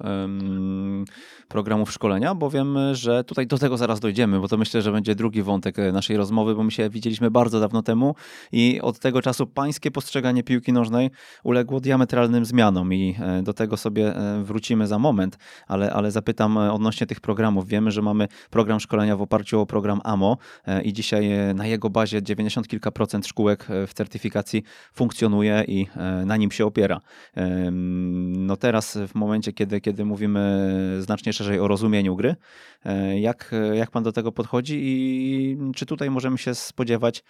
programów 1.47 1.91
szkolenia? 1.91 2.35
Bo 2.35 2.49
wiem, 2.49 2.77
że 2.91 3.23
tutaj 3.23 3.47
do 3.47 3.57
tego 3.57 3.77
zaraz 3.77 3.99
dojdziemy, 3.99 4.39
bo 4.39 4.47
to 4.47 4.57
myślę, 4.57 4.81
że 4.81 4.91
będzie 4.91 5.15
drugi 5.15 5.43
wątek 5.43 5.79
e, 5.79 5.91
naszej 5.91 6.17
rozmowy, 6.17 6.55
bo 6.55 6.63
my 6.63 6.71
się 6.71 6.89
widzieliśmy 6.89 7.31
bardzo 7.31 7.59
dawno 7.59 7.81
temu 7.81 8.15
i 8.51 8.81
od 8.81 8.99
tego 8.99 9.21
czasu 9.21 9.47
pańskie 9.47 9.91
postrzeganie 9.91 10.43
piłki 10.43 10.73
nożnej 10.73 11.11
uległo 11.43 11.79
diametralnym 11.79 12.45
zmianom 12.45 12.93
i 12.93 13.15
e, 13.19 13.43
do 13.43 13.53
tego 13.53 13.77
sobie 13.77 14.13
wrócimy 14.43 14.87
za 14.87 14.99
moment, 14.99 15.37
ale, 15.67 15.93
ale 15.93 16.11
zapytam 16.11 16.57
odnośnie 16.57 17.07
tych 17.07 17.19
programów. 17.19 17.67
Wiemy, 17.67 17.91
że 17.91 18.01
mamy 18.01 18.27
program 18.49 18.79
szkolenia 18.79 19.17
w 19.17 19.21
oparciu 19.21 19.61
o 19.61 19.65
program 19.65 20.01
AMO 20.03 20.37
i 20.83 20.93
dzisiaj 20.93 21.29
na 21.55 21.67
jego 21.67 21.89
bazie 21.89 22.23
90 22.23 22.67
kilka 22.67 22.91
procent 22.91 23.27
szkółek 23.27 23.67
w 23.87 23.93
certyfikacji 23.93 24.63
funkcjonuje 24.93 25.63
i 25.67 25.87
na 26.25 26.37
nim 26.37 26.51
się 26.51 26.65
opiera. 26.65 27.01
No 28.31 28.57
teraz 28.57 28.97
w 29.07 29.15
momencie, 29.15 29.53
kiedy, 29.53 29.81
kiedy 29.81 30.05
mówimy 30.05 30.69
znacznie 30.99 31.33
szerzej 31.33 31.59
o 31.59 31.67
rozumieniu 31.67 32.15
gry, 32.15 32.35
e, 32.85 33.19
jak, 33.19 33.51
jak 33.73 33.91
pan 33.91 34.03
do 34.03 34.11
tego 34.11 34.31
podchodzi 34.31 34.79
i 34.81 35.57
czy 35.75 35.85
tutaj 35.85 36.09
możemy 36.09 36.37
się 36.37 36.55
spodziewać 36.55 37.23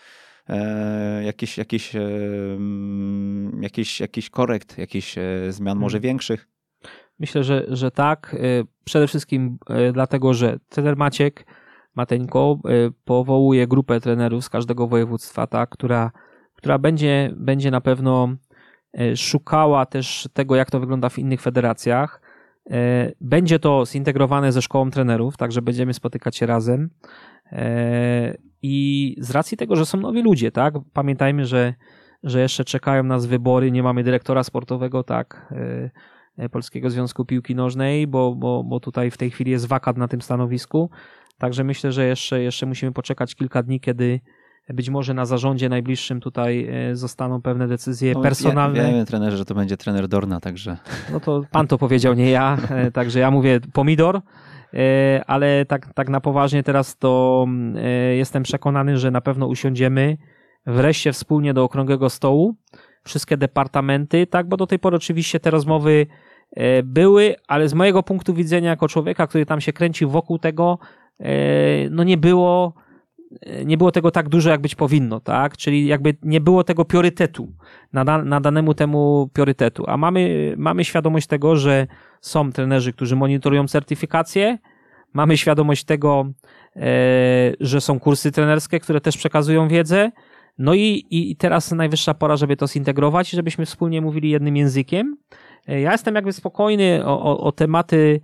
e, 0.50 1.24
jakiś, 1.24 1.58
jakiś, 1.58 1.94
jakiś, 3.62 4.00
jakiś 4.00 4.30
korekt, 4.30 4.78
jakichś 4.78 5.18
e, 5.18 5.24
zmian 5.50 5.78
może 5.78 5.98
hmm. 5.98 6.10
większych? 6.10 6.48
Myślę, 7.20 7.44
że, 7.44 7.66
że 7.68 7.92
tak. 7.92 8.36
Przede 8.86 9.08
wszystkim 9.08 9.58
dlatego, 9.94 10.34
że 10.34 10.60
trener 10.70 10.98
Maciek 10.98 11.46
Mateńko 11.96 12.60
powołuje 13.06 13.68
grupę 13.68 14.00
trenerów 14.00 14.46
z 14.46 14.50
każdego 14.50 14.88
województwa, 14.88 15.48
tak, 15.48 15.70
która, 15.70 16.12
która 16.56 16.78
będzie, 16.78 17.34
będzie 17.36 17.72
na 17.72 17.82
pewno 17.82 18.36
E, 18.49 18.49
szukała 19.16 19.86
też 19.86 20.30
tego, 20.34 20.56
jak 20.56 20.72
to 20.72 20.80
wygląda 20.80 21.10
w 21.10 21.20
innych 21.20 21.42
federacjach. 21.42 22.22
E, 22.72 23.12
będzie 23.22 23.60
to 23.60 23.86
zintegrowane 23.86 24.52
ze 24.52 24.62
szkołą 24.62 24.92
trenerów, 24.92 25.38
także 25.38 25.62
będziemy 25.62 25.94
spotykać 25.94 26.38
się 26.38 26.46
razem. 26.46 26.90
E, 27.52 28.38
I 28.62 29.16
z 29.20 29.32
racji 29.32 29.58
tego, 29.58 29.76
że 29.76 29.86
są 29.86 30.00
nowi 30.00 30.22
ludzie, 30.22 30.52
tak? 30.52 30.74
Pamiętajmy, 30.94 31.46
że, 31.46 31.74
że 32.24 32.42
jeszcze 32.42 32.66
czekają 32.66 33.04
nas 33.04 33.26
wybory, 33.26 33.72
nie 33.72 33.84
mamy 33.84 34.04
dyrektora 34.04 34.44
sportowego, 34.44 35.04
tak? 35.04 35.54
Polskiego 36.52 36.90
Związku 36.90 37.26
Piłki 37.26 37.56
Nożnej, 37.56 38.08
bo, 38.08 38.36
bo, 38.36 38.64
bo 38.64 38.80
tutaj 38.80 39.12
w 39.12 39.18
tej 39.18 39.32
chwili 39.32 39.52
jest 39.52 39.68
wakat 39.68 39.98
na 39.98 40.08
tym 40.08 40.22
stanowisku. 40.22 40.90
Także 41.38 41.64
myślę, 41.64 41.92
że 41.92 42.06
jeszcze, 42.06 42.42
jeszcze 42.42 42.66
musimy 42.66 42.92
poczekać 42.92 43.36
kilka 43.36 43.64
dni, 43.64 43.80
kiedy, 43.80 44.20
być 44.74 44.90
może 44.90 45.14
na 45.14 45.26
zarządzie 45.26 45.70
najbliższym 45.70 46.20
tutaj 46.20 46.68
e, 46.70 46.96
zostaną 46.96 47.42
pewne 47.42 47.68
decyzje 47.68 48.14
no, 48.14 48.22
personalne. 48.22 48.80
Ja, 48.80 48.92
wiem, 48.94 49.06
trenerze, 49.06 49.38
że 49.38 49.46
to 49.46 49.56
będzie 49.56 49.78
trener 49.78 50.08
Dorna, 50.08 50.40
także. 50.40 50.78
No 51.12 51.20
to 51.20 51.44
pan 51.52 51.68
to 51.68 51.78
powiedział, 51.78 52.14
nie 52.14 52.30
ja. 52.30 52.58
E, 52.70 52.92
także 52.92 53.20
ja 53.20 53.32
mówię 53.32 53.60
pomidor, 53.74 54.22
e, 54.74 55.24
ale 55.28 55.66
tak, 55.66 55.94
tak 55.94 56.10
na 56.10 56.22
poważnie 56.22 56.64
teraz 56.64 56.98
to 56.98 57.46
jestem 58.18 58.44
przekonany, 58.44 58.98
że 58.98 59.12
na 59.12 59.22
pewno 59.22 59.48
usiądziemy 59.48 60.18
wreszcie 60.66 61.12
wspólnie 61.12 61.54
do 61.54 61.64
okrągłego 61.64 62.10
stołu. 62.10 62.56
Wszystkie 63.04 63.38
departamenty, 63.38 64.28
tak, 64.28 64.48
bo 64.48 64.58
do 64.58 64.68
tej 64.68 64.80
pory 64.80 64.96
oczywiście 64.96 65.40
te 65.40 65.52
rozmowy 65.52 66.08
były, 66.84 67.36
ale 67.48 67.70
z 67.70 67.74
mojego 67.74 68.04
punktu 68.04 68.34
widzenia, 68.34 68.70
jako 68.70 68.88
człowieka, 68.88 69.28
który 69.28 69.46
tam 69.46 69.62
się 69.62 69.74
kręcił 69.74 70.10
wokół 70.10 70.40
tego, 70.40 70.80
no 71.90 72.04
nie 72.04 72.18
było 72.18 72.74
nie 73.66 73.78
było 73.78 73.92
tego 73.92 74.12
tak 74.12 74.30
dużo, 74.30 74.50
jak 74.50 74.62
być 74.62 74.76
powinno, 74.76 75.20
tak? 75.20 75.58
Czyli 75.58 75.88
jakby 75.88 76.16
nie 76.24 76.42
było 76.42 76.64
tego 76.64 76.86
priorytetu, 76.86 77.54
nadanemu 78.26 78.74
temu 78.74 79.30
priorytetu. 79.34 79.84
A 79.88 79.98
mamy, 79.98 80.54
mamy 80.58 80.86
świadomość 80.86 81.28
tego, 81.28 81.56
że 81.56 81.88
są 82.22 82.52
trenerzy, 82.52 82.94
którzy 82.94 83.16
monitorują 83.16 83.68
certyfikację, 83.68 84.58
mamy 85.14 85.38
świadomość 85.38 85.84
tego, 85.84 86.32
że 87.60 87.82
są 87.82 88.00
kursy 88.00 88.32
trenerskie, 88.32 88.80
które 88.80 89.02
też 89.02 89.18
przekazują 89.18 89.68
wiedzę. 89.68 90.12
No 90.58 90.74
i, 90.74 91.06
i 91.10 91.36
teraz 91.36 91.72
najwyższa 91.72 92.14
pora, 92.14 92.38
żeby 92.38 92.58
to 92.58 92.68
zintegrować 92.68 93.34
i 93.34 93.36
żebyśmy 93.36 93.66
wspólnie 93.66 94.02
mówili 94.02 94.30
jednym 94.30 94.58
językiem. 94.58 95.18
Ja 95.68 95.92
jestem 95.92 96.16
jakby 96.16 96.34
spokojny 96.34 97.06
o, 97.06 97.24
o, 97.24 97.40
o 97.40 97.52
tematy, 97.52 98.22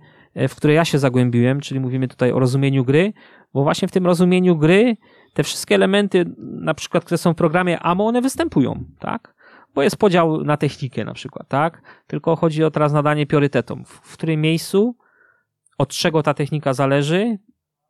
w 0.48 0.54
które 0.54 0.74
ja 0.74 0.84
się 0.84 0.98
zagłębiłem, 0.98 1.60
czyli 1.60 1.80
mówimy 1.80 2.08
tutaj 2.08 2.32
o 2.32 2.38
rozumieniu 2.38 2.84
gry, 2.84 3.12
bo 3.54 3.62
właśnie 3.62 3.88
w 3.88 3.92
tym 3.92 4.06
rozumieniu 4.06 4.56
gry 4.56 4.96
te 5.34 5.42
wszystkie 5.42 5.74
elementy, 5.74 6.24
na 6.38 6.74
przykład, 6.74 7.04
które 7.04 7.18
są 7.18 7.32
w 7.32 7.36
programie 7.36 7.80
AMO, 7.80 8.06
one 8.06 8.22
występują, 8.22 8.84
tak? 8.98 9.34
Bo 9.74 9.82
jest 9.82 9.96
podział 9.96 10.44
na 10.44 10.56
technikę 10.56 11.04
na 11.04 11.14
przykład, 11.14 11.48
tak? 11.48 11.82
Tylko 12.06 12.36
chodzi 12.36 12.64
o 12.64 12.70
teraz 12.70 12.92
nadanie 12.92 13.26
priorytetom. 13.26 13.84
W, 13.84 13.88
w 13.88 14.12
którym 14.12 14.40
miejscu, 14.40 14.96
od 15.78 15.88
czego 15.88 16.22
ta 16.22 16.34
technika 16.34 16.72
zależy, 16.72 17.38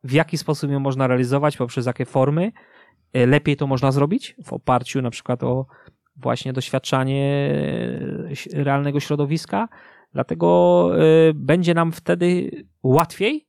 w 0.03 0.11
jaki 0.11 0.37
sposób 0.37 0.71
ją 0.71 0.79
można 0.79 1.07
realizować, 1.07 1.57
poprzez 1.57 1.85
jakie 1.85 2.05
formy. 2.05 2.51
E, 3.13 3.25
lepiej 3.25 3.55
to 3.55 3.67
można 3.67 3.91
zrobić 3.91 4.35
w 4.43 4.53
oparciu 4.53 5.01
na 5.01 5.09
przykład 5.09 5.43
o 5.43 5.65
właśnie 6.15 6.53
doświadczanie 6.53 7.49
e, 8.53 8.63
realnego 8.63 8.99
środowiska. 8.99 9.67
Dlatego 10.13 10.89
e, 10.97 11.33
będzie 11.33 11.73
nam 11.73 11.91
wtedy 11.91 12.51
łatwiej 12.83 13.46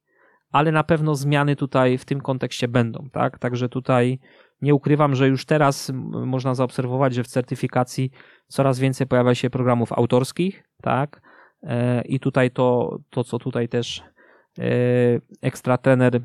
ale 0.53 0.73
na 0.73 0.85
pewno 0.85 1.15
zmiany 1.15 1.57
tutaj 1.57 1.99
w 1.99 2.05
tym 2.05 2.21
kontekście 2.21 2.69
będą, 2.69 3.09
tak? 3.13 3.39
Także 3.39 3.69
tutaj 3.69 4.19
nie 4.63 4.75
ukrywam, 4.75 5.15
że 5.15 5.29
już 5.29 5.45
teraz 5.45 5.93
można 6.05 6.55
zaobserwować, 6.55 7.15
że 7.15 7.23
w 7.25 7.29
certyfikacji 7.29 8.11
coraz 8.49 8.79
więcej 8.79 9.07
pojawia 9.07 9.35
się 9.35 9.51
programów 9.51 9.93
autorskich, 9.93 10.65
tak? 10.83 11.21
E, 11.63 12.03
I 12.03 12.21
tutaj 12.21 12.51
to, 12.51 12.99
to 13.11 13.25
co 13.25 13.39
tutaj 13.39 13.69
też 13.69 14.03
e, 14.59 14.65
ekstra 15.43 15.79
trener 15.79 16.21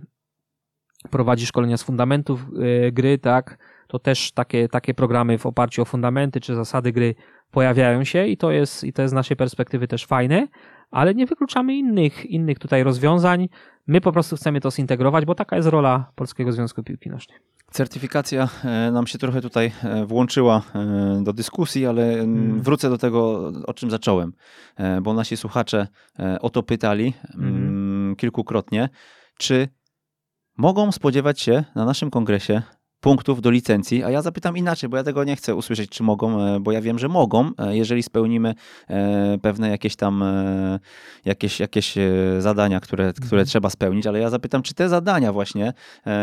prowadzi 1.09 1.45
szkolenia 1.45 1.77
z 1.77 1.83
fundamentów 1.83 2.41
e, 2.41 2.91
gry, 2.91 3.17
tak? 3.17 3.57
To 3.87 3.99
też 3.99 4.31
takie, 4.31 4.69
takie 4.69 4.93
programy 4.93 5.37
w 5.37 5.45
oparciu 5.45 5.81
o 5.81 5.85
fundamenty 5.85 6.41
czy 6.41 6.55
zasady 6.55 6.91
gry 6.91 7.15
pojawiają 7.51 8.03
się 8.03 8.27
i 8.27 8.37
to 8.37 8.51
jest, 8.51 8.83
i 8.83 8.93
to 8.93 9.01
jest 9.01 9.11
z 9.11 9.15
naszej 9.15 9.37
perspektywy 9.37 9.87
też 9.87 10.05
fajne, 10.05 10.47
ale 10.93 11.15
nie 11.15 11.25
wykluczamy 11.25 11.75
innych, 11.75 12.25
innych 12.25 12.59
tutaj 12.59 12.83
rozwiązań. 12.83 13.49
My 13.87 14.01
po 14.01 14.11
prostu 14.11 14.35
chcemy 14.35 14.61
to 14.61 14.71
zintegrować, 14.71 15.25
bo 15.25 15.35
taka 15.35 15.55
jest 15.55 15.67
rola 15.67 16.11
Polskiego 16.15 16.51
Związku 16.51 16.83
Piłki 16.83 17.09
Nożnej. 17.09 17.39
Certyfikacja 17.71 18.49
e, 18.63 18.91
nam 18.91 19.07
się 19.07 19.17
trochę 19.17 19.41
tutaj 19.41 19.71
e, 19.83 20.05
włączyła 20.05 20.61
e, 20.75 21.23
do 21.23 21.33
dyskusji, 21.33 21.85
ale 21.85 22.13
mm. 22.13 22.61
wrócę 22.61 22.89
do 22.89 22.97
tego, 22.97 23.51
o 23.67 23.73
czym 23.73 23.91
zacząłem, 23.91 24.33
bo 25.01 25.13
nasi 25.13 25.37
słuchacze 25.37 25.87
o 26.41 26.49
to 26.49 26.63
pytali 26.63 27.13
mm. 27.35 28.15
kilkukrotnie, 28.15 28.89
czy 29.37 29.67
mogą 30.57 30.91
spodziewać 30.91 31.41
się 31.41 31.63
na 31.75 31.85
naszym 31.85 32.09
kongresie 32.09 32.61
punktów 33.03 33.41
do 33.41 33.49
licencji, 33.49 34.03
a 34.03 34.09
ja 34.09 34.21
zapytam 34.21 34.57
inaczej, 34.57 34.89
bo 34.89 34.97
ja 34.97 35.03
tego 35.03 35.23
nie 35.23 35.35
chcę 35.35 35.55
usłyszeć, 35.55 35.89
czy 35.89 36.03
mogą, 36.03 36.41
e, 36.41 36.59
bo 36.59 36.71
ja 36.71 36.81
wiem, 36.81 36.99
że 36.99 37.07
mogą, 37.07 37.51
e, 37.57 37.77
jeżeli 37.77 38.03
spełnimy 38.03 38.55
e, 38.89 39.37
pewne 39.41 39.69
jakieś 39.69 39.95
tam 39.95 40.23
jakieś, 41.25 41.59
jakieś 41.59 41.95
zadania, 42.39 42.79
które, 42.79 43.13
które 43.13 43.41
mhm. 43.41 43.45
trzeba 43.45 43.69
spełnić, 43.69 44.07
ale 44.07 44.19
ja 44.19 44.29
zapytam, 44.29 44.61
czy 44.61 44.73
te 44.73 44.89
zadania 44.89 45.33
właśnie 45.33 45.73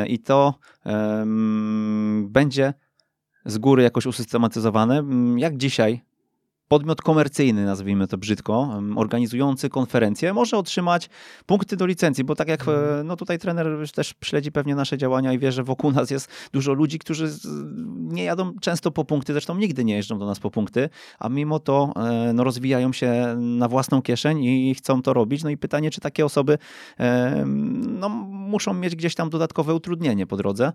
i 0.06 0.18
to 0.18 0.54
um, 0.84 2.28
będzie 2.30 2.74
z 3.44 3.58
góry 3.58 3.82
jakoś 3.82 4.06
usystematyzowane, 4.06 5.02
jak 5.36 5.56
dzisiaj 5.56 6.00
podmiot 6.70 7.02
komercyjny, 7.02 7.64
nazwijmy 7.64 8.06
to 8.06 8.18
brzydko, 8.18 8.80
organizujący 8.96 9.68
konferencję, 9.68 10.32
może 10.32 10.56
otrzymać 10.56 11.10
punkty 11.46 11.76
do 11.76 11.86
licencji, 11.86 12.24
bo 12.24 12.34
tak 12.34 12.48
jak 12.48 12.60
mhm. 12.60 13.00
e, 13.00 13.04
no 13.04 13.16
tutaj 13.16 13.38
trener 13.38 13.66
też 13.94 14.14
śledzi 14.24 14.52
pewnie 14.52 14.74
nasze 14.74 14.98
działania 14.98 15.32
i 15.32 15.38
wie, 15.38 15.52
że 15.52 15.62
wokół 15.62 15.92
nas 15.92 16.10
jest 16.10 16.28
dużo 16.52 16.72
ludzi, 16.72 16.98
którzy 16.98 17.30
nie 17.98 18.24
jadą 18.24 18.52
często 18.60 18.90
po 18.90 19.04
punkty, 19.04 19.32
zresztą 19.32 19.54
nigdy 19.54 19.84
nie 19.84 19.94
jeżdżą 19.94 20.18
do 20.18 20.26
nas 20.26 20.38
po 20.38 20.50
punkty, 20.50 20.88
a 21.18 21.28
mimo 21.28 21.58
to 21.58 21.92
e, 21.96 22.32
no, 22.32 22.44
rozwijają 22.44 22.92
się 22.92 23.36
na 23.36 23.68
własną 23.68 24.02
kieszeń 24.02 24.44
i 24.44 24.74
chcą 24.74 25.02
to 25.02 25.12
robić. 25.12 25.44
No 25.44 25.50
i 25.50 25.56
pytanie, 25.56 25.90
czy 25.90 26.00
takie 26.00 26.24
osoby 26.24 26.58
no, 27.86 28.08
muszą 28.08 28.74
mieć 28.74 28.96
gdzieś 28.96 29.14
tam 29.14 29.30
dodatkowe 29.30 29.74
utrudnienie 29.74 30.26
po 30.26 30.36
drodze. 30.36 30.72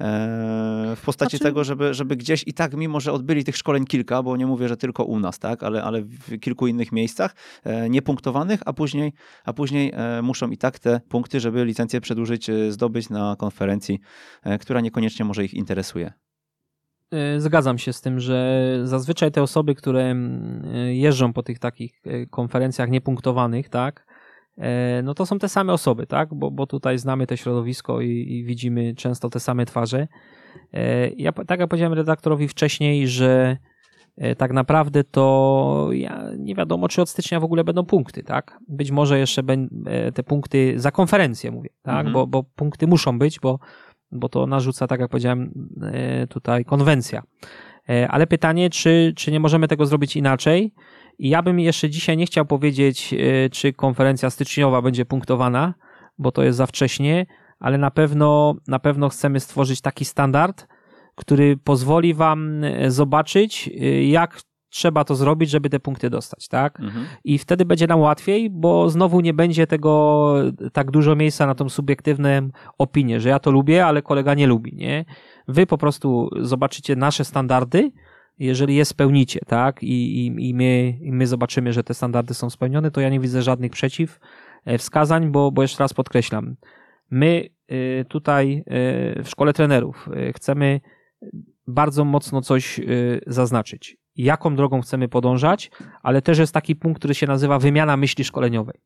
E, 0.00 0.96
w 0.96 1.02
postaci 1.04 1.36
znaczy... 1.36 1.44
tego, 1.44 1.64
żeby, 1.64 1.94
żeby 1.94 2.16
gdzieś 2.16 2.44
i 2.46 2.54
tak, 2.54 2.74
mimo 2.74 3.00
że 3.00 3.12
odbyli 3.12 3.44
tych 3.44 3.56
szkoleń 3.56 3.84
kilka, 3.84 4.22
bo 4.22 4.36
nie 4.36 4.46
mówię, 4.46 4.68
że 4.68 4.76
tylko 4.76 5.04
u 5.04 5.20
nas, 5.20 5.38
tak, 5.38 5.62
ale, 5.62 5.82
ale 5.82 6.02
w 6.02 6.38
kilku 6.40 6.66
innych 6.66 6.92
miejscach, 6.92 7.34
e, 7.64 7.90
niepunktowanych, 7.90 8.60
a 8.66 8.72
później, 8.72 9.12
a 9.44 9.52
później 9.52 9.92
e, 9.94 10.22
muszą 10.22 10.50
i 10.50 10.56
tak 10.56 10.78
te 10.78 11.00
punkty, 11.08 11.40
żeby 11.40 11.64
licencję 11.64 12.00
przedłużyć, 12.00 12.50
zdobyć 12.68 13.10
na 13.10 13.36
konferencji, 13.36 13.98
która 14.60 14.80
niekoniecznie 14.80 15.24
może 15.24 15.44
ich 15.44 15.54
interesuje. 15.54 16.12
Zgadzam 17.38 17.78
się 17.78 17.92
z 17.92 18.00
tym, 18.00 18.20
że 18.20 18.62
zazwyczaj 18.84 19.32
te 19.32 19.42
osoby, 19.42 19.74
które 19.74 20.02
mm, 20.02 20.62
jeżdżą 20.94 21.32
po 21.32 21.42
tych 21.42 21.58
takich 21.58 22.02
konferencjach 22.30 22.90
niepunktowanych, 22.90 23.68
tak, 23.68 24.06
no 25.02 25.14
to 25.14 25.26
są 25.26 25.38
te 25.38 25.48
same 25.48 25.72
osoby, 25.72 26.06
tak? 26.06 26.34
Bo, 26.34 26.50
bo 26.50 26.66
tutaj 26.66 26.98
znamy 26.98 27.26
te 27.26 27.36
środowisko 27.36 28.00
i, 28.00 28.08
i 28.08 28.44
widzimy 28.44 28.94
często 28.94 29.30
te 29.30 29.40
same 29.40 29.66
twarze. 29.66 30.08
E, 30.72 31.08
ja, 31.08 31.32
tak 31.32 31.60
jak 31.60 31.68
powiedziałem 31.68 31.92
redaktorowi 31.92 32.48
wcześniej, 32.48 33.08
że 33.08 33.56
e, 34.16 34.36
tak 34.36 34.52
naprawdę 34.52 35.04
to 35.04 35.88
ja 35.92 36.24
nie 36.38 36.54
wiadomo, 36.54 36.88
czy 36.88 37.02
od 37.02 37.08
stycznia 37.08 37.40
w 37.40 37.44
ogóle 37.44 37.64
będą 37.64 37.84
punkty, 37.84 38.22
tak? 38.22 38.58
Być 38.68 38.90
może 38.90 39.18
jeszcze 39.18 39.42
te 40.14 40.22
punkty 40.22 40.74
za 40.76 40.90
konferencję 40.90 41.50
mówię, 41.50 41.70
tak? 41.82 42.06
Mhm. 42.06 42.12
Bo, 42.12 42.26
bo 42.26 42.42
punkty 42.42 42.86
muszą 42.86 43.18
być, 43.18 43.40
bo, 43.40 43.58
bo 44.12 44.28
to 44.28 44.46
narzuca, 44.46 44.86
tak 44.86 45.00
jak 45.00 45.10
powiedziałem, 45.10 45.70
tutaj 46.28 46.64
konwencja. 46.64 47.22
Ale 48.08 48.26
pytanie, 48.26 48.70
czy, 48.70 49.12
czy 49.16 49.32
nie 49.32 49.40
możemy 49.40 49.68
tego 49.68 49.86
zrobić 49.86 50.16
inaczej? 50.16 50.74
I 51.18 51.28
ja 51.28 51.42
bym 51.42 51.60
jeszcze 51.60 51.90
dzisiaj 51.90 52.16
nie 52.16 52.26
chciał 52.26 52.44
powiedzieć, 52.44 53.14
e, 53.14 53.50
czy 53.50 53.72
konferencja 53.72 54.30
styczniowa 54.30 54.82
będzie 54.82 55.04
punktowana, 55.04 55.74
bo 56.18 56.32
to 56.32 56.42
jest 56.42 56.58
za 56.58 56.66
wcześnie, 56.66 57.26
ale 57.58 57.78
na 57.78 57.90
pewno, 57.90 58.54
na 58.68 58.78
pewno 58.78 59.08
chcemy 59.08 59.40
stworzyć 59.40 59.80
taki 59.80 60.04
standard, 60.04 60.66
który 61.14 61.56
pozwoli 61.56 62.14
Wam 62.14 62.64
e, 62.64 62.90
zobaczyć, 62.90 63.70
e, 63.80 64.04
jak 64.04 64.40
trzeba 64.70 65.04
to 65.04 65.14
zrobić, 65.14 65.50
żeby 65.50 65.70
te 65.70 65.80
punkty 65.80 66.10
dostać, 66.10 66.48
tak? 66.48 66.80
Mhm. 66.80 67.06
I 67.24 67.38
wtedy 67.38 67.64
będzie 67.64 67.86
nam 67.86 68.00
łatwiej, 68.00 68.50
bo 68.50 68.90
znowu 68.90 69.20
nie 69.20 69.34
będzie 69.34 69.66
tego 69.66 70.34
tak 70.72 70.90
dużo 70.90 71.16
miejsca 71.16 71.46
na 71.46 71.54
tą 71.54 71.68
subiektywną 71.68 72.28
opinię, 72.78 73.20
że 73.20 73.28
ja 73.28 73.38
to 73.38 73.50
lubię, 73.50 73.86
ale 73.86 74.02
kolega 74.02 74.34
nie 74.34 74.46
lubi, 74.46 74.74
nie? 74.74 75.04
Wy 75.48 75.66
po 75.66 75.78
prostu 75.78 76.30
zobaczycie 76.40 76.96
nasze 76.96 77.24
standardy, 77.24 77.92
jeżeli 78.38 78.76
je 78.76 78.84
spełnicie, 78.84 79.40
tak, 79.46 79.82
i, 79.82 80.26
i, 80.26 80.48
i, 80.48 80.54
my, 80.54 80.98
i 81.00 81.12
my 81.12 81.26
zobaczymy, 81.26 81.72
że 81.72 81.84
te 81.84 81.94
standardy 81.94 82.34
są 82.34 82.50
spełnione, 82.50 82.90
to 82.90 83.00
ja 83.00 83.08
nie 83.08 83.20
widzę 83.20 83.42
żadnych 83.42 83.72
przeciw 83.72 84.20
e, 84.64 84.78
wskazań, 84.78 85.30
bo, 85.30 85.52
bo 85.52 85.62
jeszcze 85.62 85.84
raz 85.84 85.94
podkreślam, 85.94 86.56
my 87.10 87.48
e, 87.68 88.04
tutaj 88.04 88.64
e, 88.66 89.22
w 89.22 89.28
szkole 89.28 89.52
trenerów 89.52 90.08
chcemy 90.34 90.80
bardzo 91.66 92.04
mocno 92.04 92.40
coś 92.40 92.80
zaznaczyć. 93.26 93.96
Jaką 94.16 94.56
drogą 94.56 94.80
chcemy 94.80 95.08
podążać, 95.08 95.70
ale 96.02 96.22
też 96.22 96.38
jest 96.38 96.54
taki 96.54 96.76
punkt, 96.76 96.98
który 96.98 97.14
się 97.14 97.26
nazywa 97.26 97.58
wymiana 97.58 97.96
myśli 97.96 98.24
szkoleniowej. 98.24 98.80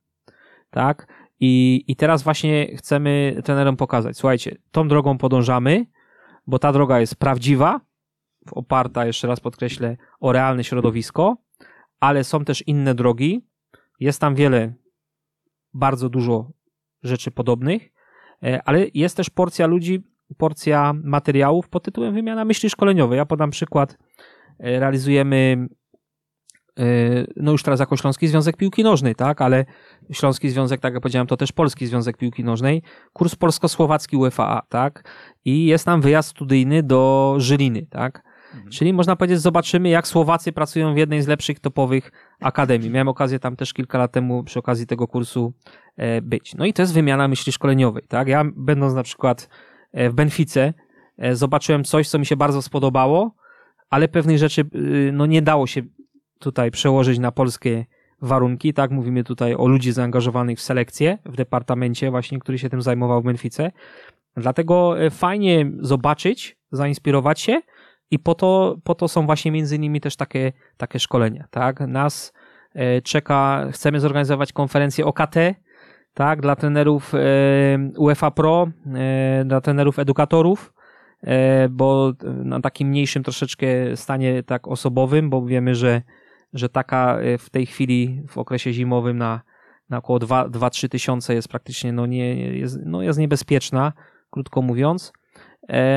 Tak? 0.71 1.07
I, 1.41 1.85
I 1.87 1.97
teraz 1.97 2.23
właśnie 2.23 2.77
chcemy 2.77 3.41
trenerom 3.45 3.77
pokazać, 3.77 4.17
słuchajcie, 4.17 4.57
tą 4.71 4.89
drogą 4.89 5.19
podążamy, 5.19 5.87
bo 6.47 6.59
ta 6.59 6.73
droga 6.73 7.01
jest 7.01 7.17
prawdziwa, 7.17 7.81
oparta, 8.53 9.07
jeszcze 9.07 9.29
raz 9.29 9.41
podkreślę, 9.41 9.97
o 10.21 10.33
realne 10.33 10.65
środowisko, 10.65 11.37
ale 12.01 12.25
są 12.25 12.45
też 12.45 12.63
inne 12.67 12.95
drogi. 12.95 13.47
Jest 14.01 14.21
tam 14.21 14.35
wiele, 14.35 14.75
bardzo 15.75 16.09
dużo 16.09 16.51
rzeczy 17.03 17.31
podobnych, 17.31 17.93
e, 18.43 18.63
ale 18.65 18.87
jest 18.95 19.17
też 19.17 19.31
porcja 19.31 19.67
ludzi, 19.67 20.03
porcja 20.37 20.93
materiałów 21.05 21.69
pod 21.69 21.85
tytułem 21.85 22.15
wymiana 22.15 22.45
myśli 22.45 22.71
szkoleniowej. 22.71 23.17
Ja 23.17 23.27
podam 23.27 23.51
przykład. 23.51 23.99
E, 24.59 24.81
realizujemy 24.81 25.69
e, 26.79 26.85
no 27.37 27.53
już 27.53 27.63
teraz 27.63 27.81
jako 27.81 27.97
Śląski 27.97 28.29
Związek 28.29 28.57
Piłki 28.57 28.83
Nożnej, 28.83 29.15
tak, 29.15 29.41
ale 29.41 29.65
Śląski 30.13 30.51
Związek, 30.51 30.81
tak 30.81 30.95
jak 30.95 31.03
powiedziałem, 31.03 31.27
to 31.27 31.37
też 31.37 31.53
Polski 31.53 31.87
Związek 31.87 32.17
Piłki 32.17 32.45
Nożnej, 32.45 32.83
kurs 33.13 33.35
polsko-słowacki 33.35 34.17
UEFA, 34.17 34.63
tak, 34.69 35.11
i 35.45 35.67
jest 35.67 35.85
tam 35.85 36.01
wyjazd 36.01 36.29
studyjny 36.29 36.83
do 36.83 37.35
Żyliny, 37.39 37.87
tak, 37.91 38.32
Mhm. 38.55 38.71
Czyli 38.71 38.93
można 38.93 39.17
powiedzieć, 39.17 39.41
zobaczymy, 39.41 39.89
jak 39.89 40.09
Słowacy 40.09 40.53
pracują 40.53 40.95
w 40.95 40.97
jednej 40.97 41.23
z 41.23 41.29
lepszych 41.29 41.61
topowych 41.61 42.13
akademii. 42.41 42.91
Miałem 42.91 43.09
okazję 43.09 43.39
tam 43.39 43.57
też 43.57 43.73
kilka 43.73 43.99
lat 43.99 44.13
temu 44.13 44.45
przy 44.45 44.59
okazji 44.59 44.87
tego 44.87 45.09
kursu 45.09 45.53
e, 45.97 46.23
być. 46.23 46.55
No 46.55 46.65
i 46.65 46.73
to 46.73 46.83
jest 46.83 46.95
wymiana 46.95 47.29
myśli 47.29 47.53
szkoleniowej, 47.53 48.03
tak? 48.09 48.29
Ja 48.29 48.45
będąc 48.57 48.95
na 48.95 49.03
przykład 49.03 49.49
e, 49.93 50.11
w 50.11 50.15
Benfice, 50.15 50.75
e, 51.19 51.37
zobaczyłem 51.37 51.85
coś, 51.85 52.09
co 52.09 52.19
mi 52.19 52.27
się 52.27 52.37
bardzo 52.37 52.63
spodobało, 52.63 53.35
ale 53.91 54.09
pewnych 54.09 54.39
rzeczy 54.39 54.65
y, 54.75 55.11
no 55.13 55.27
nie 55.27 55.43
dało 55.43 55.67
się 55.67 55.83
tutaj 56.39 56.71
przełożyć 56.71 57.19
na 57.19 57.33
polskie 57.33 57.87
warunki, 58.23 58.75
tak? 58.75 58.91
Mówimy 58.91 59.25
tutaj 59.25 59.55
o 59.55 59.67
ludzi 59.67 59.93
zaangażowanych 59.93 60.59
w 60.59 60.63
selekcję 60.63 61.19
w 61.25 61.37
departamencie 61.37 62.11
właśnie, 62.11 62.39
który 62.39 62.59
się 62.59 62.71
tym 62.71 62.83
zajmował 62.83 63.23
w 63.23 63.25
Benfice. 63.25 63.73
Dlatego 64.37 64.95
fajnie 65.11 65.71
zobaczyć, 65.81 66.57
zainspirować 66.71 67.41
się 67.41 67.61
i 68.13 68.19
po 68.19 68.35
to, 68.35 68.77
po 68.85 68.95
to 68.95 69.09
są 69.09 69.27
właśnie 69.27 69.53
między 69.53 69.77
innymi 69.77 70.01
też 70.01 70.17
takie, 70.17 70.53
takie 70.77 70.99
szkolenia, 70.99 71.45
tak? 71.51 71.81
Nas 71.81 72.33
czeka, 73.03 73.69
chcemy 73.73 74.01
zorganizować 74.01 74.53
konferencję 74.53 75.07
OKT, 75.07 75.37
tak, 76.15 76.41
dla 76.41 76.57
trenerów 76.57 77.13
UEFA 77.97 78.31
Pro, 78.31 78.69
dla 79.45 79.61
trenerów 79.61 79.99
edukatorów, 79.99 80.73
bo 81.71 82.13
na 82.25 82.61
takim 82.61 82.89
mniejszym 82.89 83.23
troszeczkę 83.23 83.97
stanie 83.97 84.43
tak 84.43 84.69
osobowym, 84.69 85.31
bo 85.31 85.47
wiemy, 85.47 85.75
że, 85.75 86.03
że 86.53 86.69
taka 86.69 87.19
w 87.39 87.51
tej 87.51 87.67
chwili 87.67 88.23
w 88.29 88.39
okresie 88.39 88.73
zimowym 88.73 89.19
na, 89.19 89.41
na 89.91 89.99
około 89.99 90.19
2-3 90.19 90.89
tysiące 90.89 91.35
jest 91.35 91.49
praktycznie 91.49 91.93
no 91.93 92.07
nie, 92.07 92.35
jest, 92.59 92.79
no 92.85 93.03
jest 93.03 93.19
niebezpieczna, 93.19 93.93
krótko 94.31 94.63
mówiąc. 94.63 95.13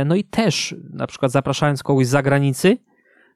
No 0.05 0.15
i 0.15 0.23
też 0.23 0.75
na 0.93 1.07
przykład 1.07 1.31
zapraszając 1.31 1.83
kogoś 1.83 2.07
z 2.07 2.09
zagranicy, 2.09 2.77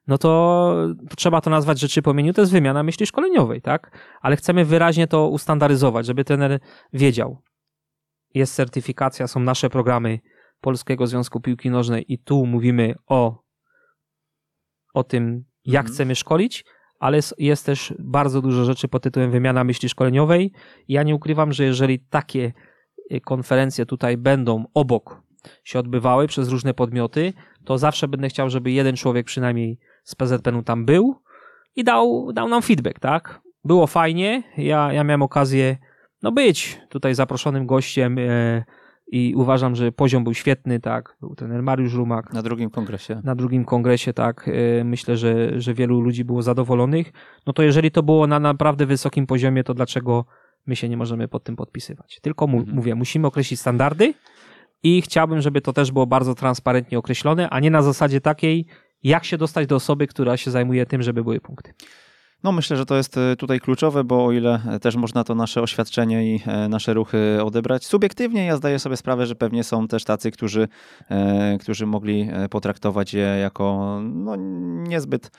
no 0.06 0.18
to 0.18 0.74
trzeba 1.16 1.40
to 1.40 1.50
nazwać 1.50 1.80
rzeczy 1.80 2.02
po 2.02 2.10
imieniu, 2.10 2.32
to 2.32 2.40
jest 2.40 2.52
wymiana 2.52 2.82
myśli 2.82 3.06
szkoleniowej, 3.06 3.62
tak? 3.62 3.98
Ale 4.20 4.36
chcemy 4.36 4.64
wyraźnie 4.64 5.06
to 5.06 5.28
ustandaryzować, 5.28 6.06
żeby 6.06 6.24
trener 6.24 6.60
wiedział. 6.92 7.42
Jest 8.34 8.54
certyfikacja, 8.54 9.26
są 9.26 9.40
nasze 9.40 9.70
programy 9.70 10.18
Polskiego 10.60 11.06
Związku 11.06 11.40
Piłki 11.40 11.70
Nożnej 11.70 12.12
i 12.12 12.18
tu 12.18 12.46
mówimy 12.46 12.94
o, 13.06 13.42
o 14.94 15.04
tym, 15.04 15.44
jak 15.64 15.80
mhm. 15.80 15.94
chcemy 15.94 16.14
szkolić, 16.14 16.64
ale 16.98 17.20
jest 17.38 17.66
też 17.66 17.94
bardzo 17.98 18.42
dużo 18.42 18.64
rzeczy 18.64 18.88
pod 18.88 19.02
tytułem 19.02 19.30
wymiana 19.30 19.64
myśli 19.64 19.88
szkoleniowej. 19.88 20.52
Ja 20.88 21.02
nie 21.02 21.14
ukrywam, 21.14 21.52
że 21.52 21.64
jeżeli 21.64 21.98
takie 21.98 22.52
y, 23.12 23.20
konferencje 23.20 23.86
tutaj 23.86 24.16
będą 24.16 24.64
obok 24.74 25.22
się 25.64 25.78
odbywały 25.78 26.26
przez 26.26 26.48
różne 26.48 26.74
podmioty, 26.74 27.32
to 27.64 27.78
zawsze 27.78 28.08
będę 28.08 28.28
chciał, 28.28 28.50
żeby 28.50 28.70
jeden 28.70 28.96
człowiek 28.96 29.26
przynajmniej 29.26 29.78
z 30.04 30.14
PZPN-u 30.14 30.62
tam 30.62 30.84
był 30.84 31.22
i 31.76 31.84
dał, 31.84 32.32
dał 32.32 32.48
nam 32.48 32.62
feedback, 32.62 32.98
tak? 32.98 33.40
Było 33.64 33.86
fajnie, 33.86 34.42
ja, 34.56 34.92
ja 34.92 35.04
miałem 35.04 35.22
okazję 35.22 35.76
no 36.22 36.32
być 36.32 36.80
tutaj 36.88 37.14
zaproszonym 37.14 37.66
gościem 37.66 38.16
e, 38.18 38.64
i 39.12 39.34
uważam, 39.36 39.74
że 39.74 39.92
poziom 39.92 40.24
był 40.24 40.34
świetny, 40.34 40.80
tak? 40.80 41.16
Był 41.20 41.34
ten 41.34 41.62
Mariusz 41.62 41.94
Rumak. 41.94 42.32
Na 42.32 42.42
drugim 42.42 42.70
kongresie. 42.70 43.20
Na 43.24 43.34
drugim 43.34 43.64
kongresie, 43.64 44.12
tak. 44.12 44.48
E, 44.48 44.84
myślę, 44.84 45.16
że, 45.16 45.60
że 45.60 45.74
wielu 45.74 46.00
ludzi 46.00 46.24
było 46.24 46.42
zadowolonych. 46.42 47.12
No 47.46 47.52
to 47.52 47.62
jeżeli 47.62 47.90
to 47.90 48.02
było 48.02 48.26
na 48.26 48.40
naprawdę 48.40 48.86
wysokim 48.86 49.26
poziomie, 49.26 49.64
to 49.64 49.74
dlaczego 49.74 50.24
my 50.66 50.76
się 50.76 50.88
nie 50.88 50.96
możemy 50.96 51.28
pod 51.28 51.44
tym 51.44 51.56
podpisywać? 51.56 52.20
Tylko 52.22 52.46
mu, 52.46 52.58
mhm. 52.58 52.76
mówię, 52.76 52.94
musimy 52.94 53.26
określić 53.26 53.60
standardy 53.60 54.14
i 54.82 55.02
chciałbym, 55.02 55.40
żeby 55.40 55.60
to 55.60 55.72
też 55.72 55.92
było 55.92 56.06
bardzo 56.06 56.34
transparentnie 56.34 56.98
określone, 56.98 57.50
a 57.50 57.60
nie 57.60 57.70
na 57.70 57.82
zasadzie 57.82 58.20
takiej, 58.20 58.66
jak 59.02 59.24
się 59.24 59.38
dostać 59.38 59.66
do 59.66 59.76
osoby, 59.76 60.06
która 60.06 60.36
się 60.36 60.50
zajmuje 60.50 60.86
tym, 60.86 61.02
żeby 61.02 61.24
były 61.24 61.40
punkty. 61.40 61.72
No 62.42 62.52
myślę, 62.52 62.76
że 62.76 62.86
to 62.86 62.96
jest 62.96 63.16
e, 63.16 63.36
tutaj 63.36 63.60
kluczowe, 63.60 64.04
bo 64.04 64.24
o 64.24 64.32
ile 64.32 64.60
e, 64.68 64.80
też 64.80 64.96
można 64.96 65.24
to 65.24 65.34
nasze 65.34 65.62
oświadczenie 65.62 66.34
i 66.34 66.42
e, 66.46 66.68
nasze 66.68 66.94
ruchy 66.94 67.38
odebrać 67.44 67.86
subiektywnie, 67.86 68.44
ja 68.46 68.56
zdaję 68.56 68.78
sobie 68.78 68.96
sprawę, 68.96 69.26
że 69.26 69.34
pewnie 69.34 69.64
są 69.64 69.88
też 69.88 70.04
tacy, 70.04 70.30
którzy, 70.30 70.68
którzy 71.60 71.86
mogli 71.86 72.28
potraktować 72.50 73.14
je 73.14 73.20
jako 73.20 73.98
no, 74.02 74.36
niezbyt 74.88 75.30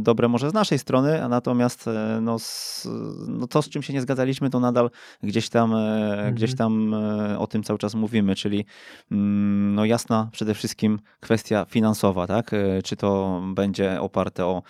dobre 0.00 0.28
może 0.28 0.50
z 0.50 0.54
naszej 0.54 0.78
strony, 0.78 1.24
a 1.24 1.28
natomiast 1.28 1.90
no, 2.20 2.38
z, 2.38 2.88
no, 3.28 3.46
to, 3.46 3.62
z 3.62 3.68
czym 3.68 3.82
się 3.82 3.92
nie 3.92 4.00
zgadzaliśmy, 4.00 4.50
to 4.50 4.60
nadal 4.60 4.90
gdzieś 5.22 5.48
tam, 5.48 5.74
mhm. 5.74 6.34
gdzieś 6.34 6.54
tam 6.54 6.94
o 7.38 7.46
tym 7.46 7.62
cały 7.62 7.78
czas 7.78 7.94
mówimy, 7.94 8.34
czyli 8.34 8.64
mm, 9.10 9.74
no, 9.74 9.84
jasna 9.84 10.28
przede 10.32 10.54
wszystkim 10.54 10.98
kwestia 11.20 11.66
finansowa, 11.68 12.26
tak? 12.26 12.50
Czy 12.84 12.96
to 12.96 13.40
będzie 13.54 14.00
oparte 14.00 14.46
o 14.46 14.62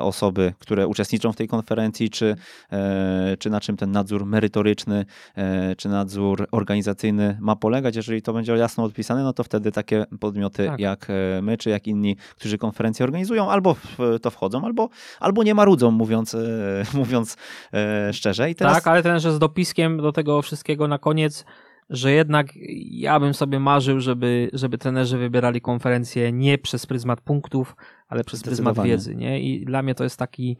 osoby, 0.00 0.54
które 0.58 0.86
uczestniczą 0.86 0.99
uczestniczą 1.00 1.32
w 1.32 1.36
tej 1.36 1.48
konferencji, 1.48 2.10
czy, 2.10 2.36
e, 2.72 3.36
czy 3.38 3.50
na 3.50 3.60
czym 3.60 3.76
ten 3.76 3.90
nadzór 3.90 4.26
merytoryczny, 4.26 5.04
e, 5.36 5.76
czy 5.76 5.88
nadzór 5.88 6.46
organizacyjny 6.50 7.36
ma 7.40 7.56
polegać. 7.56 7.96
Jeżeli 7.96 8.22
to 8.22 8.32
będzie 8.32 8.56
jasno 8.56 8.84
odpisane, 8.84 9.22
no 9.22 9.32
to 9.32 9.44
wtedy 9.44 9.72
takie 9.72 10.04
podmioty 10.20 10.66
tak. 10.66 10.80
jak 10.80 11.06
e, 11.10 11.42
my, 11.42 11.58
czy 11.58 11.70
jak 11.70 11.86
inni, 11.86 12.16
którzy 12.36 12.58
konferencje 12.58 13.04
organizują, 13.04 13.50
albo 13.50 13.74
w 13.74 13.98
to 14.22 14.30
wchodzą, 14.30 14.64
albo, 14.64 14.88
albo 15.20 15.42
nie 15.42 15.54
marudzą, 15.54 15.90
mówiąc, 15.90 16.36
mówiąc 16.94 17.36
szczerze. 18.12 18.50
I 18.50 18.54
teraz... 18.54 18.74
Tak, 18.74 18.86
ale 18.86 19.02
ten, 19.02 19.20
że 19.20 19.32
z 19.32 19.38
dopiskiem 19.38 19.96
do 19.96 20.12
tego 20.12 20.42
wszystkiego 20.42 20.88
na 20.88 20.98
koniec 20.98 21.44
że 21.90 22.12
jednak 22.12 22.52
ja 22.90 23.20
bym 23.20 23.34
sobie 23.34 23.60
marzył, 23.60 24.00
żeby, 24.00 24.50
żeby 24.52 24.78
trenerzy 24.78 25.18
wybierali 25.18 25.60
konferencję 25.60 26.32
nie 26.32 26.58
przez 26.58 26.86
pryzmat 26.86 27.20
punktów, 27.20 27.76
ale 28.08 28.24
przez 28.24 28.42
pryzmat 28.42 28.82
wiedzy, 28.82 29.16
nie? 29.16 29.40
I 29.40 29.64
dla 29.64 29.82
mnie 29.82 29.94
to 29.94 30.04
jest 30.04 30.16
taki 30.16 30.56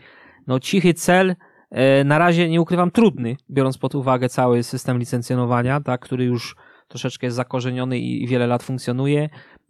no 0.50 0.60
cichy 0.60 0.94
cel, 0.94 1.36
e, 1.70 2.04
na 2.04 2.18
razie 2.18 2.48
nie 2.48 2.60
ukrywam 2.60 2.90
trudny, 2.90 3.36
biorąc 3.50 3.78
pod 3.78 3.94
uwagę 3.94 4.28
cały 4.28 4.62
system 4.62 4.98
licencjonowania, 4.98 5.80
tak, 5.80 6.00
który 6.00 6.24
już 6.24 6.56
troszeczkę 6.88 7.26
jest 7.26 7.36
zakorzeniony 7.36 7.98
i 7.98 8.26
wiele 8.26 8.46
lat 8.46 8.62
funkcjonuje, 8.62 9.28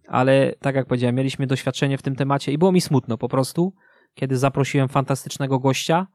ale 0.09 0.55
tak 0.61 0.74
jak 0.74 0.87
powiedziałem, 0.87 1.14
mieliśmy 1.14 1.47
doświadczenie 1.47 1.99
w 1.99 2.03
tym 2.03 2.16
temacie 2.16 2.53
i 2.53 2.59
było 2.59 2.72
mi 2.72 2.81
smutno 2.81 3.18
po 3.18 3.28
prostu, 3.28 3.74
kiedy 4.14 4.37
zaprosiłem 4.37 4.89
fantastycznego 4.89 5.59
gościa 5.59 6.07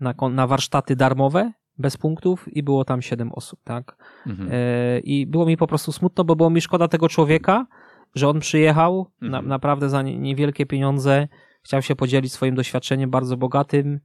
na, 0.00 0.14
na 0.30 0.46
warsztaty 0.46 0.96
darmowe, 0.96 1.52
bez 1.78 1.96
punktów 1.96 2.56
i 2.56 2.62
było 2.62 2.84
tam 2.84 3.02
siedem 3.02 3.32
osób, 3.32 3.60
tak? 3.64 3.96
Mhm. 4.26 4.48
E, 4.52 4.98
I 4.98 5.26
było 5.26 5.46
mi 5.46 5.56
po 5.56 5.66
prostu 5.66 5.92
smutno, 5.92 6.24
bo 6.24 6.36
było 6.36 6.50
mi 6.50 6.60
szkoda 6.60 6.88
tego 6.88 7.08
człowieka, 7.08 7.66
że 8.14 8.28
on 8.28 8.40
przyjechał 8.40 9.10
mhm. 9.22 9.32
na, 9.32 9.48
naprawdę 9.48 9.88
za 9.88 10.02
niewielkie 10.02 10.66
pieniądze, 10.66 11.28
chciał 11.62 11.82
się 11.82 11.96
podzielić 11.96 12.32
swoim 12.32 12.54
doświadczeniem 12.54 13.10
bardzo 13.10 13.36
bogatym 13.36 14.00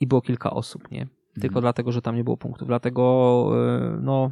i 0.00 0.06
było 0.06 0.20
kilka 0.20 0.50
osób, 0.50 0.90
nie? 0.90 1.06
Tylko 1.34 1.46
mhm. 1.46 1.62
dlatego, 1.62 1.92
że 1.92 2.02
tam 2.02 2.16
nie 2.16 2.24
było 2.24 2.36
punktów. 2.36 2.68
Dlatego, 2.68 3.50
e, 3.54 3.98
no, 4.02 4.30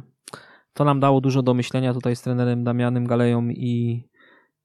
to 0.73 0.85
nam 0.85 0.99
dało 0.99 1.21
dużo 1.21 1.43
do 1.43 1.53
myślenia 1.53 1.93
tutaj 1.93 2.15
z 2.15 2.21
trenerem 2.21 2.63
Damianem 2.63 3.07
Galeją 3.07 3.49
i, 3.49 4.03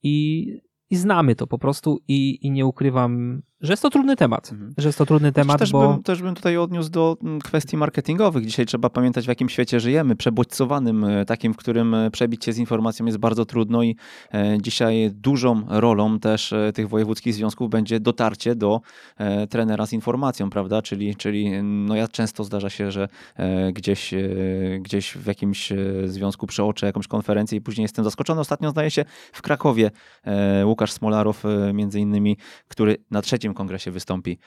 i, 0.02 0.46
i 0.90 0.96
znamy 0.96 1.34
to 1.34 1.46
po 1.46 1.58
prostu 1.58 2.00
i, 2.08 2.46
i 2.46 2.50
nie 2.50 2.66
ukrywam, 2.66 3.42
że 3.60 3.72
jest 3.72 3.82
to 3.82 3.90
trudny 3.90 4.16
temat. 4.16 4.52
Mhm. 4.52 4.74
Że 4.78 4.88
jest 4.88 4.98
to 4.98 5.06
trudny 5.06 5.32
temat, 5.32 5.58
też 5.58 5.72
bo... 5.72 5.92
Bym, 5.92 6.02
też 6.02 6.22
bym 6.22 6.34
tutaj 6.34 6.56
odniósł 6.56 6.90
do 6.90 7.16
mm, 7.22 7.40
kwestii 7.40 7.76
marketingowych. 7.76 8.46
Dzisiaj 8.46 8.66
trzeba 8.66 8.90
pamiętać, 8.90 9.24
w 9.24 9.28
jakim 9.28 9.48
świecie 9.48 9.80
żyjemy, 9.80 10.16
przebodźcowanym, 10.16 11.04
e, 11.04 11.24
takim, 11.24 11.54
w 11.54 11.56
którym 11.56 11.94
e, 11.94 12.10
przebić 12.10 12.44
się 12.44 12.52
z 12.52 12.58
informacją 12.58 13.06
jest 13.06 13.18
bardzo 13.18 13.44
trudno 13.44 13.82
i 13.82 13.96
e, 14.34 14.58
dzisiaj 14.60 15.10
dużą 15.14 15.62
rolą 15.68 16.18
też 16.18 16.54
tych 16.74 16.88
wojewódzkich 16.88 17.34
związków 17.34 17.70
będzie 17.70 18.00
dotarcie 18.00 18.54
do 18.54 18.80
trenera 19.50 19.86
z 19.86 19.92
informacją, 19.92 20.50
prawda? 20.50 20.82
Czyli, 20.82 21.16
czyli 21.16 21.62
no 21.62 21.96
ja 21.96 22.08
często 22.08 22.44
zdarza 22.44 22.70
się, 22.70 22.90
że 22.90 23.08
gdzieś, 23.72 24.14
gdzieś 24.80 25.12
w 25.12 25.26
jakimś 25.26 25.72
związku 26.04 26.46
przeoczę 26.46 26.86
jakąś 26.86 27.06
konferencję 27.06 27.58
i 27.58 27.60
później 27.60 27.82
jestem 27.82 28.04
zaskoczony. 28.04 28.40
Ostatnio 28.40 28.70
zdaje 28.70 28.90
się 28.90 29.04
w 29.32 29.42
Krakowie 29.42 29.90
Łukasz 30.64 30.92
Smolarow 30.92 31.42
między 31.74 32.00
innymi, 32.00 32.36
który 32.68 32.96
na 33.10 33.22
trzecim 33.22 33.49
trzecim 33.50 33.54
kongresie 33.54 33.90
wystąpi 33.90 34.38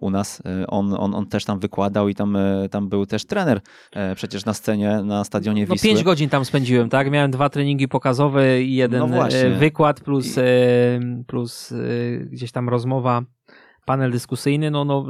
u 0.00 0.10
nas. 0.10 0.42
E, 0.46 0.66
on, 0.66 0.94
on, 0.94 1.14
on 1.14 1.26
też 1.26 1.44
tam 1.44 1.58
wykładał 1.58 2.08
i 2.08 2.14
tam, 2.14 2.36
e, 2.36 2.68
tam 2.70 2.88
był 2.88 3.06
też 3.06 3.24
trener 3.24 3.60
e, 3.92 4.14
przecież 4.14 4.44
na 4.44 4.54
scenie, 4.54 5.02
na 5.04 5.24
stadionie 5.24 5.66
no, 5.66 5.74
Wisły. 5.74 5.88
No 5.88 5.94
pięć 5.94 6.04
godzin 6.04 6.28
tam 6.28 6.44
spędziłem, 6.44 6.88
tak? 6.88 7.10
Miałem 7.10 7.30
dwa 7.30 7.48
treningi 7.48 7.88
pokazowe 7.88 8.62
i 8.62 8.74
jeden 8.74 9.10
no 9.10 9.28
wykład 9.58 10.00
plus, 10.00 10.36
plus 11.26 11.74
gdzieś 12.30 12.52
tam 12.52 12.68
rozmowa 12.68 13.22
panel 13.84 14.10
dyskusyjny. 14.10 14.70
No, 14.70 14.84
no, 14.84 15.06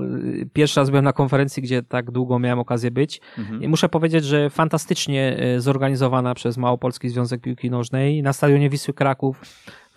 pierwszy 0.52 0.80
raz 0.80 0.90
byłem 0.90 1.04
na 1.04 1.12
konferencji, 1.12 1.62
gdzie 1.62 1.82
tak 1.82 2.10
długo 2.10 2.38
miałem 2.38 2.58
okazję 2.58 2.90
być. 2.90 3.20
Mhm. 3.38 3.62
I 3.62 3.68
muszę 3.68 3.88
powiedzieć, 3.88 4.24
że 4.24 4.50
fantastycznie 4.50 5.36
zorganizowana 5.58 6.34
przez 6.34 6.56
Małopolski 6.56 7.08
Związek 7.08 7.40
Piłki 7.40 7.70
Nożnej 7.70 8.22
na 8.22 8.32
stadionie 8.32 8.70
Wisły 8.70 8.94
Kraków 8.94 9.40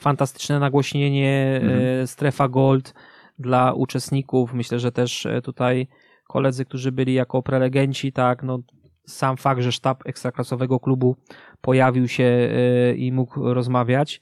fantastyczne 0.04 0.60
nagłośnienie, 0.60 1.60
mhm. 1.64 1.82
E, 2.04 2.08
strefa 2.08 2.48
Gold 2.50 2.94
dla 3.40 3.74
uczestników. 3.74 4.54
Myślę, 4.54 4.80
że 4.80 4.92
też 4.92 5.26
e, 5.26 5.42
tutaj 5.42 5.88
koledzy, 6.28 6.66
którzy 6.66 6.92
byli 6.92 7.14
jako 7.14 7.44
prelegenci, 7.44 8.12
tak, 8.12 8.44
no 8.44 8.60
sam 9.06 9.38
fakt, 9.38 9.62
że 9.62 9.72
sztab 9.72 10.08
ekstraklasowego 10.08 10.80
klubu 10.80 11.16
pojawił 11.62 12.08
się 12.08 12.24
e, 12.24 12.94
i 12.96 13.12
mógł 13.12 13.54
rozmawiać. 13.54 14.22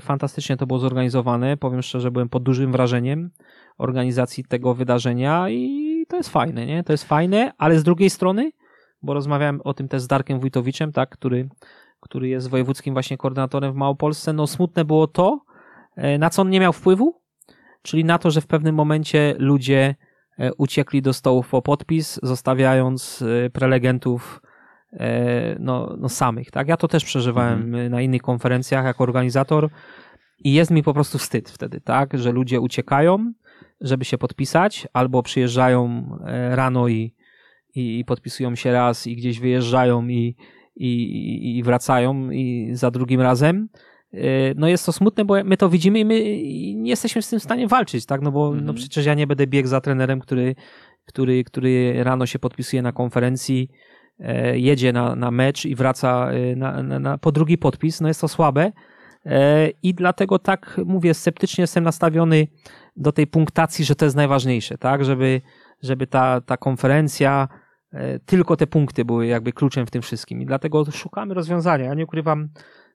Fantastycznie 0.00 0.56
to 0.56 0.66
było 0.66 0.78
zorganizowane. 0.78 1.56
Powiem 1.56 1.82
szczerze, 1.82 2.10
byłem 2.10 2.28
pod 2.28 2.42
dużym 2.42 2.72
wrażeniem 2.72 3.30
organizacji 3.78 4.44
tego 4.44 4.74
wydarzenia 4.74 5.50
i 5.50 5.86
to 6.08 6.16
jest 6.16 6.28
fajne, 6.28 6.66
nie? 6.66 6.84
To 6.84 6.92
jest 6.92 7.04
fajne, 7.04 7.52
ale 7.58 7.78
z 7.78 7.82
drugiej 7.82 8.10
strony, 8.10 8.52
bo 9.02 9.14
rozmawiałem 9.14 9.60
o 9.64 9.74
tym 9.74 9.88
też 9.88 10.02
z 10.02 10.06
Darkiem 10.06 10.40
Wójtowiczem, 10.40 10.92
tak, 10.92 11.10
który 11.10 11.48
który 12.00 12.28
jest 12.28 12.48
wojewódzkim 12.48 12.94
właśnie 12.94 13.16
koordynatorem 13.16 13.72
w 13.72 13.76
Małopolsce, 13.76 14.32
no 14.32 14.46
smutne 14.46 14.84
było 14.84 15.06
to, 15.06 15.40
e, 15.96 16.18
na 16.18 16.30
co 16.30 16.42
on 16.42 16.50
nie 16.50 16.60
miał 16.60 16.72
wpływu, 16.72 17.20
czyli 17.82 18.04
na 18.04 18.18
to, 18.18 18.30
że 18.30 18.40
w 18.40 18.46
pewnym 18.46 18.74
momencie 18.74 19.34
ludzie 19.38 19.94
e, 20.38 20.54
uciekli 20.54 21.02
do 21.02 21.12
stołów 21.12 21.48
po 21.48 21.62
podpis, 21.62 22.20
zostawiając 22.22 23.22
e, 23.22 23.50
prelegentów 23.50 24.42
no, 25.58 25.96
no 25.98 26.08
samych, 26.08 26.50
tak? 26.50 26.68
Ja 26.68 26.76
to 26.76 26.88
też 26.88 27.04
przeżywałem 27.04 27.62
Mhm. 27.62 27.92
na 27.92 28.00
innych 28.00 28.22
konferencjach 28.22 28.84
jako 28.84 29.04
organizator 29.04 29.68
i 30.38 30.52
jest 30.52 30.70
mi 30.70 30.82
po 30.82 30.94
prostu 30.94 31.18
wstyd 31.18 31.50
wtedy, 31.50 31.80
tak? 31.80 32.18
Że 32.18 32.32
ludzie 32.32 32.60
uciekają, 32.60 33.32
żeby 33.80 34.04
się 34.04 34.18
podpisać, 34.18 34.88
albo 34.92 35.22
przyjeżdżają 35.22 36.08
e, 36.26 36.56
rano 36.56 36.88
i, 36.88 37.14
i, 37.74 37.98
i 37.98 38.04
podpisują 38.04 38.54
się 38.54 38.72
raz 38.72 39.06
i 39.06 39.16
gdzieś 39.16 39.40
wyjeżdżają 39.40 40.08
i, 40.08 40.36
i, 40.76 41.58
i 41.58 41.62
wracają 41.62 42.30
i 42.30 42.70
za 42.72 42.90
drugim 42.90 43.20
razem. 43.20 43.68
E, 44.12 44.18
No 44.56 44.68
jest 44.68 44.86
to 44.86 44.92
smutne, 44.92 45.24
bo 45.24 45.44
my 45.44 45.56
to 45.56 45.68
widzimy 45.68 45.98
i 45.98 46.04
my 46.04 46.14
nie 46.74 46.90
jesteśmy 46.90 47.22
z 47.22 47.28
tym 47.28 47.40
w 47.40 47.42
stanie 47.42 47.66
walczyć, 47.68 48.06
tak? 48.06 48.22
No 48.22 48.32
bo 48.32 48.50
no 48.50 48.58
Mhm. 48.58 48.74
przecież 48.74 49.06
ja 49.06 49.14
nie 49.14 49.26
będę 49.26 49.46
biegł 49.46 49.68
za 49.68 49.80
trenerem, 49.80 50.20
który, 50.20 50.54
który, 51.06 51.44
który 51.44 52.04
rano 52.04 52.26
się 52.26 52.38
podpisuje 52.38 52.82
na 52.82 52.92
konferencji, 52.92 53.68
e, 54.18 54.58
jedzie 54.58 54.92
na, 54.92 55.16
na 55.16 55.30
mecz 55.30 55.64
i 55.64 55.74
wraca 55.74 56.28
na, 56.56 56.82
na, 56.82 56.98
na, 56.98 57.18
po 57.18 57.32
drugi 57.32 57.58
podpis. 57.58 58.00
No 58.00 58.08
jest 58.08 58.20
to 58.20 58.28
słabe. 58.28 58.72
I 59.82 59.94
dlatego 59.94 60.38
tak 60.38 60.80
mówię, 60.86 61.14
sceptycznie 61.14 61.62
jestem 61.62 61.84
nastawiony 61.84 62.46
do 62.96 63.12
tej 63.12 63.26
punktacji, 63.26 63.84
że 63.84 63.94
to 63.94 64.04
jest 64.04 64.16
najważniejsze, 64.16 64.78
tak? 64.78 65.04
Żeby, 65.04 65.40
żeby 65.82 66.06
ta, 66.06 66.40
ta 66.40 66.56
konferencja, 66.56 67.48
e, 67.92 68.18
tylko 68.18 68.56
te 68.56 68.66
punkty 68.66 69.04
były 69.04 69.26
jakby 69.26 69.52
kluczem 69.52 69.86
w 69.86 69.90
tym 69.90 70.02
wszystkim. 70.02 70.42
I 70.42 70.46
dlatego 70.46 70.84
szukamy 70.90 71.34
rozwiązania. 71.34 71.84
Ja 71.84 71.94
nie 71.94 72.04
ukrywam, 72.04 72.48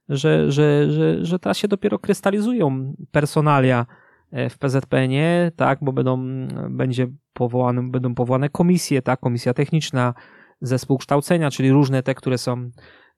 że, 0.09 0.51
że, 0.51 0.91
że, 0.91 1.25
że 1.25 1.39
teraz 1.39 1.57
się 1.57 1.67
dopiero 1.67 1.99
krystalizują 1.99 2.93
personalia 3.11 3.85
e, 4.31 4.49
w 4.49 4.57
PZPN-ie, 4.57 5.51
tak, 5.55 5.79
bo 5.81 5.93
będą, 5.93 6.47
będzie 6.69 7.07
powołane, 7.33 7.91
będą 7.91 8.15
powołane 8.15 8.49
komisje, 8.49 9.01
tak, 9.01 9.19
komisja 9.19 9.53
techniczna, 9.53 10.13
zespół 10.61 10.97
kształcenia, 10.97 11.51
czyli 11.51 11.71
różne 11.71 12.03
te, 12.03 12.15
które 12.15 12.37
są 12.37 12.69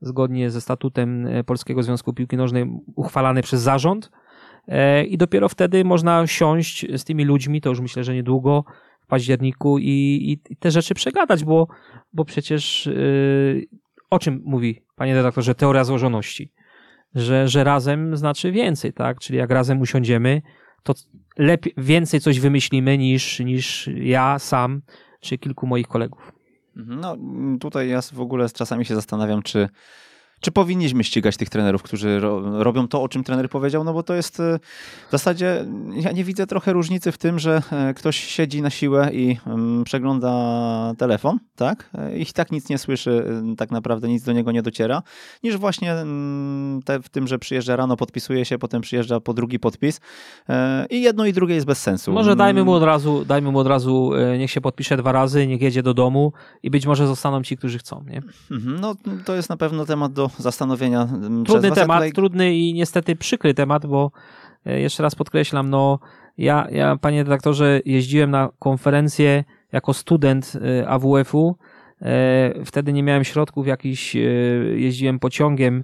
zgodnie 0.02 0.50
ze 0.50 0.62
statutem 0.62 1.28
e, 1.28 1.44
Polskiego 1.44 1.84
Związku 1.84 2.14
Piłki 2.14 2.38
Nożnej 2.38 2.66
uchwalane 2.96 3.42
przez 3.42 3.62
zarząd 3.62 4.12
i 5.08 5.18
dopiero 5.18 5.50
wtedy 5.50 5.84
można 5.84 6.28
siąść 6.28 6.86
z 6.98 7.04
tymi 7.04 7.26
ludźmi, 7.26 7.62
to 7.62 7.70
już 7.70 7.80
myślę, 7.80 8.04
że 8.04 8.14
niedługo, 8.14 8.64
w 9.02 9.08
październiku 9.08 9.78
i, 9.78 9.90
i, 9.90 10.54
i 10.54 10.58
te 10.58 10.72
rzeczy 10.72 10.94
przegadać, 10.94 11.44
bo, 11.44 11.68
bo 12.14 12.26
przecież 12.26 12.86
yy, 12.86 13.66
o 14.10 14.20
czym 14.20 14.42
mówi, 14.46 14.82
panie 14.96 15.14
redaktorze, 15.14 15.56
teoria 15.56 15.84
złożoności? 15.84 16.52
Że, 17.16 17.48
że 17.48 17.64
razem 17.64 18.18
znaczy 18.18 18.52
więcej, 18.52 18.94
tak? 18.94 19.20
Czyli 19.20 19.40
jak 19.40 19.52
razem 19.52 19.82
usiądziemy, 19.82 20.42
to 20.84 20.94
lepiej, 21.38 21.74
więcej 21.78 22.20
coś 22.20 22.40
wymyślimy 22.40 22.98
niż, 22.98 23.40
niż 23.40 23.90
ja 23.96 24.40
sam 24.40 24.82
czy 25.22 25.38
kilku 25.38 25.68
moich 25.68 25.88
kolegów. 25.88 26.32
No 26.76 27.18
tutaj 27.60 27.90
ja 27.90 28.02
w 28.02 28.20
ogóle 28.20 28.50
czasami 28.50 28.86
się 28.86 28.96
zastanawiam, 28.96 29.42
czy, 29.42 29.70
czy 30.44 30.52
powinniśmy 30.52 31.04
ścigać 31.04 31.38
tych 31.38 31.50
trenerów, 31.50 31.84
którzy 31.84 32.20
ro, 32.20 32.64
robią 32.64 32.88
to, 32.88 33.04
o 33.04 33.10
czym 33.10 33.24
trener 33.24 33.50
powiedział, 33.50 33.84
no 33.84 33.94
bo 33.94 34.04
to 34.04 34.14
jest 34.14 34.40
e, 34.40 34.60
w 35.08 35.12
zasadzie, 35.12 35.66
ja 35.96 36.12
nie 36.12 36.24
widzę 36.24 36.48
trochę 36.48 36.74
różnicy 36.74 37.12
w 37.12 37.18
tym, 37.18 37.40
że 37.40 37.62
e, 37.72 37.94
ktoś 37.94 38.18
siedzi 38.18 38.62
na 38.62 38.70
siłę 38.70 39.10
i 39.14 39.38
mm, 39.48 39.84
przegląda 39.84 40.34
telefon, 40.98 41.40
tak? 41.56 41.90
E, 41.98 42.18
I 42.18 42.26
tak 42.26 42.52
nic 42.52 42.70
nie 42.70 42.78
słyszy, 42.78 43.26
tak 43.58 43.72
naprawdę 43.72 44.08
nic 44.08 44.24
do 44.24 44.32
niego 44.32 44.52
nie 44.52 44.62
dociera, 44.62 45.04
niż 45.44 45.58
właśnie 45.58 45.94
mm, 45.94 46.82
te, 46.86 47.02
w 47.02 47.10
tym, 47.10 47.28
że 47.28 47.40
przyjeżdża 47.40 47.76
rano, 47.76 47.98
podpisuje 47.98 48.46
się, 48.46 48.58
potem 48.58 48.82
przyjeżdża 48.82 49.20
po 49.20 49.34
drugi 49.34 49.60
podpis 49.60 50.00
i 50.90 51.02
jedno 51.02 51.26
i 51.26 51.34
drugie 51.34 51.56
jest 51.56 51.68
bez 51.68 51.82
sensu. 51.82 52.12
Może 52.12 52.36
dajmy 52.36 52.64
mu 52.64 52.72
Mm, 52.72 52.84
od 52.84 52.88
razu, 52.88 53.26
dajmy 53.26 53.52
mu 53.52 53.60
od 53.60 53.68
razu, 53.68 54.12
niech 54.40 54.52
się 54.52 54.62
podpisze 54.62 54.98
dwa 54.98 55.12
razy, 55.12 55.48
niech 55.48 55.62
jedzie 55.62 55.84
do 55.84 55.94
domu 55.94 56.34
i 56.64 56.70
być 56.70 56.86
może 56.86 57.08
zostaną 57.08 57.44
ci, 57.44 57.58
którzy 57.58 57.78
chcą, 57.80 58.04
nie? 58.10 58.22
Mhm, 58.52 58.80
No, 58.80 58.96
to 59.26 59.36
jest 59.36 59.50
na 59.50 59.58
pewno 59.58 59.86
temat 59.86 60.14
do 60.14 60.30
zastanowienia. 60.38 61.02
mm, 61.02 61.46
Trudny 61.46 61.72
temat, 61.72 61.98
tutaj- 61.98 62.12
trudny 62.12 62.56
i 62.56 62.74
niestety 62.74 63.16
przykry 63.16 63.54
temat, 63.54 63.86
bo 63.86 64.12
e, 64.66 64.80
jeszcze 64.80 65.04
raz 65.04 65.16
podkreślam, 65.16 65.70
no 65.70 66.00
ja, 66.38 66.68
ja 66.72 66.98
panie 66.98 67.24
redaktorze, 67.24 67.80
jeździłem 67.86 68.32
na 68.32 68.50
konferencję 68.60 69.44
jako 69.72 69.94
student 69.94 70.54
e, 70.82 70.88
AWF-u. 70.90 71.56
E, 72.02 72.66
Wtedy 72.66 72.94
nie 72.94 73.04
miałem 73.04 73.24
środków 73.24 73.68
jakichś, 73.68 74.16
e, 74.16 74.20
jeździłem 74.76 75.20
pociągiem, 75.20 75.84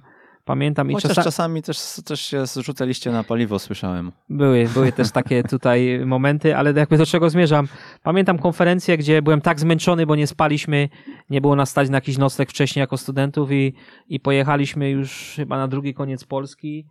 pamiętam 0.50 0.90
i 0.90 0.94
Chociaż 0.94 1.08
czasami 1.08 1.24
czasami 1.24 1.62
też, 1.62 2.04
też 2.04 2.20
się 2.20 2.46
zrzucaliście 2.46 3.10
na 3.10 3.24
paliwo, 3.24 3.58
słyszałem. 3.58 4.12
były, 4.28 4.68
były 4.74 4.92
też 4.92 5.10
takie 5.20 5.42
tutaj 5.42 6.00
momenty, 6.06 6.56
ale 6.56 6.72
jakby 6.72 6.98
do 6.98 7.06
czego 7.06 7.30
zmierzam. 7.30 7.68
Pamiętam 8.02 8.38
konferencję, 8.38 8.98
gdzie 8.98 9.22
byłem 9.22 9.40
tak 9.40 9.60
zmęczony, 9.60 10.06
bo 10.06 10.16
nie 10.16 10.26
spaliśmy, 10.26 10.88
nie 11.30 11.40
było 11.40 11.56
nas 11.56 11.70
stać 11.70 11.90
na 11.90 11.96
jakiś 11.96 12.18
nocleg 12.18 12.50
wcześniej 12.50 12.80
jako 12.80 12.96
studentów 12.96 13.52
i, 13.52 13.74
i 14.08 14.20
pojechaliśmy 14.20 14.90
już 14.90 15.32
chyba 15.36 15.58
na 15.58 15.68
drugi 15.68 15.94
koniec 15.94 16.24
Polski 16.24 16.86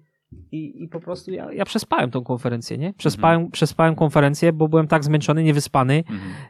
i, 0.52 0.84
i 0.84 0.88
po 0.88 1.00
prostu 1.00 1.32
ja, 1.32 1.54
ja 1.54 1.66
przespałem 1.66 2.12
tą 2.12 2.24
konferencję, 2.24 2.78
nie? 2.78 2.94
Przespałem, 2.94 3.52
przespałem 3.52 3.96
konferencję, 3.96 4.54
bo 4.54 4.68
byłem 4.68 4.88
tak 4.88 5.04
zmęczony, 5.04 5.44
niewyspany. 5.44 6.04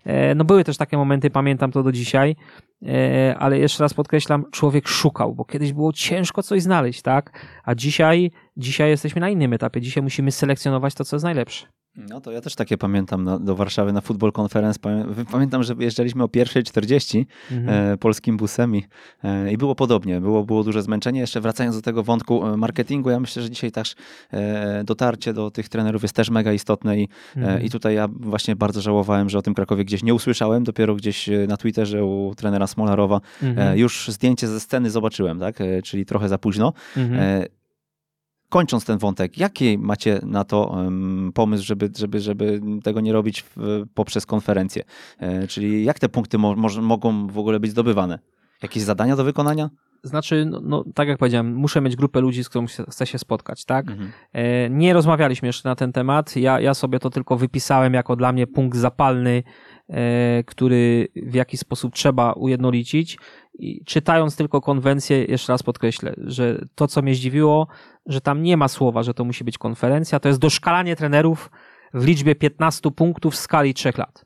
E, 0.06 0.36
No 0.36 0.46
były 0.46 0.64
też 0.64 0.78
takie 0.78 0.98
momenty, 0.98 1.30
pamiętam 1.30 1.72
to 1.72 1.84
do 1.84 1.92
dzisiaj, 1.92 2.36
E, 2.88 3.36
ale 3.38 3.60
jeszcze 3.60 3.84
raz 3.84 3.94
podkreślam, 3.94 4.46
człowiek 4.52 4.88
szukał, 4.88 5.36
bo 5.36 5.46
kiedyś 5.46 5.74
było 5.74 5.94
ciężko 5.94 6.44
coś 6.44 6.62
znaleźć, 6.62 7.02
tak? 7.02 7.46
A 7.64 7.76
dzisiaj, 7.76 8.32
dzisiaj 8.58 8.90
jesteśmy 8.90 9.22
na 9.22 9.30
innym 9.30 9.54
etapie. 9.54 9.82
Dzisiaj 9.82 10.04
musimy 10.04 10.32
selekcjonować 10.32 10.94
to, 10.94 11.06
co 11.06 11.16
jest 11.16 11.24
najlepsze. 11.24 11.68
No 12.10 12.22
to 12.22 12.32
ja 12.32 12.42
też 12.42 12.56
takie 12.56 12.78
pamiętam 12.78 13.24
na, 13.24 13.40
do 13.40 13.56
Warszawy 13.56 13.94
na 13.94 14.02
Football 14.02 14.32
Conference. 14.40 14.80
Pamię- 14.80 15.26
Pamiętam, 15.32 15.64
że 15.64 15.76
wyjeżdżaliśmy 15.76 16.24
o 16.24 16.28
1.40 16.28 17.26
Mhm. 17.52 17.94
e, 17.94 17.98
polskim 17.98 18.38
busem 18.38 18.76
i, 18.76 18.84
e, 19.24 19.52
i 19.52 19.58
było 19.58 19.76
podobnie. 19.76 20.22
Było, 20.22 20.44
było 20.46 20.64
duże 20.64 20.82
zmęczenie. 20.82 21.20
Jeszcze 21.20 21.42
wracając 21.42 21.76
do 21.76 21.82
tego 21.82 22.04
wątku 22.04 22.46
e, 22.48 22.58
marketingu, 22.58 23.10
ja 23.10 23.20
myślę, 23.20 23.42
że 23.44 23.50
dzisiaj 23.50 23.72
też 23.72 23.96
dotarcie 24.84 25.34
do 25.34 25.52
tych 25.52 25.70
trenerów 25.70 26.02
jest 26.02 26.16
też 26.16 26.30
mega 26.30 26.54
istotne 26.54 27.00
i, 27.00 27.08
Mhm. 27.36 27.64
i 27.64 27.70
tutaj 27.70 27.96
ja 27.96 28.08
właśnie 28.12 28.56
bardzo 28.56 28.82
żałowałem, 28.82 29.30
że 29.30 29.38
o 29.38 29.42
tym 29.42 29.54
Krakowie 29.54 29.86
gdzieś 29.86 30.04
nie 30.04 30.14
usłyszałem. 30.14 30.64
Dopiero 30.64 30.96
gdzieś 30.96 31.30
na 31.48 31.58
Twitterze 31.58 32.06
u 32.06 32.34
trenera 32.38 32.68
Smolarowa 32.68 33.22
Mhm. 33.44 33.78
już 33.78 34.08
zdjęcie 34.08 34.48
ze 34.48 34.60
sceny 34.60 34.90
zobaczyłem, 34.90 35.40
tak? 35.40 35.60
Czyli 35.84 36.06
trochę 36.06 36.30
za 36.30 36.38
późno. 36.38 36.74
Kończąc 38.50 38.86
ten 38.86 38.98
wątek, 38.98 39.38
jaki 39.38 39.78
macie 39.78 40.20
na 40.24 40.44
to 40.44 40.76
pomysł, 41.34 41.66
żeby, 41.66 41.90
żeby, 41.98 42.20
żeby 42.20 42.62
tego 42.84 43.02
nie 43.02 43.14
robić 43.14 43.46
poprzez 43.94 44.26
konferencję? 44.26 44.84
E, 45.20 45.48
czyli 45.48 45.84
jak 45.86 46.00
te 46.00 46.10
punkty 46.10 46.38
mo, 46.38 46.56
mogą 46.82 47.28
w 47.28 47.38
ogóle 47.38 47.60
być 47.60 47.72
zdobywane? 47.72 48.20
Jakieś 48.64 48.84
zadania 48.84 49.16
do 49.16 49.24
wykonania? 49.24 49.70
Znaczy, 50.04 50.46
no, 50.46 50.62
no, 50.64 50.86
tak 50.96 51.08
jak 51.08 51.18
powiedziałem, 51.18 51.56
muszę 51.56 51.82
mieć 51.82 51.96
grupę 51.96 52.22
ludzi, 52.22 52.44
z 52.44 52.50
którą 52.50 52.66
chcę 52.90 53.06
się 53.06 53.20
spotkać, 53.20 53.66
tak? 53.66 53.90
Mhm. 53.90 54.12
E, 54.34 54.70
Nie 54.70 54.94
rozmawialiśmy 54.94 55.48
jeszcze 55.48 55.70
na 55.70 55.76
ten 55.76 55.92
temat. 55.92 56.36
Ja, 56.36 56.60
ja 56.60 56.74
sobie 56.74 57.00
to 57.00 57.10
tylko 57.10 57.38
wypisałem 57.38 57.94
jako 57.94 58.16
dla 58.16 58.32
mnie 58.32 58.48
punkt 58.48 58.78
zapalny, 58.78 59.44
e, 59.90 60.44
który 60.44 61.08
w 61.16 61.34
jakiś 61.34 61.60
sposób 61.60 61.94
trzeba 61.94 62.34
ujednolicić. 62.34 63.18
I 63.60 63.86
czytając 63.86 64.36
tylko 64.36 64.62
konwencję, 64.62 65.26
jeszcze 65.26 65.54
raz 65.54 65.64
podkreślę, 65.64 66.14
że 66.18 66.66
to, 66.76 66.88
co 66.88 67.02
mnie 67.02 67.16
zdziwiło, 67.16 67.68
że 68.06 68.22
tam 68.22 68.44
nie 68.44 68.58
ma 68.58 68.68
słowa, 68.68 69.04
że 69.04 69.14
to 69.14 69.24
musi 69.24 69.44
być 69.44 69.58
konferencja, 69.58 70.20
to 70.20 70.28
jest 70.28 70.40
doszkalanie 70.40 70.96
trenerów 70.96 71.52
w 71.94 72.06
liczbie 72.06 72.36
15 72.36 72.92
punktów 72.92 73.34
w 73.34 73.38
skali 73.38 73.74
3 73.74 73.92
lat. 73.98 74.26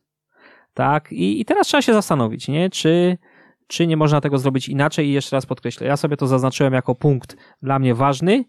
Tak? 0.74 1.12
I, 1.12 1.42
i 1.42 1.46
teraz 1.46 1.68
trzeba 1.68 1.82
się 1.82 1.94
zastanowić, 1.94 2.48
nie? 2.48 2.70
Czy, 2.70 3.18
czy 3.68 3.88
nie 3.88 3.98
można 3.98 4.22
tego 4.22 4.38
zrobić 4.38 4.70
inaczej? 4.70 5.08
I 5.08 5.14
jeszcze 5.14 5.36
raz 5.36 5.46
podkreślę, 5.46 5.88
ja 5.88 5.98
sobie 5.98 6.18
to 6.18 6.28
zaznaczyłem 6.28 6.74
jako 6.74 6.96
punkt 6.96 7.38
dla 7.62 7.80
mnie 7.80 7.96
ważny, 7.96 8.46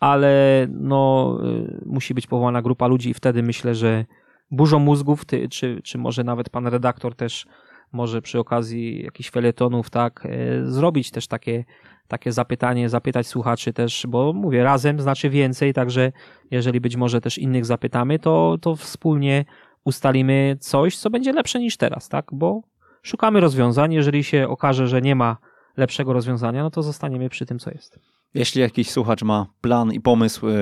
ale 0.00 0.66
no, 0.70 1.38
y, 1.44 1.82
musi 1.86 2.14
być 2.14 2.26
powołana 2.26 2.62
grupa 2.62 2.86
ludzi 2.86 3.10
i 3.10 3.14
wtedy 3.14 3.42
myślę, 3.42 3.74
że 3.74 4.04
burzą 4.50 4.78
mózgów, 4.78 5.24
ty, 5.24 5.48
czy, 5.48 5.80
czy 5.84 5.98
może 5.98 6.24
nawet 6.24 6.50
pan 6.50 6.66
redaktor 6.66 7.14
też 7.14 7.46
może 7.92 8.22
przy 8.22 8.38
okazji 8.38 9.02
jakichś 9.02 9.30
felietonów, 9.30 9.90
tak, 9.90 10.26
y, 10.26 10.70
zrobić 10.70 11.10
też 11.10 11.26
takie, 11.26 11.64
takie 12.08 12.32
zapytanie, 12.32 12.88
zapytać 12.88 13.26
słuchaczy 13.26 13.72
też, 13.72 14.06
bo 14.08 14.32
mówię, 14.32 14.64
razem 14.64 15.00
znaczy 15.00 15.30
więcej, 15.30 15.74
także 15.74 16.12
jeżeli 16.50 16.80
być 16.80 16.96
może 16.96 17.20
też 17.20 17.38
innych 17.38 17.66
zapytamy, 17.66 18.18
to, 18.18 18.56
to 18.60 18.76
wspólnie 18.76 19.44
ustalimy 19.84 20.56
coś, 20.60 20.96
co 20.96 21.10
będzie 21.10 21.32
lepsze 21.32 21.58
niż 21.58 21.76
teraz, 21.76 22.08
tak, 22.08 22.26
bo 22.32 22.62
szukamy 23.02 23.40
rozwiązań, 23.40 23.92
jeżeli 23.92 24.24
się 24.24 24.48
okaże, 24.48 24.88
że 24.88 25.02
nie 25.02 25.14
ma 25.14 25.36
lepszego 25.76 26.12
rozwiązania, 26.12 26.62
no 26.62 26.70
to 26.70 26.82
zostaniemy 26.82 27.28
przy 27.28 27.46
tym, 27.46 27.58
co 27.58 27.70
jest. 27.70 28.19
Jeśli 28.34 28.60
jakiś 28.60 28.90
słuchacz 28.90 29.22
ma 29.22 29.46
plan 29.60 29.92
i 29.92 30.00
pomysł, 30.00 30.48
e, 30.48 30.52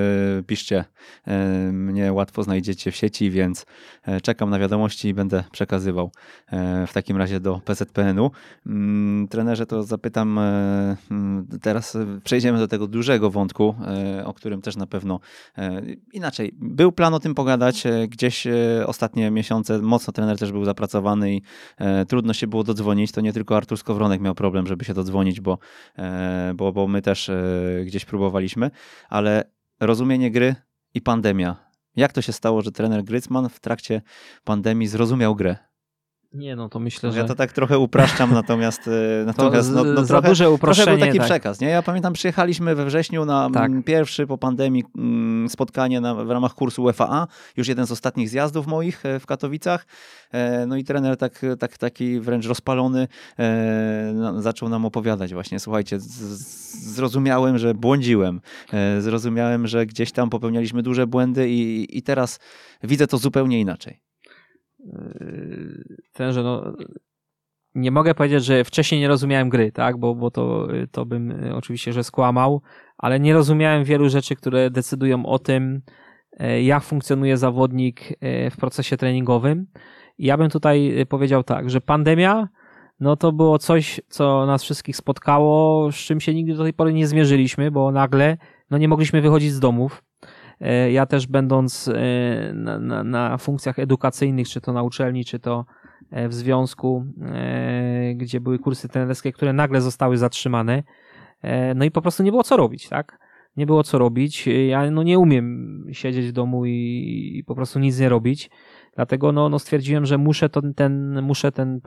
piszcie. 0.47 0.85
E, 1.27 1.73
mnie 1.73 2.12
łatwo 2.12 2.43
znajdziecie 2.43 2.90
w 2.90 2.97
sieci, 2.97 3.31
więc 3.31 3.66
e, 4.03 4.20
czekam 4.20 4.51
na 4.51 4.59
wiadomości 4.59 5.09
i 5.09 5.15
będę 5.15 5.45
przekazywał 5.53 6.11
w 6.86 6.93
takim 6.93 7.16
razie 7.16 7.40
do 7.40 7.61
PZPN-u. 7.65 8.31
Mm, 8.66 9.28
trenerze, 9.28 9.66
to 9.66 9.82
zapytam, 9.82 10.39
mm, 10.39 11.47
teraz 11.62 11.97
przejdziemy 12.24 12.59
do 12.59 12.69
tego 12.69 12.86
dużego 12.86 13.31
wątku, 13.31 13.74
o 14.24 14.35
którym 14.35 14.62
też 14.62 14.77
na 14.77 14.86
pewno 14.86 15.20
inaczej. 16.12 16.53
Był 16.55 16.93
plan 16.93 17.15
o 17.15 17.20
tym 17.20 17.35
pogadać, 17.35 17.85
gdzieś 18.09 18.47
ostatnie 18.86 19.31
miesiące 19.31 19.78
mocno 19.78 20.12
trener 20.12 20.39
też 20.39 20.53
był 20.53 20.65
zapracowany 20.65 21.35
i 21.35 21.43
trudno 22.09 22.32
się 22.32 22.47
było 22.47 22.65
dodzwonić. 22.65 23.12
To 23.12 23.20
nie 23.20 23.32
tylko 23.32 23.57
Artur 23.57 23.78
Skowronek 23.78 24.20
miał 24.20 24.35
problem, 24.35 24.66
żeby 24.66 24.85
się 24.85 24.95
dodzwonić, 24.95 25.40
bo, 25.40 25.59
bo, 26.55 26.73
bo 26.73 26.89
my 26.89 27.03
też 27.03 27.31
gdzieś 27.86 28.05
próbowaliśmy, 28.05 28.70
ale 29.09 29.44
rozumienie 29.80 30.30
gry 30.30 30.55
i 30.94 31.01
pandemia. 31.01 31.56
Jak 31.97 32.12
to 32.12 32.22
się 32.22 32.32
stało, 32.32 32.62
że 32.62 32.72
trener 32.72 33.05
Grycman 33.05 33.48
w 33.48 33.60
trakcie 33.60 34.02
pandemii 34.44 34.89
zrozumiał 34.89 35.36
grę? 35.36 35.68
Nie, 36.33 36.57
no 36.57 36.69
to 36.69 36.79
myślę, 36.79 37.13
że... 37.13 37.19
Ja 37.19 37.25
to 37.25 37.35
tak 37.35 37.53
trochę 37.53 37.79
upraszczam, 37.79 38.33
natomiast, 38.33 38.89
e, 39.23 39.25
natomiast 39.27 39.73
no, 39.73 39.85
no, 39.85 40.01
za 40.01 40.07
trochę, 40.07 40.29
duże 40.29 40.51
uproszczenie. 40.51 40.85
Trochę 40.85 40.99
był 40.99 41.07
taki 41.07 41.19
tak. 41.19 41.27
przekaz, 41.27 41.61
nie? 41.61 41.69
Ja 41.69 41.83
pamiętam, 41.83 42.13
przyjechaliśmy 42.13 42.75
we 42.75 42.85
wrześniu 42.85 43.25
na 43.25 43.51
tak. 43.51 43.73
pierwszy 43.85 44.27
po 44.27 44.39
pandemii 44.39 44.85
mm, 44.99 45.49
spotkanie 45.49 46.01
na, 46.01 46.15
w 46.15 46.31
ramach 46.31 46.55
kursu 46.55 46.85
UFA, 46.85 47.27
już 47.57 47.69
jeden 47.69 47.87
z 47.87 47.93
ostatnich 47.93 48.29
zjazdów 48.29 48.67
moich 48.67 49.07
e, 49.07 49.21
w 49.21 49.27
Katowicach. 49.27 49.87
E, 50.33 50.67
no 50.67 50.77
i 50.77 50.85
trener 50.85 51.17
tak, 51.17 51.47
tak, 51.59 51.79
taki 51.79 52.21
wręcz 52.21 52.47
rozpalony 52.47 53.09
zaczął 54.39 54.69
nam 54.69 54.85
opowiadać 54.85 55.33
właśnie, 55.33 55.61
słuchajcie, 55.61 55.97
zrozumiałem, 56.01 57.59
że 57.59 57.75
błądziłem, 57.75 58.41
zrozumiałem, 58.99 59.67
że 59.67 59.87
gdzieś 59.87 60.13
tam 60.13 60.31
popełnialiśmy 60.31 60.83
duże 60.83 61.07
błędy 61.07 61.51
i, 61.51 61.99
i 61.99 62.03
teraz 62.03 62.39
widzę 62.83 63.07
to 63.07 63.19
zupełnie 63.19 63.61
inaczej. 63.61 64.07
Yy, 64.79 65.85
ten, 66.13 66.33
że 66.33 66.43
no, 66.43 66.73
nie 67.75 67.91
mogę 67.91 68.15
powiedzieć, 68.15 68.45
że 68.45 68.65
wcześniej 68.65 69.01
nie 69.01 69.09
rozumiałem 69.09 69.49
gry, 69.49 69.73
tak, 69.73 69.97
bo, 69.97 70.15
bo 70.15 70.31
to, 70.31 70.69
to 70.93 71.07
bym 71.07 71.31
y, 71.31 71.55
oczywiście, 71.55 71.93
że 71.93 72.05
skłamał, 72.05 72.63
ale 72.99 73.21
nie 73.21 73.35
rozumiałem 73.35 73.85
wielu 73.85 74.09
rzeczy, 74.09 74.37
które 74.37 74.71
decydują 74.71 75.27
o 75.27 75.39
tym, 75.39 75.83
e, 76.33 76.63
jak 76.63 76.83
funkcjonuje 76.83 77.37
zawodnik 77.37 78.01
e, 78.21 78.51
w 78.51 78.57
procesie 78.57 78.97
treningowym. 78.97 79.67
ja 80.19 80.37
bym 80.37 80.51
tutaj 80.51 81.01
y, 81.01 81.07
powiedział 81.07 81.45
tak, 81.45 81.71
że 81.71 81.81
pandemia, 81.81 82.49
no 83.01 83.17
to 83.17 83.33
było 83.33 83.59
coś, 83.59 84.01
co 84.09 84.47
nas 84.47 84.63
wszystkich 84.63 84.97
spotkało, 84.97 85.93
z 85.93 85.97
czym 85.97 86.21
się 86.21 86.35
nigdy 86.35 86.55
do 86.55 86.63
tej 86.63 86.73
pory 86.73 86.93
nie 86.93 87.07
zmierzyliśmy, 87.07 87.71
bo 87.71 87.93
nagle 87.93 88.37
no 88.71 88.79
nie 88.79 88.89
mogliśmy 88.89 89.21
wychodzić 89.21 89.53
z 89.53 89.61
domów. 89.61 90.03
E, 90.60 90.93
ja 90.93 91.06
też 91.06 91.26
będąc 91.26 91.89
e, 91.89 92.52
na, 92.55 92.78
na, 92.78 93.05
na 93.05 93.39
funkcjach 93.39 93.78
edukacyjnych, 93.78 94.48
czy 94.48 94.60
to 94.60 94.72
na 94.72 94.82
uczelni, 94.82 95.24
czy 95.24 95.39
to 95.39 95.64
e, 96.10 96.28
w 96.28 96.35
związku, 96.35 97.05
gdzie 98.14 98.40
były 98.40 98.59
kursy 98.59 98.89
trenerskie, 98.89 99.32
które 99.32 99.52
nagle 99.52 99.80
zostały 99.80 100.16
zatrzymane, 100.16 100.82
no 101.74 101.85
i 101.85 101.90
po 101.90 102.02
prostu 102.02 102.22
nie 102.22 102.30
było 102.30 102.43
co 102.43 102.56
robić, 102.56 102.89
tak? 102.89 103.18
Nie 103.56 103.66
było 103.66 103.82
co 103.82 103.98
robić. 103.98 104.48
Ja 104.68 104.90
no 104.90 105.02
nie 105.02 105.18
umiem 105.18 105.85
siedzieć 105.93 106.26
w 106.26 106.32
domu 106.32 106.66
i, 106.66 107.32
i 107.35 107.44
po 107.44 107.55
prostu 107.55 107.78
nic 107.78 108.01
nie 108.01 108.09
robić. 108.09 108.51
Dlatego 108.97 109.32
no, 109.32 109.48
no 109.48 109.59
stwierdziłem, 109.59 110.06
że 110.06 110.18
muszę 110.18 110.48
to, 110.48 110.62
ten, 110.76 111.22
muszę 111.22 111.52
ten 111.52 111.80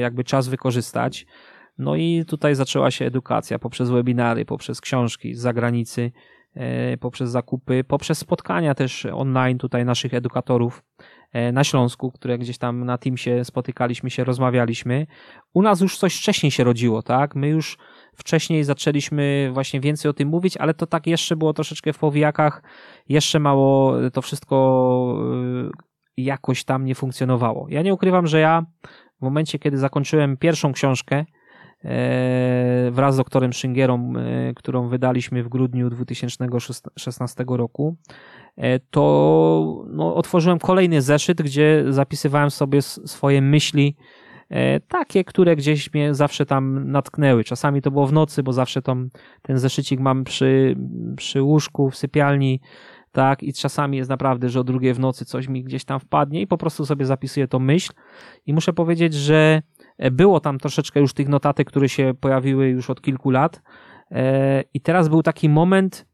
jakby 0.00 0.24
czas 0.24 0.48
wykorzystać. 0.48 1.26
No 1.78 1.96
i 1.96 2.24
tutaj 2.26 2.54
zaczęła 2.54 2.90
się 2.90 3.04
edukacja 3.04 3.58
poprzez 3.58 3.90
webinary, 3.90 4.44
poprzez 4.44 4.80
książki 4.80 5.34
z 5.34 5.40
zagranicy, 5.40 6.12
poprzez 7.00 7.30
zakupy, 7.30 7.84
poprzez 7.84 8.18
spotkania 8.18 8.74
też 8.74 9.06
online 9.06 9.58
tutaj 9.58 9.84
naszych 9.84 10.14
edukatorów 10.14 10.82
e, 11.32 11.52
na 11.52 11.64
Śląsku, 11.64 12.12
które 12.12 12.38
gdzieś 12.38 12.58
tam 12.58 12.84
na 12.84 12.98
Teamsie 12.98 13.44
spotykaliśmy 13.44 14.10
się, 14.10 14.24
rozmawialiśmy. 14.24 15.06
U 15.54 15.62
nas 15.62 15.80
już 15.80 15.98
coś 15.98 16.16
wcześniej 16.16 16.50
się 16.50 16.64
rodziło, 16.64 17.02
tak? 17.02 17.34
My 17.34 17.48
już 17.48 17.78
wcześniej 18.14 18.64
zaczęliśmy 18.64 19.50
właśnie 19.52 19.80
więcej 19.80 20.10
o 20.10 20.12
tym 20.12 20.28
mówić, 20.28 20.56
ale 20.56 20.74
to 20.74 20.86
tak 20.86 21.06
jeszcze 21.06 21.36
było 21.36 21.52
troszeczkę 21.52 21.92
w 21.92 21.98
powijakach, 21.98 22.62
jeszcze 23.08 23.40
mało 23.40 23.96
to 24.10 24.22
wszystko 24.22 25.16
e, 25.66 25.70
jakoś 26.16 26.64
tam 26.64 26.84
nie 26.84 26.94
funkcjonowało. 26.94 27.66
Ja 27.68 27.82
nie 27.82 27.94
ukrywam, 27.94 28.26
że 28.26 28.40
ja 28.40 28.66
w 29.20 29.22
momencie, 29.22 29.58
kiedy 29.58 29.78
zakończyłem 29.78 30.36
pierwszą 30.36 30.72
książkę, 30.72 31.24
E, 31.24 31.24
wraz 32.90 33.14
z 33.14 33.16
doktorem 33.16 33.52
Szyngerą, 33.52 34.12
e, 34.16 34.54
którą 34.54 34.88
wydaliśmy 34.88 35.42
w 35.42 35.48
grudniu 35.48 35.90
2016 35.90 37.44
roku, 37.48 37.96
e, 38.56 38.80
to 38.80 39.84
no, 39.90 40.14
otworzyłem 40.14 40.58
kolejny 40.58 41.02
zeszyt, 41.02 41.42
gdzie 41.42 41.84
zapisywałem 41.88 42.50
sobie 42.50 42.82
swoje 42.82 43.42
myśli, 43.42 43.96
takie, 44.88 45.24
które 45.24 45.56
gdzieś 45.56 45.94
mnie 45.94 46.14
zawsze 46.14 46.46
tam 46.46 46.90
natknęły. 46.90 47.44
Czasami 47.44 47.82
to 47.82 47.90
było 47.90 48.06
w 48.06 48.12
nocy, 48.12 48.42
bo 48.42 48.52
zawsze 48.52 48.82
tam 48.82 49.10
ten 49.42 49.58
zeszycik 49.58 50.00
mam 50.00 50.24
przy, 50.24 50.76
przy 51.16 51.42
łóżku, 51.42 51.90
w 51.90 51.96
sypialni, 51.96 52.60
tak, 53.12 53.42
i 53.42 53.52
czasami 53.52 53.96
jest 53.96 54.10
naprawdę, 54.10 54.48
że 54.48 54.60
o 54.60 54.64
drugiej 54.64 54.94
w 54.94 54.98
nocy 54.98 55.24
coś 55.24 55.48
mi 55.48 55.64
gdzieś 55.64 55.84
tam 55.84 56.00
wpadnie 56.00 56.40
i 56.40 56.46
po 56.46 56.58
prostu 56.58 56.86
sobie 56.86 57.06
zapisuję 57.06 57.48
tą 57.48 57.58
myśl 57.58 57.92
i 58.46 58.54
muszę 58.54 58.72
powiedzieć, 58.72 59.14
że 59.14 59.62
E, 59.62 59.79
było 60.10 60.40
tam 60.40 60.58
troszeczkę 60.58 61.00
już 61.00 61.12
tych 61.12 61.28
notatek, 61.28 61.68
które 61.68 61.88
się 61.88 62.14
pojawiły 62.20 62.68
już 62.68 62.90
od 62.90 63.02
kilku 63.02 63.30
lat. 63.30 63.62
E, 64.10 64.64
I 64.74 64.80
teraz 64.80 65.08
był 65.08 65.22
taki 65.22 65.48
moment, 65.48 66.06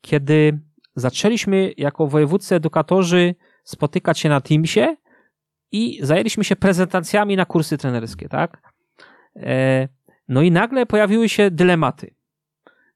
kiedy 0.00 0.60
zaczęliśmy 0.94 1.72
jako 1.76 2.06
wojewódzcy 2.06 2.54
edukatorzy 2.54 3.34
spotykać 3.64 4.18
się 4.18 4.28
na 4.28 4.40
Teamsie 4.40 4.96
i 5.72 5.98
zajęliśmy 6.02 6.44
się 6.44 6.56
prezentacjami 6.56 7.36
na 7.36 7.44
kursy 7.44 7.78
trenerskie, 7.78 8.28
tak? 8.28 8.72
E, 9.36 9.88
no 10.28 10.42
i 10.42 10.50
nagle 10.50 10.86
pojawiły 10.86 11.28
się 11.28 11.50
dylematy. 11.50 12.15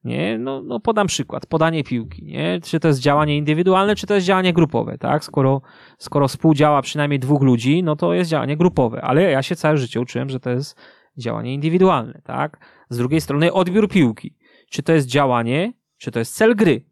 Nie? 0.04 0.38
No, 0.38 0.62
no 0.62 0.80
podam 0.80 1.06
przykład, 1.06 1.46
podanie 1.46 1.84
piłki, 1.84 2.24
nie? 2.24 2.60
Czy 2.64 2.80
to 2.80 2.88
jest 2.88 3.00
działanie 3.00 3.36
indywidualne, 3.36 3.96
czy 3.96 4.06
to 4.06 4.14
jest 4.14 4.26
działanie 4.26 4.52
grupowe, 4.52 4.98
tak? 4.98 5.24
Skoro, 5.24 5.62
skoro 5.98 6.28
współdziała 6.28 6.82
przynajmniej 6.82 7.18
dwóch 7.18 7.42
ludzi, 7.42 7.82
no 7.82 7.96
to 7.96 8.14
jest 8.14 8.30
działanie 8.30 8.56
grupowe, 8.56 9.02
ale 9.02 9.22
ja 9.22 9.42
się 9.42 9.56
całe 9.56 9.76
życie 9.76 10.00
uczyłem, 10.00 10.30
że 10.30 10.40
to 10.40 10.50
jest 10.50 10.80
działanie 11.16 11.54
indywidualne, 11.54 12.20
tak? 12.24 12.58
Z 12.88 12.98
drugiej 12.98 13.20
strony 13.20 13.52
odbiór 13.52 13.88
piłki. 13.88 14.36
Czy 14.70 14.82
to 14.82 14.92
jest 14.92 15.06
działanie, 15.06 15.72
czy 15.98 16.10
to 16.10 16.18
jest 16.18 16.36
cel 16.36 16.56
gry, 16.56 16.84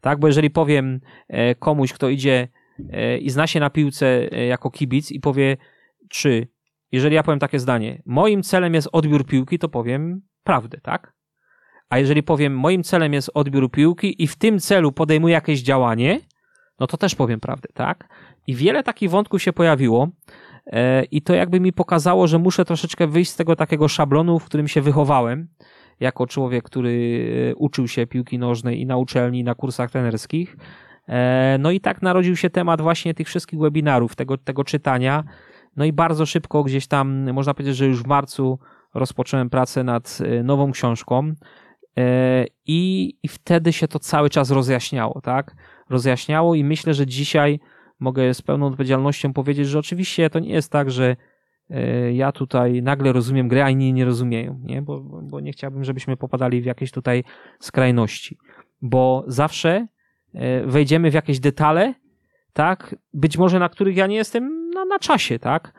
tak? 0.00 0.20
Bo 0.20 0.26
jeżeli 0.26 0.50
powiem 0.50 1.00
e, 1.28 1.54
komuś, 1.54 1.92
kto 1.92 2.08
idzie 2.08 2.48
e, 2.90 3.18
i 3.18 3.30
zna 3.30 3.46
się 3.46 3.60
na 3.60 3.70
piłce 3.70 4.06
e, 4.06 4.46
jako 4.46 4.70
kibic 4.70 5.10
i 5.10 5.20
powie, 5.20 5.56
czy 6.08 6.48
jeżeli 6.92 7.14
ja 7.14 7.22
powiem 7.22 7.38
takie 7.38 7.58
zdanie, 7.58 8.02
moim 8.06 8.42
celem 8.42 8.74
jest 8.74 8.88
odbiór 8.92 9.26
piłki, 9.26 9.58
to 9.58 9.68
powiem 9.68 10.22
prawdę, 10.44 10.80
tak? 10.80 11.14
A 11.94 11.98
jeżeli 11.98 12.22
powiem, 12.22 12.58
moim 12.58 12.82
celem 12.82 13.12
jest 13.12 13.30
odbiór 13.34 13.70
piłki 13.70 14.22
i 14.22 14.26
w 14.26 14.36
tym 14.36 14.58
celu 14.58 14.92
podejmuję 14.92 15.34
jakieś 15.34 15.62
działanie, 15.62 16.20
no 16.80 16.86
to 16.86 16.96
też 16.96 17.14
powiem 17.14 17.40
prawdę, 17.40 17.68
tak? 17.74 18.08
I 18.46 18.54
wiele 18.54 18.82
takich 18.82 19.10
wątków 19.10 19.42
się 19.42 19.52
pojawiło 19.52 20.08
e, 20.66 21.04
i 21.04 21.22
to 21.22 21.34
jakby 21.34 21.60
mi 21.60 21.72
pokazało, 21.72 22.26
że 22.26 22.38
muszę 22.38 22.64
troszeczkę 22.64 23.06
wyjść 23.06 23.30
z 23.30 23.36
tego 23.36 23.56
takiego 23.56 23.88
szablonu, 23.88 24.38
w 24.38 24.44
którym 24.44 24.68
się 24.68 24.80
wychowałem, 24.80 25.48
jako 26.00 26.26
człowiek, 26.26 26.64
który 26.64 27.26
e, 27.50 27.54
uczył 27.54 27.88
się 27.88 28.06
piłki 28.06 28.38
nożnej 28.38 28.80
i 28.80 28.86
na 28.86 28.96
uczelni, 28.96 29.38
i 29.38 29.44
na 29.44 29.54
kursach 29.54 29.90
trenerskich. 29.90 30.56
E, 31.08 31.56
no 31.60 31.70
i 31.70 31.80
tak 31.80 32.02
narodził 32.02 32.36
się 32.36 32.50
temat 32.50 32.80
właśnie 32.80 33.14
tych 33.14 33.26
wszystkich 33.26 33.60
webinarów, 33.60 34.16
tego, 34.16 34.38
tego 34.38 34.64
czytania. 34.64 35.24
No 35.76 35.84
i 35.84 35.92
bardzo 35.92 36.26
szybko 36.26 36.62
gdzieś 36.64 36.86
tam, 36.86 37.32
można 37.32 37.54
powiedzieć, 37.54 37.76
że 37.76 37.86
już 37.86 38.02
w 38.02 38.06
marcu 38.06 38.58
rozpocząłem 38.94 39.50
pracę 39.50 39.84
nad 39.84 40.18
nową 40.44 40.72
książką. 40.72 41.34
E, 41.98 42.44
I, 42.66 43.12
I 43.22 43.28
wtedy 43.28 43.72
się 43.72 43.88
to 43.88 43.98
cały 43.98 44.30
czas 44.30 44.50
rozjaśniało, 44.50 45.20
tak? 45.20 45.56
Rozjaśniało 45.90 46.54
i 46.54 46.64
myślę, 46.64 46.94
że 46.94 47.06
dzisiaj 47.06 47.60
mogę 48.00 48.34
z 48.34 48.42
pełną 48.42 48.66
odpowiedzialnością 48.66 49.32
powiedzieć, 49.32 49.68
że 49.68 49.78
oczywiście 49.78 50.30
to 50.30 50.38
nie 50.38 50.52
jest 50.52 50.72
tak, 50.72 50.90
że 50.90 51.16
e, 51.70 52.12
ja 52.12 52.32
tutaj 52.32 52.82
nagle 52.82 53.12
rozumiem 53.12 53.48
grę, 53.48 53.64
a 53.64 53.70
inni 53.70 53.92
nie 53.92 54.04
rozumieją, 54.04 54.60
nie? 54.62 54.82
Bo, 54.82 55.00
bo 55.00 55.40
nie 55.40 55.52
chciałbym, 55.52 55.84
żebyśmy 55.84 56.16
popadali 56.16 56.62
w 56.62 56.64
jakieś 56.64 56.90
tutaj 56.90 57.24
skrajności. 57.60 58.38
Bo 58.82 59.24
zawsze 59.26 59.86
e, 60.34 60.66
wejdziemy 60.66 61.10
w 61.10 61.14
jakieś 61.14 61.40
detale, 61.40 61.94
tak? 62.52 62.94
Być 63.12 63.38
może 63.38 63.58
na 63.58 63.68
których 63.68 63.96
ja 63.96 64.06
nie 64.06 64.16
jestem 64.16 64.70
na, 64.70 64.84
na 64.84 64.98
czasie, 64.98 65.38
tak? 65.38 65.72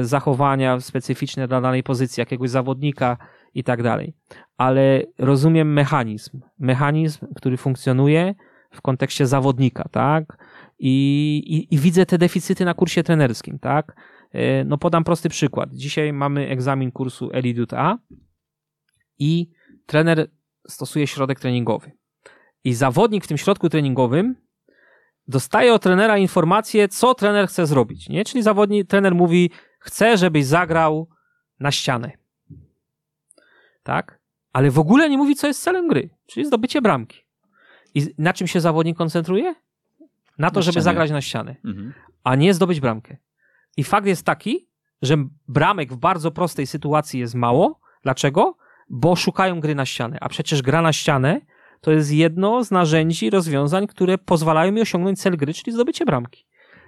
Zachowania 0.00 0.80
specyficzne 0.80 1.48
dla 1.48 1.60
danej 1.60 1.82
pozycji 1.82 2.20
jakiegoś 2.20 2.50
zawodnika, 2.50 3.16
i 3.54 3.64
tak 3.64 3.82
dalej. 3.82 4.14
Ale 4.56 5.02
rozumiem 5.18 5.72
mechanizm. 5.72 6.40
Mechanizm, 6.58 7.26
który 7.36 7.56
funkcjonuje 7.56 8.34
w 8.70 8.80
kontekście 8.80 9.26
zawodnika, 9.26 9.88
tak? 9.90 10.36
I, 10.78 11.36
i, 11.46 11.74
i 11.74 11.78
widzę 11.78 12.06
te 12.06 12.18
deficyty 12.18 12.64
na 12.64 12.74
kursie 12.74 13.02
trenerskim, 13.02 13.58
tak? 13.58 13.96
E, 14.32 14.64
no 14.64 14.78
podam 14.78 15.04
prosty 15.04 15.28
przykład. 15.28 15.74
Dzisiaj 15.74 16.12
mamy 16.12 16.48
egzamin 16.48 16.92
kursu 16.92 17.30
Elidut 17.32 17.72
A 17.72 17.98
i 19.18 19.50
trener 19.86 20.30
stosuje 20.68 21.06
środek 21.06 21.40
treningowy. 21.40 21.92
I 22.64 22.74
zawodnik 22.74 23.24
w 23.24 23.28
tym 23.28 23.38
środku 23.38 23.68
treningowym 23.68 24.36
dostaje 25.28 25.74
od 25.74 25.82
trenera 25.82 26.18
informację, 26.18 26.88
co 26.88 27.14
trener 27.14 27.48
chce 27.48 27.66
zrobić. 27.66 28.08
Nie? 28.08 28.24
Czyli 28.24 28.42
zawodnik, 28.42 28.88
trener 28.88 29.14
mówi, 29.14 29.50
chce, 29.78 30.16
żebyś 30.16 30.44
zagrał 30.44 31.08
na 31.60 31.70
ścianę. 31.70 32.19
Tak? 33.82 34.20
Ale 34.52 34.70
w 34.70 34.78
ogóle 34.78 35.10
nie 35.10 35.18
mówi, 35.18 35.34
co 35.36 35.46
jest 35.46 35.62
celem 35.62 35.88
gry, 35.88 36.10
czyli 36.26 36.46
zdobycie 36.46 36.82
bramki. 36.82 37.18
I 37.94 38.06
na 38.18 38.32
czym 38.32 38.46
się 38.46 38.60
zawodnik 38.60 38.96
koncentruje? 38.96 39.54
Na 40.38 40.50
to, 40.50 40.56
Na 40.60 40.62
żeby 40.62 40.72
ścianie. 40.72 40.84
zagrać 40.84 41.10
na 41.10 41.20
ścianę, 41.20 41.56
Mhm. 41.64 41.92
a 42.24 42.34
nie 42.36 42.54
zdobyć 42.54 42.80
bramkę. 42.80 43.16
I 43.76 43.84
fakt 43.84 44.06
jest 44.06 44.26
taki, 44.26 44.68
że 45.02 45.16
bramek 45.48 45.92
w 45.92 45.96
bardzo 45.96 46.30
prostej 46.30 46.66
sytuacji 46.66 47.20
jest 47.20 47.34
mało. 47.34 47.80
Dlaczego? 48.02 48.56
Bo 48.90 49.16
szukają 49.16 49.60
gry 49.60 49.74
na 49.74 49.86
ścianę. 49.86 50.18
A 50.20 50.28
przecież 50.28 50.62
gra 50.62 50.82
na 50.82 50.92
ścianę 50.92 51.40
to 51.80 51.90
jest 51.90 52.12
jedno 52.12 52.64
z 52.64 52.70
narzędzi, 52.70 53.30
rozwiązań, 53.30 53.86
które 53.86 54.18
pozwalają 54.18 54.72
mi 54.72 54.80
osiągnąć 54.80 55.20
cel 55.20 55.36
gry, 55.36 55.54
czyli 55.54 55.72
zdobycie 55.72 56.04
bramki. 56.04 56.44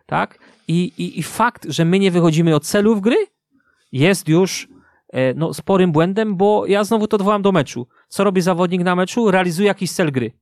Tak? 0.06 0.39
I, 0.69 0.93
i, 0.98 1.19
I 1.19 1.23
fakt, 1.23 1.66
że 1.69 1.85
my 1.85 1.98
nie 1.98 2.10
wychodzimy 2.10 2.55
od 2.55 2.64
celów 2.66 3.01
gry, 3.01 3.16
jest 3.93 4.28
już 4.28 4.69
no, 5.34 5.55
sporym 5.55 5.93
błędem, 5.93 6.36
bo 6.36 6.66
ja 6.66 6.84
znowu 6.84 7.06
to 7.06 7.16
odwołam 7.16 7.43
do 7.43 7.52
meczu. 7.52 7.89
Co 8.09 8.24
robi 8.24 8.40
zawodnik 8.40 8.82
na 8.82 8.97
meczu? 8.97 9.30
Realizuje 9.30 9.68
jakiś 9.68 9.93
cel 9.93 10.12
gry. 10.12 10.32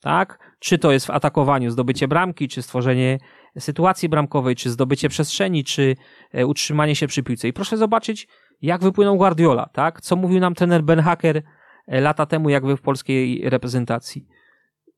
Tak? 0.00 0.38
Czy 0.58 0.78
to 0.78 0.92
jest 0.92 1.06
w 1.06 1.10
atakowaniu 1.10 1.70
zdobycie 1.70 2.08
bramki, 2.08 2.48
czy 2.48 2.62
stworzenie 2.62 3.18
sytuacji 3.58 4.08
bramkowej, 4.08 4.56
czy 4.56 4.70
zdobycie 4.70 5.08
przestrzeni, 5.08 5.64
czy 5.64 5.96
e, 6.32 6.46
utrzymanie 6.46 6.96
się 6.96 7.06
przy 7.06 7.22
piłce. 7.22 7.48
I 7.48 7.52
proszę 7.52 7.76
zobaczyć, 7.76 8.28
jak 8.62 8.82
wypłynął 8.82 9.16
Guardiola, 9.16 9.68
tak? 9.72 10.00
Co 10.00 10.16
mówił 10.16 10.40
nam 10.40 10.54
trener 10.54 10.82
Ben 10.82 11.00
Hacker 11.00 11.42
e, 11.86 12.00
lata 12.00 12.26
temu, 12.26 12.50
jak 12.50 12.64
był 12.64 12.76
w 12.76 12.82
polskiej 12.82 13.50
reprezentacji. 13.50 14.26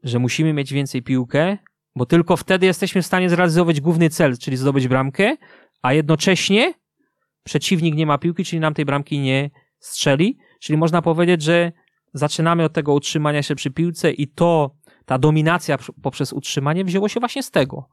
Że 0.03 0.19
musimy 0.19 0.53
mieć 0.53 0.73
więcej 0.73 1.03
piłkę, 1.03 1.59
bo 1.97 2.07
tylko 2.07 2.37
wtedy 2.37 2.67
jesteśmy 2.67 3.03
w 3.03 3.07
stanie 3.07 3.31
zrealizować 3.31 3.81
główny 3.81 4.11
cel, 4.11 4.39
czyli 4.39 4.57
zdobyć 4.57 4.89
bramkę, 4.89 5.37
a 5.83 5.93
jednocześnie 5.93 6.75
przeciwnik 7.45 7.95
nie 7.95 8.07
ma 8.07 8.19
piłki, 8.19 8.45
czyli 8.45 8.61
nam 8.61 8.75
tej 8.75 8.85
bramki 8.85 9.19
nie 9.19 9.51
strzeli. 9.79 10.39
Czyli 10.61 10.77
można 10.77 11.03
powiedzieć, 11.03 11.43
że 11.43 11.73
zaczynamy 12.15 12.65
od 12.65 12.73
tego 12.73 12.95
utrzymania 12.95 13.43
się 13.43 13.55
przy 13.55 13.71
piłce 13.71 14.13
i 14.13 14.29
to, 14.29 14.75
ta 15.07 15.19
dominacja 15.19 15.77
pr- 15.77 15.93
poprzez 16.03 16.33
utrzymanie 16.33 16.85
wzięło 16.85 17.09
się 17.09 17.21
właśnie 17.21 17.43
z 17.43 17.51
tego. 17.51 17.89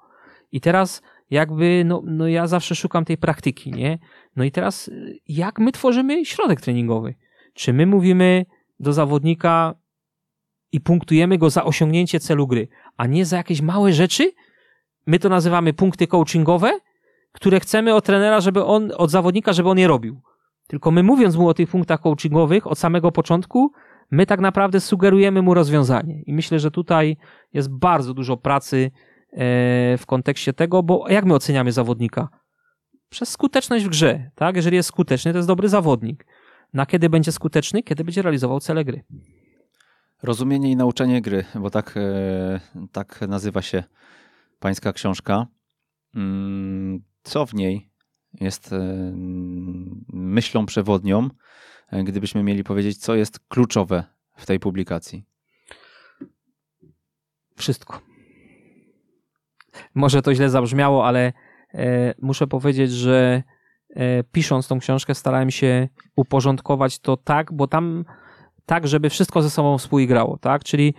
I 0.52 0.62
teraz 0.62 1.02
jakby, 1.30 1.84
no, 1.86 2.02
no 2.06 2.28
ja 2.28 2.48
zawsze 2.48 2.76
szukam 2.76 3.06
tej 3.06 3.18
praktyki, 3.18 3.72
nie? 3.72 4.00
No 4.36 4.44
i 4.44 4.52
teraz 4.52 4.88
y, 4.88 5.20
jak 5.28 5.60
my 5.60 5.72
tworzymy 5.72 6.26
środek 6.26 6.62
treningowy? 6.62 7.16
Czy 7.54 7.74
my 7.74 7.86
mówimy 7.86 8.46
do 8.80 8.94
zawodnika 8.94 9.76
i 10.72 10.82
punktujemy 10.82 11.38
go 11.38 11.50
za 11.50 11.64
osiągnięcie 11.64 12.20
celu 12.20 12.48
gry, 12.48 12.68
a 12.98 13.08
nie 13.08 13.26
za 13.26 13.38
jakieś 13.38 13.62
małe 13.62 13.94
rzeczy? 13.94 14.32
My 15.06 15.20
to 15.20 15.30
nazywamy 15.30 15.74
punkty 15.74 16.08
coachingowe, 16.08 16.80
które 17.32 17.60
chcemy 17.60 17.96
od 17.96 18.06
trenera, 18.06 18.42
żeby 18.42 18.66
on, 18.66 18.92
od 18.98 19.12
zawodnika, 19.12 19.54
żeby 19.54 19.70
on 19.70 19.78
je 19.78 19.88
robił. 19.88 20.22
Tylko 20.68 20.92
my 20.92 21.04
mówiąc 21.04 21.36
mu 21.36 21.48
o 21.48 21.54
tych 21.54 21.70
punktach 21.70 22.02
coachingowych 22.02 22.68
od 22.68 22.80
samego 22.80 23.12
początku, 23.12 23.72
my 24.12 24.26
tak 24.26 24.40
naprawdę 24.40 24.80
sugerujemy 24.80 25.42
mu 25.42 25.54
rozwiązanie. 25.54 26.22
I 26.22 26.34
myślę, 26.34 26.60
że 26.60 26.72
tutaj 26.72 27.18
jest 27.54 27.70
bardzo 27.70 28.14
dużo 28.14 28.38
pracy 28.38 28.92
e, 29.32 29.38
w 29.98 30.06
kontekście 30.06 30.54
tego, 30.54 30.84
bo 30.84 31.10
jak 31.10 31.26
my 31.26 31.34
oceniamy 31.34 31.72
zawodnika? 31.72 32.30
Przez 33.10 33.30
skuteczność 33.30 33.86
w 33.86 33.90
grze, 33.90 34.32
tak? 34.36 34.56
Jeżeli 34.56 34.76
jest 34.76 34.90
skuteczny, 34.90 35.32
to 35.32 35.38
jest 35.38 35.48
dobry 35.48 35.70
zawodnik. 35.70 36.26
Na 36.74 36.86
kiedy 36.86 37.10
będzie 37.10 37.32
skuteczny? 37.32 37.84
Kiedy 37.84 38.04
będzie 38.04 38.22
realizował 38.22 38.60
cele 38.60 38.86
gry. 38.86 39.04
Rozumienie 40.24 40.72
i 40.72 40.76
nauczanie 40.76 41.22
gry, 41.22 41.46
bo 41.56 41.70
tak, 41.70 41.98
e, 41.98 42.60
tak 42.92 43.22
nazywa 43.28 43.62
się 43.62 43.84
pańska 44.60 44.94
książka. 44.94 45.48
Co 47.24 47.46
w 47.46 47.54
niej 47.54 47.90
jest 48.34 48.74
e, 48.74 49.12
myślą 50.14 50.66
przewodnią, 50.66 51.30
e, 51.92 52.04
gdybyśmy 52.04 52.44
mieli 52.44 52.64
powiedzieć, 52.64 52.98
co 52.98 53.16
jest 53.16 53.40
kluczowe 53.40 54.04
w 54.36 54.46
tej 54.46 54.60
publikacji? 54.60 55.26
Wszystko. 57.56 58.02
Może 59.96 60.22
to 60.22 60.36
źle 60.36 60.50
zabrzmiało, 60.50 61.06
ale 61.06 61.34
e, 61.74 62.14
muszę 62.22 62.48
powiedzieć, 62.48 62.92
że 62.92 63.44
pisząc 64.32 64.68
tą 64.68 64.80
książkę 64.80 65.16
starałem 65.16 65.52
się 65.52 65.88
uporządkować 66.16 67.00
to 67.00 67.18
tak, 67.18 67.54
bo 67.54 67.68
tam 67.68 68.06
tak, 68.66 68.88
żeby 68.88 69.10
wszystko 69.10 69.42
ze 69.42 69.50
sobą 69.50 69.78
współgrało, 69.78 70.38
tak? 70.38 70.64
Czyli 70.64 70.94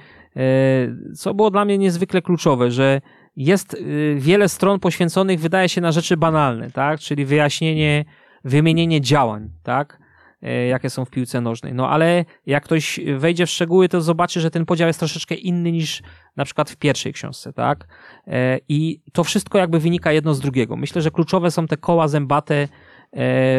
co 1.17 1.35
było 1.35 1.51
dla 1.51 1.65
mnie 1.65 1.79
niezwykle 1.79 2.23
kluczowe, 2.23 2.71
że 2.71 3.01
jest 3.37 3.75
e, 3.75 3.79
wiele 4.15 4.49
stron 4.49 4.81
poświęconych, 4.81 5.41
wydaje 5.41 5.69
się, 5.69 5.81
na 5.81 5.93
rzeczy 5.93 6.17
banalne, 6.17 6.71
tak? 6.71 7.01
Czyli 7.01 7.25
wyjaśnienie, 7.25 8.05
wymienienie 8.45 9.01
działań, 9.01 9.51
tak? 9.63 9.99
E, 10.43 10.67
Jakie 10.67 10.91
są 10.91 11.05
w 11.05 11.11
piłce 11.11 11.41
nożnej. 11.41 11.75
No 11.75 11.91
ale 11.91 12.25
jak 12.47 12.65
ktoś 12.65 13.01
wejdzie 13.17 13.47
w 13.47 13.51
szczegóły, 13.51 13.89
to 13.89 14.01
zobaczy, 14.01 14.41
że 14.41 14.51
ten 14.51 14.67
podział 14.67 14.87
jest 14.87 14.99
troszeczkę 14.99 15.35
inny 15.35 15.73
niż 15.73 16.03
na 16.37 16.45
przykład 16.45 16.71
w 16.71 16.77
pierwszej 16.77 17.13
książce, 17.13 17.53
tak? 17.53 17.87
E, 18.27 18.59
I 18.69 19.01
to 19.13 19.25
wszystko 19.25 19.59
jakby 19.59 19.79
wynika 19.79 20.13
jedno 20.13 20.35
z 20.35 20.41
drugiego. 20.41 20.77
Myślę, 20.77 21.03
że 21.03 21.11
kluczowe 21.11 21.51
są 21.51 21.67
te 21.67 21.77
koła 21.77 22.09
zębate 22.09 22.69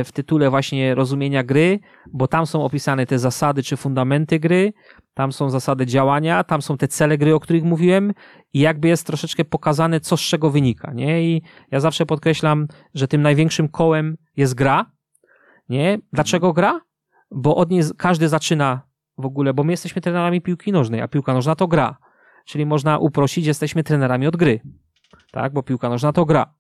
w 0.06 0.10
tytule 0.14 0.50
właśnie 0.50 0.96
rozumienia 0.96 1.44
gry, 1.44 1.80
bo 2.14 2.28
tam 2.28 2.46
są 2.46 2.64
opisane 2.66 3.06
te 3.06 3.20
zasady 3.20 3.64
czy 3.64 3.78
fundamenty 3.78 4.40
gry, 4.40 4.74
tam 5.14 5.32
są 5.32 5.50
zasady 5.50 5.86
działania, 5.86 6.44
tam 6.44 6.62
są 6.62 6.78
te 6.78 6.88
cele 6.88 7.18
gry, 7.18 7.36
o 7.36 7.40
których 7.40 7.64
mówiłem 7.64 8.14
i 8.54 8.60
jakby 8.60 8.88
jest 8.88 9.08
troszeczkę 9.08 9.46
pokazane, 9.46 10.00
co 10.00 10.18
z 10.18 10.22
czego 10.22 10.50
wynika, 10.50 10.94
nie? 10.94 11.24
I 11.24 11.42
ja 11.72 11.80
zawsze 11.80 12.06
podkreślam, 12.06 12.68
że 12.94 13.08
tym 13.08 13.22
największym 13.22 13.70
kołem 13.70 14.18
jest 14.38 14.54
gra, 14.54 14.92
nie? 15.70 16.00
Dlaczego 16.14 16.54
gra? 16.54 16.82
Bo 17.32 17.56
od 17.56 17.72
niej 17.72 17.84
każdy 17.98 18.30
zaczyna 18.30 18.82
w 19.18 19.26
ogóle, 19.26 19.54
bo 19.54 19.64
my 19.64 19.74
jesteśmy 19.74 20.02
trenerami 20.02 20.42
piłki 20.42 20.72
nożnej, 20.72 21.02
a 21.02 21.08
piłka 21.08 21.34
nożna 21.34 21.56
to 21.56 21.68
gra. 21.68 21.98
Czyli 22.46 22.66
można 22.66 22.98
uprościć, 22.98 23.46
jesteśmy 23.46 23.84
trenerami 23.84 24.28
od 24.28 24.38
gry. 24.38 24.60
Tak, 25.32 25.54
bo 25.54 25.64
piłka 25.64 25.90
nożna 25.90 26.14
to 26.14 26.26
gra. 26.26 26.54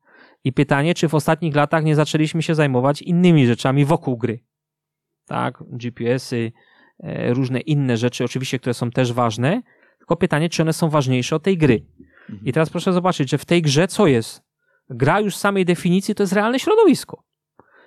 I 0.44 0.53
pytanie, 0.53 0.94
czy 0.94 1.07
w 1.10 1.15
ostatnich 1.15 1.56
latach 1.56 1.84
nie 1.84 1.95
zaczęliśmy 1.95 2.41
się 2.41 2.56
zajmować 2.56 3.02
innymi 3.02 3.48
rzeczami 3.48 3.86
wokół 3.86 4.18
gry. 4.18 4.44
Tak, 5.26 5.64
GPS-y, 5.68 6.52
różne 7.30 7.60
inne 7.60 7.98
rzeczy, 7.98 8.23
oczywiście, 8.23 8.60
które 8.60 8.73
są 8.73 8.91
też 8.91 9.14
ważne. 9.14 9.61
Tylko 9.98 10.15
pytanie, 10.15 10.49
czy 10.49 10.61
one 10.61 10.73
są 10.73 10.90
ważniejsze 10.90 11.36
od 11.36 11.44
tej 11.44 11.57
gry. 11.57 11.86
I 12.45 12.53
teraz 12.53 12.69
proszę 12.69 12.94
zobaczyć, 12.94 13.30
że 13.30 13.38
w 13.38 13.45
tej 13.45 13.61
grze 13.61 13.88
co 13.88 14.07
jest? 14.07 14.41
Gra 14.90 15.19
już 15.19 15.36
z 15.36 15.40
samej 15.40 15.65
definicji 15.65 16.15
to 16.15 16.23
jest 16.23 16.34
realne 16.34 16.60
środowisko. 16.60 17.23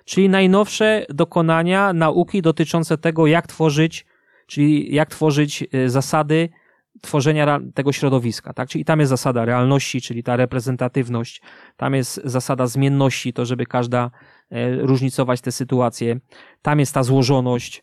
Czyli 0.05 0.29
najnowsze 0.29 1.05
dokonania 1.09 1.93
nauki 1.93 2.41
dotyczące 2.41 2.97
tego, 2.97 3.27
jak 3.27 3.47
tworzyć, 3.47 4.05
czyli 4.47 4.95
jak 4.95 5.09
tworzyć 5.09 5.63
e, 5.71 5.89
zasady 5.89 6.49
tworzenia 7.01 7.59
tego 7.73 7.91
środowiska, 7.91 8.53
tak? 8.53 8.69
Czyli 8.69 8.85
tam 8.85 8.99
jest 8.99 9.09
zasada 9.09 9.45
realności, 9.45 10.01
czyli 10.01 10.23
ta 10.23 10.35
reprezentatywność, 10.35 11.41
tam 11.77 11.93
jest 11.93 12.21
zasada 12.23 12.67
zmienności, 12.67 13.33
to 13.33 13.45
żeby 13.45 13.65
każda 13.65 14.11
e, 14.49 14.75
różnicować 14.75 15.41
te 15.41 15.51
sytuacje, 15.51 16.19
tam 16.61 16.79
jest 16.79 16.93
ta 16.93 17.03
złożoność, 17.03 17.79
e, 17.79 17.81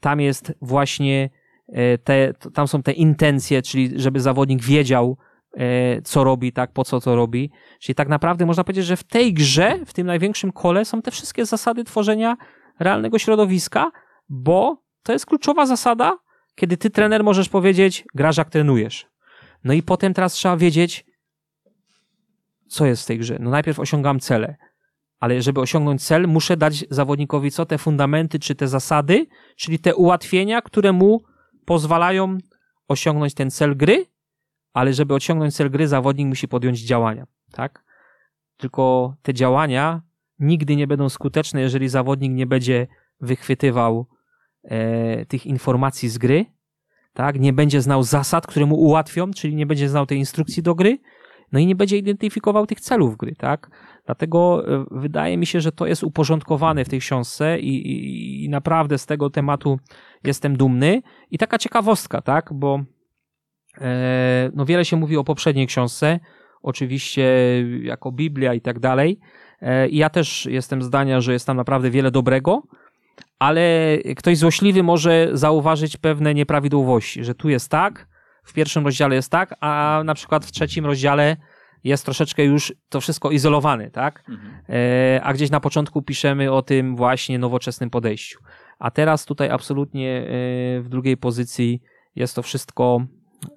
tam 0.00 0.20
jest 0.20 0.54
właśnie 0.62 1.30
e, 1.68 1.98
te, 1.98 2.34
tam 2.54 2.68
są 2.68 2.82
te 2.82 2.92
intencje, 2.92 3.62
czyli 3.62 4.00
żeby 4.00 4.20
zawodnik 4.20 4.62
wiedział, 4.62 5.16
e, 5.56 6.02
co 6.02 6.24
robi, 6.24 6.52
tak, 6.52 6.72
po 6.72 6.84
co 6.84 7.00
to 7.00 7.16
robi. 7.16 7.50
Czyli 7.80 7.94
tak 7.94 8.08
naprawdę 8.08 8.46
można 8.46 8.64
powiedzieć, 8.64 8.86
że 8.86 8.96
w 8.96 9.04
tej 9.04 9.34
grze, 9.34 9.78
w 9.86 9.92
tym 9.92 10.06
największym 10.06 10.52
kole 10.52 10.84
są 10.84 11.02
te 11.02 11.10
wszystkie 11.10 11.46
zasady 11.46 11.84
tworzenia 11.84 12.36
realnego 12.80 13.18
środowiska, 13.18 13.90
bo 14.28 14.82
to 15.02 15.12
jest 15.12 15.26
kluczowa 15.26 15.66
zasada, 15.66 16.18
kiedy 16.54 16.76
ty 16.76 16.90
trener 16.90 17.24
możesz 17.24 17.48
powiedzieć, 17.48 18.04
grasz 18.14 18.36
jak 18.36 18.50
trenujesz. 18.50 19.06
No 19.64 19.72
i 19.72 19.82
potem 19.82 20.14
teraz 20.14 20.32
trzeba 20.32 20.56
wiedzieć, 20.56 21.04
co 22.68 22.86
jest 22.86 23.02
w 23.02 23.06
tej 23.06 23.18
grze. 23.18 23.36
No 23.40 23.50
najpierw 23.50 23.78
osiągam 23.78 24.20
cele, 24.20 24.56
ale 25.20 25.42
żeby 25.42 25.60
osiągnąć 25.60 26.04
cel, 26.04 26.28
muszę 26.28 26.56
dać 26.56 26.84
zawodnikowi 26.90 27.50
co? 27.50 27.66
Te 27.66 27.78
fundamenty, 27.78 28.38
czy 28.38 28.54
te 28.54 28.68
zasady, 28.68 29.26
czyli 29.56 29.78
te 29.78 29.94
ułatwienia, 29.94 30.62
które 30.62 30.92
mu 30.92 31.22
pozwalają 31.64 32.38
osiągnąć 32.88 33.34
ten 33.34 33.50
cel 33.50 33.76
gry, 33.76 34.06
ale 34.72 34.94
żeby 34.94 35.14
osiągnąć 35.14 35.54
cel 35.54 35.70
gry, 35.70 35.88
zawodnik 35.88 36.28
musi 36.28 36.48
podjąć 36.48 36.80
działania, 36.80 37.26
tak? 37.52 37.84
Tylko 38.56 39.14
te 39.22 39.34
działania 39.34 40.02
nigdy 40.38 40.76
nie 40.76 40.86
będą 40.86 41.08
skuteczne, 41.08 41.60
jeżeli 41.60 41.88
zawodnik 41.88 42.32
nie 42.32 42.46
będzie 42.46 42.86
wychwytywał 43.20 44.06
e, 44.64 45.26
tych 45.26 45.46
informacji 45.46 46.08
z 46.08 46.18
gry, 46.18 46.46
tak? 47.12 47.40
Nie 47.40 47.52
będzie 47.52 47.82
znał 47.82 48.02
zasad, 48.02 48.46
które 48.46 48.66
mu 48.66 48.76
ułatwią, 48.76 49.30
czyli 49.30 49.54
nie 49.54 49.66
będzie 49.66 49.88
znał 49.88 50.06
tej 50.06 50.18
instrukcji 50.18 50.62
do 50.62 50.74
gry 50.74 50.98
no 51.52 51.58
i 51.58 51.66
nie 51.66 51.74
będzie 51.74 51.96
identyfikował 51.96 52.66
tych 52.66 52.80
celów 52.80 53.16
gry, 53.16 53.34
tak? 53.34 53.70
Dlatego 54.06 54.68
e, 54.68 54.84
wydaje 54.90 55.36
mi 55.36 55.46
się, 55.46 55.60
że 55.60 55.72
to 55.72 55.86
jest 55.86 56.04
uporządkowane 56.04 56.84
w 56.84 56.88
tej 56.88 57.00
książce 57.00 57.60
i, 57.60 57.90
i, 57.90 58.44
i 58.44 58.48
naprawdę 58.48 58.98
z 58.98 59.06
tego 59.06 59.30
tematu 59.30 59.78
jestem 60.24 60.56
dumny. 60.56 61.02
I 61.30 61.38
taka 61.38 61.58
ciekawostka, 61.58 62.22
tak? 62.22 62.50
Bo 62.52 62.80
e, 63.80 64.50
no 64.54 64.64
wiele 64.64 64.84
się 64.84 64.96
mówi 64.96 65.16
o 65.16 65.24
poprzedniej 65.24 65.66
książce, 65.66 66.20
oczywiście 66.62 67.24
jako 67.82 68.12
Biblia 68.12 68.54
i 68.54 68.60
tak 68.60 68.78
dalej. 68.78 69.20
E, 69.60 69.88
I 69.88 69.96
ja 69.96 70.10
też 70.10 70.46
jestem 70.46 70.82
zdania, 70.82 71.20
że 71.20 71.32
jest 71.32 71.46
tam 71.46 71.56
naprawdę 71.56 71.90
wiele 71.90 72.10
dobrego, 72.10 72.62
ale 73.38 73.98
ktoś 74.16 74.38
złośliwy 74.38 74.82
może 74.82 75.28
zauważyć 75.32 75.96
pewne 75.96 76.34
nieprawidłowości, 76.34 77.24
że 77.24 77.34
tu 77.34 77.48
jest 77.48 77.70
tak, 77.70 78.07
w 78.48 78.52
pierwszym 78.52 78.84
rozdziale 78.84 79.14
jest 79.14 79.30
tak, 79.30 79.54
a 79.60 80.02
na 80.04 80.14
przykład 80.14 80.46
w 80.46 80.52
trzecim 80.52 80.86
rozdziale 80.86 81.36
jest 81.84 82.04
troszeczkę 82.04 82.44
już 82.44 82.74
to 82.88 83.00
wszystko 83.00 83.30
izolowane, 83.30 83.90
tak? 83.90 84.24
Mhm. 84.28 84.54
E, 84.68 85.20
a 85.22 85.32
gdzieś 85.32 85.50
na 85.50 85.60
początku 85.60 86.02
piszemy 86.02 86.52
o 86.52 86.62
tym 86.62 86.96
właśnie 86.96 87.38
nowoczesnym 87.38 87.90
podejściu. 87.90 88.38
A 88.78 88.90
teraz 88.90 89.24
tutaj 89.24 89.50
absolutnie 89.50 90.18
e, 90.18 90.24
w 90.80 90.86
drugiej 90.88 91.16
pozycji 91.16 91.82
jest 92.16 92.36
to 92.36 92.42
wszystko 92.42 93.00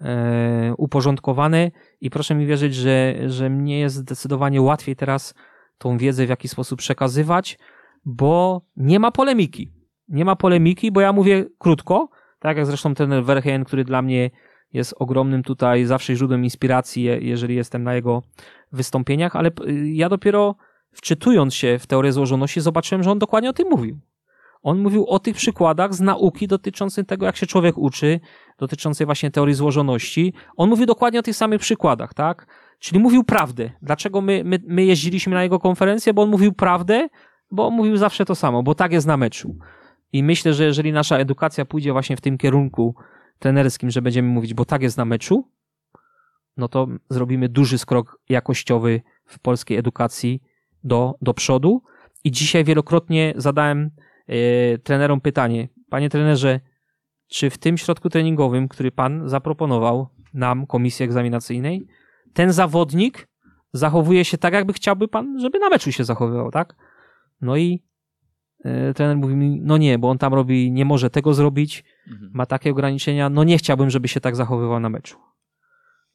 e, 0.02 0.74
uporządkowane 0.78 1.72
i 2.02 2.10
proszę 2.10 2.36
mi 2.36 2.46
wierzyć, 2.46 2.76
że, 2.76 3.16
że 3.28 3.50
mnie 3.50 3.80
jest 3.80 3.96
zdecydowanie 3.96 4.62
łatwiej 4.62 4.96
teraz 4.96 5.34
tą 5.78 5.98
wiedzę 5.98 6.26
w 6.26 6.30
jakiś 6.30 6.52
sposób 6.52 6.80
przekazywać, 6.80 7.58
bo 8.06 8.62
nie 8.78 9.00
ma 9.00 9.12
polemiki. 9.12 9.72
Nie 10.08 10.26
ma 10.26 10.36
polemiki, 10.36 10.92
bo 10.92 11.02
ja 11.02 11.14
mówię 11.14 11.46
krótko, 11.60 12.10
tak 12.40 12.58
jak 12.58 12.66
zresztą 12.66 12.94
ten 12.94 13.24
Verheyen, 13.24 13.64
który 13.64 13.84
dla 13.84 14.02
mnie 14.02 14.30
jest 14.74 14.96
ogromnym 15.00 15.44
tutaj 15.44 15.86
zawsze 15.86 16.16
źródłem 16.16 16.44
inspiracji, 16.44 17.04
jeżeli 17.04 17.56
jestem 17.56 17.84
na 17.84 17.94
jego 17.94 18.22
wystąpieniach, 18.72 19.36
ale 19.36 19.52
ja 19.84 20.10
dopiero 20.10 20.56
wczytując 20.92 21.56
się 21.56 21.80
w 21.80 21.88
teorię 21.88 22.12
złożoności 22.12 22.62
zobaczyłem, 22.62 23.04
że 23.04 23.12
on 23.12 23.20
dokładnie 23.20 23.50
o 23.50 23.54
tym 23.54 23.70
mówił. 23.70 24.00
On 24.64 24.80
mówił 24.80 25.08
o 25.08 25.20
tych 25.20 25.36
przykładach 25.36 25.94
z 25.94 26.02
nauki 26.02 26.48
dotyczących 26.48 27.06
tego, 27.06 27.26
jak 27.26 27.38
się 27.38 27.46
człowiek 27.46 27.78
uczy, 27.78 28.20
dotyczącej 28.58 29.06
właśnie 29.06 29.32
teorii 29.32 29.56
złożoności. 29.56 30.34
On 30.58 30.70
mówił 30.70 30.86
dokładnie 30.86 31.20
o 31.20 31.24
tych 31.24 31.36
samych 31.36 31.62
przykładach, 31.62 32.14
tak? 32.14 32.48
Czyli 32.80 33.00
mówił 33.00 33.24
prawdę. 33.24 33.70
Dlaczego 33.82 34.22
my, 34.22 34.44
my, 34.46 34.60
my 34.68 34.86
jeździliśmy 34.86 35.34
na 35.34 35.44
jego 35.44 35.60
konferencję? 35.60 36.14
Bo 36.14 36.22
on 36.22 36.30
mówił 36.30 36.54
prawdę, 36.54 37.08
bo 37.52 37.68
on 37.68 37.74
mówił 37.74 37.98
zawsze 37.98 38.26
to 38.26 38.36
samo, 38.36 38.64
bo 38.64 38.76
tak 38.76 38.92
jest 38.92 39.08
na 39.08 39.18
meczu. 39.18 39.56
I 40.14 40.24
myślę, 40.24 40.54
że 40.54 40.64
jeżeli 40.64 40.92
nasza 40.92 41.18
edukacja 41.18 41.66
pójdzie 41.66 41.92
właśnie 41.92 42.18
w 42.18 42.22
tym 42.22 42.38
kierunku 42.38 42.96
trenerskim, 43.42 43.92
że 43.92 44.02
będziemy 44.02 44.30
mówić, 44.30 44.54
bo 44.54 44.66
tak 44.66 44.82
jest 44.82 44.98
na 44.98 45.06
meczu, 45.06 45.52
no 46.58 46.68
to 46.68 46.88
zrobimy 47.10 47.50
duży 47.50 47.78
skrok 47.78 48.20
jakościowy 48.30 49.02
w 49.26 49.40
polskiej 49.40 49.78
edukacji 49.78 50.42
do, 50.84 51.16
do 51.22 51.34
przodu. 51.34 51.84
I 52.24 52.32
dzisiaj 52.32 52.64
wielokrotnie 52.64 53.34
zadałem 53.36 53.90
e, 54.28 54.78
trenerom 54.78 55.22
pytanie, 55.22 55.68
panie 55.90 56.10
trenerze, 56.10 56.60
czy 57.28 57.50
w 57.50 57.58
tym 57.58 57.78
środku 57.78 58.10
treningowym, 58.10 58.68
który 58.68 58.92
pan 58.92 59.30
zaproponował 59.30 60.08
nam, 60.34 60.68
komisji 60.68 61.06
egzaminacyjnej, 61.06 61.88
ten 62.34 62.52
zawodnik 62.54 63.28
zachowuje 63.74 64.26
się 64.26 64.38
tak, 64.38 64.54
jakby 64.54 64.74
chciałby 64.74 65.08
pan, 65.08 65.40
żeby 65.40 65.60
na 65.60 65.70
meczu 65.70 65.92
się 65.92 66.04
zachowywał, 66.04 66.52
tak? 66.52 66.76
No 67.42 67.58
i 67.58 67.84
trener 68.96 69.18
mówi 69.18 69.36
mi, 69.36 69.62
no 69.64 69.78
nie, 69.78 70.00
bo 70.00 70.10
on 70.10 70.18
tam 70.18 70.34
robi, 70.34 70.72
nie 70.72 70.86
może 70.86 71.10
tego 71.10 71.34
zrobić, 71.34 71.84
mhm. 72.08 72.32
ma 72.34 72.46
takie 72.46 72.72
ograniczenia, 72.72 73.30
no 73.30 73.44
nie 73.44 73.58
chciałbym, 73.58 73.90
żeby 73.90 74.08
się 74.08 74.20
tak 74.20 74.36
zachowywał 74.36 74.80
na 74.80 74.90
meczu. 74.90 75.18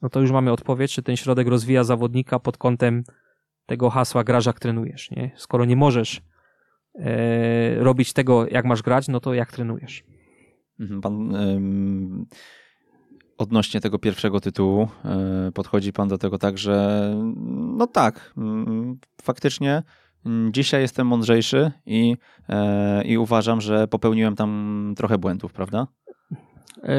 No 0.03 0.09
to 0.09 0.21
już 0.21 0.31
mamy 0.31 0.53
odpowiedź, 0.53 0.93
czy 0.93 1.03
ten 1.03 1.17
środek 1.17 1.49
rozwija 1.49 1.85
zawodnika 1.85 2.39
pod 2.39 2.57
kątem 2.57 3.05
tego 3.67 3.91
hasła 3.91 4.25
graż 4.25 4.47
jak 4.47 4.61
trenujesz, 4.61 5.11
nie? 5.11 5.31
Skoro 5.37 5.65
nie 5.65 5.77
możesz 5.77 6.23
e, 6.95 7.75
robić 7.75 8.13
tego, 8.13 8.47
jak 8.49 8.65
masz 8.65 8.83
grać, 8.83 9.09
no 9.09 9.21
to 9.21 9.35
jak 9.35 9.53
trenujesz. 9.53 10.05
Mhm, 10.81 11.01
pan 11.01 11.35
ym, 11.35 12.27
odnośnie 13.39 13.81
tego 13.81 13.99
pierwszego 13.99 14.41
tytułu 14.41 14.89
y, 15.49 15.53
podchodzi 15.53 15.93
pan 15.93 16.09
do 16.09 16.19
tego 16.19 16.39
tak, 16.39 16.59
że 16.59 17.15
no 17.77 17.87
tak, 17.87 18.35
y, 18.39 19.23
faktycznie 19.23 19.83
dzisiaj 20.51 20.83
jestem 20.83 21.07
mądrzejszy 21.07 21.73
i, 21.87 22.17
e, 22.49 23.05
i 23.05 23.19
uważam, 23.19 23.61
że 23.61 23.89
popełniłem 23.89 24.37
tam 24.37 24.95
trochę 24.97 25.19
błędów, 25.19 25.53
prawda? 25.53 25.87
E, 26.83 26.93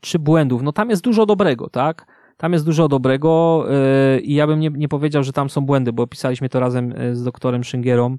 czy 0.00 0.18
błędów? 0.18 0.62
No 0.62 0.72
tam 0.72 0.90
jest 0.90 1.02
dużo 1.02 1.26
dobrego, 1.26 1.70
tak? 1.70 2.06
Tam 2.36 2.52
jest 2.52 2.64
dużo 2.64 2.88
dobrego 2.88 3.64
e, 3.70 4.20
i 4.20 4.34
ja 4.34 4.46
bym 4.46 4.60
nie, 4.60 4.70
nie 4.70 4.88
powiedział, 4.88 5.22
że 5.22 5.32
tam 5.32 5.50
są 5.50 5.60
błędy, 5.60 5.92
bo 5.92 6.06
pisaliśmy 6.06 6.48
to 6.48 6.60
razem 6.60 6.94
z 7.12 7.24
doktorem 7.24 7.64
Szyngierą 7.64 8.16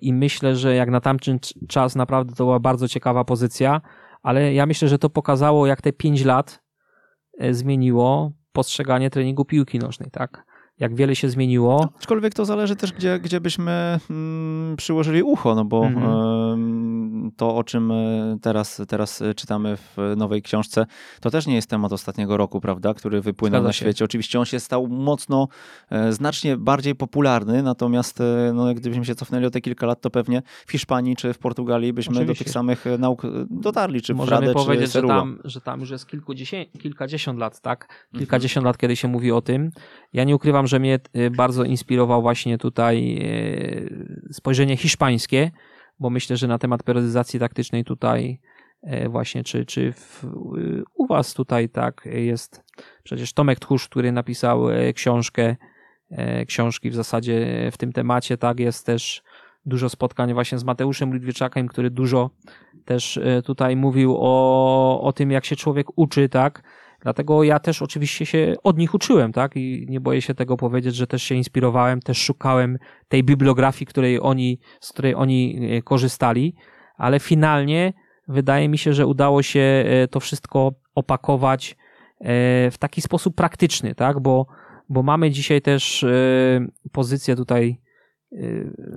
i 0.00 0.12
myślę, 0.12 0.56
że 0.56 0.74
jak 0.74 0.90
na 0.90 1.00
tamten 1.00 1.38
czas 1.68 1.96
naprawdę 1.96 2.34
to 2.34 2.44
była 2.44 2.60
bardzo 2.60 2.88
ciekawa 2.88 3.24
pozycja, 3.24 3.80
ale 4.22 4.54
ja 4.54 4.66
myślę, 4.66 4.88
że 4.88 4.98
to 4.98 5.10
pokazało, 5.10 5.66
jak 5.66 5.82
te 5.82 5.92
pięć 5.92 6.24
lat 6.24 6.62
zmieniło 7.50 8.32
postrzeganie 8.52 9.10
treningu 9.10 9.44
piłki 9.44 9.78
nożnej, 9.78 10.10
tak? 10.10 10.44
Jak 10.80 10.94
wiele 10.94 11.16
się 11.16 11.28
zmieniło. 11.28 11.88
Aczkolwiek 11.98 12.34
to 12.34 12.44
zależy 12.44 12.76
też, 12.76 12.92
gdzie, 12.92 13.18
gdzie 13.18 13.40
byśmy 13.40 13.98
mm, 14.10 14.76
przyłożyli 14.76 15.22
ucho, 15.22 15.54
no 15.54 15.64
bo 15.64 15.86
mm. 15.86 16.79
To, 17.36 17.56
o 17.56 17.64
czym 17.64 17.90
e, 17.90 18.38
teraz, 18.42 18.82
teraz 18.88 19.22
czytamy 19.36 19.76
w 19.76 19.96
nowej 20.16 20.42
książce, 20.42 20.86
to 21.20 21.30
też 21.30 21.46
nie 21.46 21.54
jest 21.54 21.70
temat 21.70 21.92
ostatniego 21.92 22.36
roku, 22.36 22.60
prawda, 22.60 22.94
który 22.94 23.20
wypłynął 23.20 23.62
na 23.62 23.72
świecie. 23.72 24.04
Oczywiście 24.04 24.38
on 24.38 24.44
się 24.44 24.60
stał 24.60 24.88
mocno, 24.88 25.48
e, 25.90 26.12
znacznie 26.12 26.56
bardziej 26.56 26.94
popularny, 26.94 27.62
natomiast 27.62 28.20
e, 28.20 28.52
no, 28.54 28.74
gdybyśmy 28.74 29.04
się 29.04 29.14
cofnęli 29.14 29.46
o 29.46 29.50
te 29.50 29.60
kilka 29.60 29.86
lat, 29.86 30.00
to 30.00 30.10
pewnie 30.10 30.42
w 30.66 30.72
Hiszpanii 30.72 31.16
czy 31.16 31.32
w 31.32 31.38
Portugalii 31.38 31.92
byśmy 31.92 32.12
Oczywiście. 32.12 32.34
do 32.34 32.44
tych 32.44 32.52
samych 32.52 32.84
nauk 32.98 33.22
dotarli, 33.50 34.02
czy 34.02 34.14
Możemy 34.14 34.40
w 34.40 34.40
Radę, 34.40 34.54
powiedzieć, 34.54 34.92
że 34.92 35.02
tam, 35.02 35.38
że 35.44 35.60
tam 35.60 35.80
już 35.80 35.90
jest 35.90 36.06
kilkadziesiąt 36.78 37.38
lat, 37.38 37.60
tak? 37.60 38.06
Kilkadziesiąt 38.18 38.62
mhm. 38.62 38.70
lat, 38.70 38.78
kiedy 38.78 38.96
się 38.96 39.08
mówi 39.08 39.32
o 39.32 39.40
tym. 39.42 39.70
Ja 40.12 40.24
nie 40.24 40.36
ukrywam, 40.36 40.66
że 40.66 40.78
mnie 40.78 40.98
bardzo 41.36 41.64
inspirował 41.64 42.22
właśnie 42.22 42.58
tutaj 42.58 43.20
spojrzenie 44.32 44.76
hiszpańskie, 44.76 45.50
bo 46.00 46.10
myślę, 46.10 46.36
że 46.36 46.46
na 46.46 46.58
temat 46.58 46.82
periodyzacji 46.82 47.40
taktycznej 47.40 47.84
tutaj 47.84 48.40
y, 48.84 49.08
właśnie, 49.08 49.44
czy, 49.44 49.66
czy 49.66 49.92
w, 49.92 50.24
u 50.94 51.06
was 51.06 51.34
tutaj 51.34 51.68
tak 51.68 52.08
jest? 52.12 52.64
Przecież 53.02 53.32
Tomek 53.32 53.60
Tchórz, 53.60 53.88
który 53.88 54.12
napisał 54.12 54.64
książkę, 54.94 55.56
książki 56.46 56.90
w 56.90 56.94
zasadzie 56.94 57.68
w 57.72 57.78
tym 57.78 57.92
temacie, 57.92 58.36
tak, 58.36 58.60
jest 58.60 58.86
też 58.86 59.22
dużo 59.66 59.88
spotkań 59.88 60.34
właśnie 60.34 60.58
z 60.58 60.64
Mateuszem 60.64 61.12
Ludwiczakiem, 61.12 61.68
który 61.68 61.90
dużo 61.90 62.30
też 62.84 63.20
tutaj 63.44 63.76
mówił 63.76 64.16
o, 64.18 65.00
o 65.02 65.12
tym, 65.12 65.30
jak 65.30 65.44
się 65.44 65.56
człowiek 65.56 65.86
uczy, 65.96 66.28
tak, 66.28 66.62
Dlatego 67.02 67.44
ja 67.44 67.58
też 67.58 67.82
oczywiście 67.82 68.26
się 68.26 68.54
od 68.62 68.78
nich 68.78 68.94
uczyłem, 68.94 69.32
tak? 69.32 69.56
I 69.56 69.86
nie 69.88 70.00
boję 70.00 70.22
się 70.22 70.34
tego 70.34 70.56
powiedzieć, 70.56 70.96
że 70.96 71.06
też 71.06 71.22
się 71.22 71.34
inspirowałem, 71.34 72.00
też 72.00 72.18
szukałem 72.18 72.78
tej 73.08 73.24
bibliografii, 73.24 73.86
której 73.86 74.20
oni, 74.22 74.58
z 74.80 74.92
której 74.92 75.14
oni 75.14 75.58
e, 75.70 75.82
korzystali, 75.82 76.54
ale 76.96 77.20
finalnie 77.20 77.92
wydaje 78.28 78.68
mi 78.68 78.78
się, 78.78 78.92
że 78.92 79.06
udało 79.06 79.42
się 79.42 79.60
e, 79.60 80.08
to 80.08 80.20
wszystko 80.20 80.72
opakować 80.94 81.76
e, 82.20 82.70
w 82.70 82.78
taki 82.78 83.00
sposób 83.00 83.34
praktyczny, 83.34 83.94
tak? 83.94 84.20
Bo, 84.20 84.46
bo 84.88 85.02
mamy 85.02 85.30
dzisiaj 85.30 85.62
też 85.62 86.04
pozycję 86.92 87.36
tutaj, 87.36 87.80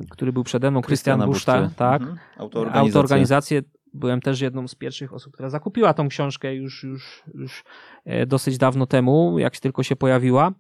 który 0.10 0.34
był 0.34 0.44
przede 0.44 0.72
mną, 0.72 0.82
Krystian 0.82 1.26
Buszta, 1.26 1.70
tak? 1.76 2.02
Mhm. 2.02 2.20
Autoorganizację 2.74 3.62
byłem 3.94 4.22
też 4.22 4.42
jedną 4.42 4.68
z 4.68 4.76
pierwszych 4.76 5.14
osób, 5.14 5.34
która 5.34 5.50
zakupiła 5.50 5.94
tą 5.94 6.08
książkę 6.08 6.56
już, 6.56 6.84
już, 6.84 7.24
już 7.34 7.64
e, 8.06 8.26
dosyć 8.26 8.58
dawno 8.58 8.86
temu, 8.86 9.40
jak 9.40 9.60
tylko 9.60 9.84
się 9.84 9.96
pojawiła. 9.96 10.52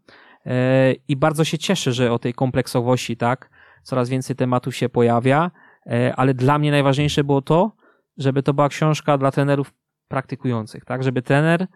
E, 0.46 0.94
I 1.08 1.16
bardzo 1.16 1.44
się 1.44 1.58
cieszę, 1.58 1.92
że 1.92 2.12
o 2.12 2.20
tej 2.20 2.34
kompleksowości, 2.34 3.18
tak, 3.18 3.50
coraz 3.84 4.10
więcej 4.10 4.36
tematów 4.36 4.76
się 4.76 4.90
pojawia, 4.90 5.52
e, 5.86 6.16
ale 6.16 6.34
dla 6.34 6.60
mnie 6.60 6.72
najważniejsze 6.72 7.24
było 7.24 7.42
to, 7.42 7.72
żeby 8.18 8.44
to 8.44 8.54
była 8.54 8.70
książka 8.70 9.18
dla 9.18 9.32
trenerów 9.32 9.74
praktykujących, 10.08 10.86
tak, 10.86 11.04
żeby 11.04 11.22
trener 11.22 11.68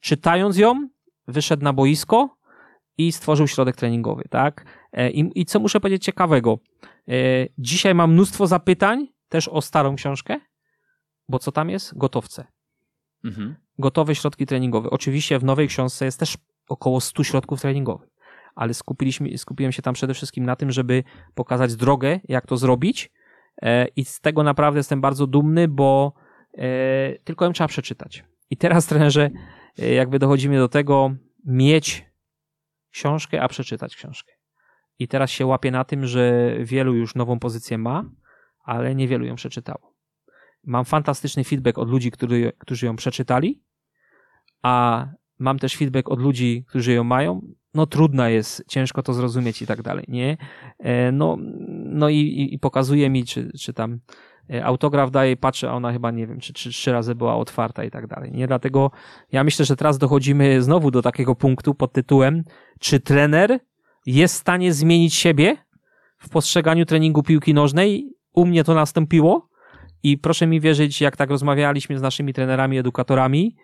czytając 0.00 0.58
ją 0.58 0.88
wyszedł 1.28 1.64
na 1.64 1.72
boisko 1.72 2.36
i 2.98 3.12
stworzył 3.12 3.46
środek 3.48 3.76
treningowy, 3.76 4.24
tak. 4.30 4.64
I, 5.12 5.30
i 5.34 5.44
co 5.44 5.60
muszę 5.60 5.80
powiedzieć 5.80 6.04
ciekawego, 6.04 6.58
dzisiaj 7.58 7.94
mam 7.94 8.12
mnóstwo 8.12 8.46
zapytań 8.46 9.06
też 9.28 9.48
o 9.48 9.62
starą 9.62 9.96
książkę, 9.96 10.40
bo 11.30 11.38
co 11.38 11.52
tam 11.52 11.70
jest? 11.70 11.98
Gotowce. 11.98 12.46
Mhm. 13.24 13.54
Gotowe 13.78 14.14
środki 14.14 14.46
treningowe. 14.46 14.90
Oczywiście 14.90 15.38
w 15.38 15.44
nowej 15.44 15.68
książce 15.68 16.04
jest 16.04 16.20
też 16.20 16.36
około 16.68 17.00
100 17.00 17.24
środków 17.24 17.60
treningowych, 17.60 18.08
ale 18.54 18.74
skupiliśmy, 18.74 19.38
skupiłem 19.38 19.72
się 19.72 19.82
tam 19.82 19.94
przede 19.94 20.14
wszystkim 20.14 20.44
na 20.44 20.56
tym, 20.56 20.70
żeby 20.70 21.04
pokazać 21.34 21.76
drogę, 21.76 22.20
jak 22.28 22.46
to 22.46 22.56
zrobić 22.56 23.10
e, 23.62 23.86
i 23.86 24.04
z 24.04 24.20
tego 24.20 24.42
naprawdę 24.42 24.78
jestem 24.78 25.00
bardzo 25.00 25.26
dumny, 25.26 25.68
bo 25.68 26.12
e, 26.54 27.18
tylko 27.24 27.44
ją 27.44 27.52
trzeba 27.52 27.68
przeczytać. 27.68 28.24
I 28.50 28.56
teraz 28.56 28.86
trenerze, 28.90 29.30
e, 29.78 29.94
jakby 29.94 30.18
dochodzimy 30.18 30.58
do 30.58 30.68
tego, 30.68 31.14
mieć 31.44 32.06
książkę, 32.90 33.42
a 33.42 33.48
przeczytać 33.48 33.96
książkę. 33.96 34.32
I 34.98 35.08
teraz 35.08 35.30
się 35.30 35.46
łapię 35.46 35.70
na 35.70 35.84
tym, 35.84 36.06
że 36.06 36.54
wielu 36.60 36.94
już 36.94 37.14
nową 37.14 37.38
pozycję 37.38 37.78
ma, 37.78 38.04
ale 38.64 38.94
niewielu 38.94 39.26
ją 39.26 39.34
przeczytało. 39.34 39.89
Mam 40.64 40.84
fantastyczny 40.84 41.44
feedback 41.44 41.78
od 41.78 41.90
ludzi, 41.90 42.10
który, 42.10 42.52
którzy 42.58 42.86
ją 42.86 42.96
przeczytali, 42.96 43.62
a 44.62 45.06
mam 45.38 45.58
też 45.58 45.76
feedback 45.76 46.08
od 46.08 46.20
ludzi, 46.20 46.64
którzy 46.68 46.92
ją 46.92 47.04
mają. 47.04 47.40
No 47.74 47.86
trudna 47.86 48.28
jest, 48.28 48.64
ciężko 48.68 49.02
to 49.02 49.12
zrozumieć 49.12 49.62
i 49.62 49.66
tak 49.66 49.82
dalej, 49.82 50.04
nie? 50.08 50.36
E, 50.78 51.12
no, 51.12 51.36
no 51.84 52.08
i, 52.08 52.48
i 52.52 52.58
pokazuje 52.58 53.10
mi, 53.10 53.24
czy, 53.24 53.50
czy 53.60 53.72
tam 53.72 54.00
e, 54.50 54.64
autograf 54.64 55.10
daje, 55.10 55.36
patrzę, 55.36 55.70
a 55.70 55.72
ona 55.72 55.92
chyba, 55.92 56.10
nie 56.10 56.26
wiem, 56.26 56.40
czy 56.40 56.52
trzy, 56.52 56.70
trzy 56.70 56.92
razy 56.92 57.14
była 57.14 57.36
otwarta 57.36 57.84
i 57.84 57.90
tak 57.90 58.06
dalej, 58.06 58.32
nie? 58.32 58.46
Dlatego 58.46 58.90
ja 59.32 59.44
myślę, 59.44 59.64
że 59.64 59.76
teraz 59.76 59.98
dochodzimy 59.98 60.62
znowu 60.62 60.90
do 60.90 61.02
takiego 61.02 61.34
punktu 61.34 61.74
pod 61.74 61.92
tytułem, 61.92 62.44
czy 62.80 63.00
trener 63.00 63.60
jest 64.06 64.34
w 64.34 64.38
stanie 64.38 64.72
zmienić 64.72 65.14
siebie 65.14 65.56
w 66.18 66.28
postrzeganiu 66.28 66.86
treningu 66.86 67.22
piłki 67.22 67.54
nożnej? 67.54 68.10
U 68.32 68.46
mnie 68.46 68.64
to 68.64 68.74
nastąpiło 68.74 69.49
i 70.02 70.18
proszę 70.18 70.46
mi 70.46 70.60
wierzyć, 70.60 71.00
jak 71.00 71.16
tak 71.16 71.30
rozmawialiśmy 71.30 71.98
z 71.98 72.02
naszymi 72.02 72.32
trenerami, 72.32 72.78
edukatorami, 72.78 73.56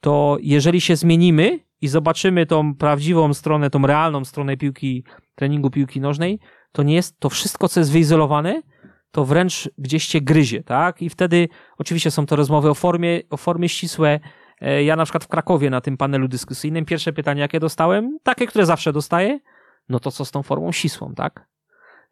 to 0.00 0.36
jeżeli 0.40 0.80
się 0.80 0.96
zmienimy 0.96 1.58
i 1.80 1.88
zobaczymy 1.88 2.46
tą 2.46 2.74
prawdziwą 2.74 3.34
stronę, 3.34 3.70
tą 3.70 3.86
realną 3.86 4.24
stronę 4.24 4.56
piłki, 4.56 5.04
treningu 5.34 5.70
piłki 5.70 6.00
nożnej, 6.00 6.40
to 6.72 6.82
nie 6.82 6.94
jest 6.94 7.20
to 7.20 7.30
wszystko, 7.30 7.68
co 7.68 7.80
jest 7.80 7.92
wyizolowane, 7.92 8.62
to 9.10 9.24
wręcz 9.24 9.70
gdzieś 9.78 10.06
cię 10.06 10.20
gryzie, 10.20 10.62
tak? 10.62 11.02
I 11.02 11.10
wtedy 11.10 11.48
oczywiście 11.78 12.10
są 12.10 12.26
to 12.26 12.36
rozmowy 12.36 12.70
o 12.70 12.74
formie, 12.74 13.20
o 13.30 13.36
formie 13.36 13.68
ścisłe. 13.68 14.20
E, 14.60 14.84
ja 14.84 14.96
na 14.96 15.04
przykład 15.04 15.24
w 15.24 15.28
Krakowie 15.28 15.70
na 15.70 15.80
tym 15.80 15.96
panelu 15.96 16.28
dyskusyjnym 16.28 16.84
pierwsze 16.84 17.12
pytanie, 17.12 17.40
jakie 17.40 17.60
dostałem, 17.60 18.18
takie, 18.22 18.46
które 18.46 18.66
zawsze 18.66 18.92
dostaję, 18.92 19.40
no 19.88 20.00
to 20.00 20.10
co 20.10 20.24
z 20.24 20.30
tą 20.30 20.42
formą 20.42 20.72
ścisłą, 20.72 21.14
tak? 21.14 21.48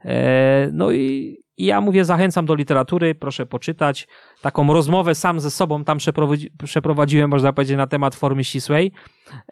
E, 0.05 0.71
no 0.73 0.93
i 0.93 1.37
i 1.59 1.65
ja 1.65 1.81
mówię, 1.81 2.05
zachęcam 2.05 2.47
do 2.47 2.55
literatury, 2.55 3.15
proszę 3.15 3.47
poczytać. 3.47 4.09
Taką 4.43 4.73
rozmowę 4.73 5.15
sam 5.15 5.41
ze 5.41 5.51
sobą 5.51 5.85
tam 5.85 5.99
przeprowadzi, 5.99 6.51
przeprowadziłem, 6.65 7.31
można 7.31 7.53
powiedzieć, 7.53 7.77
na 7.77 7.87
temat 7.87 8.15
formy 8.15 8.45
ścisłej. 8.45 8.93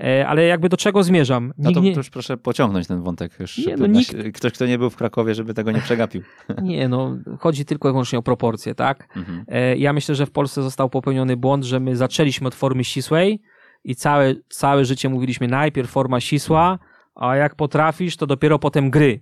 E, 0.01 0.27
ale 0.29 0.45
jakby 0.45 0.69
do 0.69 0.77
czego 0.77 1.03
zmierzam? 1.03 1.53
No 1.59 1.73
to, 1.73 1.81
nie... 1.81 1.93
to 1.93 2.01
już 2.01 2.11
proszę 2.11 2.37
pociągnąć 2.37 2.87
ten 2.87 3.03
wątek. 3.03 3.41
Już, 3.41 3.59
nie, 3.67 3.77
no 3.77 3.87
nikt... 3.87 4.17
Ktoś, 4.35 4.53
kto 4.53 4.67
nie 4.67 4.79
był 4.79 4.91
w 4.91 4.97
Krakowie, 4.97 5.35
żeby 5.35 5.55
tego 5.55 5.73
nie 5.73 5.81
przegapił. 5.81 6.23
Nie, 6.63 6.89
no 6.89 7.17
chodzi 7.41 7.65
tylko 7.65 7.89
i 7.89 7.93
wyłącznie 7.93 8.19
o 8.19 8.23
proporcje, 8.23 8.75
tak? 8.75 9.09
Mhm. 9.17 9.45
E, 9.49 9.77
ja 9.77 9.93
myślę, 9.93 10.15
że 10.15 10.27
w 10.27 10.31
Polsce 10.31 10.63
został 10.63 10.91
popełniony 10.91 11.37
błąd, 11.37 11.65
że 11.65 11.81
my 11.81 11.97
zaczęliśmy 11.97 12.49
od 12.49 12.55
formy 12.55 12.85
ścisłej 12.85 13.41
i 13.85 13.95
całe, 13.95 14.35
całe 14.49 14.85
życie 14.85 15.09
mówiliśmy 15.09 15.49
najpierw 15.49 15.91
forma 15.91 16.21
ścisła, 16.21 16.79
a 17.15 17.37
jak 17.37 17.55
potrafisz, 17.55 18.17
to 18.17 18.27
dopiero 18.27 18.59
potem 18.59 18.91
gry. 18.91 19.21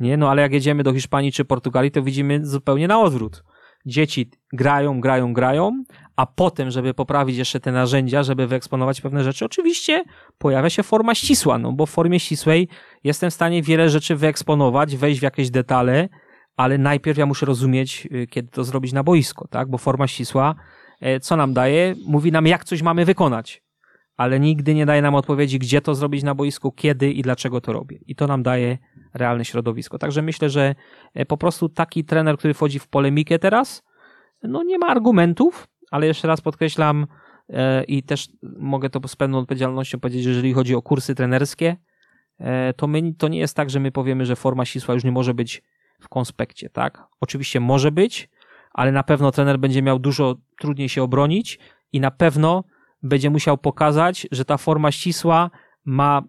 Nie, 0.00 0.16
no 0.16 0.30
ale 0.30 0.42
jak 0.42 0.52
jedziemy 0.52 0.82
do 0.82 0.92
Hiszpanii 0.92 1.32
czy 1.32 1.44
Portugalii, 1.44 1.90
to 1.90 2.02
widzimy 2.02 2.46
zupełnie 2.46 2.88
na 2.88 3.00
odwrót. 3.00 3.44
Dzieci 3.86 4.30
grają, 4.52 5.00
grają, 5.00 5.32
grają, 5.32 5.84
a 6.16 6.26
potem, 6.26 6.70
żeby 6.70 6.94
poprawić 6.94 7.36
jeszcze 7.36 7.60
te 7.60 7.72
narzędzia, 7.72 8.22
żeby 8.22 8.46
wyeksponować 8.46 9.00
pewne 9.00 9.24
rzeczy, 9.24 9.44
oczywiście 9.44 10.04
pojawia 10.38 10.70
się 10.70 10.82
forma 10.82 11.14
ścisła, 11.14 11.58
no 11.58 11.72
bo 11.72 11.86
w 11.86 11.90
formie 11.90 12.20
ścisłej 12.20 12.68
jestem 13.04 13.30
w 13.30 13.34
stanie 13.34 13.62
wiele 13.62 13.90
rzeczy 13.90 14.16
wyeksponować, 14.16 14.96
wejść 14.96 15.20
w 15.20 15.22
jakieś 15.22 15.50
detale, 15.50 16.08
ale 16.56 16.78
najpierw 16.78 17.18
ja 17.18 17.26
muszę 17.26 17.46
rozumieć, 17.46 18.08
y, 18.12 18.26
kiedy 18.26 18.48
to 18.48 18.64
zrobić 18.64 18.92
na 18.92 19.02
boisko, 19.02 19.48
tak? 19.48 19.70
Bo 19.70 19.78
forma 19.78 20.06
ścisła, 20.06 20.54
e, 21.00 21.20
co 21.20 21.36
nam 21.36 21.54
daje? 21.54 21.94
Mówi 22.06 22.32
nam, 22.32 22.46
jak 22.46 22.64
coś 22.64 22.82
mamy 22.82 23.04
wykonać, 23.04 23.62
ale 24.20 24.40
nigdy 24.40 24.74
nie 24.74 24.86
daje 24.86 25.02
nam 25.02 25.14
odpowiedzi, 25.14 25.58
gdzie 25.58 25.80
to 25.80 25.94
zrobić 25.94 26.22
na 26.22 26.34
boisku, 26.34 26.72
kiedy 26.72 27.10
i 27.10 27.22
dlaczego 27.22 27.60
to 27.60 27.72
robię. 27.72 27.98
I 28.06 28.14
to 28.14 28.26
nam 28.26 28.42
daje 28.42 28.78
realne 29.14 29.44
środowisko. 29.44 29.98
Także 29.98 30.22
myślę, 30.22 30.50
że 30.50 30.74
e, 31.14 31.26
po 31.26 31.36
prostu 31.36 31.68
taki 31.68 32.04
trener, 32.04 32.38
który 32.38 32.54
wchodzi 32.54 32.78
w 32.78 32.88
polemikę 32.88 33.38
teraz, 33.38 33.82
no 34.42 34.62
nie 34.62 34.78
ma 34.78 34.86
argumentów, 34.86 35.68
ale 35.90 36.06
jeszcze 36.06 36.28
raz 36.28 36.40
podkreślam 36.40 37.06
e, 37.48 37.84
i 37.84 38.02
też 38.02 38.28
mogę 38.42 38.90
to 38.90 39.08
z 39.08 39.16
pewną 39.16 39.38
odpowiedzialnością 39.38 40.00
powiedzieć, 40.00 40.24
że 40.24 40.30
jeżeli 40.30 40.52
chodzi 40.52 40.74
o 40.74 40.82
kursy 40.82 41.14
trenerskie, 41.14 41.76
e, 42.38 42.72
to, 42.72 42.86
my, 42.86 43.14
to 43.18 43.28
nie 43.28 43.38
jest 43.38 43.56
tak, 43.56 43.70
że 43.70 43.80
my 43.80 43.92
powiemy, 43.92 44.26
że 44.26 44.36
forma 44.36 44.64
ścisła 44.64 44.94
już 44.94 45.04
nie 45.04 45.12
może 45.12 45.34
być 45.34 45.62
w 46.00 46.08
konspekcie, 46.08 46.70
tak? 46.70 47.06
Oczywiście 47.20 47.60
może 47.60 47.92
być, 47.92 48.28
ale 48.72 48.92
na 48.92 49.02
pewno 49.02 49.32
trener 49.32 49.58
będzie 49.58 49.82
miał 49.82 49.98
dużo 49.98 50.36
trudniej 50.58 50.88
się 50.88 51.02
obronić 51.02 51.58
i 51.92 52.00
na 52.00 52.10
pewno 52.10 52.64
będzie 53.02 53.30
musiał 53.30 53.58
pokazać, 53.58 54.26
że 54.32 54.44
ta 54.44 54.56
forma 54.56 54.92
ścisła 54.92 55.50
ma 55.84 56.22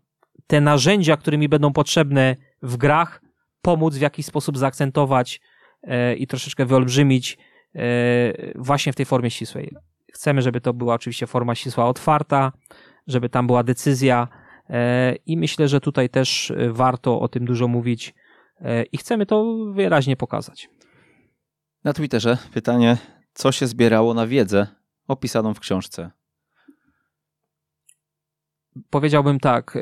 te 0.47 0.61
narzędzia, 0.61 1.17
którymi 1.17 1.49
będą 1.49 1.73
potrzebne 1.73 2.35
w 2.61 2.77
grach 2.77 3.21
pomóc 3.61 3.95
w 3.95 4.01
jakiś 4.01 4.25
sposób 4.25 4.57
zaakcentować 4.57 5.41
e, 5.83 6.15
i 6.15 6.27
troszeczkę 6.27 6.65
wyolbrzymić 6.65 7.37
e, 7.75 7.81
właśnie 8.55 8.93
w 8.93 8.95
tej 8.95 9.05
formie 9.05 9.31
ścisłej. 9.31 9.75
Chcemy, 10.13 10.41
żeby 10.41 10.61
to 10.61 10.73
była 10.73 10.93
oczywiście 10.93 11.27
forma 11.27 11.55
ścisła 11.55 11.85
otwarta, 11.85 12.51
żeby 13.07 13.29
tam 13.29 13.47
była 13.47 13.63
decyzja 13.63 14.27
e, 14.69 15.15
i 15.25 15.37
myślę, 15.37 15.67
że 15.67 15.81
tutaj 15.81 16.09
też 16.09 16.53
warto 16.69 17.19
o 17.19 17.27
tym 17.27 17.45
dużo 17.45 17.67
mówić 17.67 18.13
i 18.91 18.97
chcemy 18.97 19.25
to 19.25 19.55
wyraźnie 19.73 20.17
pokazać. 20.17 20.69
Na 21.83 21.93
Twitterze 21.93 22.37
pytanie, 22.53 22.97
co 23.33 23.51
się 23.51 23.67
zbierało 23.67 24.13
na 24.13 24.27
wiedzę 24.27 24.67
opisaną 25.07 25.53
w 25.53 25.59
książce? 25.59 26.11
Powiedziałbym 28.89 29.39
tak, 29.39 29.75
e, 29.75 29.79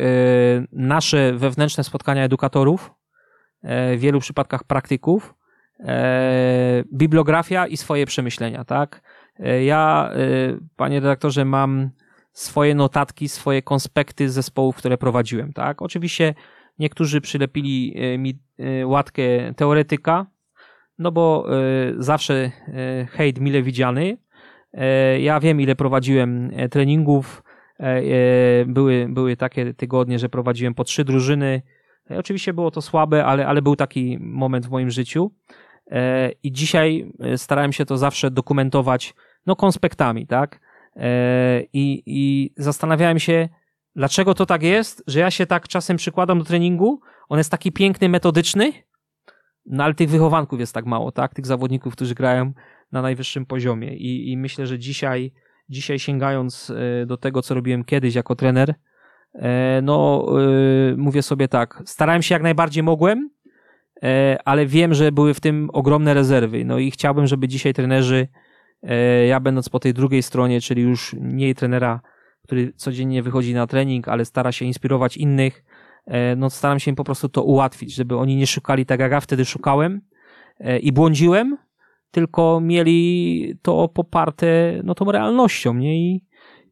nasze 0.71 1.33
wewnętrzne 1.33 1.83
spotkania 1.83 2.23
edukatorów, 2.23 2.91
e, 3.63 3.97
w 3.97 3.99
wielu 3.99 4.19
przypadkach 4.19 4.63
praktyków, 4.63 5.33
e, 5.79 6.83
bibliografia 6.93 7.67
i 7.67 7.77
swoje 7.77 8.05
przemyślenia, 8.05 8.65
tak? 8.65 9.01
Ja, 9.65 10.11
panie 10.75 10.99
redaktorze, 10.99 11.45
mam 11.45 11.89
swoje 12.33 12.75
notatki, 12.75 13.29
swoje 13.29 13.61
konspekty 13.61 14.29
zespołów, 14.29 14.75
które 14.75 14.97
prowadziłem, 14.97 15.53
tak? 15.53 15.81
Oczywiście 15.81 16.33
niektórzy 16.79 17.21
przylepili 17.21 17.95
mi 18.17 18.39
łatkę 18.85 19.21
teoretyka, 19.55 20.25
no 20.97 21.11
bo 21.11 21.45
zawsze 21.97 22.51
hejt 23.11 23.39
mile 23.39 23.61
widziany. 23.61 24.17
Ja 25.19 25.39
wiem, 25.39 25.61
ile 25.61 25.75
prowadziłem 25.75 26.51
treningów, 26.71 27.43
E, 27.43 27.45
e, 27.45 27.48
były, 28.65 29.07
były 29.09 29.37
takie 29.37 29.73
tygodnie, 29.73 30.19
że 30.19 30.29
prowadziłem 30.29 30.73
po 30.73 30.83
trzy 30.83 31.05
drużyny. 31.05 31.61
E, 32.11 32.19
oczywiście 32.19 32.53
było 32.53 32.71
to 32.71 32.81
słabe, 32.81 33.25
ale, 33.25 33.47
ale 33.47 33.61
był 33.61 33.75
taki 33.75 34.17
moment 34.21 34.65
w 34.65 34.69
moim 34.69 34.89
życiu. 34.89 35.31
I 36.43 36.51
dzisiaj 36.51 37.11
starałem 37.35 37.73
się 37.73 37.85
to 37.85 37.97
zawsze 37.97 38.31
dokumentować, 38.31 39.13
no, 39.45 39.55
konspektami, 39.55 40.27
tak? 40.27 40.59
I, 41.73 42.03
I 42.05 42.53
zastanawiałem 42.57 43.19
się, 43.19 43.49
dlaczego 43.95 44.33
to 44.33 44.45
tak 44.45 44.63
jest, 44.63 45.03
że 45.07 45.19
ja 45.19 45.31
się 45.31 45.45
tak 45.45 45.67
czasem 45.67 45.97
przykładam 45.97 46.39
do 46.39 46.45
treningu. 46.45 47.01
On 47.29 47.37
jest 47.37 47.51
taki 47.51 47.71
piękny, 47.71 48.09
metodyczny, 48.09 48.73
no 49.65 49.83
ale 49.83 49.93
tych 49.93 50.09
wychowanków 50.09 50.59
jest 50.59 50.73
tak 50.73 50.85
mało, 50.85 51.11
tak? 51.11 51.33
Tych 51.33 51.45
zawodników, 51.45 51.93
którzy 51.93 52.15
grają 52.15 52.53
na 52.91 53.01
najwyższym 53.01 53.45
poziomie. 53.45 53.95
I, 53.95 54.31
i 54.31 54.37
myślę, 54.37 54.67
że 54.67 54.79
dzisiaj 54.79 55.33
dzisiaj 55.69 55.99
sięgając 55.99 56.71
e, 57.01 57.05
do 57.05 57.17
tego, 57.17 57.41
co 57.41 57.53
robiłem 57.53 57.83
kiedyś 57.83 58.15
jako 58.15 58.35
trener, 58.35 58.75
e, 59.33 59.81
no 59.83 60.25
e, 60.91 60.97
mówię 60.97 61.21
sobie 61.21 61.47
tak, 61.47 61.83
starałem 61.85 62.21
się 62.21 62.35
jak 62.35 62.43
najbardziej 62.43 62.83
mogłem, 62.83 63.29
ale 64.45 64.65
wiem, 64.65 64.93
że 64.93 65.11
były 65.11 65.33
w 65.33 65.39
tym 65.39 65.69
ogromne 65.73 66.13
rezerwy. 66.13 66.65
No 66.65 66.79
i 66.79 66.91
chciałbym, 66.91 67.27
żeby 67.27 67.47
dzisiaj 67.47 67.73
trenerzy, 67.73 68.27
ja 69.27 69.39
będąc 69.39 69.69
po 69.69 69.79
tej 69.79 69.93
drugiej 69.93 70.23
stronie, 70.23 70.61
czyli 70.61 70.81
już 70.81 71.15
nie 71.19 71.55
trenera, 71.55 72.01
który 72.43 72.73
codziennie 72.73 73.23
wychodzi 73.23 73.53
na 73.53 73.67
trening, 73.67 74.07
ale 74.07 74.25
stara 74.25 74.51
się 74.51 74.65
inspirować 74.65 75.17
innych, 75.17 75.63
no 76.37 76.49
staram 76.49 76.79
się 76.79 76.91
im 76.91 76.95
po 76.95 77.03
prostu 77.03 77.29
to 77.29 77.43
ułatwić, 77.43 77.95
żeby 77.95 78.17
oni 78.17 78.35
nie 78.35 78.47
szukali 78.47 78.85
tak 78.85 78.99
jak 78.99 79.11
ja 79.11 79.19
wtedy 79.19 79.45
szukałem 79.45 80.01
i 80.81 80.91
błądziłem, 80.91 81.57
tylko 82.11 82.59
mieli 82.61 83.53
to 83.61 83.87
poparte 83.87 84.81
no, 84.83 84.95
tą 84.95 85.11
realnością, 85.11 85.73
nie? 85.73 85.99
I, 85.99 86.23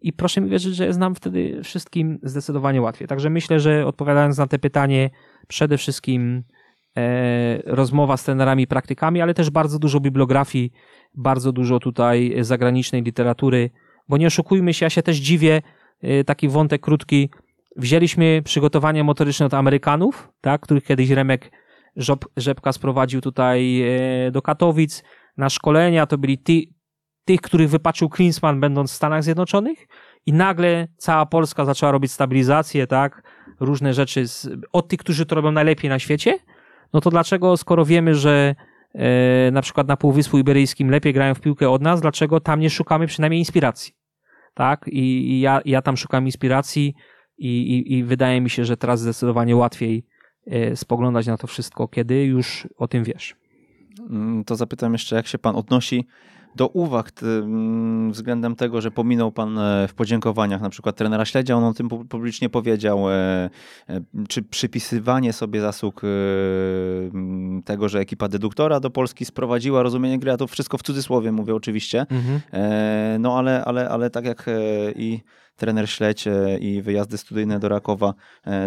i 0.02 0.14
proszę 0.14 0.42
mi 0.42 0.50
wierzyć, 0.50 0.76
że 0.76 0.86
jest 0.86 1.00
nam 1.00 1.16
wtedy 1.16 1.64
wszystkim 1.64 2.20
zdecydowanie 2.24 2.82
łatwiej. 2.82 3.08
Także 3.08 3.30
myślę, 3.30 3.60
że 3.60 3.86
odpowiadając 3.86 4.38
na 4.38 4.48
te 4.48 4.60
pytanie, 4.60 5.10
przede 5.48 5.78
wszystkim 5.78 6.44
e, 6.98 7.62
rozmowa 7.66 8.18
z 8.18 8.24
trenerami 8.24 8.64
i 8.64 8.68
praktykami, 8.68 9.22
ale 9.22 9.34
też 9.34 9.50
bardzo 9.50 9.80
dużo 9.80 10.00
bibliografii, 10.00 10.72
bardzo 11.14 11.52
dużo 11.52 11.80
tutaj 11.80 12.36
zagranicznej 12.42 13.04
literatury, 13.04 13.70
bo 14.10 14.18
nie 14.18 14.28
oszukujmy 14.28 14.74
się, 14.74 14.86
ja 14.86 14.90
się 14.90 15.04
też 15.04 15.18
dziwię, 15.18 15.62
e, 16.02 16.24
taki 16.24 16.50
wątek 16.50 16.82
krótki, 16.82 17.30
wzięliśmy 17.76 18.42
przygotowania 18.46 19.04
motoryczne 19.04 19.46
od 19.46 19.54
Amerykanów, 19.54 20.30
tak, 20.42 20.62
których 20.62 20.84
kiedyś 20.84 21.10
Remek 21.10 21.52
Rzepka 22.38 22.74
sprowadził 22.74 23.22
tutaj 23.22 23.82
e, 23.82 24.32
do 24.32 24.42
Katowic, 24.42 25.04
na 25.38 25.50
szkolenia, 25.50 26.06
to 26.06 26.18
byli 26.18 26.38
ty, 26.38 26.62
tych, 27.26 27.42
których 27.42 27.70
wypaczył 27.70 28.10
Klinsmann 28.10 28.60
będąc 28.60 28.92
w 28.92 28.96
Stanach 28.96 29.24
Zjednoczonych 29.24 29.88
i 30.26 30.34
nagle 30.34 30.88
cała 30.98 31.26
Polska 31.26 31.66
zaczęła 31.66 31.92
robić 31.92 32.12
stabilizację, 32.12 32.88
tak? 32.88 33.24
różne 33.60 33.94
rzeczy 33.94 34.28
z, 34.28 34.50
od 34.72 34.88
tych, 34.88 35.00
którzy 35.00 35.26
to 35.26 35.36
robią 35.36 35.52
najlepiej 35.52 35.90
na 35.90 36.00
świecie, 36.00 36.40
no 36.94 37.02
to 37.02 37.10
dlaczego, 37.10 37.58
skoro 37.58 37.86
wiemy, 37.86 38.16
że 38.16 38.56
e, 38.94 39.52
na 39.52 39.62
przykład 39.62 39.88
na 39.88 39.98
Półwyspu 39.98 40.38
Iberyjskim 40.38 40.90
lepiej 40.90 41.14
grają 41.14 41.36
w 41.36 41.42
piłkę 41.42 41.70
od 41.70 41.82
nas, 41.82 42.02
dlaczego 42.02 42.40
tam 42.40 42.60
nie 42.60 42.70
szukamy 42.70 43.08
przynajmniej 43.08 43.40
inspiracji? 43.40 43.94
Tak? 44.54 44.88
I, 44.88 45.32
i 45.32 45.40
ja, 45.40 45.62
ja 45.66 45.82
tam 45.82 45.98
szukam 45.98 46.26
inspiracji 46.26 46.96
i, 47.38 47.48
i, 47.48 47.94
i 47.94 48.04
wydaje 48.04 48.42
mi 48.42 48.50
się, 48.50 48.66
że 48.66 48.78
teraz 48.78 49.02
zdecydowanie 49.02 49.56
łatwiej 49.56 50.06
e, 50.48 50.76
spoglądać 50.76 51.28
na 51.28 51.38
to 51.38 51.48
wszystko, 51.48 51.88
kiedy 51.88 52.24
już 52.24 52.68
o 52.78 52.88
tym 52.88 53.04
wiesz. 53.04 53.36
Mm, 54.00 54.44
to 54.44 54.56
zapytam 54.56 54.94
jeszcze, 54.94 55.16
jak 55.16 55.28
się 55.28 55.38
pan 55.38 55.56
odnosi 55.56 56.08
do 56.56 56.68
uwag 56.68 57.12
mm, 57.24 58.12
względem 58.12 58.56
tego, 58.56 58.82
że 58.82 58.92
pominął 58.92 59.32
pan 59.32 59.60
e, 59.60 59.88
w 59.88 59.94
podziękowaniach 59.94 60.62
na 60.62 60.70
przykład 60.70 60.96
trenera 60.96 61.26
Śledzia, 61.26 61.56
on 61.56 61.64
o 61.64 61.74
tym 61.74 61.90
publicznie 61.90 62.50
powiedział, 62.50 63.10
e, 63.10 63.14
e, 63.90 64.02
czy 64.30 64.44
przypisywanie 64.44 65.34
sobie 65.34 65.62
zasług 65.62 66.02
mm, 66.04 67.64
tego, 67.64 67.90
że 67.90 68.00
ekipa 68.00 68.28
deduktora 68.28 68.80
do 68.80 68.90
Polski 68.90 69.26
sprowadziła 69.26 69.84
rozumienie 69.84 70.20
gry, 70.20 70.32
a 70.32 70.38
to 70.38 70.48
wszystko 70.48 70.78
w 70.78 70.84
cudzysłowie 70.84 71.32
mówię 71.32 71.56
oczywiście, 71.56 72.06
mhm. 72.10 72.42
no 73.22 73.38
ale, 73.38 73.66
ale, 73.66 73.90
ale 73.90 74.10
tak 74.10 74.26
jak 74.26 74.46
i 74.96 75.20
trener 75.56 75.90
Śledź 75.90 76.26
i 76.60 76.82
wyjazdy 76.82 77.18
studyjne 77.18 77.60
do 77.60 77.70
Rakowa 77.70 78.14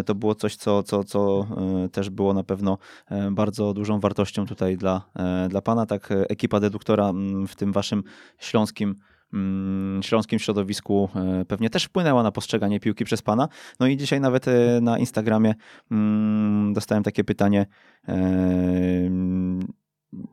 to 0.05 0.15
było 0.15 0.35
coś, 0.35 0.55
co, 0.55 0.83
co, 0.83 1.03
co 1.03 1.47
też 1.91 2.09
było 2.09 2.33
na 2.33 2.43
pewno 2.43 2.77
bardzo 3.31 3.73
dużą 3.73 3.99
wartością 3.99 4.45
tutaj 4.45 4.77
dla, 4.77 5.01
dla 5.49 5.61
Pana. 5.61 5.85
Tak 5.85 6.09
ekipa 6.29 6.59
deduktora 6.59 7.09
mm, 7.09 7.47
w 7.47 7.55
tym 7.55 7.71
Waszym 7.81 8.03
śląskim 8.39 8.95
mm, 9.33 10.03
śląskim 10.03 10.39
środowisku 10.39 11.09
pewnie 11.47 11.69
też 11.69 11.83
wpłynęła 11.83 12.23
na 12.23 12.31
postrzeganie 12.31 12.79
piłki 12.79 13.05
przez 13.05 13.21
Pana. 13.21 13.47
No 13.79 13.87
i 13.87 13.97
dzisiaj 13.97 14.21
nawet 14.21 14.45
na 14.81 14.97
Instagramie 14.97 15.53
mm, 15.91 16.73
dostałem 16.73 17.03
takie 17.03 17.23
pytanie 17.23 17.65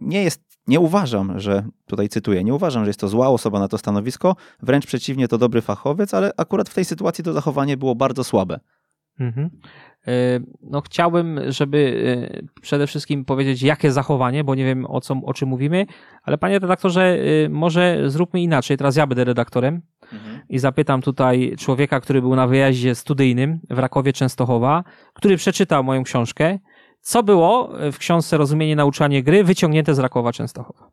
nie 0.01 0.23
jest, 0.23 0.43
nie 0.67 0.81
uważam, 0.81 1.41
że, 1.41 1.65
tutaj 1.87 2.09
cytuję, 2.09 2.45
nie 2.45 2.55
uważam, 2.55 2.85
że 2.85 2.89
jest 2.89 3.01
to 3.01 3.09
zła 3.09 3.29
osoba 3.29 3.59
na 3.59 3.69
to 3.69 3.79
stanowisko, 3.79 4.37
wręcz 4.63 4.87
przeciwnie, 4.87 5.29
to 5.29 5.39
dobry 5.39 5.61
fachowiec, 5.63 6.15
ale 6.15 6.33
akurat 6.37 6.69
w 6.69 6.75
tej 6.75 6.85
sytuacji 6.85 7.25
to 7.25 7.33
zachowanie 7.33 7.77
było 7.77 7.95
bardzo 7.95 8.25
słabe. 8.25 8.61
Mhm. 9.21 9.51
E, 10.07 10.11
no 10.63 10.81
chciałbym, 10.81 11.41
żeby 11.49 12.03
e, 12.35 12.61
przede 12.63 12.87
wszystkim 12.87 13.25
powiedzieć, 13.25 13.63
jakie 13.63 13.93
zachowanie, 13.93 14.45
bo 14.45 14.55
nie 14.55 14.65
wiem 14.65 14.87
o, 14.87 15.01
co, 15.01 15.21
o 15.25 15.35
czym 15.35 15.49
mówimy, 15.49 15.87
ale 16.23 16.39
panie 16.39 16.59
redaktorze, 16.59 17.19
e, 17.45 17.49
może 17.49 18.11
zróbmy 18.11 18.41
inaczej. 18.41 18.77
Teraz 18.77 18.97
ja 18.97 19.07
będę 19.07 19.25
redaktorem 19.25 19.83
mhm. 20.13 20.41
i 20.49 20.59
zapytam 20.59 21.03
tutaj 21.03 21.55
człowieka, 21.59 22.01
który 22.01 22.21
był 22.21 22.37
na 22.37 22.47
wyjaździe 22.47 22.95
studyjnym 22.95 23.61
w 23.71 23.79
Rakowie 23.79 24.13
Częstochowa, 24.13 24.85
który 25.15 25.37
przeczytał 25.37 25.85
moją 25.85 26.03
książkę 26.03 26.59
co 27.01 27.23
było 27.23 27.71
w 27.93 27.99
książce 27.99 28.37
Rozumienie 28.37 28.77
nauczanie 28.77 29.23
gry 29.23 29.45
wyciągnięte 29.45 29.95
z 29.95 29.99
Rakowa 29.99 30.33
Częstochowa? 30.33 30.91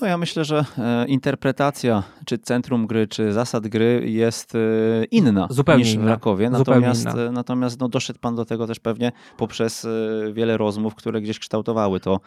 No 0.00 0.06
ja 0.06 0.18
myślę, 0.18 0.44
że 0.44 0.64
e, 0.78 1.06
interpretacja 1.06 2.02
czy 2.26 2.38
centrum 2.38 2.86
gry, 2.86 3.06
czy 3.06 3.32
zasad 3.32 3.68
gry 3.68 4.02
jest 4.06 4.54
e, 4.54 4.58
inna 5.04 5.46
Zupełnie 5.50 5.84
niż 5.84 5.94
inna. 5.94 6.04
w 6.04 6.08
Rakowie. 6.08 6.50
Natomiast. 6.50 7.06
E, 7.06 7.30
natomiast 7.32 7.80
no, 7.80 7.88
doszedł 7.88 8.18
pan 8.18 8.36
do 8.36 8.44
tego 8.44 8.66
też 8.66 8.80
pewnie 8.80 9.12
poprzez 9.36 9.86
wiele 10.32 10.56
rozmów, 10.56 10.94
które 10.94 11.20
gdzieś 11.20 11.38
kształtowały 11.38 12.00
to. 12.00 12.20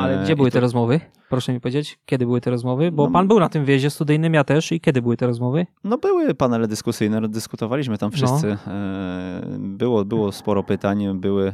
Ale 0.00 0.20
gdzie 0.24 0.36
były 0.36 0.50
to... 0.50 0.54
te 0.54 0.60
rozmowy? 0.60 1.00
Proszę 1.28 1.52
mi 1.52 1.60
powiedzieć, 1.60 1.98
kiedy 2.06 2.26
były 2.26 2.40
te 2.40 2.50
rozmowy? 2.50 2.92
Bo 2.92 3.06
no, 3.06 3.12
pan 3.12 3.28
był 3.28 3.40
na 3.40 3.48
tym 3.48 3.64
wjeździe 3.64 3.90
studyjnym, 3.90 4.34
ja 4.34 4.44
też. 4.44 4.72
I 4.72 4.80
kiedy 4.80 5.02
były 5.02 5.16
te 5.16 5.26
rozmowy? 5.26 5.66
No 5.84 5.98
były 5.98 6.34
panele 6.34 6.68
dyskusyjne, 6.68 7.28
dyskutowaliśmy 7.28 7.98
tam 7.98 8.10
wszyscy. 8.10 8.58
No. 8.66 9.58
Było, 9.58 10.04
było 10.04 10.32
sporo 10.32 10.62
pytań, 10.62 11.20
były 11.20 11.52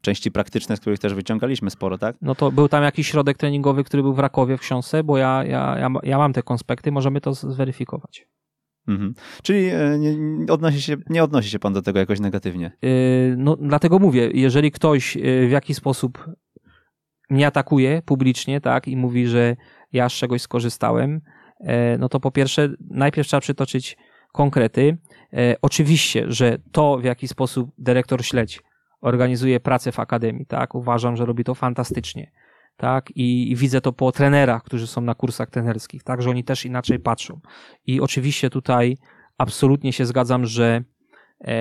części 0.00 0.30
praktyczne, 0.30 0.76
z 0.76 0.80
których 0.80 0.98
też 0.98 1.14
wyciągaliśmy 1.14 1.70
sporo, 1.70 1.98
tak? 1.98 2.16
No 2.22 2.34
to 2.34 2.52
był 2.52 2.68
tam 2.68 2.82
jakiś 2.82 3.08
środek 3.08 3.36
treningowy, 3.36 3.84
który 3.84 4.02
był 4.02 4.14
w 4.14 4.18
Rakowie 4.18 4.56
w 4.56 4.64
książce, 4.70 5.04
bo 5.04 5.18
ja, 5.18 5.44
ja, 5.44 5.78
ja, 5.78 5.88
ja 6.02 6.18
mam 6.18 6.32
te 6.32 6.42
konspekty, 6.42 6.92
możemy 6.92 7.20
to 7.20 7.34
zweryfikować. 7.34 8.26
Mhm. 8.88 9.14
Czyli 9.42 9.68
e, 9.68 9.98
nie, 9.98 10.52
odnosi 10.52 10.82
się, 10.82 10.96
nie 11.08 11.24
odnosi 11.24 11.50
się 11.50 11.58
pan 11.58 11.72
do 11.72 11.82
tego 11.82 11.98
jakoś 11.98 12.20
negatywnie? 12.20 12.72
Yy, 12.82 13.34
no, 13.36 13.56
dlatego 13.56 13.98
mówię, 13.98 14.30
jeżeli 14.34 14.70
ktoś 14.70 15.16
e, 15.16 15.20
w 15.46 15.50
jakiś 15.50 15.76
sposób 15.76 16.30
mnie 17.30 17.46
atakuje 17.46 18.02
publicznie, 18.02 18.60
tak, 18.60 18.88
i 18.88 18.96
mówi, 18.96 19.26
że 19.26 19.56
ja 19.92 20.08
z 20.08 20.12
czegoś 20.12 20.42
skorzystałem, 20.42 21.20
no 21.98 22.08
to 22.08 22.20
po 22.20 22.30
pierwsze, 22.30 22.68
najpierw 22.90 23.28
trzeba 23.28 23.40
przytoczyć 23.40 23.96
konkrety. 24.32 24.98
Oczywiście, 25.62 26.24
że 26.28 26.58
to, 26.72 26.98
w 26.98 27.04
jaki 27.04 27.28
sposób 27.28 27.70
dyrektor 27.78 28.24
śledź 28.24 28.62
organizuje 29.00 29.60
pracę 29.60 29.92
w 29.92 30.00
akademii, 30.00 30.46
tak, 30.46 30.74
uważam, 30.74 31.16
że 31.16 31.26
robi 31.26 31.44
to 31.44 31.54
fantastycznie 31.54 32.30
tak? 32.80 33.10
I, 33.10 33.50
I, 33.50 33.56
widzę 33.56 33.80
to 33.80 33.92
po 33.92 34.12
trenerach, 34.12 34.62
którzy 34.62 34.86
są 34.86 35.00
na 35.00 35.14
kursach 35.14 35.50
trenerskich, 35.50 36.02
tak? 36.02 36.22
Że 36.22 36.30
oni 36.30 36.44
też 36.44 36.64
inaczej 36.64 36.98
patrzą. 36.98 37.40
I 37.86 38.00
oczywiście 38.00 38.50
tutaj 38.50 38.96
absolutnie 39.38 39.92
się 39.92 40.06
zgadzam, 40.06 40.46
że 40.46 40.82
e, 41.40 41.54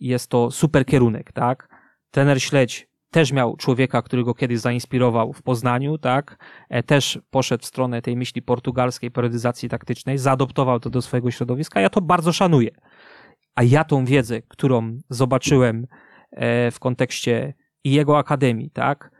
jest 0.00 0.30
to 0.30 0.50
super 0.50 0.86
kierunek, 0.86 1.32
tak? 1.32 1.68
Trener 2.10 2.42
Śledź 2.42 2.88
też 3.10 3.32
miał 3.32 3.56
człowieka, 3.56 4.02
który 4.02 4.24
go 4.24 4.34
kiedyś 4.34 4.58
zainspirował 4.58 5.32
w 5.32 5.42
Poznaniu, 5.42 5.98
tak? 5.98 6.44
E, 6.68 6.82
też 6.82 7.18
poszedł 7.30 7.62
w 7.62 7.66
stronę 7.66 8.02
tej 8.02 8.16
myśli 8.16 8.42
portugalskiej 8.42 9.10
periodyzacji 9.10 9.68
taktycznej, 9.68 10.18
zaadoptował 10.18 10.80
to 10.80 10.90
do 10.90 11.02
swojego 11.02 11.30
środowiska. 11.30 11.80
Ja 11.80 11.90
to 11.90 12.00
bardzo 12.00 12.32
szanuję. 12.32 12.70
A 13.54 13.62
ja 13.62 13.84
tą 13.84 14.04
wiedzę, 14.04 14.42
którą 14.42 14.98
zobaczyłem 15.10 15.86
e, 16.30 16.70
w 16.70 16.78
kontekście 16.78 17.54
i 17.84 17.92
jego 17.92 18.18
akademii, 18.18 18.70
tak? 18.70 19.15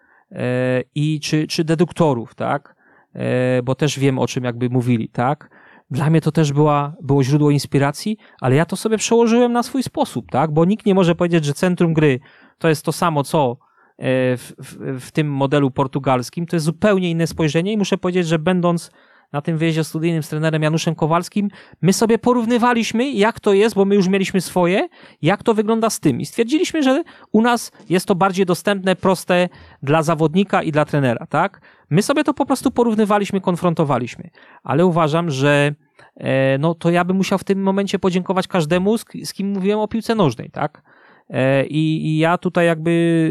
I 0.95 1.21
czy, 1.21 1.47
czy 1.47 1.65
deduktorów, 1.65 2.35
tak? 2.35 2.77
E, 3.15 3.63
bo 3.63 3.75
też 3.75 3.99
wiem, 3.99 4.19
o 4.19 4.27
czym 4.27 4.45
jakby 4.45 4.71
mówili, 4.71 5.09
tak? 5.09 5.51
Dla 5.91 6.11
mnie 6.11 6.21
to 6.21 6.33
też 6.33 6.53
była, 6.53 6.97
było 7.03 7.25
źródło 7.25 7.51
inspiracji, 7.51 8.17
ale 8.41 8.57
ja 8.57 8.65
to 8.65 8.77
sobie 8.77 8.99
przełożyłem 8.99 9.53
na 9.53 9.63
swój 9.63 9.83
sposób, 9.83 10.31
tak? 10.31 10.53
Bo 10.53 10.65
nikt 10.65 10.87
nie 10.87 10.95
może 10.95 11.15
powiedzieć, 11.15 11.45
że 11.45 11.55
centrum 11.55 11.95
gry 11.95 12.21
to 12.59 12.69
jest 12.69 12.85
to 12.85 12.93
samo, 12.93 13.25
co 13.25 13.57
e, 13.99 14.37
w, 14.37 14.53
w, 14.59 15.01
w 15.07 15.13
tym 15.13 15.31
modelu 15.33 15.71
portugalskim. 15.71 16.47
To 16.47 16.57
jest 16.57 16.67
zupełnie 16.67 17.11
inne 17.11 17.27
spojrzenie 17.27 17.73
i 17.73 17.79
muszę 17.79 17.99
powiedzieć, 17.99 18.27
że 18.27 18.39
będąc 18.39 18.91
na 19.33 19.43
tym 19.43 19.59
wyjeździe 19.59 19.85
studyjnym 19.85 20.23
z 20.23 20.29
trenerem 20.29 20.63
Januszem 20.63 20.95
Kowalskim, 20.95 21.49
my 21.83 21.93
sobie 21.93 22.19
porównywaliśmy, 22.19 23.11
jak 23.11 23.41
to 23.41 23.53
jest, 23.53 23.75
bo 23.75 23.85
my 23.85 23.95
już 23.95 24.09
mieliśmy 24.09 24.41
swoje, 24.41 24.89
jak 25.23 25.43
to 25.43 25.55
wygląda 25.55 25.91
z 25.91 26.01
tym. 26.01 26.21
I 26.21 26.27
stwierdziliśmy, 26.27 26.83
że 26.83 27.03
u 27.33 27.43
nas 27.43 27.73
jest 27.89 28.07
to 28.07 28.15
bardziej 28.15 28.47
dostępne, 28.47 28.97
proste 28.97 29.49
dla 29.83 30.03
zawodnika 30.03 30.63
i 30.63 30.73
dla 30.73 30.85
trenera, 30.85 31.27
tak? 31.27 31.61
My 31.91 32.03
sobie 32.03 32.25
to 32.25 32.35
po 32.35 32.47
prostu 32.47 32.71
porównywaliśmy, 32.71 33.41
konfrontowaliśmy. 33.41 34.31
Ale 34.63 34.87
uważam, 34.87 35.31
że 35.31 35.75
e, 36.17 36.59
no 36.59 36.75
to 36.75 36.91
ja 36.91 37.05
bym 37.05 37.17
musiał 37.17 37.39
w 37.39 37.45
tym 37.45 37.63
momencie 37.63 37.99
podziękować 37.99 38.49
każdemu, 38.49 38.99
z, 38.99 39.05
z 39.25 39.33
kim 39.33 39.49
mówiłem 39.49 39.79
o 39.79 39.89
piłce 39.89 40.15
nożnej, 40.15 40.51
tak? 40.51 40.83
E, 41.31 41.67
i, 41.67 42.07
I 42.07 42.19
ja 42.19 42.39
tutaj 42.39 42.67
jakby 42.67 42.91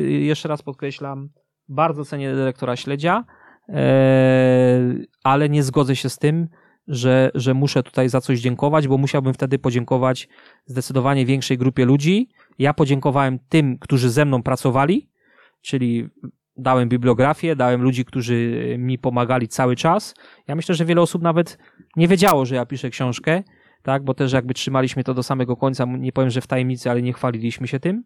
jeszcze 0.09 0.49
raz 0.49 0.61
podkreślam, 0.61 1.29
bardzo 1.69 2.05
cenię 2.05 2.35
dyrektora 2.35 2.75
Śledzia, 2.75 3.23
ale 5.23 5.49
nie 5.49 5.63
zgodzę 5.63 5.95
się 5.95 6.09
z 6.09 6.17
tym, 6.17 6.47
że, 6.87 7.31
że 7.35 7.53
muszę 7.53 7.83
tutaj 7.83 8.09
za 8.09 8.21
coś 8.21 8.39
dziękować, 8.39 8.87
bo 8.87 8.97
musiałbym 8.97 9.33
wtedy 9.33 9.59
podziękować 9.59 10.27
zdecydowanie 10.65 11.25
większej 11.25 11.57
grupie 11.57 11.85
ludzi. 11.85 12.29
Ja 12.59 12.73
podziękowałem 12.73 13.39
tym, 13.49 13.77
którzy 13.79 14.09
ze 14.09 14.25
mną 14.25 14.43
pracowali, 14.43 15.09
czyli 15.61 16.09
dałem 16.57 16.89
bibliografię, 16.89 17.55
dałem 17.55 17.81
ludzi, 17.81 18.05
którzy 18.05 18.75
mi 18.79 18.97
pomagali 18.97 19.47
cały 19.47 19.75
czas. 19.75 20.15
Ja 20.47 20.55
myślę, 20.55 20.75
że 20.75 20.85
wiele 20.85 21.01
osób 21.01 21.21
nawet 21.21 21.57
nie 21.95 22.07
wiedziało, 22.07 22.45
że 22.45 22.55
ja 22.55 22.65
piszę 22.65 22.89
książkę, 22.89 23.43
tak, 23.83 24.03
bo 24.03 24.13
też 24.13 24.33
jakby 24.33 24.53
trzymaliśmy 24.53 25.03
to 25.03 25.13
do 25.13 25.23
samego 25.23 25.55
końca, 25.55 25.85
nie 25.85 26.11
powiem, 26.11 26.29
że 26.29 26.41
w 26.41 26.47
tajemnicy, 26.47 26.91
ale 26.91 27.01
nie 27.01 27.13
chwaliliśmy 27.13 27.67
się 27.67 27.79
tym. 27.79 28.03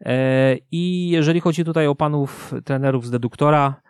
E, 0.00 0.56
I 0.70 1.08
jeżeli 1.08 1.40
chodzi 1.40 1.64
tutaj 1.64 1.86
o 1.86 1.94
panów 1.94 2.54
trenerów 2.64 3.06
z 3.06 3.10
deduktora, 3.10 3.80
E, 3.84 3.89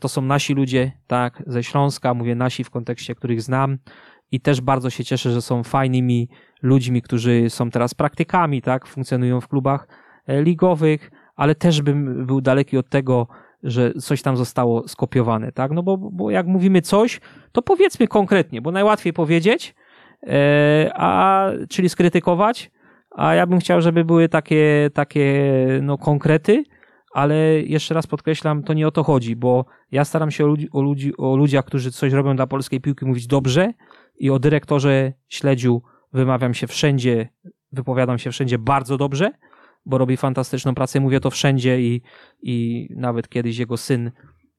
to 0.00 0.08
są 0.08 0.22
nasi 0.22 0.54
ludzie, 0.54 0.92
tak, 1.06 1.42
ze 1.46 1.62
Śląska, 1.62 2.14
mówię 2.14 2.34
nasi 2.34 2.64
w 2.64 2.70
kontekście, 2.70 3.14
których 3.14 3.42
znam 3.42 3.78
i 4.30 4.40
też 4.40 4.60
bardzo 4.60 4.90
się 4.90 5.04
cieszę, 5.04 5.30
że 5.30 5.42
są 5.42 5.62
fajnymi 5.62 6.28
ludźmi, 6.62 7.02
którzy 7.02 7.50
są 7.50 7.70
teraz 7.70 7.94
praktykami, 7.94 8.62
tak, 8.62 8.86
funkcjonują 8.86 9.40
w 9.40 9.48
klubach 9.48 9.88
e, 10.26 10.42
ligowych, 10.42 11.10
ale 11.36 11.54
też 11.54 11.82
bym 11.82 12.26
był 12.26 12.40
daleki 12.40 12.78
od 12.78 12.88
tego, 12.88 13.28
że 13.62 13.92
coś 13.94 14.22
tam 14.22 14.36
zostało 14.36 14.88
skopiowane, 14.88 15.52
tak, 15.52 15.72
no 15.72 15.82
bo, 15.82 15.96
bo 15.96 16.30
jak 16.30 16.46
mówimy 16.46 16.82
coś, 16.82 17.20
to 17.52 17.62
powiedzmy 17.62 18.08
konkretnie, 18.08 18.62
bo 18.62 18.72
najłatwiej 18.72 19.12
powiedzieć, 19.12 19.74
e, 20.26 20.90
a, 20.94 21.48
czyli 21.68 21.88
skrytykować, 21.88 22.70
a 23.10 23.34
ja 23.34 23.46
bym 23.46 23.58
chciał, 23.58 23.80
żeby 23.80 24.04
były 24.04 24.28
takie, 24.28 24.90
takie, 24.94 25.52
no, 25.82 25.98
konkrety, 25.98 26.64
ale 27.14 27.60
jeszcze 27.60 27.94
raz 27.94 28.06
podkreślam, 28.06 28.62
to 28.62 28.72
nie 28.72 28.88
o 28.88 28.90
to 28.90 29.04
chodzi, 29.04 29.36
bo 29.36 29.64
ja 29.92 30.04
staram 30.04 30.30
się 30.30 30.44
o, 30.44 30.46
ludzi, 30.46 30.68
o, 30.72 30.82
ludzi, 30.82 31.16
o 31.16 31.36
ludziach, 31.36 31.64
którzy 31.64 31.92
coś 31.92 32.12
robią 32.12 32.36
dla 32.36 32.46
polskiej 32.46 32.80
piłki, 32.80 33.06
mówić 33.06 33.26
dobrze 33.26 33.72
i 34.18 34.30
o 34.30 34.38
dyrektorze 34.38 35.12
śledziu 35.28 35.82
wymawiam 36.12 36.54
się 36.54 36.66
wszędzie, 36.66 37.28
wypowiadam 37.72 38.18
się 38.18 38.30
wszędzie 38.30 38.58
bardzo 38.58 38.96
dobrze, 38.96 39.30
bo 39.86 39.98
robi 39.98 40.16
fantastyczną 40.16 40.74
pracę. 40.74 41.00
Mówię 41.00 41.20
to 41.20 41.30
wszędzie 41.30 41.80
i, 41.80 42.02
i 42.42 42.88
nawet 42.96 43.28
kiedyś 43.28 43.58
jego 43.58 43.76
syn, 43.76 44.10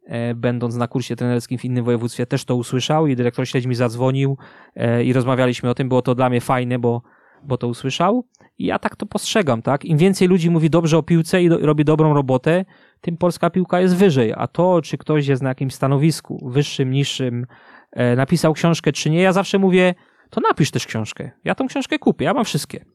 e, 0.06 0.36
będąc 0.36 0.76
na 0.76 0.88
kursie 0.88 1.16
trenerskim 1.16 1.58
w 1.58 1.66
innym 1.66 1.86
województwie, 1.86 2.26
też 2.26 2.46
to 2.46 2.56
usłyszał 2.56 3.08
i 3.08 3.16
dyrektor 3.16 3.48
śledź 3.48 3.66
mi 3.66 3.76
zadzwonił 3.76 4.38
e, 4.76 5.04
i 5.04 5.14
rozmawialiśmy 5.14 5.70
o 5.70 5.74
tym. 5.74 5.90
Było 5.90 6.02
to 6.02 6.16
dla 6.16 6.30
mnie 6.30 6.42
fajne, 6.42 6.80
bo, 6.80 7.02
bo 7.44 7.58
to 7.58 7.68
usłyszał. 7.68 8.26
Ja 8.60 8.80
tak 8.80 8.96
to 8.96 9.06
postrzegam, 9.06 9.62
tak? 9.62 9.86
Im 9.86 9.98
więcej 9.98 10.28
ludzi 10.28 10.50
mówi 10.50 10.70
dobrze 10.70 10.98
o 10.98 11.04
piłce 11.04 11.44
i 11.44 11.50
do, 11.50 11.58
robi 11.58 11.86
dobrą 11.86 12.14
robotę, 12.14 12.66
tym 13.02 13.18
polska 13.18 13.50
piłka 13.50 13.82
jest 13.82 13.96
wyżej. 13.96 14.34
A 14.38 14.48
to, 14.48 14.82
czy 14.82 14.98
ktoś 14.98 15.28
jest 15.28 15.44
na 15.44 15.50
jakimś 15.50 15.74
stanowisku, 15.74 16.50
wyższym, 16.50 16.92
niższym, 16.92 17.46
e, 17.92 18.16
napisał 18.16 18.54
książkę, 18.54 18.92
czy 18.92 19.10
nie, 19.10 19.22
ja 19.22 19.34
zawsze 19.34 19.60
mówię, 19.60 19.96
to 20.30 20.42
napisz 20.42 20.72
też 20.72 20.86
książkę. 20.86 21.32
Ja 21.44 21.56
tą 21.56 21.68
książkę 21.68 22.00
kupię, 22.00 22.26
ja 22.26 22.34
mam 22.34 22.46
wszystkie. 22.46 22.86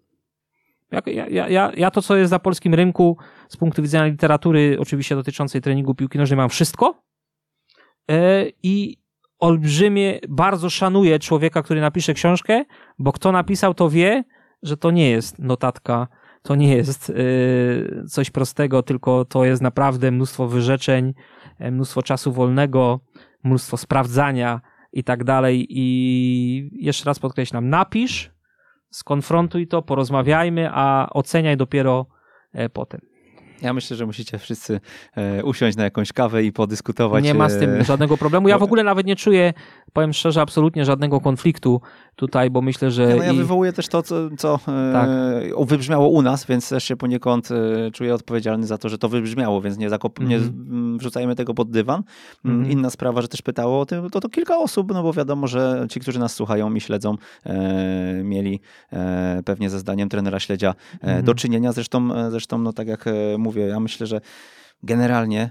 Ja, 0.92 1.26
ja, 1.28 1.48
ja, 1.48 1.72
ja 1.76 1.90
to, 1.90 2.02
co 2.02 2.16
jest 2.16 2.32
na 2.32 2.38
polskim 2.38 2.74
rynku 2.74 3.16
z 3.48 3.56
punktu 3.56 3.82
widzenia 3.82 4.06
literatury, 4.06 4.76
oczywiście 4.80 5.14
dotyczącej 5.14 5.60
treningu 5.60 5.94
piłki 5.94 6.18
nożnej, 6.18 6.36
mam 6.36 6.48
wszystko. 6.48 7.02
E, 8.10 8.46
I 8.62 9.00
olbrzymie, 9.38 10.18
bardzo 10.28 10.70
szanuję 10.70 11.18
człowieka, 11.18 11.62
który 11.62 11.80
napisze 11.80 12.14
książkę, 12.14 12.64
bo 12.98 13.12
kto 13.12 13.32
napisał, 13.32 13.74
to 13.74 13.90
wie, 13.90 14.24
że 14.62 14.76
to 14.76 14.90
nie 14.90 15.10
jest 15.10 15.38
notatka, 15.38 16.08
to 16.42 16.54
nie 16.54 16.76
jest 16.76 17.10
e, 17.10 17.14
coś 18.06 18.30
prostego, 18.30 18.82
tylko 18.82 19.24
to 19.24 19.44
jest 19.44 19.62
naprawdę 19.62 20.10
mnóstwo 20.10 20.46
wyrzeczeń, 20.48 21.14
e, 21.58 21.70
mnóstwo 21.70 22.02
czasu 22.02 22.32
wolnego, 22.32 23.00
mnóstwo 23.44 23.76
sprawdzania 23.76 24.60
i 24.92 25.04
tak 25.04 25.24
dalej. 25.24 25.66
I 25.70 26.70
jeszcze 26.72 27.04
raz 27.04 27.18
podkreślam, 27.18 27.68
napisz, 27.68 28.30
skonfrontuj 28.90 29.66
to, 29.66 29.82
porozmawiajmy, 29.82 30.68
a 30.72 31.08
oceniaj 31.10 31.56
dopiero 31.56 32.06
e, 32.52 32.68
potem. 32.68 33.09
Ja 33.62 33.72
myślę, 33.72 33.96
że 33.96 34.06
musicie 34.06 34.38
wszyscy 34.38 34.80
e, 35.16 35.44
usiąść 35.44 35.76
na 35.76 35.84
jakąś 35.84 36.12
kawę 36.12 36.44
i 36.44 36.52
podyskutować. 36.52 37.24
Nie 37.24 37.34
ma 37.34 37.48
z 37.48 37.58
tym 37.58 37.70
e, 37.70 37.84
żadnego 37.84 38.16
problemu. 38.16 38.48
Ja 38.48 38.58
w 38.58 38.62
ogóle 38.62 38.84
nawet 38.84 39.06
nie 39.06 39.16
czuję, 39.16 39.52
powiem 39.92 40.12
szczerze, 40.12 40.40
absolutnie 40.40 40.84
żadnego 40.84 41.20
konfliktu 41.20 41.80
tutaj, 42.16 42.50
bo 42.50 42.62
myślę, 42.62 42.90
że... 42.90 43.16
no 43.16 43.24
ja 43.24 43.32
i... 43.32 43.36
wywołuję 43.36 43.72
też 43.72 43.88
to, 43.88 44.02
co, 44.02 44.14
co 44.38 44.54
e, 44.54 44.92
tak. 44.92 45.08
wybrzmiało 45.66 46.08
u 46.08 46.22
nas, 46.22 46.46
więc 46.46 46.68
też 46.68 46.84
się 46.84 46.96
poniekąd 46.96 47.48
czuję 47.92 48.14
odpowiedzialny 48.14 48.66
za 48.66 48.78
to, 48.78 48.88
że 48.88 48.98
to 48.98 49.08
wybrzmiało, 49.08 49.60
więc 49.60 49.78
nie, 49.78 49.90
zakop... 49.90 50.18
mm 50.18 50.30
nie 50.30 50.36
mhm. 50.36 50.98
wrzucajmy 50.98 51.36
tego 51.36 51.54
pod 51.54 51.70
dywan. 51.70 52.02
Mm 52.44 52.64
-hmm. 52.64 52.70
Inna 52.70 52.90
sprawa, 52.90 53.22
że 53.22 53.28
też 53.28 53.42
pytało 53.42 53.80
o 53.80 53.86
tym, 53.86 54.10
to, 54.10 54.20
to 54.20 54.28
kilka 54.28 54.58
osób, 54.58 54.92
no 54.94 55.02
bo 55.02 55.12
wiadomo, 55.12 55.46
że 55.46 55.86
ci, 55.90 56.00
którzy 56.00 56.18
nas 56.18 56.34
słuchają 56.34 56.74
i 56.74 56.80
śledzą, 56.80 57.16
e, 57.46 58.22
mieli 58.24 58.60
e, 58.92 59.42
pewnie 59.44 59.70
ze 59.70 59.78
zdaniem 59.78 60.08
trenera 60.08 60.40
śledzia 60.40 60.74
e, 61.02 61.04
mm 61.04 61.20
do 61.24 61.34
czynienia. 61.34 61.72
Zresztą, 61.72 62.30
zresztą 62.30 62.58
no 62.58 62.72
tak 62.72 62.88
jak 62.88 63.04
mówię, 63.38 63.49
ja 63.56 63.80
myślę, 63.80 64.06
że 64.06 64.20
generalnie 64.82 65.50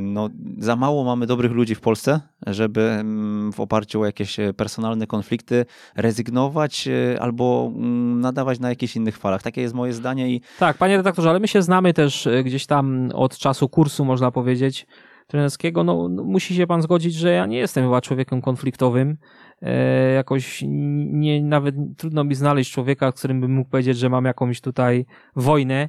no, 0.00 0.28
za 0.58 0.76
mało 0.76 1.04
mamy 1.04 1.26
dobrych 1.26 1.52
ludzi 1.52 1.74
w 1.74 1.80
Polsce, 1.80 2.20
żeby 2.46 3.04
w 3.52 3.60
oparciu 3.60 4.00
o 4.00 4.06
jakieś 4.06 4.36
personalne 4.56 5.06
konflikty 5.06 5.66
rezygnować 5.96 6.88
e, 6.88 7.22
albo 7.22 7.72
mm, 7.74 8.20
nadawać 8.20 8.60
na 8.60 8.68
jakichś 8.68 8.96
innych 8.96 9.18
falach. 9.18 9.42
Takie 9.42 9.60
jest 9.60 9.74
moje 9.74 9.92
zdanie. 9.92 10.30
I... 10.30 10.40
Tak, 10.58 10.76
panie 10.76 10.96
redaktorze, 10.96 11.30
ale 11.30 11.40
my 11.40 11.48
się 11.48 11.62
znamy 11.62 11.94
też 11.94 12.26
e, 12.26 12.44
gdzieś 12.44 12.66
tam 12.66 13.10
od 13.14 13.38
czasu 13.38 13.68
kursu, 13.68 14.04
można 14.04 14.30
powiedzieć, 14.30 14.86
trenerskiego. 15.26 15.84
No, 15.84 16.08
no 16.08 16.24
musi 16.24 16.54
się 16.54 16.66
pan 16.66 16.82
zgodzić, 16.82 17.14
że 17.14 17.30
ja 17.30 17.46
nie 17.46 17.58
jestem 17.58 17.84
chyba 17.84 18.00
człowiekiem 18.00 18.42
konfliktowym. 18.42 19.16
E, 19.62 20.12
jakoś 20.12 20.64
nie, 20.66 21.42
nawet 21.42 21.74
trudno 21.96 22.24
mi 22.24 22.34
znaleźć 22.34 22.72
człowieka, 22.72 23.12
z 23.14 23.18
którym 23.18 23.40
bym 23.40 23.54
mógł 23.54 23.70
powiedzieć, 23.70 23.98
że 23.98 24.08
mam 24.08 24.24
jakąś 24.24 24.60
tutaj 24.60 25.06
wojnę 25.36 25.88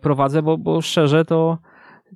prowadzę, 0.00 0.42
bo, 0.42 0.58
bo 0.58 0.80
szczerze 0.80 1.24
to, 1.24 1.58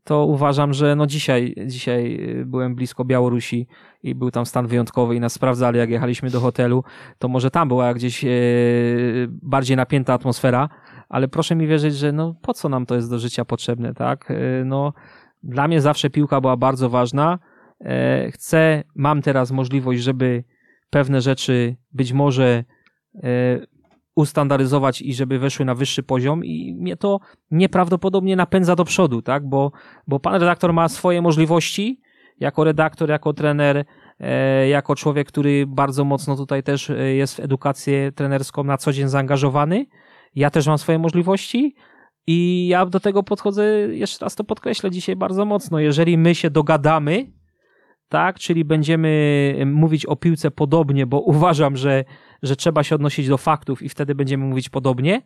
to 0.05 0.27
uważam, 0.27 0.73
że 0.73 0.97
no 0.97 1.07
dzisiaj, 1.07 1.55
dzisiaj 1.66 2.20
byłem 2.47 2.74
blisko 2.74 3.05
Białorusi 3.05 3.66
i 4.02 4.15
był 4.15 4.31
tam 4.31 4.47
stan 4.47 4.66
wyjątkowy 4.66 5.16
i 5.16 5.20
nas 5.20 5.32
sprawdzali, 5.32 5.78
jak 5.78 5.90
jechaliśmy 5.90 6.31
do 6.31 6.40
hotelu, 6.40 6.85
to 7.19 7.28
może 7.28 7.51
tam 7.51 7.69
była 7.69 7.94
gdzieś 7.94 8.24
e, 8.24 8.28
bardziej 9.28 9.77
napięta 9.77 10.15
atmosfera, 10.15 10.69
ale 11.09 11.28
proszę 11.28 11.57
mi 11.57 11.66
wierzyć, 11.66 11.94
że 11.94 12.12
no 12.12 12.35
po 12.43 12.55
co 12.55 12.69
nam 12.69 12.86
to 12.86 12.94
jest 12.94 13.11
do 13.11 13.19
życia 13.19 13.44
potrzebne, 13.44 13.94
tak? 13.94 14.31
E, 14.31 14.65
no, 14.65 14.93
dla 15.43 15.69
mnie 15.69 15.81
zawsze 15.81 16.11
piłka 16.11 16.40
była 16.40 16.57
bardzo 16.57 16.90
ważna. 16.90 17.39
Chcę, 18.32 18.82
mam 18.94 19.23
teraz 19.23 19.51
możliwość, 19.51 20.02
żeby 20.02 20.44
pewne 20.90 21.20
rzeczy 21.20 21.77
być 21.93 22.12
może 22.12 22.65
ustandaryzować 24.20 25.02
i 25.02 25.14
żeby 25.14 25.38
weszły 25.38 25.64
na 25.64 25.74
wyższy 25.74 26.02
poziom 26.02 26.44
i 26.44 26.74
mnie 26.74 26.97
to 26.97 27.20
nieprawdopodobnie 27.51 28.36
napędza 28.36 28.76
do 28.76 28.84
przodu, 28.84 29.22
tak? 29.22 29.48
Bo, 29.48 29.72
bo 30.06 30.20
pan 30.20 30.34
redaktor 30.34 30.72
ma 30.72 30.88
swoje 30.88 31.22
możliwości 31.22 32.01
jako 32.40 32.64
redaktor, 32.64 33.10
jako 33.10 33.32
trener, 33.32 33.84
e, 34.20 34.68
jako 34.68 34.97
człowiek, 34.97 35.28
który 35.28 35.64
bardzo 35.66 36.05
mocno 36.05 36.36
tutaj 36.36 36.62
też 36.62 36.90
e, 36.90 37.14
jest 37.14 37.36
w 37.36 37.40
edukację 37.40 38.12
trenerską 38.12 38.64
na 38.64 38.76
co 38.76 38.92
dzień 38.92 39.09
zaangażowany. 39.09 39.86
Ja 40.34 40.51
też 40.51 40.66
mam 40.66 40.78
swoje 40.78 40.98
możliwości 40.98 41.74
i 42.26 42.68
ja 42.68 42.86
do 42.86 43.01
tego 43.01 43.22
podchodzę, 43.22 43.64
jeszcze 43.90 44.24
raz 44.24 44.34
to 44.34 44.44
podkreślę 44.44 44.90
dzisiaj 44.90 45.16
bardzo 45.16 45.44
mocno. 45.44 45.78
Jeżeli 45.78 46.18
my 46.18 46.34
się 46.34 46.51
dogadamy, 46.51 47.32
tak, 48.11 48.39
czyli 48.39 48.65
będziemy 48.65 49.62
mówić 49.66 50.07
o 50.07 50.16
piłce 50.16 50.51
podobnie, 50.51 51.07
bo 51.07 51.20
uważam, 51.35 51.77
że 51.77 52.05
że 52.43 52.57
trzeba 52.57 52.82
się 52.82 52.95
odnosić 52.95 53.28
do 53.28 53.39
faktów 53.39 53.82
i 53.82 53.89
wtedy 53.89 54.15
będziemy 54.15 54.45
mówić 54.45 54.69
podobnie, 54.69 55.23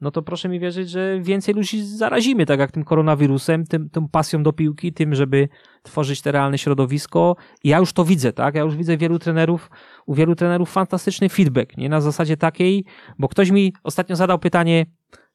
no 0.00 0.10
to 0.10 0.22
proszę 0.22 0.48
mi 0.48 0.60
wierzyć, 0.60 0.90
że 0.90 1.20
więcej 1.20 1.54
ludzi 1.54 1.82
zarazimy, 1.82 2.46
tak 2.46 2.60
jak 2.60 2.72
tym 2.72 2.84
koronawirusem, 2.84 3.64
tym, 3.64 3.90
tą 3.90 4.08
pasją 4.08 4.42
do 4.42 4.52
piłki, 4.52 4.92
tym, 4.92 5.14
żeby 5.14 5.48
tworzyć 5.82 6.22
te 6.22 6.32
realne 6.32 6.58
środowisko. 6.58 7.36
I 7.64 7.68
ja 7.68 7.78
już 7.78 7.92
to 7.92 8.04
widzę, 8.04 8.32
tak? 8.32 8.54
Ja 8.54 8.62
już 8.62 8.76
widzę 8.76 8.96
wielu 8.96 9.18
trenerów, 9.18 9.70
u 10.06 10.14
wielu 10.14 10.34
trenerów 10.34 10.72
fantastyczny 10.72 11.28
feedback, 11.28 11.76
nie 11.76 11.88
na 11.88 12.00
zasadzie 12.00 12.36
takiej, 12.36 12.84
bo 13.18 13.28
ktoś 13.28 13.50
mi 13.50 13.72
ostatnio 13.82 14.16
zadał 14.16 14.38
pytanie, 14.38 14.86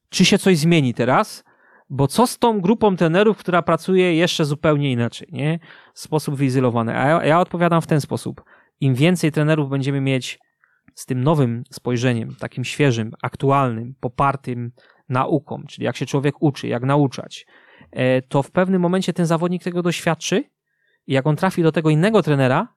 czy 0.09 0.25
się 0.25 0.37
coś 0.37 0.57
zmieni 0.57 0.93
teraz? 0.93 1.43
Bo 1.89 2.07
co 2.07 2.27
z 2.27 2.37
tą 2.37 2.61
grupą 2.61 2.95
trenerów, 2.95 3.37
która 3.37 3.61
pracuje 3.61 4.15
jeszcze 4.15 4.45
zupełnie 4.45 4.91
inaczej, 4.91 5.27
nie? 5.31 5.59
W 5.93 5.99
sposób 5.99 6.35
wyizolowany. 6.35 6.97
A 6.97 7.07
ja, 7.07 7.25
ja 7.25 7.39
odpowiadam 7.39 7.81
w 7.81 7.87
ten 7.87 8.01
sposób. 8.01 8.43
Im 8.79 8.95
więcej 8.95 9.31
trenerów 9.31 9.69
będziemy 9.69 10.01
mieć 10.01 10.39
z 10.95 11.05
tym 11.05 11.23
nowym 11.23 11.63
spojrzeniem, 11.71 12.35
takim 12.35 12.63
świeżym, 12.63 13.11
aktualnym, 13.21 13.95
popartym 13.99 14.71
nauką, 15.09 15.63
czyli 15.67 15.85
jak 15.85 15.97
się 15.97 16.05
człowiek 16.05 16.35
uczy, 16.39 16.67
jak 16.67 16.83
nauczać, 16.83 17.45
e, 17.91 18.21
to 18.21 18.43
w 18.43 18.51
pewnym 18.51 18.81
momencie 18.81 19.13
ten 19.13 19.25
zawodnik 19.25 19.63
tego 19.63 19.81
doświadczy 19.81 20.43
i 21.07 21.13
jak 21.13 21.27
on 21.27 21.35
trafi 21.35 21.63
do 21.63 21.71
tego 21.71 21.89
innego 21.89 22.23
trenera, 22.23 22.75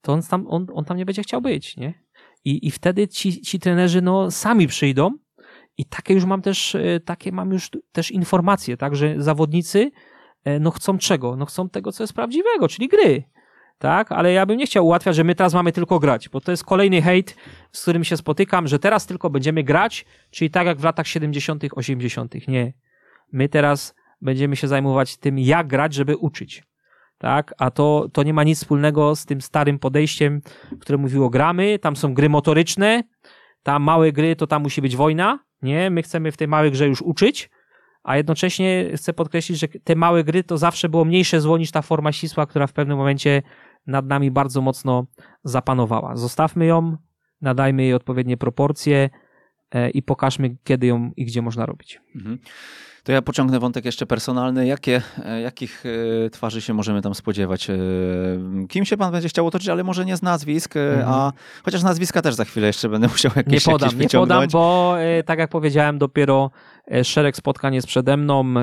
to 0.00 0.12
on 0.12 0.22
tam, 0.22 0.46
on, 0.48 0.66
on 0.74 0.84
tam 0.84 0.96
nie 0.96 1.06
będzie 1.06 1.22
chciał 1.22 1.40
być, 1.40 1.76
nie? 1.76 1.94
I, 2.44 2.66
i 2.66 2.70
wtedy 2.70 3.08
ci, 3.08 3.42
ci 3.42 3.58
trenerzy 3.58 4.02
no, 4.02 4.30
sami 4.30 4.66
przyjdą 4.66 5.10
i 5.78 5.84
takie 5.84 6.14
już 6.14 6.24
mam 6.24 6.42
też, 6.42 6.74
e, 6.74 7.00
takie 7.00 7.32
mam 7.32 7.52
już 7.52 7.70
też 7.92 8.10
informacje, 8.10 8.76
tak, 8.76 8.96
że 8.96 9.14
zawodnicy 9.18 9.90
e, 10.44 10.60
no 10.60 10.70
chcą 10.70 10.98
czego? 10.98 11.36
No 11.36 11.46
chcą 11.46 11.68
tego, 11.68 11.92
co 11.92 12.02
jest 12.02 12.12
prawdziwego, 12.12 12.68
czyli 12.68 12.88
gry 12.88 13.24
tak? 13.82 14.12
Ale 14.12 14.32
ja 14.32 14.46
bym 14.46 14.56
nie 14.56 14.66
chciał 14.66 14.86
ułatwiać, 14.86 15.16
że 15.16 15.24
my 15.24 15.34
teraz 15.34 15.54
mamy 15.54 15.72
tylko 15.72 15.98
grać, 15.98 16.28
bo 16.28 16.40
to 16.40 16.50
jest 16.50 16.64
kolejny 16.64 17.02
hejt, 17.02 17.36
z 17.72 17.82
którym 17.82 18.04
się 18.04 18.16
spotykam, 18.16 18.68
że 18.68 18.78
teraz 18.78 19.06
tylko 19.06 19.30
będziemy 19.30 19.62
grać, 19.62 20.04
czyli 20.30 20.50
tak 20.50 20.66
jak 20.66 20.78
w 20.78 20.84
latach 20.84 21.06
70., 21.06 21.64
80. 21.72 22.48
Nie. 22.48 22.72
My 23.32 23.48
teraz 23.48 23.94
będziemy 24.20 24.56
się 24.56 24.68
zajmować 24.68 25.16
tym, 25.16 25.38
jak 25.38 25.66
grać, 25.66 25.94
żeby 25.94 26.16
uczyć. 26.16 26.64
Tak? 27.18 27.54
A 27.58 27.70
to, 27.70 28.08
to 28.12 28.22
nie 28.22 28.34
ma 28.34 28.44
nic 28.44 28.58
wspólnego 28.58 29.16
z 29.16 29.26
tym 29.26 29.40
starym 29.40 29.78
podejściem, 29.78 30.42
które 30.80 30.98
mówiło 30.98 31.30
gramy, 31.30 31.78
tam 31.78 31.96
są 31.96 32.14
gry 32.14 32.28
motoryczne, 32.28 33.02
tam 33.62 33.82
małe 33.82 34.12
gry, 34.12 34.36
to 34.36 34.46
tam 34.46 34.62
musi 34.62 34.82
być 34.82 34.96
wojna. 34.96 35.38
Nie, 35.62 35.90
my 35.90 36.02
chcemy 36.02 36.32
w 36.32 36.36
tej 36.36 36.48
małej 36.48 36.70
grze 36.70 36.88
już 36.88 37.02
uczyć, 37.02 37.50
a 38.02 38.16
jednocześnie 38.16 38.90
chcę 38.96 39.12
podkreślić, 39.12 39.58
że 39.58 39.68
te 39.68 39.96
małe 39.96 40.24
gry 40.24 40.44
to 40.44 40.58
zawsze 40.58 40.88
było 40.88 41.04
mniejsze 41.04 41.40
zło 41.40 41.58
niż 41.58 41.70
ta 41.70 41.82
forma 41.82 42.12
ścisła, 42.12 42.46
która 42.46 42.66
w 42.66 42.72
pewnym 42.72 42.98
momencie 42.98 43.42
nad 43.86 44.06
nami 44.06 44.30
bardzo 44.30 44.60
mocno 44.60 45.06
zapanowała. 45.44 46.16
Zostawmy 46.16 46.66
ją, 46.66 46.96
nadajmy 47.40 47.82
jej 47.82 47.94
odpowiednie 47.94 48.36
proporcje 48.36 49.10
i 49.94 50.02
pokażmy, 50.02 50.56
kiedy 50.64 50.86
ją 50.86 51.10
i 51.16 51.24
gdzie 51.24 51.42
można 51.42 51.66
robić. 51.66 52.00
Mhm. 52.16 52.38
To 53.04 53.12
ja 53.12 53.22
pociągnę 53.22 53.60
wątek 53.60 53.84
jeszcze 53.84 54.06
personalny. 54.06 54.66
Jakie, 54.66 55.02
e, 55.24 55.40
jakich 55.40 55.84
e, 56.26 56.30
twarzy 56.30 56.60
się 56.60 56.74
możemy 56.74 57.02
tam 57.02 57.14
spodziewać? 57.14 57.68
Kim 58.68 58.84
się 58.84 58.96
pan 58.96 59.12
będzie 59.12 59.28
chciał 59.28 59.46
otoczyć, 59.46 59.68
ale 59.68 59.84
może 59.84 60.04
nie 60.04 60.16
z 60.16 60.22
nazwisk, 60.22 60.76
mhm. 60.76 61.08
a 61.08 61.32
chociaż 61.62 61.82
nazwiska 61.82 62.22
też 62.22 62.34
za 62.34 62.44
chwilę 62.44 62.66
jeszcze 62.66 62.88
będę 62.88 63.08
musiał 63.14 63.32
jakieś 63.36 63.66
Nie 63.66 63.72
podam, 63.72 63.98
nie 63.98 64.08
podam, 64.08 64.48
bo 64.52 64.96
tak 65.26 65.38
jak 65.38 65.50
powiedziałem, 65.50 65.98
dopiero 65.98 66.50
szereg 67.02 67.36
spotkań 67.36 67.74
jest 67.74 67.86
przede 67.86 68.16
mną. 68.16 68.54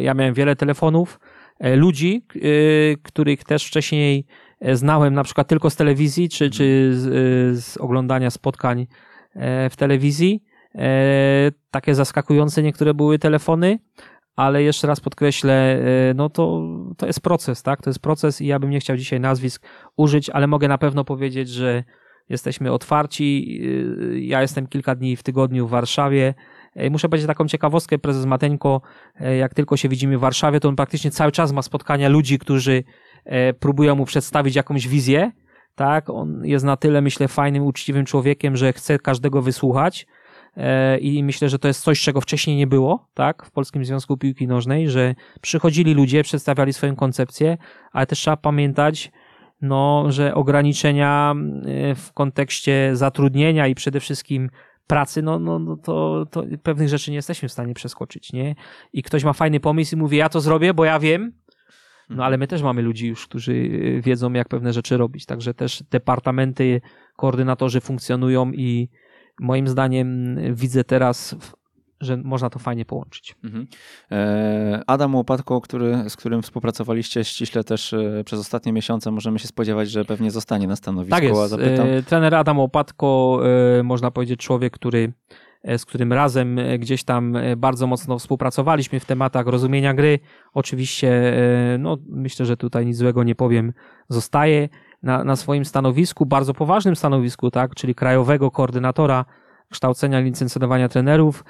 Ja 0.00 0.14
miałem 0.14 0.34
wiele 0.34 0.56
telefonów 0.56 1.20
ludzi, 1.60 2.26
których 3.02 3.44
też 3.44 3.66
wcześniej 3.66 4.26
E, 4.60 4.76
znałem 4.76 5.14
na 5.14 5.24
przykład 5.24 5.48
tylko 5.48 5.70
z 5.70 5.76
telewizji, 5.76 6.28
czy, 6.28 6.50
czy 6.50 6.90
z, 6.94 7.06
e, 7.06 7.60
z 7.60 7.76
oglądania 7.76 8.30
spotkań 8.30 8.86
e, 9.34 9.70
w 9.70 9.76
telewizji. 9.76 10.42
Takie 11.70 11.94
zaskakujące 11.94 12.62
niektóre 12.62 12.94
były 12.94 13.18
telefony, 13.18 13.78
ale 14.36 14.62
jeszcze 14.62 14.86
raz 14.86 15.00
podkreślę, 15.00 15.80
no 16.14 16.30
to, 16.30 16.62
to 16.96 17.06
jest 17.06 17.20
proces, 17.20 17.62
tak? 17.62 17.82
To 17.82 17.90
jest 17.90 18.00
proces 18.00 18.40
i 18.40 18.46
ja 18.46 18.58
bym 18.58 18.70
nie 18.70 18.80
chciał 18.80 18.96
dzisiaj 18.96 19.20
nazwisk 19.20 19.66
użyć, 19.96 20.30
ale 20.30 20.46
mogę 20.46 20.68
na 20.68 20.78
pewno 20.78 21.04
powiedzieć, 21.04 21.48
że 21.48 21.84
jesteśmy 22.28 22.72
otwarci. 22.72 23.60
Ja 24.14 24.42
jestem 24.42 24.66
kilka 24.66 24.94
dni 24.94 25.16
w 25.16 25.22
tygodniu 25.22 25.66
w 25.66 25.70
Warszawie. 25.70 26.34
Muszę 26.90 27.08
powiedzieć 27.08 27.26
taką 27.26 27.48
ciekawostkę, 27.48 27.98
prezes 27.98 28.26
Mateńko, 28.26 28.80
jak 29.38 29.54
tylko 29.54 29.76
się 29.76 29.88
widzimy 29.88 30.18
w 30.18 30.20
Warszawie, 30.20 30.60
to 30.60 30.68
on 30.68 30.76
praktycznie 30.76 31.10
cały 31.10 31.32
czas 31.32 31.52
ma 31.52 31.62
spotkania 31.62 32.08
ludzi, 32.08 32.38
którzy 32.38 32.84
próbują 33.60 33.94
mu 33.94 34.04
przedstawić 34.04 34.56
jakąś 34.56 34.88
wizję, 34.88 35.32
tak? 35.74 36.10
On 36.10 36.44
jest 36.44 36.64
na 36.64 36.76
tyle, 36.76 37.00
myślę, 37.00 37.28
fajnym, 37.28 37.62
uczciwym 37.62 38.04
człowiekiem, 38.04 38.56
że 38.56 38.72
chce 38.72 38.98
każdego 38.98 39.42
wysłuchać 39.42 40.02
e, 40.02 40.15
i 41.00 41.24
myślę, 41.24 41.48
że 41.48 41.58
to 41.58 41.68
jest 41.68 41.82
coś, 41.82 42.00
czego 42.00 42.20
wcześniej 42.20 42.56
nie 42.56 42.66
było, 42.66 43.08
tak? 43.14 43.46
W 43.46 43.50
Polskim 43.50 43.84
Związku 43.84 44.16
Piłki 44.16 44.46
Nożnej, 44.46 44.90
że 44.90 45.14
przychodzili 45.40 45.94
ludzie, 45.94 46.22
przedstawiali 46.22 46.72
swoją 46.72 46.96
koncepcję, 46.96 47.58
ale 47.92 48.06
też 48.06 48.18
trzeba 48.18 48.36
pamiętać, 48.36 49.12
no, 49.60 50.04
że 50.08 50.34
ograniczenia 50.34 51.34
e, 51.64 51.94
w 51.94 52.12
kontekście 52.12 52.90
zatrudnienia 52.92 53.66
i 53.66 53.74
przede 53.74 54.00
wszystkim 54.00 54.50
pracy, 54.86 55.22
no, 55.22 55.38
no, 55.38 55.58
no 55.58 55.76
to, 55.76 56.26
to 56.30 56.44
pewnych 56.62 56.88
rzeczy 56.88 57.10
nie 57.10 57.16
jesteśmy 57.16 57.48
w 57.48 57.52
stanie 57.52 57.74
przeskoczyć, 57.74 58.32
nie? 58.32 58.54
I 58.92 59.02
ktoś 59.02 59.24
ma 59.24 59.32
fajny 59.32 59.60
pomysł 59.60 59.96
i 59.96 59.98
mówi, 59.98 60.16
ja 60.16 60.28
to 60.28 60.40
zrobię, 60.40 60.74
bo 60.74 60.84
ja 60.84 60.98
wiem, 60.98 61.32
no 62.10 62.24
ale 62.24 62.38
my 62.38 62.46
też 62.46 62.62
mamy 62.62 62.82
ludzi 62.82 63.06
już, 63.06 63.26
którzy 63.26 63.52
y, 63.52 64.00
wiedzą, 64.04 64.32
jak 64.32 64.48
pewne 64.48 64.72
rzeczy 64.72 64.96
robić. 64.96 65.26
Także 65.26 65.54
też 65.54 65.82
departamenty, 65.90 66.80
koordynatorzy 67.16 67.80
funkcjonują 67.80 68.52
i 68.52 68.88
moim 69.40 69.68
zdaniem 69.68 70.38
widzę 70.54 70.84
teraz, 70.84 71.36
że 72.00 72.16
można 72.16 72.50
to 72.50 72.58
fajnie 72.58 72.84
połączyć. 72.84 73.36
Mhm. 73.44 73.66
E, 74.10 74.82
Adam 74.86 75.14
Łopatko, 75.14 75.60
który, 75.60 76.10
z 76.10 76.16
którym 76.16 76.42
współpracowaliście 76.42 77.24
ściśle 77.24 77.64
też 77.64 77.92
e, 77.92 78.22
przez 78.24 78.40
ostatnie 78.40 78.72
miesiące, 78.72 79.10
możemy 79.10 79.38
się 79.38 79.48
spodziewać, 79.48 79.90
że 79.90 80.04
pewnie 80.04 80.30
zostanie 80.30 80.66
na 80.66 80.76
stanowisku. 80.76 81.16
Tak 81.16 81.24
jest. 81.24 81.50
Zapytam. 81.50 81.86
E, 81.88 82.02
trener 82.02 82.34
Adam 82.34 82.58
Łopatko, 82.58 83.40
można 83.84 84.10
powiedzieć 84.10 84.40
człowiek, 84.40 84.72
który 84.72 85.12
z 85.76 85.84
którym 85.84 86.12
razem 86.12 86.60
gdzieś 86.78 87.04
tam 87.04 87.36
bardzo 87.56 87.86
mocno 87.86 88.18
współpracowaliśmy 88.18 89.00
w 89.00 89.04
tematach 89.04 89.46
rozumienia 89.46 89.94
gry. 89.94 90.18
Oczywiście, 90.54 91.36
no, 91.78 91.96
myślę, 92.08 92.46
że 92.46 92.56
tutaj 92.56 92.86
nic 92.86 92.96
złego 92.96 93.24
nie 93.24 93.34
powiem, 93.34 93.72
zostaje 94.08 94.68
na, 95.06 95.24
na 95.24 95.36
swoim 95.36 95.64
stanowisku, 95.64 96.26
bardzo 96.26 96.54
poważnym 96.54 96.96
stanowisku, 96.96 97.50
tak, 97.50 97.74
czyli 97.74 97.94
krajowego 97.94 98.50
koordynatora 98.50 99.24
kształcenia 99.70 100.20
i 100.20 100.24
licencjonowania 100.24 100.88
trenerów. 100.88 101.44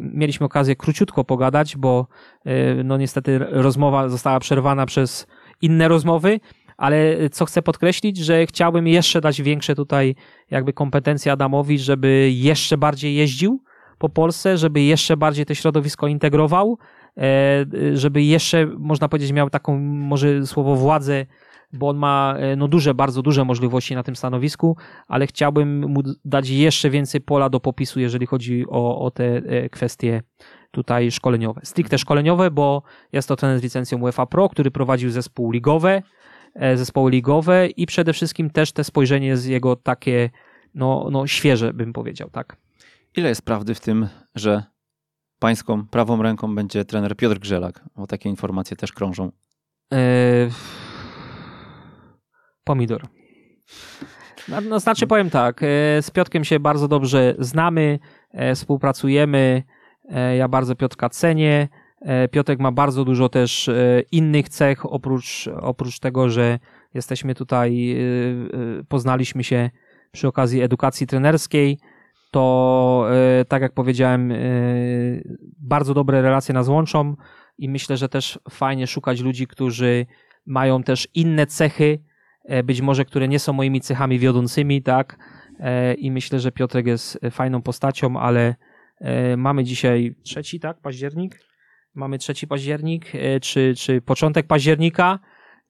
Mieliśmy 0.00 0.46
okazję 0.46 0.76
króciutko 0.76 1.24
pogadać, 1.24 1.76
bo 1.76 2.06
no 2.84 2.96
niestety 2.96 3.38
rozmowa 3.38 4.08
została 4.08 4.40
przerwana 4.40 4.86
przez 4.86 5.26
inne 5.62 5.88
rozmowy, 5.88 6.40
ale 6.76 7.16
co 7.30 7.44
chcę 7.44 7.62
podkreślić, 7.62 8.16
że 8.16 8.46
chciałbym 8.46 8.86
jeszcze 8.86 9.20
dać 9.20 9.42
większe 9.42 9.74
tutaj 9.74 10.14
jakby 10.50 10.72
kompetencje 10.72 11.32
Adamowi, 11.32 11.78
żeby 11.78 12.30
jeszcze 12.32 12.78
bardziej 12.78 13.14
jeździł 13.14 13.62
po 13.98 14.08
Polsce, 14.08 14.58
żeby 14.58 14.80
jeszcze 14.82 15.16
bardziej 15.16 15.46
to 15.46 15.54
środowisko 15.54 16.06
integrował, 16.06 16.78
e, 17.18 17.66
żeby 17.94 18.22
jeszcze, 18.22 18.66
można 18.66 19.08
powiedzieć, 19.08 19.32
miał 19.32 19.50
taką 19.50 19.78
może 19.80 20.46
słowo 20.46 20.76
władzę, 20.76 21.26
bo 21.74 21.88
on 21.88 21.96
ma 21.96 22.34
e, 22.38 22.56
no 22.56 22.68
duże, 22.68 22.94
bardzo 22.94 23.22
duże 23.22 23.44
możliwości 23.44 23.94
na 23.94 24.02
tym 24.02 24.16
stanowisku, 24.16 24.76
ale 25.08 25.26
chciałbym 25.26 25.88
mu 25.88 26.02
dać 26.24 26.48
jeszcze 26.48 26.90
więcej 26.90 27.20
pola 27.20 27.50
do 27.50 27.60
popisu, 27.60 28.00
jeżeli 28.00 28.26
chodzi 28.26 28.64
o, 28.68 29.00
o 29.00 29.10
te 29.10 29.24
e, 29.36 29.68
kwestie 29.68 30.22
tutaj 30.70 31.10
szkoleniowe. 31.10 31.60
Stricte 31.64 31.98
szkoleniowe, 31.98 32.50
bo 32.50 32.82
jest 33.12 33.28
to 33.28 33.36
trener 33.36 33.58
z 33.58 33.62
licencją 33.62 33.98
UEFA 33.98 34.26
Pro, 34.26 34.48
który 34.48 34.70
prowadził 34.70 35.10
zespół 35.10 35.50
ligowe, 35.50 36.02
E, 36.54 36.76
zespoły 36.76 37.10
ligowe 37.10 37.66
i 37.66 37.86
przede 37.86 38.12
wszystkim 38.12 38.50
też 38.50 38.72
te 38.72 38.84
spojrzenie 38.84 39.26
jest 39.26 39.46
jego 39.46 39.76
takie 39.76 40.30
no, 40.74 41.08
no 41.10 41.26
świeże, 41.26 41.72
bym 41.72 41.92
powiedział, 41.92 42.30
tak. 42.30 42.56
Ile 43.16 43.28
jest 43.28 43.42
prawdy 43.42 43.74
w 43.74 43.80
tym, 43.80 44.08
że 44.34 44.62
pańską 45.38 45.86
prawą 45.86 46.22
ręką 46.22 46.54
będzie 46.54 46.84
trener 46.84 47.16
Piotr 47.16 47.38
Grzelak? 47.38 47.84
Bo 47.96 48.06
takie 48.06 48.28
informacje 48.28 48.76
też 48.76 48.92
krążą. 48.92 49.32
E... 49.92 50.48
Pomidor. 52.64 53.02
No, 54.48 54.60
no, 54.60 54.80
znaczy 54.80 55.06
powiem 55.06 55.30
tak, 55.30 55.62
e, 55.62 55.66
z 56.02 56.10
Piotkiem 56.10 56.44
się 56.44 56.60
bardzo 56.60 56.88
dobrze 56.88 57.34
znamy, 57.38 57.98
e, 58.32 58.54
współpracujemy, 58.54 59.62
ja 60.36 60.48
bardzo 60.48 60.76
Piotka 60.76 61.08
cenię, 61.08 61.68
E, 62.04 62.28
Piotrek 62.28 62.60
ma 62.60 62.72
bardzo 62.72 63.04
dużo 63.04 63.28
też 63.28 63.68
e, 63.68 64.02
innych 64.12 64.48
cech, 64.48 64.92
oprócz, 64.92 65.48
oprócz 65.60 65.98
tego, 65.98 66.28
że 66.28 66.58
jesteśmy 66.94 67.34
tutaj, 67.34 67.92
e, 67.92 68.84
poznaliśmy 68.88 69.44
się 69.44 69.70
przy 70.12 70.28
okazji 70.28 70.62
edukacji 70.62 71.06
trenerskiej, 71.06 71.78
to 72.30 73.06
tak 73.48 73.62
jak 73.62 73.72
powiedziałem, 73.72 74.32
bardzo 75.58 75.94
dobre 75.94 76.22
relacje 76.22 76.54
nas 76.54 76.68
łączą 76.68 77.16
i 77.58 77.68
myślę, 77.68 77.96
że 77.96 78.08
też 78.08 78.38
fajnie 78.50 78.86
szukać 78.86 79.20
ludzi, 79.20 79.46
którzy 79.46 80.06
mają 80.46 80.82
też 80.82 81.08
inne 81.14 81.46
cechy, 81.46 81.98
być 82.64 82.80
może, 82.80 83.04
które 83.04 83.28
nie 83.28 83.38
są 83.38 83.52
moimi 83.52 83.80
cechami 83.80 84.18
wiodącymi, 84.18 84.82
tak? 84.82 85.18
I 85.98 86.10
myślę, 86.10 86.40
że 86.40 86.52
Piotrek 86.52 86.86
jest 86.86 87.18
fajną 87.30 87.62
postacią, 87.62 88.16
ale 88.20 88.54
mamy 89.36 89.64
dzisiaj 89.64 90.14
trzeci, 90.22 90.60
tak? 90.60 90.80
Październik? 90.80 91.38
mamy 91.94 92.18
3 92.18 92.46
październik, 92.46 93.14
e, 93.14 93.40
czy, 93.40 93.74
czy 93.76 94.00
początek 94.00 94.46
października, 94.46 95.18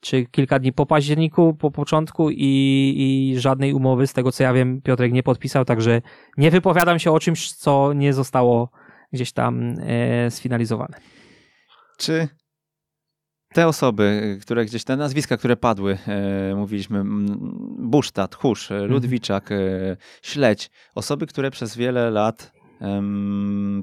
czy 0.00 0.26
kilka 0.26 0.58
dni 0.58 0.72
po 0.72 0.86
październiku, 0.86 1.54
po 1.54 1.70
początku 1.70 2.30
i, 2.30 2.94
i 2.96 3.40
żadnej 3.40 3.72
umowy, 3.72 4.06
z 4.06 4.12
tego 4.12 4.32
co 4.32 4.42
ja 4.42 4.52
wiem, 4.52 4.82
Piotrek 4.82 5.12
nie 5.12 5.22
podpisał, 5.22 5.64
także 5.64 6.02
nie 6.36 6.50
wypowiadam 6.50 6.98
się 6.98 7.12
o 7.12 7.20
czymś, 7.20 7.52
co 7.52 7.92
nie 7.92 8.12
zostało 8.12 8.70
gdzieś 9.12 9.32
tam 9.32 9.74
e, 9.80 10.30
sfinalizowane. 10.30 10.96
Czy 11.98 12.28
te 13.54 13.66
osoby, 13.66 14.38
które 14.42 14.64
gdzieś, 14.64 14.84
te 14.84 14.96
nazwiska, 14.96 15.36
które 15.36 15.56
padły, 15.56 15.98
e, 16.08 16.54
mówiliśmy, 16.54 17.02
Busztat, 17.78 18.34
Husz, 18.34 18.70
mhm. 18.70 18.90
Ludwiczak, 18.90 19.52
e, 19.52 19.56
Śledź, 20.22 20.70
osoby, 20.94 21.26
które 21.26 21.50
przez 21.50 21.76
wiele 21.76 22.10
lat 22.10 22.54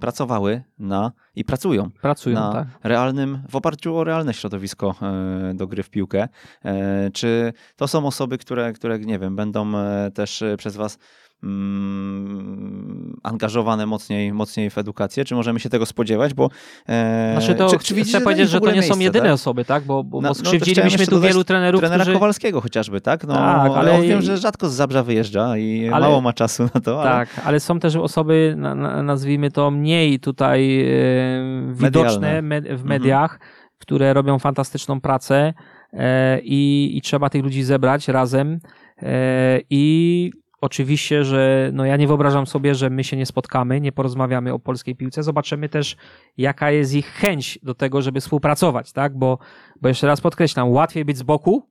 pracowały 0.02 0.64
na 0.80 1.12
i 1.36 1.46
pracują, 1.46 1.90
pracują 2.02 2.36
na 2.36 2.54
tak. 2.54 2.68
realnym, 2.84 3.40
w 3.50 3.56
oparciu 3.56 3.98
o 3.98 4.04
realne 4.04 4.34
środowisko 4.34 4.96
e, 5.02 5.54
do 5.54 5.68
gry 5.68 5.84
w 5.84 5.90
piłkę. 5.90 6.28
E, 6.66 7.12
czy 7.12 7.54
to 7.76 7.88
są 7.88 8.06
osoby, 8.06 8.38
które, 8.38 8.74
które 8.74 9.00
nie 9.00 9.20
wiem, 9.20 9.36
będą 9.36 9.78
e, 9.78 10.12
też 10.12 10.44
przez 10.58 10.76
Was 10.76 10.98
mm, 11.44 13.18
angażowane 13.24 13.86
mocniej, 13.86 14.34
mocniej 14.34 14.70
w 14.70 14.78
edukację? 14.78 15.26
Czy 15.26 15.36
możemy 15.36 15.60
się 15.60 15.70
tego 15.70 15.86
spodziewać? 15.86 16.34
Bo, 16.34 16.50
e, 16.90 17.32
znaczy 17.38 17.56
to 17.56 17.70
czy, 17.70 17.80
czy 17.80 18.04
chcę 18.04 18.22
powiedzieć, 18.22 18.50
że 18.50 18.60
to 18.60 18.68
nie 18.68 18.74
miejsce, 18.74 18.94
są 18.94 19.00
jedyne 19.00 19.26
tak? 19.26 19.34
osoby, 19.34 19.66
tak? 19.66 19.84
Bo, 19.84 20.04
bo, 20.04 20.22
no, 20.22 20.30
bo 20.30 20.36
skrzywdziliśmy 20.36 21.06
no 21.06 21.18
tu 21.18 21.22
wielu 21.22 21.44
trenerów, 21.44 21.82
Trenera 21.82 22.04
którzy... 22.04 22.14
Kowalskiego 22.14 22.62
chociażby, 22.62 23.02
tak? 23.02 23.28
No, 23.28 23.34
tak, 23.34 23.72
ale... 23.76 23.92
Ja 23.92 24.02
wiem, 24.02 24.22
że 24.22 24.38
rzadko 24.38 24.70
z 24.70 24.74
Zabrza 24.74 25.04
wyjeżdża 25.04 25.58
i 25.58 25.90
ale... 25.94 26.08
mało 26.08 26.22
ma 26.22 26.34
czasu 26.34 26.64
na 26.76 26.82
to. 26.82 27.02
Ale... 27.02 27.12
Tak, 27.12 27.42
ale 27.46 27.60
są 27.60 27.80
też 27.80 27.96
osoby, 27.96 28.56
nazwijmy 29.04 29.52
to 29.52 29.72
mniej 29.72 30.20
tutaj 30.20 30.82
e, 30.82 31.74
widoczne 31.74 32.42
med 32.42 32.64
w 32.64 32.72
mhm. 32.72 32.90
mediach, 32.90 33.34
mhm. 33.34 33.52
które 33.78 34.14
robią 34.14 34.40
fantastyczną 34.40 35.02
pracę 35.02 35.54
e, 35.94 36.40
i, 36.44 36.92
i 36.98 37.02
trzeba 37.02 37.30
tych 37.30 37.44
ludzi 37.44 37.64
zebrać 37.64 38.08
razem 38.08 38.60
e, 39.02 39.60
i 39.70 40.32
Oczywiście, 40.62 41.24
że 41.24 41.70
no 41.74 41.86
ja 41.86 41.98
nie 41.98 42.08
wyobrażam 42.08 42.48
sobie, 42.48 42.76
że 42.76 42.90
my 42.90 43.04
się 43.04 43.18
nie 43.18 43.26
spotkamy, 43.26 43.82
nie 43.82 43.92
porozmawiamy 43.92 44.54
o 44.54 44.60
polskiej 44.60 44.96
piłce. 44.96 45.24
Zobaczymy 45.24 45.70
też, 45.70 45.98
jaka 46.38 46.72
jest 46.72 46.94
ich 46.94 47.08
chęć 47.08 47.60
do 47.64 47.76
tego, 47.76 48.02
żeby 48.02 48.22
współpracować, 48.22 48.92
tak? 48.94 49.18
Bo, 49.18 49.38
bo 49.82 49.88
jeszcze 49.88 50.08
raz 50.08 50.22
podkreślam, 50.22 50.70
łatwiej 50.70 51.06
być 51.06 51.18
z 51.18 51.24
boku 51.24 51.68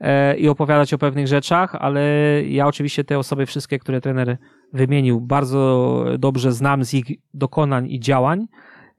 e, 0.00 0.36
i 0.36 0.48
opowiadać 0.48 0.94
o 0.94 0.98
pewnych 0.98 1.26
rzeczach, 1.26 1.74
ale 1.74 2.02
ja 2.42 2.66
oczywiście 2.66 3.04
te 3.04 3.18
osoby 3.18 3.46
wszystkie, 3.46 3.78
które 3.78 4.00
trener 4.00 4.38
wymienił, 4.72 5.20
bardzo 5.20 6.04
dobrze 6.18 6.52
znam 6.52 6.84
z 6.84 6.94
ich 6.94 7.06
dokonań 7.34 7.90
i 7.90 8.00
działań, 8.00 8.46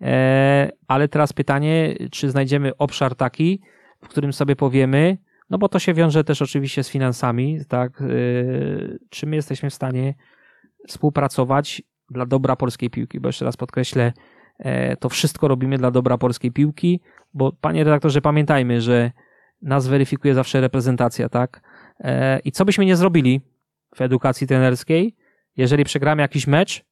e, 0.02 0.70
ale 0.88 1.08
teraz 1.08 1.34
pytanie, 1.34 1.96
czy 2.12 2.30
znajdziemy 2.30 2.78
obszar 2.78 3.16
taki, 3.16 3.62
w 4.02 4.08
którym 4.08 4.34
sobie 4.34 4.56
powiemy, 4.56 5.18
no 5.50 5.58
bo 5.58 5.70
to 5.70 5.80
się 5.80 5.94
wiąże 5.94 6.24
też 6.24 6.42
oczywiście 6.42 6.84
z 6.84 6.90
finansami, 6.90 7.60
tak? 7.68 8.02
Y, 8.02 9.00
czy 9.10 9.26
my 9.26 9.36
jesteśmy 9.36 9.70
w 9.70 9.74
stanie 9.74 10.14
współpracować 10.88 11.82
dla 12.10 12.26
dobra 12.26 12.56
polskiej 12.56 12.90
piłki? 12.90 13.20
Bo 13.20 13.30
jeszcze 13.30 13.46
raz 13.46 13.58
podkreślę, 13.58 14.14
e, 14.60 14.98
to 14.98 15.10
wszystko 15.10 15.48
robimy 15.48 15.78
dla 15.78 15.92
dobra 15.92 16.18
polskiej 16.18 16.52
piłki, 16.52 17.02
bo 17.34 17.52
panie 17.52 17.84
redaktorze, 17.84 18.22
pamiętajmy, 18.22 18.82
że 18.82 19.12
nas 19.62 19.88
weryfikuje 19.88 20.34
zawsze 20.34 20.62
reprezentacja, 20.62 21.30
tak? 21.30 21.62
E, 22.00 22.40
I 22.40 22.52
co 22.52 22.66
byśmy 22.66 22.86
nie 22.86 22.96
zrobili 22.96 23.42
w 23.96 24.02
edukacji 24.02 24.48
trenerskiej, 24.48 25.16
jeżeli 25.58 25.84
przegramy 25.84 26.22
jakiś 26.22 26.48
mecz, 26.48 26.86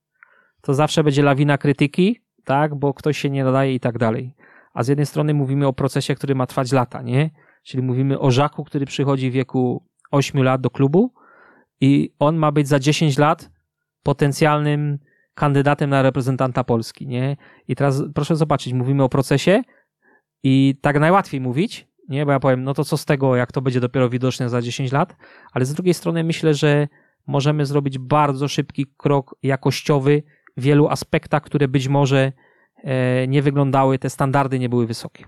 to 0.62 0.74
zawsze 0.74 1.04
będzie 1.04 1.24
lawina 1.24 1.58
krytyki, 1.58 2.22
tak, 2.44 2.76
bo 2.76 2.94
ktoś 2.94 3.18
się 3.18 3.30
nie 3.30 3.44
nadaje 3.44 3.74
i 3.74 3.80
tak 3.80 3.98
dalej. 3.98 4.36
A 4.74 4.84
z 4.84 4.88
jednej 4.88 5.06
strony 5.06 5.34
mówimy 5.34 5.68
o 5.68 5.74
procesie, 5.74 6.16
który 6.16 6.36
ma 6.36 6.48
trwać 6.48 6.72
lata, 6.72 7.02
nie? 7.02 7.30
Czyli 7.64 7.84
mówimy 7.84 8.20
o 8.20 8.32
Żaku, 8.32 8.64
który 8.64 8.86
przychodzi 8.86 9.30
w 9.32 9.34
wieku 9.34 9.86
8 10.12 10.44
lat 10.44 10.62
do 10.62 10.70
klubu 10.70 11.14
i 11.82 12.14
on 12.20 12.36
ma 12.36 12.52
być 12.52 12.68
za 12.68 12.80
10 12.80 13.18
lat 13.18 13.52
potencjalnym 14.04 15.00
kandydatem 15.34 15.90
na 15.90 16.02
reprezentanta 16.02 16.64
Polski, 16.64 17.08
nie? 17.08 17.38
I 17.68 17.76
teraz 17.76 18.04
proszę 18.16 18.36
zobaczyć, 18.36 18.74
mówimy 18.74 19.04
o 19.04 19.10
procesie 19.10 19.62
i 20.44 20.76
tak 20.82 21.00
najłatwiej 21.00 21.42
mówić, 21.42 21.88
nie? 22.10 22.26
Bo 22.26 22.32
ja 22.32 22.40
powiem, 22.40 22.64
no 22.64 22.74
to 22.74 22.86
co 22.86 22.98
z 22.98 23.06
tego, 23.06 23.36
jak 23.36 23.52
to 23.52 23.62
będzie 23.62 23.80
dopiero 23.80 24.10
widoczne 24.10 24.50
za 24.50 24.62
10 24.62 24.92
lat, 24.92 25.16
ale 25.54 25.66
z 25.66 25.74
drugiej 25.74 25.94
strony 25.94 26.24
myślę, 26.24 26.54
że 26.54 26.88
możemy 27.28 27.66
zrobić 27.66 27.98
bardzo 27.98 28.48
szybki 28.48 28.86
krok 28.98 29.36
jakościowy 29.44 30.24
w 30.58 30.62
wielu 30.62 30.88
aspektach, 30.88 31.44
które 31.44 31.68
być 31.68 31.88
może 31.88 32.32
e, 32.84 33.28
nie 33.28 33.42
wyglądały, 33.42 34.00
te 34.00 34.10
standardy 34.10 34.60
nie 34.60 34.70
były 34.70 34.88
wysokie. 34.88 35.26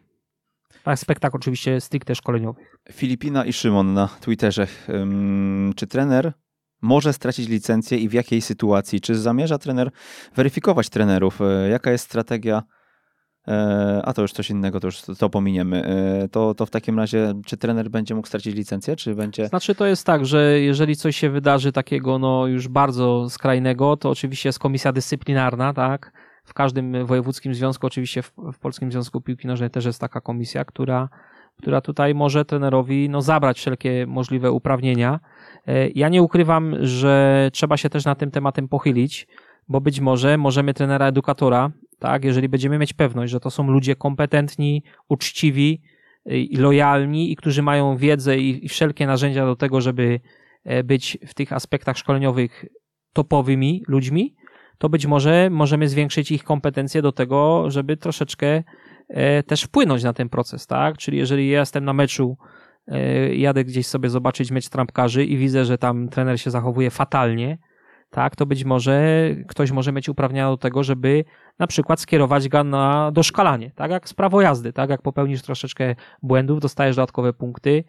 Aspektach 0.85 1.35
oczywiście 1.35 1.81
stricte 1.81 2.15
szkoleniowych. 2.15 2.77
Filipina 2.91 3.45
i 3.45 3.53
Szymon 3.53 3.93
na 3.93 4.07
Twitterze. 4.21 4.67
Czy 5.75 5.87
trener 5.87 6.33
może 6.81 7.13
stracić 7.13 7.49
licencję 7.49 7.97
i 7.97 8.09
w 8.09 8.13
jakiej 8.13 8.41
sytuacji? 8.41 9.01
Czy 9.01 9.15
zamierza 9.15 9.57
trener 9.57 9.91
weryfikować 10.35 10.89
trenerów? 10.89 11.41
E, 11.41 11.69
jaka 11.69 11.91
jest 11.91 12.05
strategia? 12.05 12.63
E, 13.47 14.01
a 14.05 14.13
to 14.13 14.21
już 14.21 14.31
coś 14.31 14.49
innego, 14.49 14.79
to 14.79 14.87
już 14.87 15.01
to 15.01 15.29
pominiemy. 15.29 15.85
E, 15.85 16.27
to, 16.27 16.53
to 16.53 16.65
w 16.65 16.69
takim 16.69 16.99
razie, 16.99 17.33
czy 17.45 17.57
trener 17.57 17.89
będzie 17.89 18.15
mógł 18.15 18.27
stracić 18.27 18.55
licencję, 18.55 18.95
czy 18.95 19.15
będzie... 19.15 19.47
Znaczy 19.47 19.75
to 19.75 19.85
jest 19.85 20.05
tak, 20.05 20.25
że 20.25 20.59
jeżeli 20.59 20.95
coś 20.95 21.17
się 21.17 21.29
wydarzy 21.29 21.71
takiego 21.71 22.19
no 22.19 22.47
już 22.47 22.67
bardzo 22.67 23.29
skrajnego, 23.29 23.97
to 23.97 24.09
oczywiście 24.09 24.49
jest 24.49 24.59
komisja 24.59 24.91
dyscyplinarna, 24.91 25.73
tak? 25.73 26.11
W 26.45 26.53
każdym 26.53 27.05
wojewódzkim 27.05 27.53
związku, 27.53 27.87
oczywiście 27.87 28.21
w, 28.21 28.33
w 28.53 28.59
Polskim 28.59 28.91
Związku 28.91 29.21
Piłki 29.21 29.47
Nożnej 29.47 29.69
też 29.69 29.85
jest 29.85 30.01
taka 30.01 30.21
komisja, 30.21 30.65
która, 30.65 31.09
która 31.57 31.81
tutaj 31.81 32.15
może 32.15 32.45
trenerowi 32.45 33.09
no, 33.09 33.21
zabrać 33.21 33.57
wszelkie 33.57 34.05
możliwe 34.07 34.51
uprawnienia. 34.51 35.19
E, 35.67 35.89
ja 35.89 36.09
nie 36.09 36.21
ukrywam, 36.21 36.75
że 36.81 37.49
trzeba 37.53 37.77
się 37.77 37.89
też 37.89 38.05
na 38.05 38.15
tym 38.15 38.31
tematem 38.31 38.67
pochylić, 38.67 39.27
bo 39.67 39.81
być 39.81 39.99
może 39.99 40.37
możemy 40.37 40.73
trenera 40.73 41.07
edukatora, 41.07 41.71
tak, 41.99 42.23
jeżeli 42.23 42.49
będziemy 42.49 42.77
mieć 42.77 42.93
pewność, 42.93 43.31
że 43.31 43.39
to 43.39 43.51
są 43.51 43.71
ludzie 43.71 43.95
kompetentni, 43.95 44.83
uczciwi 45.09 45.81
i 46.25 46.57
lojalni 46.57 47.31
i 47.31 47.35
którzy 47.35 47.61
mają 47.61 47.97
wiedzę 47.97 48.37
i, 48.37 48.65
i 48.65 48.69
wszelkie 48.69 49.07
narzędzia 49.07 49.45
do 49.45 49.55
tego, 49.55 49.81
żeby 49.81 50.19
e, 50.63 50.83
być 50.83 51.17
w 51.27 51.33
tych 51.33 51.53
aspektach 51.53 51.97
szkoleniowych 51.97 52.65
topowymi 53.13 53.83
ludźmi, 53.87 54.35
to 54.77 54.89
być 54.89 55.05
może 55.05 55.49
możemy 55.51 55.87
zwiększyć 55.87 56.31
ich 56.31 56.43
kompetencje 56.43 57.01
do 57.01 57.11
tego, 57.11 57.71
żeby 57.71 57.97
troszeczkę 57.97 58.63
e, 59.09 59.43
też 59.43 59.63
wpłynąć 59.63 60.03
na 60.03 60.13
ten 60.13 60.29
proces, 60.29 60.67
tak? 60.67 60.97
Czyli 60.97 61.17
jeżeli 61.17 61.49
ja 61.49 61.59
jestem 61.59 61.85
na 61.85 61.93
meczu, 61.93 62.37
e, 62.87 63.35
jadę 63.35 63.63
gdzieś 63.63 63.87
sobie 63.87 64.09
zobaczyć 64.09 64.51
mecz 64.51 64.69
trampkarzy 64.69 65.25
i 65.25 65.37
widzę, 65.37 65.65
że 65.65 65.77
tam 65.77 66.09
trener 66.09 66.41
się 66.41 66.51
zachowuje 66.51 66.89
fatalnie, 66.91 67.57
tak, 68.13 68.35
to 68.35 68.45
być 68.45 68.63
może 68.63 69.27
ktoś 69.47 69.71
może 69.71 69.91
mieć 69.91 70.09
uprawnienia 70.09 70.49
do 70.49 70.57
tego, 70.57 70.83
żeby 70.83 71.25
na 71.59 71.67
przykład 71.67 71.99
skierować 71.99 72.49
go 72.49 72.63
na 72.63 73.11
doszkalanie, 73.11 73.71
tak 73.75 73.91
jak 73.91 74.09
z 74.09 74.13
prawo 74.13 74.41
jazdy, 74.41 74.73
tak 74.73 74.89
jak 74.89 75.01
popełnisz 75.01 75.41
troszeczkę 75.41 75.95
błędów, 76.21 76.59
dostajesz 76.59 76.95
dodatkowe 76.95 77.33
punkty 77.33 77.83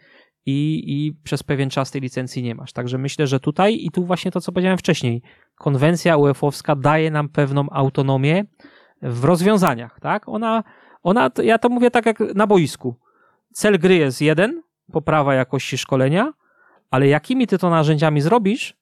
i, 0.46 0.82
i 0.86 1.12
przez 1.22 1.42
pewien 1.42 1.70
czas 1.70 1.90
tej 1.90 2.00
licencji 2.00 2.42
nie 2.42 2.54
masz. 2.54 2.72
Także 2.72 2.98
myślę, 2.98 3.26
że 3.26 3.40
tutaj 3.40 3.78
i 3.80 3.90
tu 3.90 4.06
właśnie 4.06 4.30
to, 4.30 4.40
co 4.40 4.52
powiedziałem 4.52 4.78
wcześniej, 4.78 5.22
konwencja 5.58 6.16
UEFA-owska 6.16 6.76
daje 6.76 7.10
nam 7.10 7.28
pewną 7.28 7.70
autonomię 7.70 8.44
w 9.02 9.24
rozwiązaniach, 9.24 10.00
tak? 10.00 10.28
Ona, 10.28 10.64
ona, 11.02 11.30
ja 11.42 11.58
to 11.58 11.68
mówię 11.68 11.90
tak 11.90 12.06
jak 12.06 12.20
na 12.34 12.46
boisku. 12.46 12.96
Cel 13.52 13.78
gry 13.78 13.94
jest 13.94 14.20
jeden, 14.20 14.62
poprawa 14.92 15.34
jakości 15.34 15.78
szkolenia, 15.78 16.32
ale 16.90 17.08
jakimi 17.08 17.46
ty 17.46 17.58
to 17.58 17.70
narzędziami 17.70 18.20
zrobisz, 18.20 18.76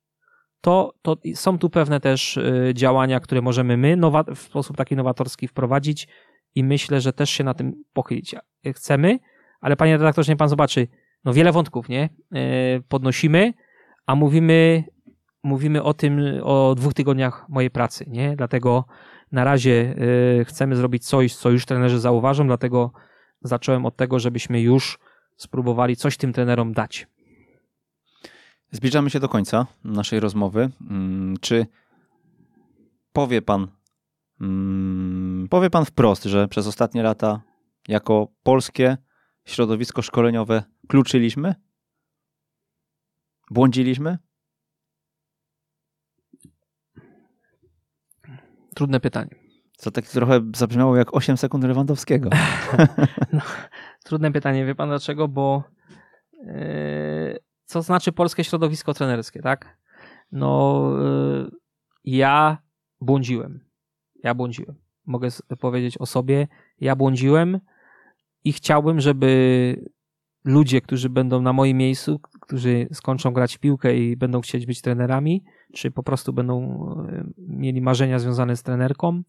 to, 0.60 0.94
to 1.02 1.16
są 1.34 1.58
tu 1.58 1.70
pewne 1.70 2.00
też 2.00 2.36
y, 2.36 2.72
działania, 2.74 3.20
które 3.20 3.42
możemy 3.42 3.76
my 3.76 3.96
nowa, 3.96 4.24
w 4.34 4.38
sposób 4.38 4.76
taki 4.76 4.96
nowatorski 4.96 5.48
wprowadzić 5.48 6.08
i 6.54 6.64
myślę, 6.64 7.00
że 7.00 7.12
też 7.12 7.30
się 7.30 7.44
na 7.44 7.54
tym 7.54 7.84
pochylić 7.92 8.34
chcemy, 8.72 9.18
ale 9.60 9.76
panie 9.76 9.96
redaktorze, 9.96 10.32
nie 10.32 10.36
pan 10.36 10.48
zobaczy, 10.48 10.88
no 11.24 11.32
wiele 11.32 11.52
wątków, 11.52 11.88
nie? 11.88 12.08
Y, 12.36 12.82
podnosimy, 12.88 13.54
a 14.06 14.14
mówimy, 14.14 14.84
mówimy 15.42 15.82
o 15.82 15.94
tym, 15.94 16.20
o 16.42 16.74
dwóch 16.74 16.94
tygodniach 16.94 17.48
mojej 17.48 17.70
pracy, 17.70 18.04
nie? 18.08 18.36
Dlatego 18.36 18.84
na 19.32 19.44
razie 19.44 19.94
y, 20.40 20.44
chcemy 20.44 20.76
zrobić 20.76 21.06
coś, 21.06 21.36
co 21.36 21.50
już 21.50 21.66
trenerzy 21.66 22.00
zauważą, 22.00 22.46
dlatego 22.46 22.92
zacząłem 23.42 23.86
od 23.86 23.96
tego, 23.96 24.18
żebyśmy 24.18 24.60
już 24.60 24.98
spróbowali 25.36 25.96
coś 25.96 26.16
tym 26.16 26.32
trenerom 26.32 26.72
dać. 26.72 27.06
Zbliżamy 28.70 29.10
się 29.10 29.20
do 29.20 29.28
końca 29.28 29.66
naszej 29.84 30.20
rozmowy. 30.20 30.70
Mm, 30.90 31.36
czy 31.40 31.66
powie 33.12 33.42
pan, 33.42 33.68
mm, 34.40 35.48
powie 35.50 35.70
pan 35.70 35.84
wprost, 35.84 36.24
że 36.24 36.48
przez 36.48 36.66
ostatnie 36.66 37.02
lata 37.02 37.40
jako 37.88 38.28
polskie 38.42 38.96
środowisko 39.44 40.02
szkoleniowe 40.02 40.62
kluczyliśmy? 40.88 41.54
Błądziliśmy? 43.50 44.18
Trudne 48.74 49.00
pytanie. 49.00 49.34
Co 49.76 49.90
tak 49.90 50.06
trochę 50.06 50.40
zabrzmiało 50.56 50.96
jak 50.96 51.14
8 51.14 51.36
sekund 51.36 51.64
Lewandowskiego. 51.64 52.30
no, 53.32 53.40
trudne 54.04 54.32
pytanie. 54.32 54.66
Wie 54.66 54.74
pan 54.74 54.88
dlaczego? 54.88 55.28
Bo 55.28 55.62
yy, 56.32 57.38
co 57.64 57.82
znaczy 57.82 58.12
polskie 58.12 58.44
środowisko 58.44 58.94
trenerskie, 58.94 59.42
tak? 59.42 59.78
No, 60.32 60.82
yy, 60.98 61.50
ja 62.04 62.58
błądziłem. 63.00 63.64
Ja 64.22 64.34
błądziłem. 64.34 64.76
Mogę 65.06 65.28
powiedzieć 65.60 65.98
o 65.98 66.06
sobie. 66.06 66.48
Ja 66.80 66.96
błądziłem 66.96 67.60
i 68.44 68.52
chciałbym, 68.52 69.00
żeby 69.00 69.92
ludzie, 70.44 70.80
którzy 70.80 71.08
będą 71.08 71.42
na 71.42 71.52
moim 71.52 71.76
miejscu, 71.76 72.20
którzy 72.40 72.88
skończą 72.92 73.30
grać 73.32 73.56
w 73.56 73.58
piłkę 73.58 73.96
i 73.96 74.16
będą 74.16 74.40
chcieć 74.40 74.66
być 74.66 74.80
trenerami, 74.80 75.44
czy 75.72 75.90
po 75.90 76.02
prostu 76.02 76.32
będą 76.32 76.86
yy, 77.12 77.24
mieli 77.38 77.80
marzenia 77.80 78.18
związane 78.18 78.56
z 78.56 78.62
trenerką, 78.62 79.22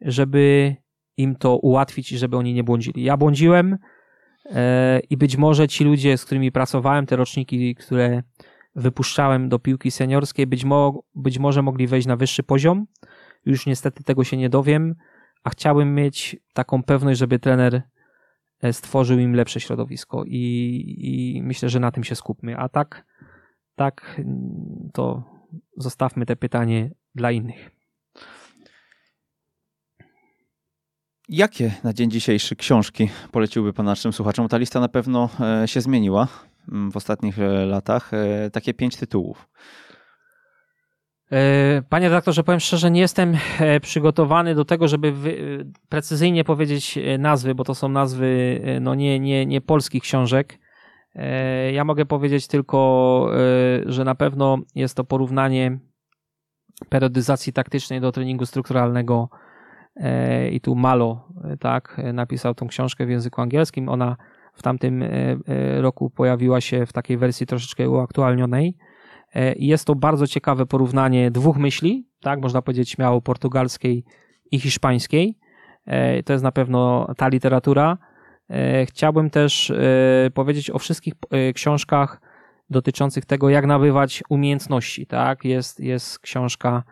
żeby 0.00 0.76
im 1.16 1.36
to 1.36 1.56
ułatwić 1.56 2.12
i 2.12 2.18
żeby 2.18 2.36
oni 2.36 2.54
nie 2.54 2.64
błądzili. 2.64 3.02
Ja 3.02 3.16
błądziłem, 3.16 3.78
E, 4.50 5.00
i 5.10 5.16
być 5.16 5.36
może 5.36 5.68
ci 5.68 5.84
ludzie, 5.84 6.16
z 6.16 6.24
którymi 6.24 6.52
pracowałem, 6.52 7.06
te 7.06 7.16
roczniki, 7.16 7.74
które 7.74 8.22
wypuszczałem 8.74 9.48
do 9.48 9.58
piłki 9.58 9.90
seniorskiej, 9.90 10.46
być, 10.46 10.64
mo 10.64 11.02
być 11.14 11.38
może 11.38 11.62
mogli 11.62 11.86
wejść 11.86 12.06
na 12.06 12.16
wyższy 12.16 12.42
poziom. 12.42 12.86
Już 13.44 13.66
niestety 13.66 14.04
tego 14.04 14.24
się 14.24 14.36
nie 14.36 14.48
dowiem, 14.48 14.94
a 15.44 15.50
chciałbym 15.50 15.94
mieć 15.94 16.36
taką 16.52 16.82
pewność, 16.82 17.18
żeby 17.18 17.38
trener 17.38 17.82
e, 18.62 18.72
stworzył 18.72 19.18
im 19.18 19.34
lepsze 19.34 19.60
środowisko 19.60 20.24
i, 20.26 20.94
i 20.98 21.42
myślę, 21.42 21.68
że 21.68 21.80
na 21.80 21.90
tym 21.90 22.04
się 22.04 22.14
skupmy. 22.14 22.56
A 22.56 22.68
tak, 22.68 23.06
tak, 23.74 24.20
to 24.92 25.37
zostawmy 25.76 26.26
te 26.26 26.36
pytanie 26.36 26.90
dla 27.14 27.30
innych. 27.30 27.78
Jakie 31.28 31.72
na 31.84 31.92
dzień 31.92 32.10
dzisiejszy 32.10 32.56
książki 32.56 33.08
poleciłby 33.32 33.72
Pan 33.72 33.86
naszym 33.86 34.12
słuchaczom? 34.12 34.48
Ta 34.48 34.56
lista 34.56 34.80
na 34.80 34.88
pewno 34.88 35.28
e, 35.40 35.68
się 35.68 35.80
zmieniła 35.80 36.28
mm, 36.68 36.92
w 36.92 36.96
ostatnich 36.96 37.38
e, 37.38 37.66
latach. 37.66 38.14
E, 38.14 38.50
takie 38.50 38.74
pięć 38.74 38.96
tytułów. 38.96 39.48
Panie 41.88 42.08
redaktorze, 42.08 42.44
powiem 42.44 42.60
szczerze, 42.60 42.90
nie 42.90 43.00
jestem 43.00 43.36
przygotowany 43.82 44.54
do 44.54 44.64
tego, 44.64 44.88
żeby 44.88 45.14
precyzyjnie 45.88 46.44
powiedzieć 46.44 46.98
nazwy, 47.18 47.54
bo 47.54 47.64
to 47.64 47.74
są 47.74 47.88
nazwy 47.88 48.60
no 48.80 48.94
nie, 48.94 49.20
nie, 49.20 49.46
nie 49.46 49.60
polskich 49.60 50.02
książek. 50.02 50.58
Ja 51.72 51.84
mogę 51.84 52.06
powiedzieć 52.06 52.46
tylko, 52.46 53.30
że 53.86 54.04
na 54.04 54.14
pewno 54.14 54.58
jest 54.74 54.96
to 54.96 55.04
porównanie 55.04 55.78
periodyzacji 56.88 57.52
taktycznej 57.52 58.00
do 58.00 58.12
treningu 58.12 58.46
strukturalnego 58.46 59.28
E, 59.98 60.48
i 60.48 60.60
tu 60.60 60.74
Malo, 60.74 61.28
e, 61.44 61.56
tak, 61.56 62.00
napisał 62.12 62.54
tą 62.54 62.66
książkę 62.66 63.06
w 63.06 63.10
języku 63.10 63.40
angielskim. 63.40 63.88
Ona 63.88 64.16
w 64.54 64.62
tamtym 64.62 65.02
e, 65.02 65.08
roku 65.80 66.10
pojawiła 66.10 66.60
się 66.60 66.86
w 66.86 66.92
takiej 66.92 67.16
wersji 67.16 67.46
troszeczkę 67.46 67.90
uaktualnionej. 67.90 68.76
Jest 69.56 69.84
to 69.84 69.94
bardzo 69.94 70.26
ciekawe 70.26 70.66
porównanie 70.66 71.30
dwóch 71.30 71.56
myśli, 71.56 72.08
tak, 72.20 72.40
można 72.40 72.62
powiedzieć 72.62 72.90
śmiało 72.90 73.20
portugalskiej 73.20 74.04
i 74.50 74.60
hiszpańskiej. 74.60 75.38
To 76.24 76.32
jest 76.32 76.44
na 76.44 76.52
pewno 76.52 77.06
ta 77.16 77.28
literatura. 77.28 77.98
Chciałbym 78.86 79.30
też 79.30 79.72
powiedzieć 80.34 80.70
o 80.70 80.78
wszystkich 80.78 81.14
książkach 81.54 82.20
dotyczących 82.70 83.24
tego, 83.24 83.50
jak 83.50 83.66
nabywać 83.66 84.22
umiejętności, 84.28 85.06
tak. 85.06 85.44
Jest, 85.44 85.80
jest 85.80 86.18
książka 86.18 86.82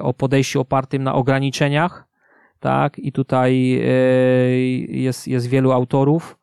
o 0.00 0.14
podejściu 0.14 0.60
opartym 0.60 1.02
na 1.02 1.14
ograniczeniach, 1.14 2.04
tak, 2.60 2.98
i 2.98 3.12
tutaj 3.12 3.80
jest, 4.88 5.28
jest 5.28 5.46
wielu 5.46 5.72
autorów. 5.72 6.38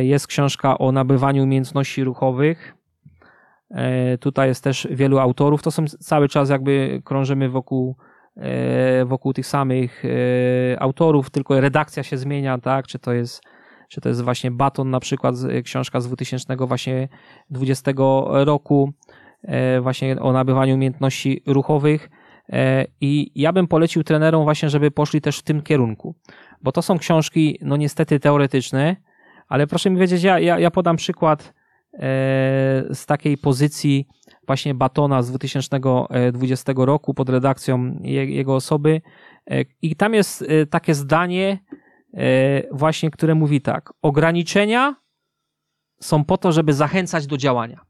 Jest 0.00 0.26
książka 0.26 0.78
o 0.78 0.92
nabywaniu 0.92 1.42
umiejętności 1.42 2.04
ruchowych. 2.04 2.74
Tutaj 4.20 4.48
jest 4.48 4.64
też 4.64 4.88
wielu 4.90 5.18
autorów. 5.18 5.62
To 5.62 5.70
są 5.70 5.86
cały 5.88 6.28
czas 6.28 6.50
jakby 6.50 7.02
krążymy 7.04 7.48
wokół 7.48 7.96
E, 8.36 9.04
wokół 9.04 9.32
tych 9.32 9.46
samych 9.46 10.04
e, 10.04 10.08
autorów, 10.82 11.30
tylko 11.30 11.60
redakcja 11.60 12.02
się 12.02 12.16
zmienia, 12.16 12.58
tak? 12.58 12.86
Czy 12.86 12.98
to 12.98 13.12
jest, 13.12 13.42
czy 13.88 14.00
to 14.00 14.08
jest 14.08 14.22
właśnie 14.22 14.50
Baton 14.50 14.90
na 14.90 15.00
przykład, 15.00 15.34
książka 15.64 16.00
z 16.00 16.06
2000 16.06 16.56
właśnie 16.56 17.08
20 17.50 17.92
roku, 18.44 18.92
e, 19.42 19.80
właśnie 19.80 20.20
o 20.20 20.32
nabywaniu 20.32 20.74
umiejętności 20.74 21.42
ruchowych. 21.46 22.10
I 23.00 23.32
ja 23.34 23.52
bym 23.52 23.66
polecił 23.66 24.04
trenerom 24.04 24.44
właśnie, 24.44 24.70
żeby 24.70 24.90
poszli 24.90 25.20
też 25.20 25.38
w 25.38 25.42
tym 25.42 25.62
kierunku, 25.62 26.14
bo 26.62 26.72
to 26.72 26.82
są 26.82 26.98
książki, 26.98 27.58
no 27.62 27.76
niestety 27.76 28.20
teoretyczne, 28.20 28.96
ale 29.48 29.66
proszę 29.66 29.90
mi 29.90 29.98
wiedzieć, 29.98 30.22
ja, 30.22 30.38
ja, 30.38 30.58
ja 30.58 30.70
podam 30.70 30.96
przykład 30.96 31.54
z 32.90 33.06
takiej 33.06 33.38
pozycji 33.38 34.06
właśnie 34.46 34.74
Batona 34.74 35.22
z 35.22 35.28
2020 35.28 36.72
roku 36.76 37.14
pod 37.14 37.28
redakcją 37.28 37.98
jego 38.02 38.54
osoby. 38.54 39.00
E, 39.50 39.64
I 39.82 39.96
tam 39.96 40.14
jest 40.14 40.42
e, 40.42 40.66
takie 40.66 40.94
zdanie, 40.94 41.58
e, 41.72 41.76
właśnie, 42.72 43.10
które 43.10 43.34
mówi 43.34 43.60
tak: 43.60 43.92
ograniczenia 44.02 44.94
są 46.00 46.24
po 46.24 46.38
to, 46.38 46.52
żeby 46.52 46.72
zachęcać 46.72 47.26
do 47.26 47.36
działania. 47.36 47.80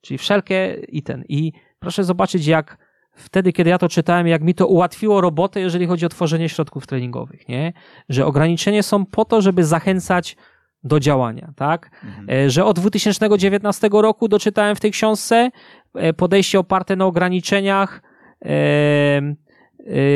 Czyli 0.00 0.18
wszelkie 0.18 0.80
i 0.88 1.02
ten. 1.02 1.24
I 1.28 1.52
proszę 1.78 2.04
zobaczyć, 2.04 2.46
jak 2.46 2.78
wtedy, 3.12 3.52
kiedy 3.52 3.70
ja 3.70 3.78
to 3.78 3.88
czytałem, 3.88 4.26
jak 4.26 4.42
mi 4.42 4.54
to 4.54 4.66
ułatwiło 4.66 5.20
robotę, 5.20 5.60
jeżeli 5.60 5.86
chodzi 5.86 6.06
o 6.06 6.08
tworzenie 6.08 6.48
środków 6.48 6.86
treningowych, 6.86 7.48
nie? 7.48 7.72
Że 8.08 8.26
ograniczenia 8.26 8.82
są 8.82 9.06
po 9.06 9.24
to, 9.24 9.42
żeby 9.42 9.64
zachęcać 9.64 10.36
do 10.84 11.00
działania, 11.00 11.52
tak? 11.56 11.90
Mhm. 12.04 12.30
E, 12.30 12.50
że 12.50 12.64
od 12.64 12.80
2019 12.80 13.88
roku 13.92 14.28
doczytałem 14.28 14.76
w 14.76 14.80
tej 14.80 14.90
książce 14.90 15.50
e, 15.94 16.12
podejście 16.12 16.58
oparte 16.58 16.96
na 16.96 17.06
ograniczeniach 17.06 18.02
e, 18.44 19.22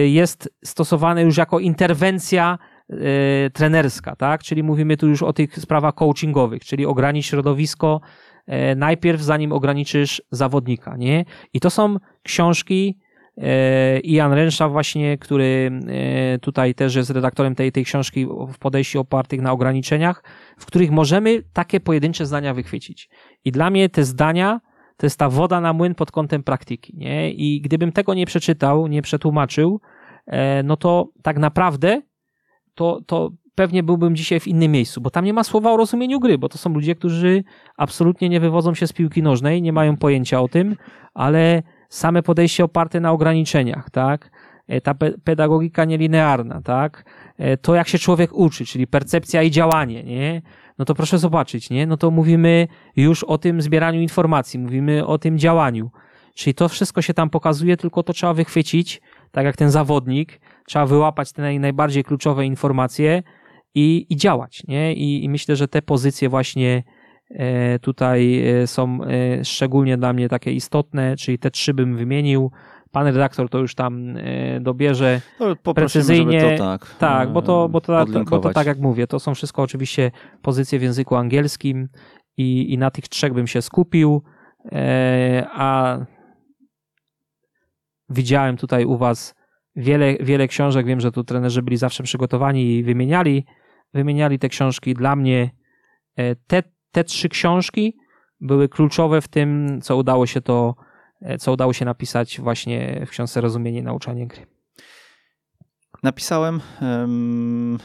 jest 0.07 0.51
stosowane 0.65 1.23
już 1.23 1.37
jako 1.37 1.61
interwencja 1.61 2.59
trenerska, 3.53 4.17
tak? 4.17 4.43
Czyli 4.43 4.63
mówimy 4.63 4.97
tu 4.97 5.09
już 5.09 5.23
o 5.23 5.33
tych 5.33 5.59
sprawach 5.59 5.95
coachingowych, 5.95 6.65
czyli 6.65 6.87
ogranicz 6.87 7.27
środowisko 7.27 8.01
najpierw, 8.77 9.21
zanim 9.21 9.53
ograniczysz 9.53 10.23
zawodnika, 10.31 10.97
nie? 10.97 11.25
I 11.53 11.61
to 11.61 11.71
są 11.71 11.97
książki, 12.23 12.99
E, 13.39 14.01
Ian 14.01 14.33
Renshaw 14.33 14.73
właśnie, 14.73 15.19
który 15.19 15.71
tutaj 16.41 16.75
też 16.75 16.95
jest 16.95 17.11
redaktorem 17.11 17.55
tej, 17.55 17.73
tej 17.73 17.85
książki 17.85 18.27
w 18.27 18.59
podejściu 18.59 19.01
opartych 19.01 19.41
na 19.41 19.53
ograniczeniach, 19.53 20.25
w 20.59 20.67
których 20.67 20.91
możemy 20.91 21.43
takie 21.53 21.81
pojedyncze 21.81 22.27
zdania 22.27 22.55
wychwycić. 22.55 23.09
I 23.45 23.53
dla 23.53 23.71
mnie 23.71 23.89
te 23.89 24.05
zdania 24.05 24.61
to 24.97 25.07
jest 25.07 25.19
ta 25.19 25.29
woda 25.29 25.61
na 25.61 25.73
młyn 25.73 25.95
pod 25.95 26.11
kątem 26.11 26.43
praktyki. 26.43 26.97
Nie? 26.97 27.33
I 27.33 27.61
gdybym 27.61 27.93
tego 27.93 28.15
nie 28.15 28.27
przeczytał, 28.27 28.87
nie 28.87 29.03
przetłumaczył, 29.03 29.81
no 30.65 30.77
to 30.77 31.09
tak 31.23 31.39
naprawdę 31.39 32.03
to, 32.75 33.01
to 33.07 33.31
pewnie 33.55 33.83
byłbym 33.83 34.17
dzisiaj 34.17 34.41
w 34.41 34.49
innym 34.49 34.73
miejscu, 34.73 35.01
bo 35.01 35.11
tam 35.11 35.25
nie 35.25 35.33
ma 35.33 35.45
słowa 35.45 35.73
o 35.73 35.77
rozumieniu 35.77 36.21
gry, 36.21 36.39
bo 36.39 36.49
to 36.49 36.59
są 36.59 36.75
ludzie, 36.75 36.95
którzy 36.95 37.45
absolutnie 37.77 38.29
nie 38.29 38.41
wywodzą 38.41 38.75
się 38.75 38.87
z 38.87 38.93
piłki 38.93 39.23
nożnej, 39.23 39.63
nie 39.63 39.73
mają 39.73 39.97
pojęcia 39.97 40.41
o 40.41 40.49
tym, 40.49 40.77
ale 41.15 41.63
same 41.89 42.23
podejście 42.23 42.65
oparte 42.65 43.01
na 43.01 43.13
ograniczeniach, 43.13 43.91
tak? 43.91 44.31
E, 44.69 44.81
ta 44.81 44.95
pedagogika 45.25 45.85
nielinearna, 45.85 46.63
tak? 46.63 47.05
E, 47.39 47.57
to, 47.57 47.75
jak 47.75 47.89
się 47.89 47.99
człowiek 47.99 48.33
uczy, 48.33 48.67
czyli 48.67 48.87
percepcja 48.87 49.43
i 49.43 49.51
działanie, 49.51 50.03
nie? 50.05 50.43
No 50.79 50.85
to 50.85 50.95
proszę 50.95 51.19
zobaczyć, 51.19 51.71
nie? 51.71 51.87
No 51.87 51.97
to 51.97 52.11
mówimy 52.11 52.69
już 52.97 53.25
o 53.25 53.39
tym 53.39 53.63
zbieraniu 53.63 54.01
informacji, 54.01 54.61
mówimy 54.61 55.07
o 55.07 55.19
tym 55.19 55.39
działaniu. 55.39 55.91
Czyli 56.35 56.55
to 56.55 56.69
wszystko 56.69 57.03
się 57.03 57.15
tam 57.15 57.31
pokazuje, 57.31 57.77
tylko 57.77 58.03
to 58.03 58.13
trzeba 58.13 58.35
wychwycić, 58.35 59.01
tak 59.33 59.45
jak 59.45 59.57
ten 59.57 59.71
zawodnik, 59.71 60.41
trzeba 60.67 60.87
wyłapać 60.87 61.33
te 61.33 61.43
naj, 61.43 61.61
najbardziej 61.61 62.05
kluczowe 62.05 62.47
informacje 62.47 63.23
i, 63.75 64.07
i 64.11 64.17
działać, 64.17 64.63
nie? 64.69 64.95
I, 64.95 65.25
I 65.25 65.29
myślę, 65.29 65.57
że 65.57 65.69
te 65.69 65.83
pozycje 65.83 66.29
właśnie 66.29 66.83
E, 67.31 67.79
tutaj 67.79 68.49
e, 68.49 68.67
są 68.67 68.99
e, 69.05 69.45
szczególnie 69.45 69.97
dla 69.97 70.13
mnie 70.13 70.29
takie 70.29 70.53
istotne, 70.53 71.17
czyli 71.17 71.39
te 71.39 71.51
trzy 71.51 71.75
bym 71.75 71.97
wymienił. 71.97 72.51
Pan 72.93 73.07
redaktor 73.07 73.49
to 73.49 73.59
już 73.59 73.75
tam 73.75 74.15
dobierze 74.61 75.21
no, 75.41 75.75
precyzyjnie. 75.75 76.57
To 76.59 76.65
tak, 76.65 76.95
tak 76.99 77.33
bo, 77.33 77.43
to, 77.43 77.69
bo, 77.69 77.81
to, 77.81 78.07
bo 78.31 78.39
to 78.39 78.53
tak 78.53 78.67
jak 78.67 78.79
mówię, 78.79 79.07
to 79.07 79.21
są 79.21 79.35
wszystko 79.35 79.63
oczywiście 79.63 80.11
pozycje 80.43 80.79
w 80.79 80.83
języku 80.83 81.17
angielskim 81.17 81.89
i, 82.37 82.73
i 82.73 82.79
na 82.79 82.91
tych 82.91 83.09
trzech 83.09 83.33
bym 83.33 83.47
się 83.47 83.63
skupił. 83.63 84.23
A 85.53 85.99
widziałem 88.09 88.57
tutaj 88.57 88.85
u 88.85 88.97
Was 88.97 89.35
wiele, 89.77 90.17
wiele 90.21 90.49
książek. 90.49 90.87
Wiem, 90.87 91.01
że 91.01 91.13
tu 91.13 91.25
trenerzy 91.25 91.63
byli 91.63 91.77
zawsze 91.77 92.03
przygotowani 92.03 92.77
i 92.77 92.85
wymieniali, 92.85 93.45
wymieniali 93.95 94.39
te 94.39 94.49
książki. 94.49 94.95
Dla 94.95 95.17
mnie 95.17 95.51
te 96.47 96.63
te 96.95 97.05
trzy 97.05 97.29
książki 97.29 97.97
były 98.41 98.69
kluczowe 98.69 99.21
w 99.21 99.29
tym, 99.29 99.81
co 99.83 99.97
udało 99.97 100.27
się 100.27 100.41
to, 100.41 100.75
e, 101.21 101.39
co 101.39 101.53
udało 101.53 101.73
się 101.73 101.85
napisać 101.85 102.41
właśnie 102.41 103.03
w 103.07 103.11
książce 103.11 103.41
Rozumienie 103.41 103.79
i 103.79 103.83
nauczanie 103.83 104.27
gry. 104.27 104.47
Napisałem 106.05 106.61
um, 106.81 107.79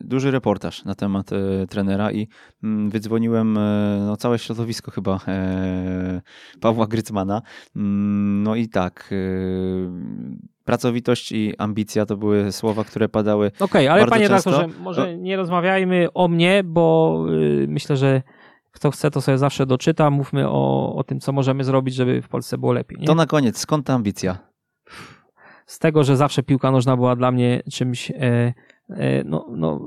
duży 0.00 0.30
reportaż 0.30 0.84
na 0.84 0.94
temat 0.94 1.32
e, 1.32 1.66
trenera 1.66 2.12
i 2.12 2.28
um, 2.62 2.90
wydzwoniłem 2.90 3.58
e, 3.58 3.98
no, 4.06 4.16
całe 4.16 4.38
środowisko 4.38 4.90
chyba 4.90 5.20
e, 5.28 6.20
Pawła 6.60 6.86
Grycmana. 6.86 7.42
Um, 7.76 8.42
no 8.42 8.54
i 8.54 8.68
tak, 8.68 9.10
e, 9.12 9.16
pracowitość 10.64 11.32
i 11.32 11.56
ambicja 11.58 12.06
to 12.06 12.16
były 12.16 12.52
słowa, 12.52 12.84
które 12.84 13.08
padały. 13.08 13.46
Okej, 13.46 13.64
okay, 13.64 13.90
ale 13.90 14.06
panie 14.06 14.28
redaktorze, 14.28 14.68
może 14.80 15.16
nie 15.16 15.36
rozmawiajmy 15.36 16.08
o 16.14 16.28
mnie, 16.28 16.62
bo 16.64 17.18
y, 17.62 17.66
myślę, 17.68 17.96
że 17.96 18.22
kto 18.72 18.90
chce, 18.90 19.10
to 19.10 19.20
sobie 19.20 19.38
zawsze 19.38 19.66
doczyta. 19.66 20.10
Mówmy 20.10 20.48
o, 20.48 20.94
o 20.96 21.04
tym, 21.04 21.20
co 21.20 21.32
możemy 21.32 21.64
zrobić, 21.64 21.94
żeby 21.94 22.22
w 22.22 22.28
Polsce 22.28 22.58
było 22.58 22.72
lepiej. 22.72 22.98
Nie? 22.98 23.06
To 23.06 23.14
na 23.14 23.26
koniec, 23.26 23.58
skąd 23.58 23.86
ta 23.86 23.94
ambicja? 23.94 24.38
Z 25.66 25.78
tego, 25.78 26.04
że 26.04 26.16
zawsze 26.16 26.42
piłka 26.42 26.70
nożna 26.70 26.96
była 26.96 27.16
dla 27.16 27.30
mnie 27.30 27.62
czymś, 27.72 28.10
e, 28.10 28.14
e, 28.20 28.54
no, 29.24 29.46
no, 29.50 29.80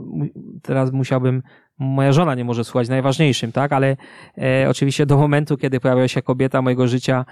teraz 0.62 0.92
musiałbym, 0.92 1.44
moja 1.78 2.12
żona 2.12 2.36
nie 2.36 2.46
może 2.46 2.64
słuchać 2.64 2.90
najważniejszym, 2.90 3.52
tak, 3.52 3.74
ale 3.74 3.98
e, 4.38 4.70
oczywiście 4.70 5.06
do 5.06 5.18
momentu, 5.18 5.58
kiedy 5.58 5.80
pojawiła 5.80 6.08
się 6.08 6.22
kobieta 6.22 6.62
mojego 6.62 6.88
życia, 6.88 7.26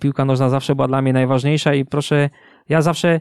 piłka 0.00 0.24
nożna 0.24 0.48
zawsze 0.48 0.74
była 0.74 0.88
dla 0.88 1.02
mnie 1.02 1.12
najważniejsza 1.12 1.74
i 1.74 1.84
proszę, 1.84 2.30
ja 2.68 2.82
zawsze 2.82 3.20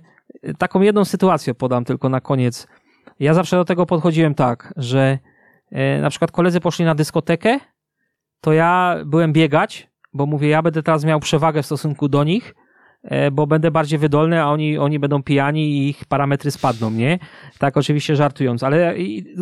taką 0.58 0.82
jedną 0.82 1.06
sytuację 1.06 1.54
podam 1.54 1.86
tylko 1.86 2.10
na 2.10 2.22
koniec. 2.22 2.68
Ja 3.20 3.34
zawsze 3.34 3.56
do 3.56 3.66
tego 3.66 3.86
podchodziłem 3.86 4.36
tak, 4.36 4.74
że 4.78 5.20
na 6.02 6.10
przykład 6.10 6.32
koledzy 6.32 6.60
poszli 6.60 6.86
na 6.86 6.96
dyskotekę, 6.96 7.60
to 8.42 8.54
ja 8.54 8.96
byłem 9.06 9.34
biegać, 9.34 9.90
bo 10.14 10.26
mówię, 10.26 10.48
ja 10.48 10.62
będę 10.62 10.84
teraz 10.84 11.06
miał 11.06 11.20
przewagę 11.20 11.62
w 11.62 11.66
stosunku 11.66 12.10
do 12.10 12.24
nich, 12.24 12.56
bo 13.32 13.48
będę 13.48 13.72
bardziej 13.72 14.00
wydolny, 14.00 14.42
a 14.42 14.48
oni, 14.48 14.78
oni 14.78 15.00
będą 15.00 15.24
pijani 15.24 15.78
i 15.78 15.90
ich 15.90 16.06
parametry 16.06 16.52
spadną, 16.52 16.92
nie? 16.92 17.20
Tak 17.60 17.78
oczywiście 17.78 18.16
żartując, 18.16 18.64
ale 18.64 18.96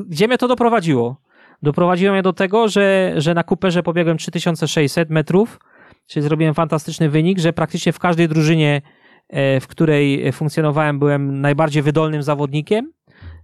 gdzie 0.07 0.27
mnie 0.27 0.37
to 0.37 0.47
doprowadziło? 0.47 1.21
Doprowadziło 1.63 2.13
mnie 2.13 2.21
do 2.21 2.33
tego, 2.33 2.67
że, 2.67 3.13
że 3.17 3.33
na 3.33 3.43
Cooperze 3.43 3.83
pobiegłem 3.83 4.17
3600 4.17 5.09
metrów, 5.09 5.59
czyli 6.07 6.23
zrobiłem 6.23 6.53
fantastyczny 6.53 7.09
wynik, 7.09 7.39
że 7.39 7.53
praktycznie 7.53 7.93
w 7.93 7.99
każdej 7.99 8.27
drużynie, 8.27 8.81
e, 9.29 9.59
w 9.59 9.67
której 9.67 10.31
funkcjonowałem, 10.31 10.99
byłem 10.99 11.41
najbardziej 11.41 11.83
wydolnym 11.83 12.23
zawodnikiem. 12.23 12.91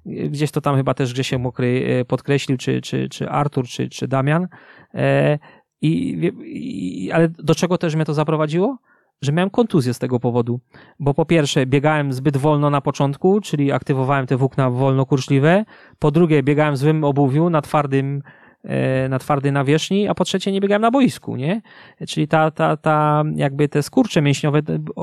Gdzieś 0.06 0.52
to 0.52 0.62
tam 0.62 0.76
chyba 0.76 0.94
też 0.94 1.14
Grzesiek 1.14 1.40
Mokry 1.40 2.00
e, 2.02 2.06
podkreślił, 2.06 2.58
czy, 2.58 2.82
czy, 2.82 3.10
czy 3.10 3.30
Artur, 3.30 3.68
czy, 3.68 3.90
czy 3.90 4.08
Damian. 4.08 4.48
E, 4.94 5.40
I, 5.82 6.22
i, 6.44 7.12
ale 7.12 7.28
do 7.30 7.56
czego 7.56 7.78
też 7.78 7.96
mnie 7.96 8.06
to 8.06 8.14
zaprowadziło? 8.14 8.78
Że 9.22 9.32
miałem 9.32 9.50
kontuzję 9.50 9.94
z 9.94 10.00
tego 10.00 10.20
powodu. 10.20 10.60
Bo 11.00 11.14
po 11.14 11.26
pierwsze, 11.26 11.66
biegałem 11.66 12.14
zbyt 12.14 12.38
wolno 12.38 12.70
na 12.70 12.82
początku, 12.82 13.41
czyli 13.41 13.72
aktywowałem 13.72 14.28
te 14.28 14.38
włókna 14.38 14.70
wolno 14.70 15.06
kurczliwe. 15.06 15.66
Po 16.00 16.12
drugie, 16.12 16.44
biegałem 16.44 16.74
w 16.74 16.78
złym 16.78 17.04
obuwiu, 17.04 17.50
na 17.50 17.62
twardym, 17.62 18.24
e, 18.64 19.10
na 19.10 19.20
twardej 19.20 19.52
nawierzchni, 19.52 20.08
a 20.08 20.16
po 20.16 20.24
trzecie 20.24 20.52
nie 20.52 20.62
biegałem 20.62 20.82
na 20.82 20.91
boisku, 20.91 21.36
nie? 21.36 21.62
Czyli 22.08 22.28
ta, 22.28 22.52
ta, 22.52 22.78
ta, 22.78 23.24
jakby 23.36 23.70
te 23.70 23.84
skurcze 23.84 24.22
mięśniowe 24.22 24.62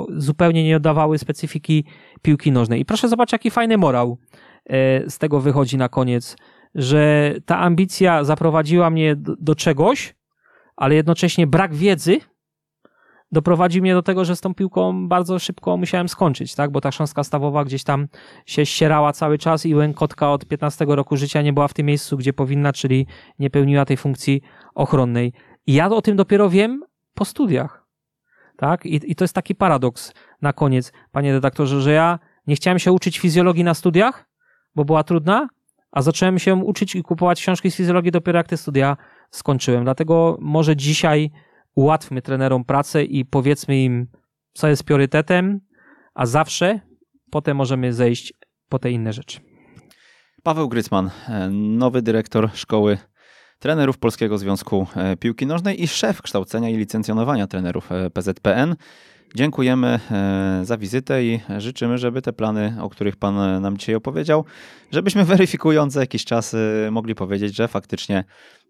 zupełnie 0.08 0.64
nie 0.64 0.76
oddawały 0.76 1.18
specyfiki 1.18 1.84
piłki 2.22 2.52
nożnej. 2.52 2.80
I 2.80 2.84
proszę 2.84 3.08
zobaczyć, 3.08 3.32
jaki 3.32 3.50
fajny 3.50 3.78
morał 3.78 4.18
e, 4.66 5.10
z 5.10 5.18
tego 5.18 5.40
wychodzi 5.40 5.76
na 5.76 5.88
koniec 5.88 6.36
że 6.76 7.34
ta 7.46 7.58
ambicja 7.58 8.24
zaprowadziła 8.24 8.90
mnie 8.90 9.16
do, 9.16 9.36
do 9.40 9.54
czegoś, 9.54 10.14
ale 10.76 10.94
jednocześnie 10.94 11.46
brak 11.46 11.74
wiedzy 11.74 12.20
doprowadził 13.32 13.82
mnie 13.82 13.94
do 13.94 14.02
tego, 14.02 14.24
że 14.24 14.36
z 14.36 14.40
tą 14.40 14.54
piłką 14.54 15.08
bardzo 15.08 15.38
szybko 15.38 15.76
musiałem 15.76 16.08
skończyć, 16.08 16.54
tak? 16.54 16.70
Bo 16.70 16.80
ta 16.80 16.90
chrząstka 16.90 17.24
stawowa 17.24 17.64
gdzieś 17.64 17.84
tam 17.84 18.08
się 18.46 18.66
ścierała 18.66 19.12
cały 19.12 19.38
czas 19.38 19.66
i 19.66 19.74
łękotka 19.74 20.32
od 20.32 20.46
15 20.46 20.84
roku 20.88 21.16
życia 21.16 21.42
nie 21.42 21.52
była 21.52 21.68
w 21.68 21.74
tym 21.74 21.86
miejscu, 21.86 22.16
gdzie 22.16 22.32
powinna, 22.32 22.72
czyli 22.72 23.06
nie 23.38 23.50
pełniła 23.50 23.84
tej 23.84 23.96
funkcji 23.96 24.42
ochronnej. 24.74 25.32
I 25.66 25.74
ja 25.74 25.88
o 25.88 26.02
tym 26.02 26.16
dopiero 26.16 26.50
wiem 26.50 26.82
po 27.14 27.24
studiach. 27.24 27.86
Tak? 28.56 28.86
I, 28.86 29.10
I 29.10 29.14
to 29.14 29.24
jest 29.24 29.34
taki 29.34 29.54
paradoks 29.54 30.12
na 30.42 30.52
koniec, 30.52 30.92
panie 31.12 31.32
redaktorze, 31.32 31.80
że 31.82 31.92
ja 31.92 32.18
nie 32.46 32.56
chciałem 32.56 32.78
się 32.78 32.92
uczyć 32.92 33.18
fizjologii 33.18 33.64
na 33.64 33.74
studiach, 33.74 34.28
bo 34.74 34.84
była 34.84 35.04
trudna, 35.04 35.48
a 35.92 36.02
zacząłem 36.02 36.38
się 36.38 36.54
uczyć 36.54 36.94
i 36.94 37.02
kupować 37.02 37.40
książki 37.40 37.70
z 37.70 37.76
fizjologii 37.76 38.12
dopiero 38.12 38.36
jak 38.36 38.48
te 38.48 38.56
studia 38.56 38.96
skończyłem. 39.30 39.84
Dlatego 39.84 40.36
może 40.40 40.76
dzisiaj 40.76 41.30
ułatwmy 41.76 42.22
trenerom 42.22 42.64
pracę 42.64 43.04
i 43.04 43.24
powiedzmy 43.24 43.82
im, 43.82 44.06
co 44.52 44.68
jest 44.68 44.84
priorytetem, 44.84 45.60
a 46.14 46.26
zawsze 46.26 46.80
potem 47.30 47.56
możemy 47.56 47.92
zejść 47.92 48.32
po 48.68 48.78
te 48.78 48.90
inne 48.90 49.12
rzeczy. 49.12 49.40
Paweł 50.42 50.68
Grycman, 50.68 51.10
e, 51.28 51.50
nowy 51.50 52.02
dyrektor 52.02 52.50
szkoły 52.54 52.98
trenerów 53.58 53.98
Polskiego 53.98 54.38
Związku 54.38 54.86
e, 54.96 55.16
Piłki 55.16 55.46
Nożnej 55.46 55.82
i 55.82 55.88
szef 55.88 56.22
kształcenia 56.22 56.70
i 56.70 56.76
licencjonowania 56.76 57.46
trenerów 57.46 57.92
e, 57.92 58.10
PZPN. 58.10 58.76
Dziękujemy 59.34 60.00
za 60.62 60.78
wizytę 60.78 61.24
i 61.24 61.40
życzymy, 61.58 61.98
żeby 61.98 62.22
te 62.22 62.32
plany, 62.32 62.76
o 62.80 62.88
których 62.88 63.16
Pan 63.16 63.62
nam 63.62 63.76
dzisiaj 63.76 63.94
opowiedział, 63.94 64.44
żebyśmy 64.90 65.24
weryfikując 65.34 65.94
jakiś 65.94 66.24
czas 66.24 66.56
mogli 66.90 67.14
powiedzieć, 67.14 67.56
że 67.56 67.68
faktycznie 67.68 68.24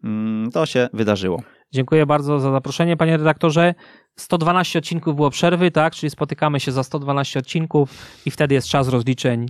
mm, 0.04 0.50
to 0.50 0.66
się 0.66 0.88
wydarzyło. 0.92 1.42
Dziękuję 1.72 2.06
bardzo 2.06 2.40
za 2.40 2.52
zaproszenie, 2.52 2.96
panie 2.96 3.16
redaktorze. 3.16 3.74
112 4.16 4.78
odcinków 4.78 5.16
było 5.16 5.30
przerwy, 5.30 5.70
tak? 5.70 5.94
Czyli 5.94 6.10
spotykamy 6.10 6.60
się 6.60 6.72
za 6.72 6.82
112 6.82 7.38
odcinków 7.38 7.90
i 8.26 8.30
wtedy 8.30 8.54
jest 8.54 8.68
czas 8.68 8.88
rozliczeń. 8.88 9.46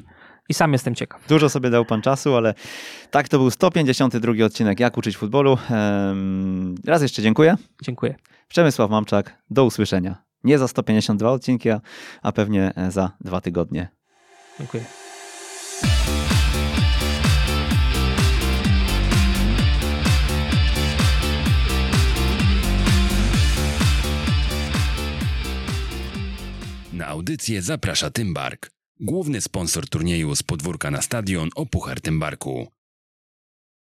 I 0.48 0.54
sam 0.54 0.72
jestem 0.72 0.94
ciekaw. 0.94 1.28
Dużo 1.28 1.48
sobie 1.48 1.70
dał 1.70 1.84
pan 1.84 2.02
czasu, 2.02 2.36
ale 2.36 2.54
tak, 3.10 3.28
to 3.28 3.38
był 3.38 3.50
152 3.50 4.44
odcinek 4.44 4.80
Jak 4.80 4.96
uczyć 4.96 5.16
futbolu. 5.16 5.58
Raz 6.86 7.02
jeszcze 7.02 7.22
dziękuję. 7.22 7.56
Dziękuję. 7.82 8.14
Przemysław 8.48 8.90
Mamczak, 8.90 9.42
do 9.50 9.64
usłyszenia. 9.64 10.22
Nie 10.44 10.58
za 10.58 10.68
152 10.68 11.30
odcinki, 11.30 11.68
a 12.22 12.32
pewnie 12.32 12.72
za 12.88 13.10
dwa 13.20 13.40
tygodnie. 13.40 13.88
Dziękuję. 14.58 15.05
Na 26.96 27.06
audycję 27.06 27.62
zaprasza 27.62 28.10
Tymbark, 28.10 28.70
główny 29.00 29.40
sponsor 29.40 29.88
turnieju 29.88 30.36
z 30.36 30.42
podwórka 30.42 30.90
na 30.90 31.02
stadion 31.02 31.50
o 31.54 31.66
Puchar 31.66 32.00
Tymbarku. 32.00 32.75